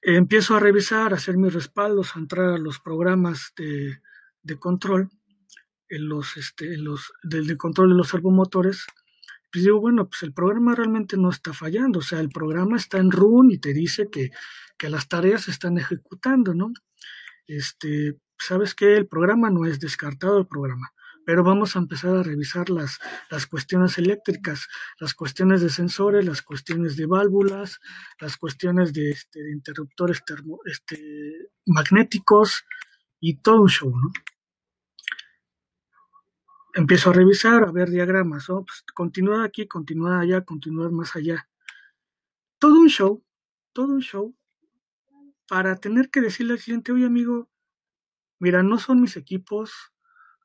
empiezo 0.03 0.55
a 0.55 0.59
revisar, 0.59 1.13
a 1.13 1.15
hacer 1.15 1.35
mis 1.35 1.51
respaldos, 1.51 2.15
a 2.15 2.19
entrar 2.19 2.53
a 2.53 2.59
los 2.59 2.79
programas 2.79 3.53
de, 3.57 3.99
de 4.43 4.59
control, 4.59 5.09
en 5.89 6.07
los, 6.07 6.37
este, 6.37 6.75
en 6.75 6.83
los, 6.83 7.11
del 7.23 7.47
de 7.47 7.57
control 7.57 7.89
de 7.89 7.95
los 7.95 8.09
servomotores, 8.09 8.85
pues 9.51 9.63
digo, 9.63 9.79
bueno, 9.79 10.07
pues 10.09 10.23
el 10.23 10.33
programa 10.33 10.75
realmente 10.75 11.17
no 11.17 11.29
está 11.29 11.53
fallando, 11.53 11.99
o 11.99 12.01
sea, 12.01 12.19
el 12.19 12.29
programa 12.29 12.77
está 12.77 12.97
en 12.97 13.11
run 13.11 13.51
y 13.51 13.57
te 13.59 13.73
dice 13.73 14.09
que, 14.11 14.31
que 14.77 14.89
las 14.89 15.07
tareas 15.07 15.43
se 15.43 15.51
están 15.51 15.77
ejecutando, 15.77 16.53
¿no? 16.53 16.71
Este, 17.47 18.17
¿sabes 18.37 18.75
qué? 18.75 18.95
El 18.97 19.07
programa 19.07 19.49
no 19.49 19.65
es 19.65 19.79
descartado 19.79 20.37
el 20.37 20.47
programa, 20.47 20.91
pero 21.25 21.43
vamos 21.43 21.75
a 21.75 21.79
empezar 21.79 22.15
a 22.15 22.23
revisar 22.23 22.69
las, 22.69 22.99
las 23.29 23.47
cuestiones 23.47 23.97
eléctricas, 23.97 24.67
las 24.99 25.13
cuestiones 25.13 25.61
de 25.61 25.69
sensores, 25.69 26.25
las 26.25 26.41
cuestiones 26.41 26.97
de 26.97 27.05
válvulas, 27.05 27.79
las 28.19 28.37
cuestiones 28.37 28.93
de, 28.93 29.11
este, 29.11 29.39
interruptores 29.51 30.23
termo, 30.25 30.59
este, 30.65 31.49
magnéticos 31.65 32.65
y 33.19 33.37
todo 33.37 33.61
un 33.61 33.69
show, 33.69 33.89
¿no? 33.89 34.11
Empiezo 36.77 37.09
a 37.09 37.13
revisar, 37.13 37.63
a 37.63 37.71
ver 37.71 37.89
diagramas, 37.89 38.49
¿no? 38.49 38.63
Pues, 38.63 38.83
continuar 38.93 39.43
aquí, 39.43 39.67
continuar 39.67 40.21
allá, 40.21 40.45
continuar 40.45 40.91
más 40.91 41.15
allá. 41.15 41.49
Todo 42.59 42.79
un 42.79 42.87
show, 42.87 43.23
todo 43.73 43.93
un 43.93 44.01
show, 44.01 44.35
para 45.47 45.77
tener 45.77 46.11
que 46.11 46.21
decirle 46.21 46.53
al 46.53 46.59
cliente, 46.59 46.91
oye 46.91 47.05
amigo, 47.05 47.49
mira, 48.37 48.61
no 48.61 48.77
son 48.77 49.01
mis 49.01 49.17
equipos, 49.17 49.71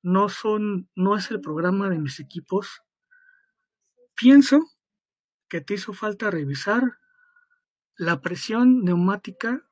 no 0.02 0.30
son, 0.30 0.88
no 0.94 1.16
es 1.16 1.30
el 1.30 1.42
programa 1.42 1.90
de 1.90 1.98
mis 1.98 2.18
equipos, 2.18 2.82
pienso 4.14 4.70
que 5.48 5.60
te 5.60 5.74
hizo 5.74 5.92
falta 5.92 6.30
revisar 6.30 6.98
la 7.96 8.22
presión 8.22 8.84
neumática 8.84 9.68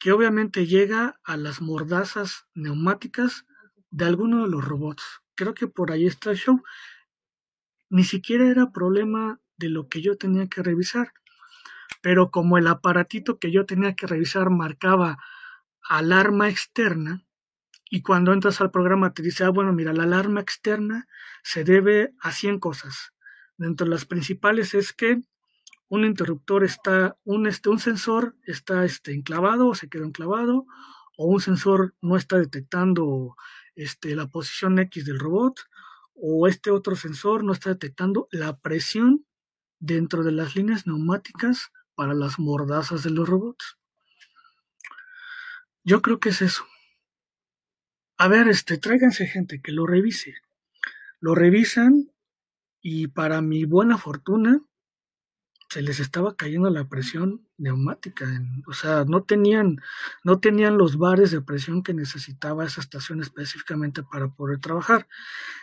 que 0.00 0.10
obviamente 0.10 0.66
llega 0.66 1.20
a 1.22 1.36
las 1.36 1.60
mordazas 1.60 2.48
neumáticas 2.52 3.46
de 3.90 4.06
alguno 4.06 4.42
de 4.42 4.48
los 4.48 4.64
robots. 4.64 5.21
Creo 5.34 5.54
que 5.54 5.68
por 5.68 5.92
ahí 5.92 6.06
está 6.06 6.30
el 6.30 6.36
show. 6.36 6.62
Ni 7.90 8.04
siquiera 8.04 8.48
era 8.48 8.72
problema 8.72 9.40
de 9.56 9.68
lo 9.68 9.88
que 9.88 10.00
yo 10.00 10.16
tenía 10.16 10.48
que 10.48 10.62
revisar, 10.62 11.12
pero 12.00 12.30
como 12.30 12.58
el 12.58 12.66
aparatito 12.66 13.38
que 13.38 13.52
yo 13.52 13.66
tenía 13.66 13.94
que 13.94 14.06
revisar 14.06 14.50
marcaba 14.50 15.18
alarma 15.88 16.48
externa, 16.48 17.24
y 17.94 18.00
cuando 18.00 18.32
entras 18.32 18.62
al 18.62 18.70
programa 18.70 19.12
te 19.12 19.22
dice, 19.22 19.44
ah, 19.44 19.50
bueno, 19.50 19.74
mira, 19.74 19.92
la 19.92 20.04
alarma 20.04 20.40
externa 20.40 21.06
se 21.42 21.62
debe 21.62 22.14
a 22.20 22.32
100 22.32 22.58
cosas. 22.58 23.12
Dentro 23.58 23.84
de 23.84 23.90
las 23.90 24.06
principales 24.06 24.72
es 24.72 24.94
que 24.94 25.20
un 25.88 26.06
interruptor 26.06 26.64
está, 26.64 27.18
un, 27.24 27.46
este, 27.46 27.68
un 27.68 27.78
sensor 27.78 28.34
está 28.46 28.86
este, 28.86 29.12
enclavado 29.12 29.68
o 29.68 29.74
se 29.74 29.90
quedó 29.90 30.04
enclavado, 30.04 30.64
o 31.18 31.26
un 31.26 31.42
sensor 31.42 31.94
no 32.00 32.16
está 32.16 32.38
detectando 32.38 33.36
este, 33.74 34.14
la 34.14 34.26
posición 34.26 34.78
X 34.78 35.04
del 35.04 35.18
robot, 35.18 35.60
o 36.14 36.46
este 36.46 36.70
otro 36.70 36.96
sensor 36.96 37.44
no 37.44 37.52
está 37.52 37.70
detectando 37.70 38.28
la 38.30 38.58
presión 38.58 39.26
dentro 39.78 40.22
de 40.22 40.32
las 40.32 40.54
líneas 40.54 40.86
neumáticas 40.86 41.72
para 41.94 42.14
las 42.14 42.38
mordazas 42.38 43.02
de 43.02 43.10
los 43.10 43.28
robots. 43.28 43.78
Yo 45.84 46.00
creo 46.00 46.20
que 46.20 46.28
es 46.28 46.42
eso. 46.42 46.64
A 48.16 48.28
ver, 48.28 48.46
este, 48.48 48.78
tráiganse 48.78 49.26
gente 49.26 49.60
que 49.60 49.72
lo 49.72 49.86
revise. 49.86 50.36
Lo 51.18 51.34
revisan 51.34 52.12
y 52.80 53.08
para 53.08 53.40
mi 53.42 53.64
buena 53.64 53.98
fortuna 53.98 54.60
se 55.68 55.82
les 55.82 55.98
estaba 56.00 56.36
cayendo 56.36 56.70
la 56.70 56.88
presión 56.88 57.48
neumática, 57.62 58.26
o 58.66 58.72
sea, 58.72 59.04
no 59.04 59.22
tenían 59.22 59.80
no 60.24 60.40
tenían 60.40 60.76
los 60.76 60.98
bares 60.98 61.30
de 61.30 61.40
presión 61.40 61.82
que 61.82 61.94
necesitaba 61.94 62.64
esa 62.64 62.80
estación 62.80 63.20
específicamente 63.20 64.02
para 64.02 64.28
poder 64.28 64.58
trabajar. 64.58 65.08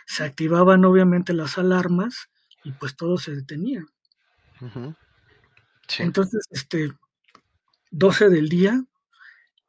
Se 0.06 0.24
activaban 0.24 0.84
obviamente 0.84 1.32
las 1.34 1.58
alarmas 1.58 2.30
y 2.64 2.72
pues 2.72 2.96
todo 2.96 3.18
se 3.18 3.36
detenía. 3.36 3.84
Entonces, 5.98 6.46
este 6.50 6.92
12 7.90 8.28
del 8.30 8.48
día 8.48 8.84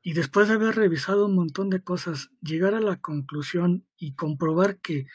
y 0.03 0.13
después 0.13 0.47
de 0.47 0.55
haber 0.55 0.75
revisado 0.75 1.27
un 1.27 1.35
montón 1.35 1.69
de 1.69 1.83
cosas, 1.83 2.31
llegar 2.41 2.73
a 2.73 2.81
la 2.81 2.99
conclusión 2.99 3.85
y 3.97 4.15
comprobar 4.15 4.79
que 4.79 5.05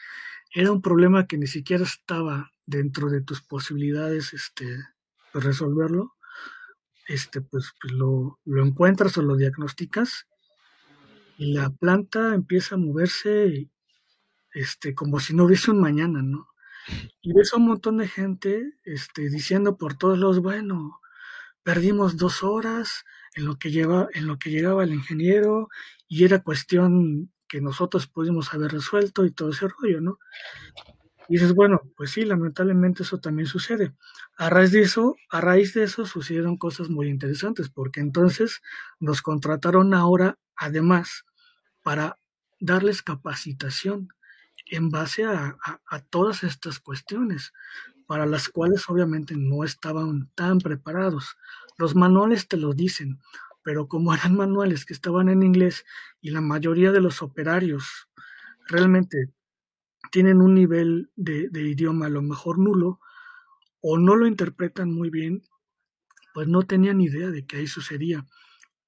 era 0.54 0.70
un 0.70 0.80
problema 0.80 1.26
que 1.26 1.38
ni 1.38 1.46
siquiera 1.48 1.84
estaba 1.84 2.52
dentro 2.66 3.10
de 3.10 3.20
tus 3.20 3.42
posibilidades 3.42 4.32
este, 4.32 4.78
pues, 5.32 5.44
resolverlo, 5.44 6.15
este, 7.06 7.40
pues, 7.40 7.72
pues 7.80 7.92
lo, 7.92 8.38
lo, 8.44 8.64
encuentras 8.64 9.16
o 9.18 9.22
lo 9.22 9.36
diagnosticas 9.36 10.26
y 11.38 11.52
la 11.52 11.70
planta 11.70 12.34
empieza 12.34 12.74
a 12.74 12.78
moverse 12.78 13.68
este, 14.52 14.94
como 14.94 15.20
si 15.20 15.34
no 15.34 15.44
hubiese 15.44 15.70
un 15.70 15.80
mañana, 15.80 16.22
¿no? 16.22 16.48
Y 17.20 17.32
ves 17.32 17.52
a 17.52 17.56
un 17.56 17.66
montón 17.66 17.98
de 17.98 18.08
gente 18.08 18.72
este, 18.84 19.28
diciendo 19.28 19.76
por 19.76 19.94
todos 19.94 20.18
los, 20.18 20.40
bueno, 20.40 21.00
perdimos 21.62 22.16
dos 22.16 22.42
horas, 22.42 23.04
en 23.36 23.44
lo 23.44 23.58
que 23.58 23.70
lleva, 23.70 24.08
en 24.14 24.26
lo 24.26 24.38
que 24.38 24.50
llegaba 24.50 24.82
el 24.82 24.94
ingeniero 24.94 25.68
y 26.08 26.24
era 26.24 26.42
cuestión 26.42 27.30
que 27.48 27.60
nosotros 27.60 28.08
pudimos 28.08 28.52
haber 28.52 28.72
resuelto 28.72 29.24
y 29.24 29.30
todo 29.30 29.50
ese 29.50 29.68
rollo, 29.68 30.00
¿no? 30.00 30.18
Y 31.28 31.34
dices, 31.34 31.54
bueno, 31.54 31.80
pues 31.96 32.10
sí, 32.12 32.24
lamentablemente 32.24 33.02
eso 33.02 33.18
también 33.18 33.46
sucede. 33.46 33.94
A 34.36 34.50
raíz 34.50 34.72
de 34.72 34.82
eso, 34.82 35.16
a 35.30 35.40
raíz 35.40 35.74
de 35.74 35.84
eso 35.84 36.06
sucedieron 36.06 36.56
cosas 36.56 36.88
muy 36.88 37.08
interesantes, 37.08 37.68
porque 37.68 38.00
entonces 38.00 38.60
nos 39.00 39.22
contrataron 39.22 39.94
ahora, 39.94 40.38
además, 40.56 41.24
para 41.82 42.18
darles 42.60 43.02
capacitación 43.02 44.08
en 44.66 44.90
base 44.90 45.24
a, 45.24 45.56
a 45.88 46.00
todas 46.00 46.44
estas 46.44 46.80
cuestiones, 46.80 47.52
para 48.06 48.26
las 48.26 48.48
cuales 48.48 48.88
obviamente 48.88 49.34
no 49.36 49.64
estaban 49.64 50.30
tan 50.34 50.58
preparados. 50.58 51.36
Los 51.78 51.94
manuales 51.96 52.48
te 52.48 52.56
lo 52.56 52.72
dicen, 52.72 53.20
pero 53.62 53.88
como 53.88 54.14
eran 54.14 54.36
manuales 54.36 54.84
que 54.86 54.94
estaban 54.94 55.28
en 55.28 55.42
inglés 55.42 55.84
y 56.20 56.30
la 56.30 56.40
mayoría 56.40 56.92
de 56.92 57.00
los 57.00 57.22
operarios 57.22 58.08
realmente 58.68 59.30
tienen 60.10 60.40
un 60.40 60.54
nivel 60.54 61.10
de, 61.16 61.48
idioma 61.52 62.06
a 62.06 62.10
lo 62.10 62.22
mejor 62.22 62.58
nulo 62.58 63.00
o 63.80 63.98
no 63.98 64.16
lo 64.16 64.26
interpretan 64.26 64.92
muy 64.92 65.10
bien, 65.10 65.42
pues 66.34 66.48
no 66.48 66.62
tenían 66.62 67.00
idea 67.00 67.28
de 67.30 67.46
qué 67.46 67.58
ahí 67.58 67.66
sucedía 67.66 68.26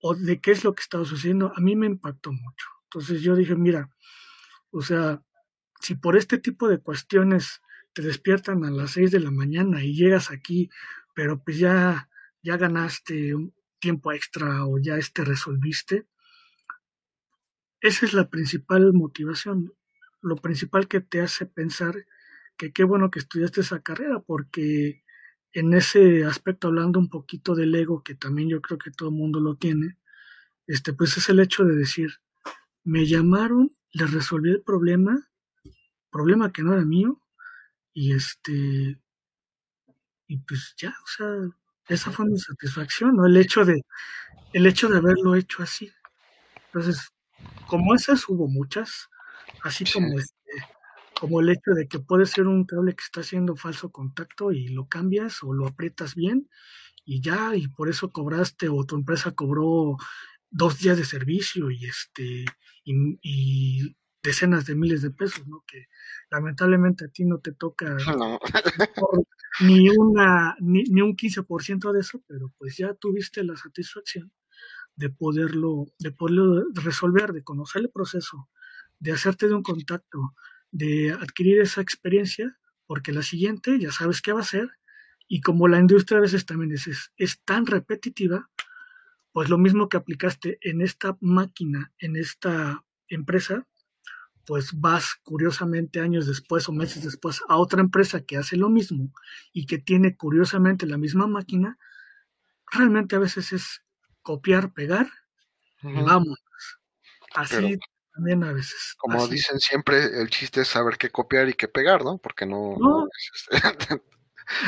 o 0.01 0.15
de 0.15 0.40
qué 0.40 0.53
es 0.53 0.65
lo 0.65 0.74
que 0.74 0.82
estaba 0.82 1.05
sucediendo. 1.05 1.53
A 1.57 1.61
mí 1.61 1.77
me 1.77 1.86
impactó 1.86 2.32
mucho. 2.32 2.66
Entonces 2.85 3.23
yo 3.23 3.36
dije, 3.36 3.55
mira, 3.55 3.90
o 4.70 4.82
sea, 4.82 5.23
si 5.81 5.95
por 5.95 6.16
este 6.16 6.39
tipo 6.39 6.69
de 6.69 6.78
cuestiones 6.78 7.61
te 7.93 8.03
despiertan 8.03 8.65
a 8.65 8.70
las 8.70 8.93
6 8.93 9.11
de 9.11 9.20
la 9.20 9.31
mañana 9.31 9.82
y 9.82 9.95
llegas 9.95 10.31
aquí, 10.31 10.70
pero 11.15 11.43
pues 11.43 11.59
ya 11.59 12.09
ya 12.43 12.57
ganaste 12.57 13.35
un 13.35 13.55
tiempo 13.78 14.12
extra 14.12 14.66
o 14.66 14.78
ya 14.78 14.97
este 14.97 15.24
resolviste. 15.24 16.07
Esa 17.81 18.07
es 18.07 18.12
la 18.12 18.28
principal 18.28 18.93
motivación, 18.93 19.73
lo 20.20 20.36
principal 20.36 20.89
que 20.89 21.01
te 21.01 21.20
hace 21.20 21.47
pensar 21.47 21.95
que 22.57 22.73
qué 22.73 22.85
bueno 22.85 23.11
que 23.11 23.20
estudiaste 23.20 23.61
esa 23.61 23.81
carrera, 23.81 24.20
porque 24.20 25.05
en 25.53 25.74
ese 25.74 26.24
aspecto, 26.24 26.69
hablando 26.69 26.99
un 26.99 27.09
poquito 27.09 27.55
del 27.55 27.74
ego, 27.74 28.03
que 28.03 28.15
también 28.15 28.49
yo 28.49 28.61
creo 28.61 28.78
que 28.78 28.90
todo 28.90 29.09
el 29.11 29.15
mundo 29.15 29.40
lo 29.40 29.57
tiene, 29.57 29.97
este, 30.66 30.93
pues 30.93 31.16
es 31.16 31.28
el 31.28 31.40
hecho 31.40 31.65
de 31.65 31.77
decir, 31.77 32.11
me 32.85 33.07
llamaron, 33.07 33.74
les 33.93 34.12
resolví 34.12 34.51
el 34.51 34.62
problema, 34.62 35.28
problema 36.11 36.53
que 36.53 36.62
no 36.62 36.74
era 36.74 36.85
mío, 36.85 37.23
y 37.93 38.12
este, 38.12 38.99
y 40.27 40.39
pues 40.39 40.74
ya, 40.77 40.90
o 40.90 41.07
sea, 41.07 41.27
esa 41.89 42.11
fue 42.11 42.27
mi 42.27 42.39
satisfacción, 42.39 43.16
¿no? 43.16 43.27
El 43.27 43.36
hecho 43.36 43.65
de, 43.65 43.82
el 44.53 44.66
hecho 44.66 44.89
de 44.89 44.99
haberlo 44.99 45.35
hecho 45.35 45.62
así. 45.62 45.90
Entonces, 46.66 47.12
como 47.66 47.95
esas 47.95 48.28
hubo 48.28 48.47
muchas, 48.47 49.09
así 49.62 49.85
como 49.91 50.19
este, 50.19 50.35
como 51.19 51.41
el 51.41 51.51
hecho 51.51 51.73
de 51.75 51.89
que 51.89 51.99
puede 51.99 52.27
ser 52.27 52.47
un 52.47 52.65
cable 52.65 52.95
que 52.95 53.03
está 53.03 53.20
haciendo 53.20 53.57
falso 53.57 53.91
contacto 53.91 54.53
y 54.53 54.69
lo 54.69 54.89
cambias 54.89 55.43
o 55.43 55.53
lo 55.53 55.66
aprietas 55.66 56.15
bien 56.15 56.49
y 57.05 57.23
ya, 57.23 57.57
y 57.57 57.69
por 57.69 57.89
eso 57.89 58.11
cobraste 58.11 58.69
o 58.69 58.85
tu 58.85 58.95
empresa 58.95 59.33
cobró 59.33 59.97
dos 60.51 60.79
días 60.79 60.99
de 60.99 61.05
servicio 61.05 61.70
y 61.70 61.87
este 61.87 62.45
y, 62.85 63.97
decenas 64.23 64.66
de 64.66 64.75
miles 64.75 65.01
de 65.01 65.11
pesos, 65.11 65.47
¿no? 65.47 65.65
Que 65.66 65.87
lamentablemente 66.31 67.07
a 67.07 67.09
ti 67.09 67.25
no 67.25 67.39
te 67.39 67.53
toca 67.53 67.97
ni 69.61 69.89
una 69.89 70.55
ni, 70.61 70.83
ni 70.83 71.01
un 71.01 71.16
15% 71.16 71.93
de 71.93 72.01
eso, 72.01 72.23
pero 72.27 72.53
pues 72.59 72.77
ya 72.77 72.93
tuviste 72.95 73.43
la 73.45 73.57
satisfacción 73.57 74.31
de 74.97 75.09
poderlo 75.09 75.87
de 75.99 76.11
poderlo 76.11 76.65
resolver, 76.75 77.33
de 77.33 77.45
conocer 77.45 77.83
el 77.83 77.91
proceso, 77.91 78.51
de 79.01 79.12
hacerte 79.12 79.49
de 79.49 79.55
un 79.55 79.62
contacto, 79.62 80.35
de 80.70 81.12
adquirir 81.12 81.61
esa 81.61 81.81
experiencia, 81.81 82.59
porque 82.87 83.12
la 83.12 83.23
siguiente 83.23 83.79
ya 83.79 83.93
sabes 83.93 84.23
qué 84.23 84.33
va 84.33 84.41
a 84.41 84.45
ser 84.45 84.70
y 85.29 85.41
como 85.41 85.69
la 85.69 85.79
industria 85.79 86.19
a 86.19 86.23
veces 86.23 86.47
también 86.47 86.73
es, 86.73 86.87
es, 86.87 87.12
es 87.16 87.41
tan 87.45 87.66
repetitiva, 87.66 88.51
pues 89.33 89.51
lo 89.51 89.59
mismo 89.59 89.89
que 89.89 89.99
aplicaste 89.99 90.59
en 90.62 90.81
esta 90.81 91.16
máquina, 91.20 91.93
en 91.99 92.16
esta 92.16 92.83
empresa, 93.09 93.66
pues 94.47 94.73
vas 94.73 95.16
curiosamente 95.23 96.01
años 96.01 96.27
después 96.27 96.66
o 96.69 96.73
meses 96.73 97.05
después 97.05 97.43
a 97.49 97.59
otra 97.59 97.83
empresa 97.83 98.25
que 98.25 98.39
hace 98.39 98.57
lo 98.57 98.70
mismo 98.70 99.12
y 99.53 99.66
que 99.66 99.77
tiene 99.77 100.16
curiosamente 100.16 100.87
la 100.87 100.97
misma 100.97 101.27
máquina, 101.27 101.79
realmente 102.73 103.16
a 103.16 103.19
veces 103.19 103.53
es 103.53 103.85
copiar, 104.23 104.73
pegar 104.73 105.11
y 105.83 106.01
vamos. 106.03 106.39
Así 107.35 107.79
también 108.19 108.43
a 108.43 108.53
veces. 108.53 108.97
Como 108.99 109.28
dicen 109.28 109.61
siempre, 109.61 110.20
el 110.20 110.28
chiste 110.28 110.62
es 110.62 110.69
saber 110.69 110.99
qué 110.99 111.11
copiar 111.11 111.49
y 111.49 111.55
qué 111.55 111.69
pegar, 111.69 112.05
¿no? 112.05 112.19
Porque 112.19 112.47
no... 112.47 112.77
No, 112.77 113.07
este, 113.32 114.03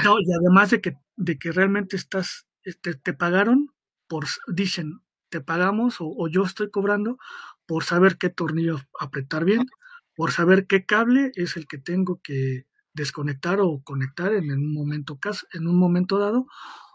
y 0.20 0.32
además 0.32 0.70
de 0.70 0.80
que, 0.80 0.96
de 1.16 1.36
que 1.36 1.50
realmente 1.50 1.96
estás, 1.96 2.46
este, 2.62 2.94
te 2.94 3.12
pagaron 3.12 3.74
por, 4.06 4.26
dicen, 4.46 5.00
te 5.30 5.40
pagamos 5.40 5.96
o 5.98 6.28
yo 6.28 6.44
estoy 6.44 6.70
cobrando 6.70 7.18
por 7.66 7.82
saber 7.82 8.18
qué 8.18 8.30
tornillo 8.30 8.78
apretar 9.00 9.44
bien, 9.44 9.66
por 10.14 10.30
saber 10.30 10.68
qué 10.68 10.86
cable 10.86 11.32
es 11.34 11.56
el 11.56 11.66
que 11.66 11.78
tengo 11.78 12.20
que 12.22 12.66
desconectar 12.92 13.58
o 13.60 13.82
conectar 13.82 14.32
en 14.32 14.50
un 14.52 14.72
momento, 14.72 15.18
en 15.54 15.66
un 15.66 15.76
momento 15.76 16.18
dado, 16.18 16.46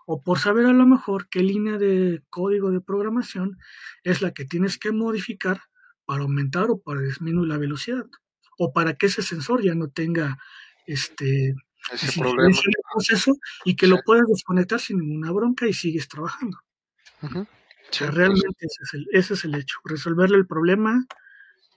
o 0.05 0.21
por 0.21 0.39
saber 0.39 0.67
a 0.67 0.73
lo 0.73 0.85
mejor 0.85 1.27
qué 1.27 1.41
línea 1.41 1.77
de 1.77 2.23
código 2.29 2.71
de 2.71 2.79
programación 2.79 3.57
es 4.03 4.21
la 4.21 4.31
que 4.31 4.45
tienes 4.45 4.77
que 4.77 4.91
modificar 4.91 5.61
para 6.05 6.21
aumentar 6.23 6.69
o 6.69 6.79
para 6.79 7.01
disminuir 7.01 7.49
la 7.49 7.57
velocidad. 7.57 8.05
o 8.57 8.71
para 8.71 8.93
que 8.95 9.07
ese 9.07 9.21
sensor 9.21 9.61
ya 9.61 9.75
no 9.75 9.89
tenga 9.89 10.37
este 10.87 11.55
ese 11.91 12.19
problema. 12.19 12.57
proceso 12.93 13.33
y 13.65 13.75
que 13.75 13.87
lo 13.87 13.97
puedas 14.05 14.25
desconectar 14.27 14.79
sin 14.79 14.99
ninguna 14.99 15.31
bronca 15.31 15.67
y 15.67 15.73
sigues 15.73 16.07
trabajando. 16.07 16.57
realmente 17.99 18.65
ese, 18.65 18.83
es 18.83 18.93
el, 18.93 19.07
ese 19.11 19.33
es 19.33 19.45
el 19.45 19.55
hecho, 19.55 19.77
resolverle 19.83 20.37
el 20.37 20.47
problema 20.47 21.05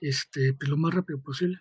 este, 0.01 0.53
pues, 0.53 0.69
lo 0.69 0.77
más 0.77 0.93
rápido 0.93 1.21
posible. 1.21 1.59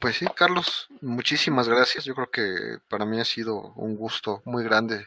Pues 0.00 0.16
sí, 0.16 0.26
Carlos, 0.34 0.88
muchísimas 1.00 1.68
gracias. 1.68 2.04
Yo 2.04 2.14
creo 2.14 2.30
que 2.30 2.78
para 2.88 3.04
mí 3.04 3.20
ha 3.20 3.24
sido 3.24 3.72
un 3.74 3.96
gusto 3.96 4.42
muy 4.44 4.64
grande 4.64 5.06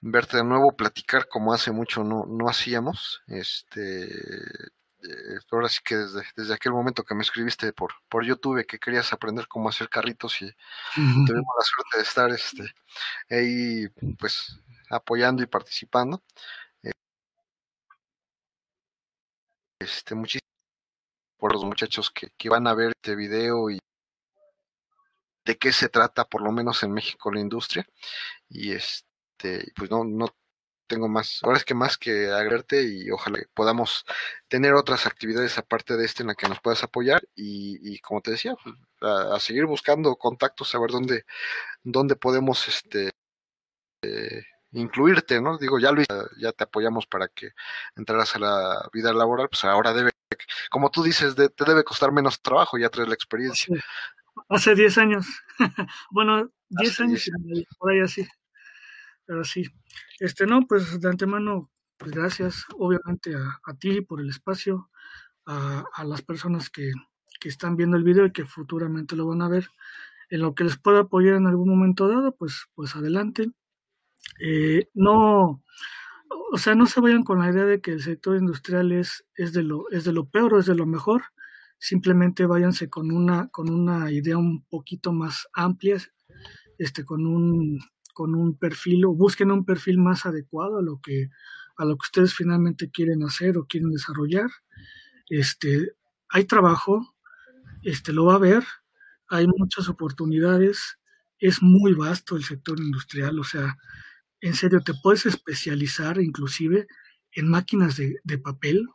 verte 0.00 0.38
de 0.38 0.44
nuevo, 0.44 0.76
platicar 0.76 1.28
como 1.28 1.52
hace 1.52 1.70
mucho 1.70 2.04
no, 2.04 2.26
no 2.26 2.48
hacíamos. 2.48 3.22
Este, 3.26 4.08
eh, 5.02 5.38
ahora 5.50 5.68
sí 5.68 5.80
que 5.84 5.96
desde, 5.96 6.22
desde 6.36 6.54
aquel 6.54 6.72
momento 6.72 7.04
que 7.04 7.14
me 7.14 7.22
escribiste 7.22 7.72
por, 7.72 7.92
por 8.08 8.24
YouTube 8.24 8.66
que 8.66 8.78
querías 8.78 9.12
aprender 9.12 9.48
cómo 9.48 9.68
hacer 9.68 9.88
carritos 9.88 10.40
y 10.42 10.54
tuvimos 10.94 11.54
la 11.58 11.64
suerte 11.64 11.96
de 11.96 12.02
estar 12.02 12.30
este, 12.30 12.74
ahí 13.30 13.88
pues 14.18 14.58
apoyando 14.90 15.42
y 15.42 15.46
participando. 15.46 16.22
Eh, 16.82 16.92
este, 19.80 20.14
muchísimas 20.14 20.40
por 21.38 21.52
los 21.54 21.64
muchachos 21.64 22.10
que, 22.10 22.30
que 22.36 22.48
van 22.50 22.66
a 22.66 22.74
ver 22.74 22.92
este 22.94 23.16
video 23.16 23.70
y 23.70 23.78
de 25.44 25.56
qué 25.58 25.72
se 25.72 25.88
trata, 25.88 26.24
por 26.26 26.42
lo 26.42 26.52
menos 26.52 26.82
en 26.82 26.92
México, 26.92 27.32
la 27.32 27.40
industria. 27.40 27.86
Y 28.48 28.72
este, 28.72 29.72
pues 29.74 29.90
no, 29.90 30.04
no 30.04 30.26
tengo 30.90 31.08
más, 31.08 31.40
ahora 31.44 31.56
es 31.56 31.64
que 31.64 31.74
más 31.74 31.96
que 31.96 32.30
agregarte 32.32 32.82
y 32.82 33.10
ojalá 33.12 33.38
podamos 33.54 34.04
tener 34.48 34.74
otras 34.74 35.06
actividades 35.06 35.56
aparte 35.56 35.96
de 35.96 36.04
este 36.04 36.24
en 36.24 36.26
la 36.28 36.34
que 36.34 36.48
nos 36.48 36.60
puedas 36.60 36.82
apoyar 36.82 37.22
y, 37.36 38.00
como 38.00 38.20
te 38.20 38.32
decía, 38.32 38.56
pues, 38.62 38.74
a, 39.00 39.38
seguir 39.38 39.66
buscando 39.66 40.16
contactos, 40.16 40.74
a 40.74 40.80
ver 40.80 40.90
dónde, 40.90 41.24
dónde 41.84 42.16
podemos 42.16 42.66
este 42.66 43.12
eh, 44.02 44.42
incluirte, 44.72 45.40
¿no? 45.40 45.58
Digo, 45.58 45.78
ya 45.78 45.92
Luis, 45.92 46.08
ya 46.38 46.50
te 46.50 46.64
apoyamos 46.64 47.06
para 47.06 47.28
que 47.28 47.50
entraras 47.94 48.34
a 48.34 48.40
la 48.40 48.88
vida 48.92 49.12
laboral, 49.12 49.48
pues 49.48 49.64
ahora 49.64 49.92
debe, 49.92 50.10
como 50.70 50.90
tú 50.90 51.04
dices, 51.04 51.36
te 51.36 51.64
debe 51.64 51.84
costar 51.84 52.10
menos 52.10 52.42
trabajo, 52.42 52.78
ya 52.78 52.88
traes 52.88 53.08
la 53.08 53.14
experiencia. 53.14 53.76
Hace 54.48 54.74
10 54.74 54.98
años, 54.98 55.26
bueno, 56.10 56.50
10 56.68 57.00
años 57.00 57.30
por 57.78 57.92
ahí 57.92 58.00
así, 58.00 58.26
pero 59.30 59.44
sí. 59.44 59.64
Este, 60.18 60.44
no, 60.44 60.66
pues 60.66 61.00
de 61.00 61.08
antemano, 61.08 61.70
pues 61.96 62.10
gracias, 62.10 62.64
obviamente, 62.76 63.32
a, 63.36 63.74
ti 63.74 64.00
por 64.00 64.20
el 64.20 64.28
espacio, 64.28 64.90
a, 65.46 65.84
a 65.94 66.04
las 66.04 66.20
personas 66.20 66.68
que, 66.68 66.90
que, 67.38 67.48
están 67.48 67.76
viendo 67.76 67.96
el 67.96 68.02
video 68.02 68.26
y 68.26 68.32
que 68.32 68.44
futuramente 68.44 69.14
lo 69.14 69.28
van 69.28 69.42
a 69.42 69.48
ver. 69.48 69.68
En 70.30 70.40
lo 70.40 70.56
que 70.56 70.64
les 70.64 70.78
pueda 70.78 71.02
apoyar 71.02 71.36
en 71.36 71.46
algún 71.46 71.68
momento 71.68 72.08
dado, 72.08 72.34
pues, 72.34 72.66
pues 72.74 72.96
adelante. 72.96 73.52
Eh, 74.40 74.88
no, 74.94 75.62
o 76.52 76.58
sea, 76.58 76.74
no 76.74 76.86
se 76.86 77.00
vayan 77.00 77.22
con 77.22 77.38
la 77.38 77.52
idea 77.52 77.66
de 77.66 77.80
que 77.80 77.92
el 77.92 78.02
sector 78.02 78.36
industrial 78.36 78.90
es, 78.90 79.24
es, 79.36 79.52
de, 79.52 79.62
lo, 79.62 79.88
es 79.92 80.02
de 80.02 80.12
lo 80.12 80.28
peor 80.28 80.54
o 80.54 80.58
es 80.58 80.66
de 80.66 80.74
lo 80.74 80.86
mejor. 80.86 81.22
Simplemente 81.78 82.46
váyanse 82.46 82.90
con 82.90 83.12
una, 83.12 83.46
con 83.50 83.70
una 83.70 84.10
idea 84.10 84.38
un 84.38 84.64
poquito 84.64 85.12
más 85.12 85.46
amplia, 85.52 85.98
este, 86.78 87.04
con 87.04 87.28
un 87.28 87.78
con 88.20 88.34
un 88.34 88.54
perfil 88.54 89.06
o 89.06 89.14
busquen 89.14 89.50
un 89.50 89.64
perfil 89.64 89.96
más 89.96 90.26
adecuado 90.26 90.76
a 90.76 90.82
lo 90.82 91.00
que 91.00 91.30
a 91.78 91.86
lo 91.86 91.96
que 91.96 92.04
ustedes 92.04 92.34
finalmente 92.34 92.90
quieren 92.90 93.22
hacer 93.22 93.56
o 93.56 93.64
quieren 93.64 93.88
desarrollar. 93.92 94.50
Este, 95.30 95.92
hay 96.28 96.44
trabajo, 96.44 97.16
este 97.82 98.12
lo 98.12 98.26
va 98.26 98.34
a 98.34 98.36
haber, 98.36 98.62
hay 99.26 99.46
muchas 99.46 99.88
oportunidades, 99.88 100.98
es 101.38 101.62
muy 101.62 101.94
vasto 101.94 102.36
el 102.36 102.44
sector 102.44 102.78
industrial, 102.78 103.38
o 103.38 103.44
sea, 103.44 103.78
en 104.42 104.52
serio 104.52 104.82
te 104.82 104.92
puedes 105.02 105.24
especializar 105.24 106.20
inclusive 106.20 106.88
en 107.32 107.48
máquinas 107.48 107.96
de, 107.96 108.38
papel 108.38 108.86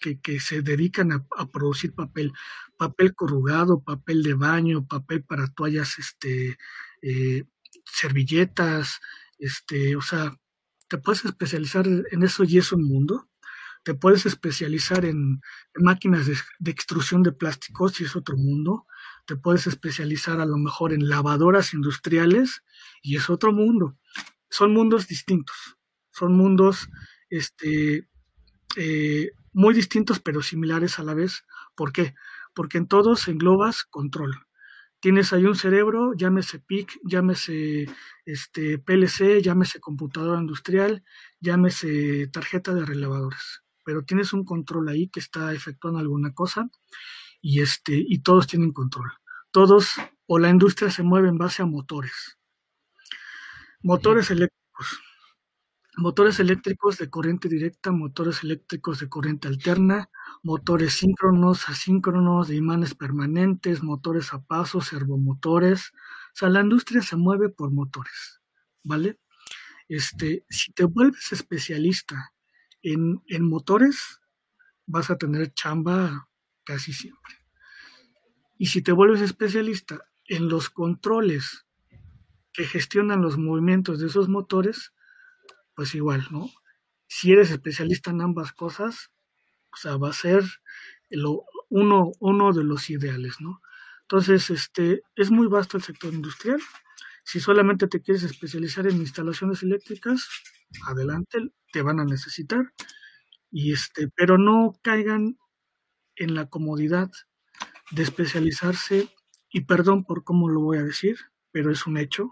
que, 0.00 0.18
que, 0.18 0.40
se 0.40 0.62
dedican 0.62 1.12
a, 1.12 1.46
producir 1.50 1.94
papel, 1.94 2.32
papel 2.78 3.14
corrugado, 3.14 3.82
papel 3.82 4.22
de 4.22 4.32
baño, 4.32 4.86
papel 4.86 5.24
para 5.24 5.48
toallas 5.48 5.98
este, 5.98 6.56
eh, 7.02 7.44
servilletas, 7.84 9.00
este, 9.38 9.96
o 9.96 10.02
sea, 10.02 10.34
te 10.88 10.98
puedes 10.98 11.24
especializar 11.24 11.86
en 11.86 12.22
eso 12.22 12.44
y 12.44 12.58
es 12.58 12.72
un 12.72 12.84
mundo. 12.84 13.28
Te 13.84 13.94
puedes 13.94 14.26
especializar 14.26 15.04
en, 15.04 15.40
máquinas 15.74 16.26
de, 16.26 16.70
extrusión 16.70 17.22
de 17.22 17.32
plásticos 17.32 18.00
y 18.00 18.04
es 18.04 18.14
otro 18.14 18.36
mundo. 18.36 18.86
Te 19.26 19.36
puedes 19.36 19.66
especializar 19.66 20.40
a 20.40 20.46
lo 20.46 20.56
mejor 20.56 20.92
en 20.92 21.08
lavadoras 21.08 21.74
industriales 21.74 22.62
y 23.02 23.16
es 23.16 23.28
otro 23.28 23.52
mundo. 23.52 23.98
Son 24.50 24.72
mundos 24.72 25.08
distintos. 25.08 25.56
Son 26.12 26.36
mundos 26.36 26.88
este, 27.28 28.08
eh, 28.76 29.32
muy 29.52 29.74
distintos 29.74 30.20
pero 30.20 30.42
similares 30.42 31.00
a 31.00 31.02
la 31.02 31.14
vez. 31.14 31.44
¿Por 31.74 31.92
qué? 31.92 32.14
Porque 32.54 32.78
en 32.78 32.86
todos 32.86 33.26
englobas 33.26 33.82
control 33.84 34.46
tienes 35.02 35.32
ahí 35.32 35.44
un 35.44 35.56
cerebro, 35.56 36.14
llámese 36.14 36.60
PIC, 36.60 37.00
llámese 37.02 37.86
este, 38.24 38.78
PLC, 38.78 39.42
llámese 39.42 39.80
computadora 39.80 40.40
industrial, 40.40 41.02
llámese 41.40 42.28
tarjeta 42.28 42.72
de 42.72 42.86
relevadores, 42.86 43.64
pero 43.84 44.04
tienes 44.04 44.32
un 44.32 44.44
control 44.44 44.88
ahí 44.88 45.08
que 45.08 45.18
está 45.18 45.52
efectuando 45.52 45.98
alguna 45.98 46.32
cosa 46.32 46.70
y, 47.40 47.62
este, 47.62 47.94
y 47.94 48.20
todos 48.20 48.46
tienen 48.46 48.72
control. 48.72 49.10
Todos 49.50 49.96
o 50.26 50.38
la 50.38 50.50
industria 50.50 50.88
se 50.88 51.02
mueve 51.02 51.28
en 51.28 51.36
base 51.36 51.62
a 51.62 51.66
motores. 51.66 52.38
Motores 53.82 54.30
eléctricos. 54.30 55.00
Motores 55.96 56.40
eléctricos 56.40 56.96
de 56.96 57.10
corriente 57.10 57.48
directa, 57.48 57.92
motores 57.92 58.42
eléctricos 58.42 59.00
de 59.00 59.10
corriente 59.10 59.46
alterna, 59.48 60.08
motores 60.42 60.94
síncronos, 60.94 61.68
asíncronos, 61.68 62.48
de 62.48 62.56
imanes 62.56 62.94
permanentes, 62.94 63.82
motores 63.82 64.32
a 64.32 64.42
paso, 64.42 64.80
servomotores. 64.80 65.92
O 66.32 66.36
sea, 66.36 66.48
la 66.48 66.62
industria 66.62 67.02
se 67.02 67.16
mueve 67.16 67.50
por 67.50 67.70
motores, 67.70 68.40
¿vale? 68.82 69.18
Este, 69.86 70.46
si 70.48 70.72
te 70.72 70.84
vuelves 70.84 71.30
especialista 71.32 72.32
en, 72.80 73.22
en 73.26 73.46
motores, 73.46 74.20
vas 74.86 75.10
a 75.10 75.18
tener 75.18 75.52
chamba 75.52 76.28
casi 76.64 76.94
siempre. 76.94 77.34
Y 78.56 78.66
si 78.66 78.80
te 78.80 78.92
vuelves 78.92 79.20
especialista 79.20 80.08
en 80.24 80.48
los 80.48 80.70
controles 80.70 81.66
que 82.52 82.64
gestionan 82.64 83.20
los 83.20 83.36
movimientos 83.36 84.00
de 84.00 84.06
esos 84.06 84.28
motores, 84.28 84.92
pues 85.74 85.94
igual, 85.94 86.26
¿no? 86.30 86.50
Si 87.08 87.32
eres 87.32 87.50
especialista 87.50 88.10
en 88.10 88.22
ambas 88.22 88.52
cosas, 88.52 89.10
o 89.72 89.76
sea, 89.76 89.96
va 89.96 90.10
a 90.10 90.12
ser 90.14 90.44
uno, 91.70 92.12
uno 92.20 92.52
de 92.52 92.64
los 92.64 92.90
ideales, 92.90 93.36
¿no? 93.40 93.60
Entonces, 94.02 94.50
este, 94.50 95.02
es 95.16 95.30
muy 95.30 95.46
vasto 95.46 95.76
el 95.76 95.82
sector 95.82 96.12
industrial. 96.12 96.60
Si 97.24 97.40
solamente 97.40 97.86
te 97.86 98.02
quieres 98.02 98.24
especializar 98.24 98.86
en 98.86 98.98
instalaciones 98.98 99.62
eléctricas, 99.62 100.28
adelante, 100.86 101.38
te 101.72 101.82
van 101.82 102.00
a 102.00 102.04
necesitar. 102.04 102.72
Y 103.50 103.72
este, 103.72 104.08
pero 104.16 104.38
no 104.38 104.74
caigan 104.82 105.38
en 106.16 106.34
la 106.34 106.48
comodidad 106.48 107.10
de 107.90 108.02
especializarse, 108.02 109.08
y 109.50 109.62
perdón 109.62 110.04
por 110.04 110.24
cómo 110.24 110.48
lo 110.48 110.60
voy 110.60 110.78
a 110.78 110.84
decir, 110.84 111.18
pero 111.50 111.70
es 111.70 111.86
un 111.86 111.98
hecho, 111.98 112.30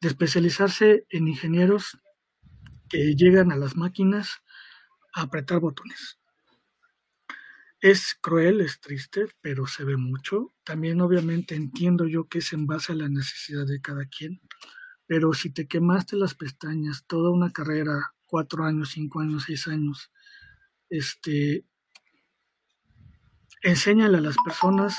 de 0.00 0.08
especializarse 0.08 1.06
en 1.10 1.28
ingenieros 1.28 1.98
que 2.88 3.14
llegan 3.14 3.52
a 3.52 3.56
las 3.56 3.76
máquinas 3.76 4.42
a 5.14 5.22
apretar 5.22 5.60
botones. 5.60 6.18
Es 7.80 8.16
cruel, 8.20 8.60
es 8.60 8.80
triste, 8.80 9.26
pero 9.40 9.66
se 9.66 9.84
ve 9.84 9.96
mucho. 9.96 10.52
También 10.64 11.00
obviamente 11.00 11.54
entiendo 11.54 12.06
yo 12.06 12.28
que 12.28 12.38
es 12.38 12.52
en 12.52 12.66
base 12.66 12.92
a 12.92 12.96
la 12.96 13.08
necesidad 13.08 13.66
de 13.66 13.80
cada 13.80 14.06
quien. 14.06 14.40
Pero 15.06 15.32
si 15.32 15.50
te 15.50 15.68
quemaste 15.68 16.16
las 16.16 16.34
pestañas 16.34 17.04
toda 17.06 17.30
una 17.30 17.52
carrera, 17.52 18.14
cuatro 18.26 18.64
años, 18.64 18.90
cinco 18.90 19.20
años, 19.20 19.44
seis 19.46 19.68
años, 19.68 20.10
este, 20.90 21.64
enséñale 23.62 24.18
a 24.18 24.22
las 24.22 24.36
personas, 24.44 24.96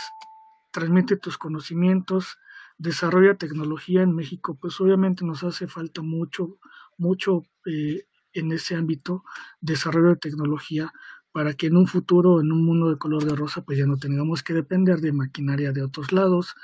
transmite 0.71 1.17
tus 1.17 1.37
conocimientos, 1.37 2.37
desarrolla 2.77 3.35
tecnología 3.35 4.01
en 4.01 4.15
México, 4.15 4.57
pues 4.59 4.79
obviamente 4.79 5.25
nos 5.25 5.43
hace 5.43 5.67
falta 5.67 6.01
mucho, 6.01 6.59
mucho 6.99 7.43
eh, 7.65 8.05
en 8.33 8.51
ese 8.51 8.75
ámbito, 8.75 9.23
desarrollo 9.61 10.09
de 10.09 10.15
tecnología, 10.17 10.91
para 11.31 11.53
que 11.53 11.67
en 11.67 11.77
un 11.77 11.87
futuro, 11.87 12.41
en 12.41 12.51
un 12.51 12.65
mundo 12.65 12.89
de 12.89 12.97
color 12.97 13.23
de 13.23 13.35
rosa, 13.35 13.61
pues 13.63 13.77
ya 13.77 13.85
no 13.85 13.97
tengamos 13.97 14.43
que 14.43 14.53
depender 14.53 14.99
de 14.99 15.13
maquinaria 15.13 15.71
de 15.71 15.83
otros 15.83 16.11
lados, 16.11 16.55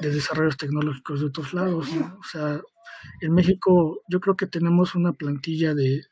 de 0.00 0.10
desarrollos 0.10 0.56
tecnológicos 0.56 1.20
de 1.20 1.26
otros 1.26 1.54
lados. 1.54 1.88
O 2.18 2.24
sea, 2.24 2.60
en 3.20 3.34
México 3.34 4.02
yo 4.08 4.20
creo 4.20 4.36
que 4.36 4.46
tenemos 4.46 4.94
una 4.94 5.12
plantilla 5.12 5.74
de, 5.74 6.04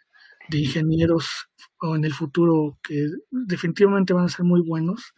de 0.51 0.59
ingenieros 0.59 1.49
o 1.81 1.97
en 1.97 2.05
el 2.05 2.13
futuro 2.13 2.79
que 2.83 3.09
definitivamente 3.31 4.13
van 4.13 4.27
a 4.27 4.29
ser 4.29 4.45
muy 4.45 4.61
buenos 4.63 5.15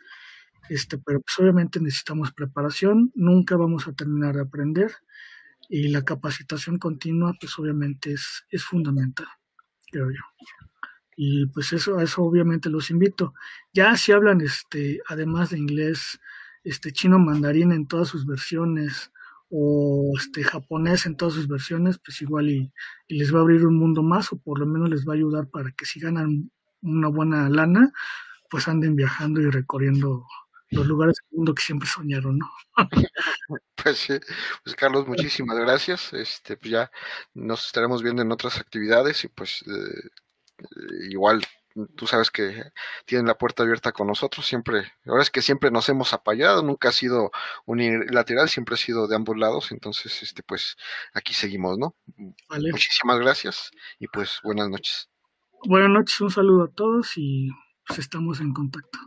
este, 0.69 0.99
pero 0.99 1.21
pues 1.21 1.39
obviamente 1.39 1.81
necesitamos 1.81 2.33
preparación, 2.33 3.13
nunca 3.15 3.57
vamos 3.57 3.87
a 3.87 3.93
terminar 3.93 4.35
de 4.35 4.43
aprender 4.43 4.93
y 5.69 5.89
la 5.89 6.03
capacitación 6.03 6.79
continua 6.79 7.35
pues 7.41 7.59
obviamente 7.59 8.13
es, 8.13 8.45
es 8.51 8.65
fundamental, 8.65 9.29
creo 9.91 10.11
yo. 10.11 10.23
Y 11.17 11.47
pues 11.47 11.73
eso, 11.73 12.01
eso 12.01 12.23
obviamente 12.23 12.69
los 12.69 12.91
invito. 12.91 13.35
Ya 13.73 13.97
si 13.97 14.13
hablan 14.13 14.41
este, 14.41 15.01
además 15.09 15.51
de 15.51 15.59
inglés, 15.59 16.21
este 16.65 16.93
chino 16.93 17.19
mandarín 17.19 17.73
en 17.73 17.87
todas 17.87 18.09
sus 18.09 18.27
versiones, 18.27 19.13
o 19.57 20.13
este 20.19 20.43
japonés 20.43 21.07
en 21.07 21.17
todas 21.17 21.35
sus 21.35 21.47
versiones, 21.47 21.99
pues 22.05 22.21
igual 22.23 22.51
y, 22.51 22.73
les 23.09 23.33
va 23.33 23.39
a 23.39 23.43
abrir 23.43 23.65
un 23.65 23.77
mundo 23.77 24.03
más 24.03 24.33
o 24.33 24.39
por 24.39 24.59
lo 24.59 24.67
menos 24.67 24.91
les 24.91 25.07
va 25.07 25.13
a 25.13 25.17
ayudar 25.17 25.49
para 25.49 25.71
que 25.71 25.85
si 25.87 26.01
ganan 26.01 26.51
una 26.83 27.09
buena 27.09 27.49
lana, 27.49 27.93
pues 28.51 28.67
anden 28.67 28.97
viajando 28.97 29.41
y 29.41 29.51
recorriendo 29.51 30.27
los 30.75 30.87
lugares 30.87 31.17
del 31.17 31.39
mundo 31.39 31.55
que 31.55 31.63
siempre 31.63 31.89
soñaron, 31.89 32.39
¿no? 32.39 32.51
pues 33.83 33.99
sí, 33.99 34.15
pues 34.63 34.77
Carlos, 34.77 35.07
muchísimas 35.07 35.59
gracias. 35.59 36.13
Este, 36.13 36.57
pues 36.57 36.71
ya 36.71 36.91
nos 37.35 37.67
estaremos 37.67 38.03
viendo 38.03 38.23
en 38.23 38.33
otras 38.33 38.59
actividades 38.59 39.25
y 39.25 39.29
pues 39.29 39.65
eh, 39.67 40.11
igual 41.11 41.43
tú 41.97 42.07
sabes 42.07 42.31
que 42.31 42.65
tienen 43.05 43.27
la 43.27 43.37
puerta 43.37 43.63
abierta 43.63 43.93
con 43.93 44.07
nosotros, 44.07 44.47
siempre, 44.47 44.93
ahora 45.07 45.23
es 45.23 45.31
que 45.31 45.43
siempre 45.43 45.71
nos 45.71 45.89
hemos 45.89 46.13
apoyado, 46.13 46.63
nunca 46.63 46.91
ha 46.91 46.93
sido 46.93 47.33
unilateral, 47.67 48.49
siempre 48.49 48.75
ha 48.75 48.79
sido 48.79 49.09
de 49.09 49.17
ambos 49.17 49.37
lados, 49.37 49.73
entonces, 49.73 50.23
este, 50.23 50.43
pues, 50.43 50.77
aquí 51.13 51.35
seguimos, 51.35 51.79
¿no? 51.79 51.97
Muchísimas 52.49 53.19
gracias 53.19 53.71
y 53.99 54.07
pues 54.09 54.41
buenas 54.45 54.69
noches. 54.69 55.11
Buenas 55.67 55.91
noches, 55.91 56.21
un 56.21 56.31
saludo 56.31 56.65
a 56.65 56.71
todos 56.71 57.13
y 57.17 57.51
pues 57.87 57.99
estamos 57.99 58.41
en 58.41 58.53
contacto. 58.53 58.99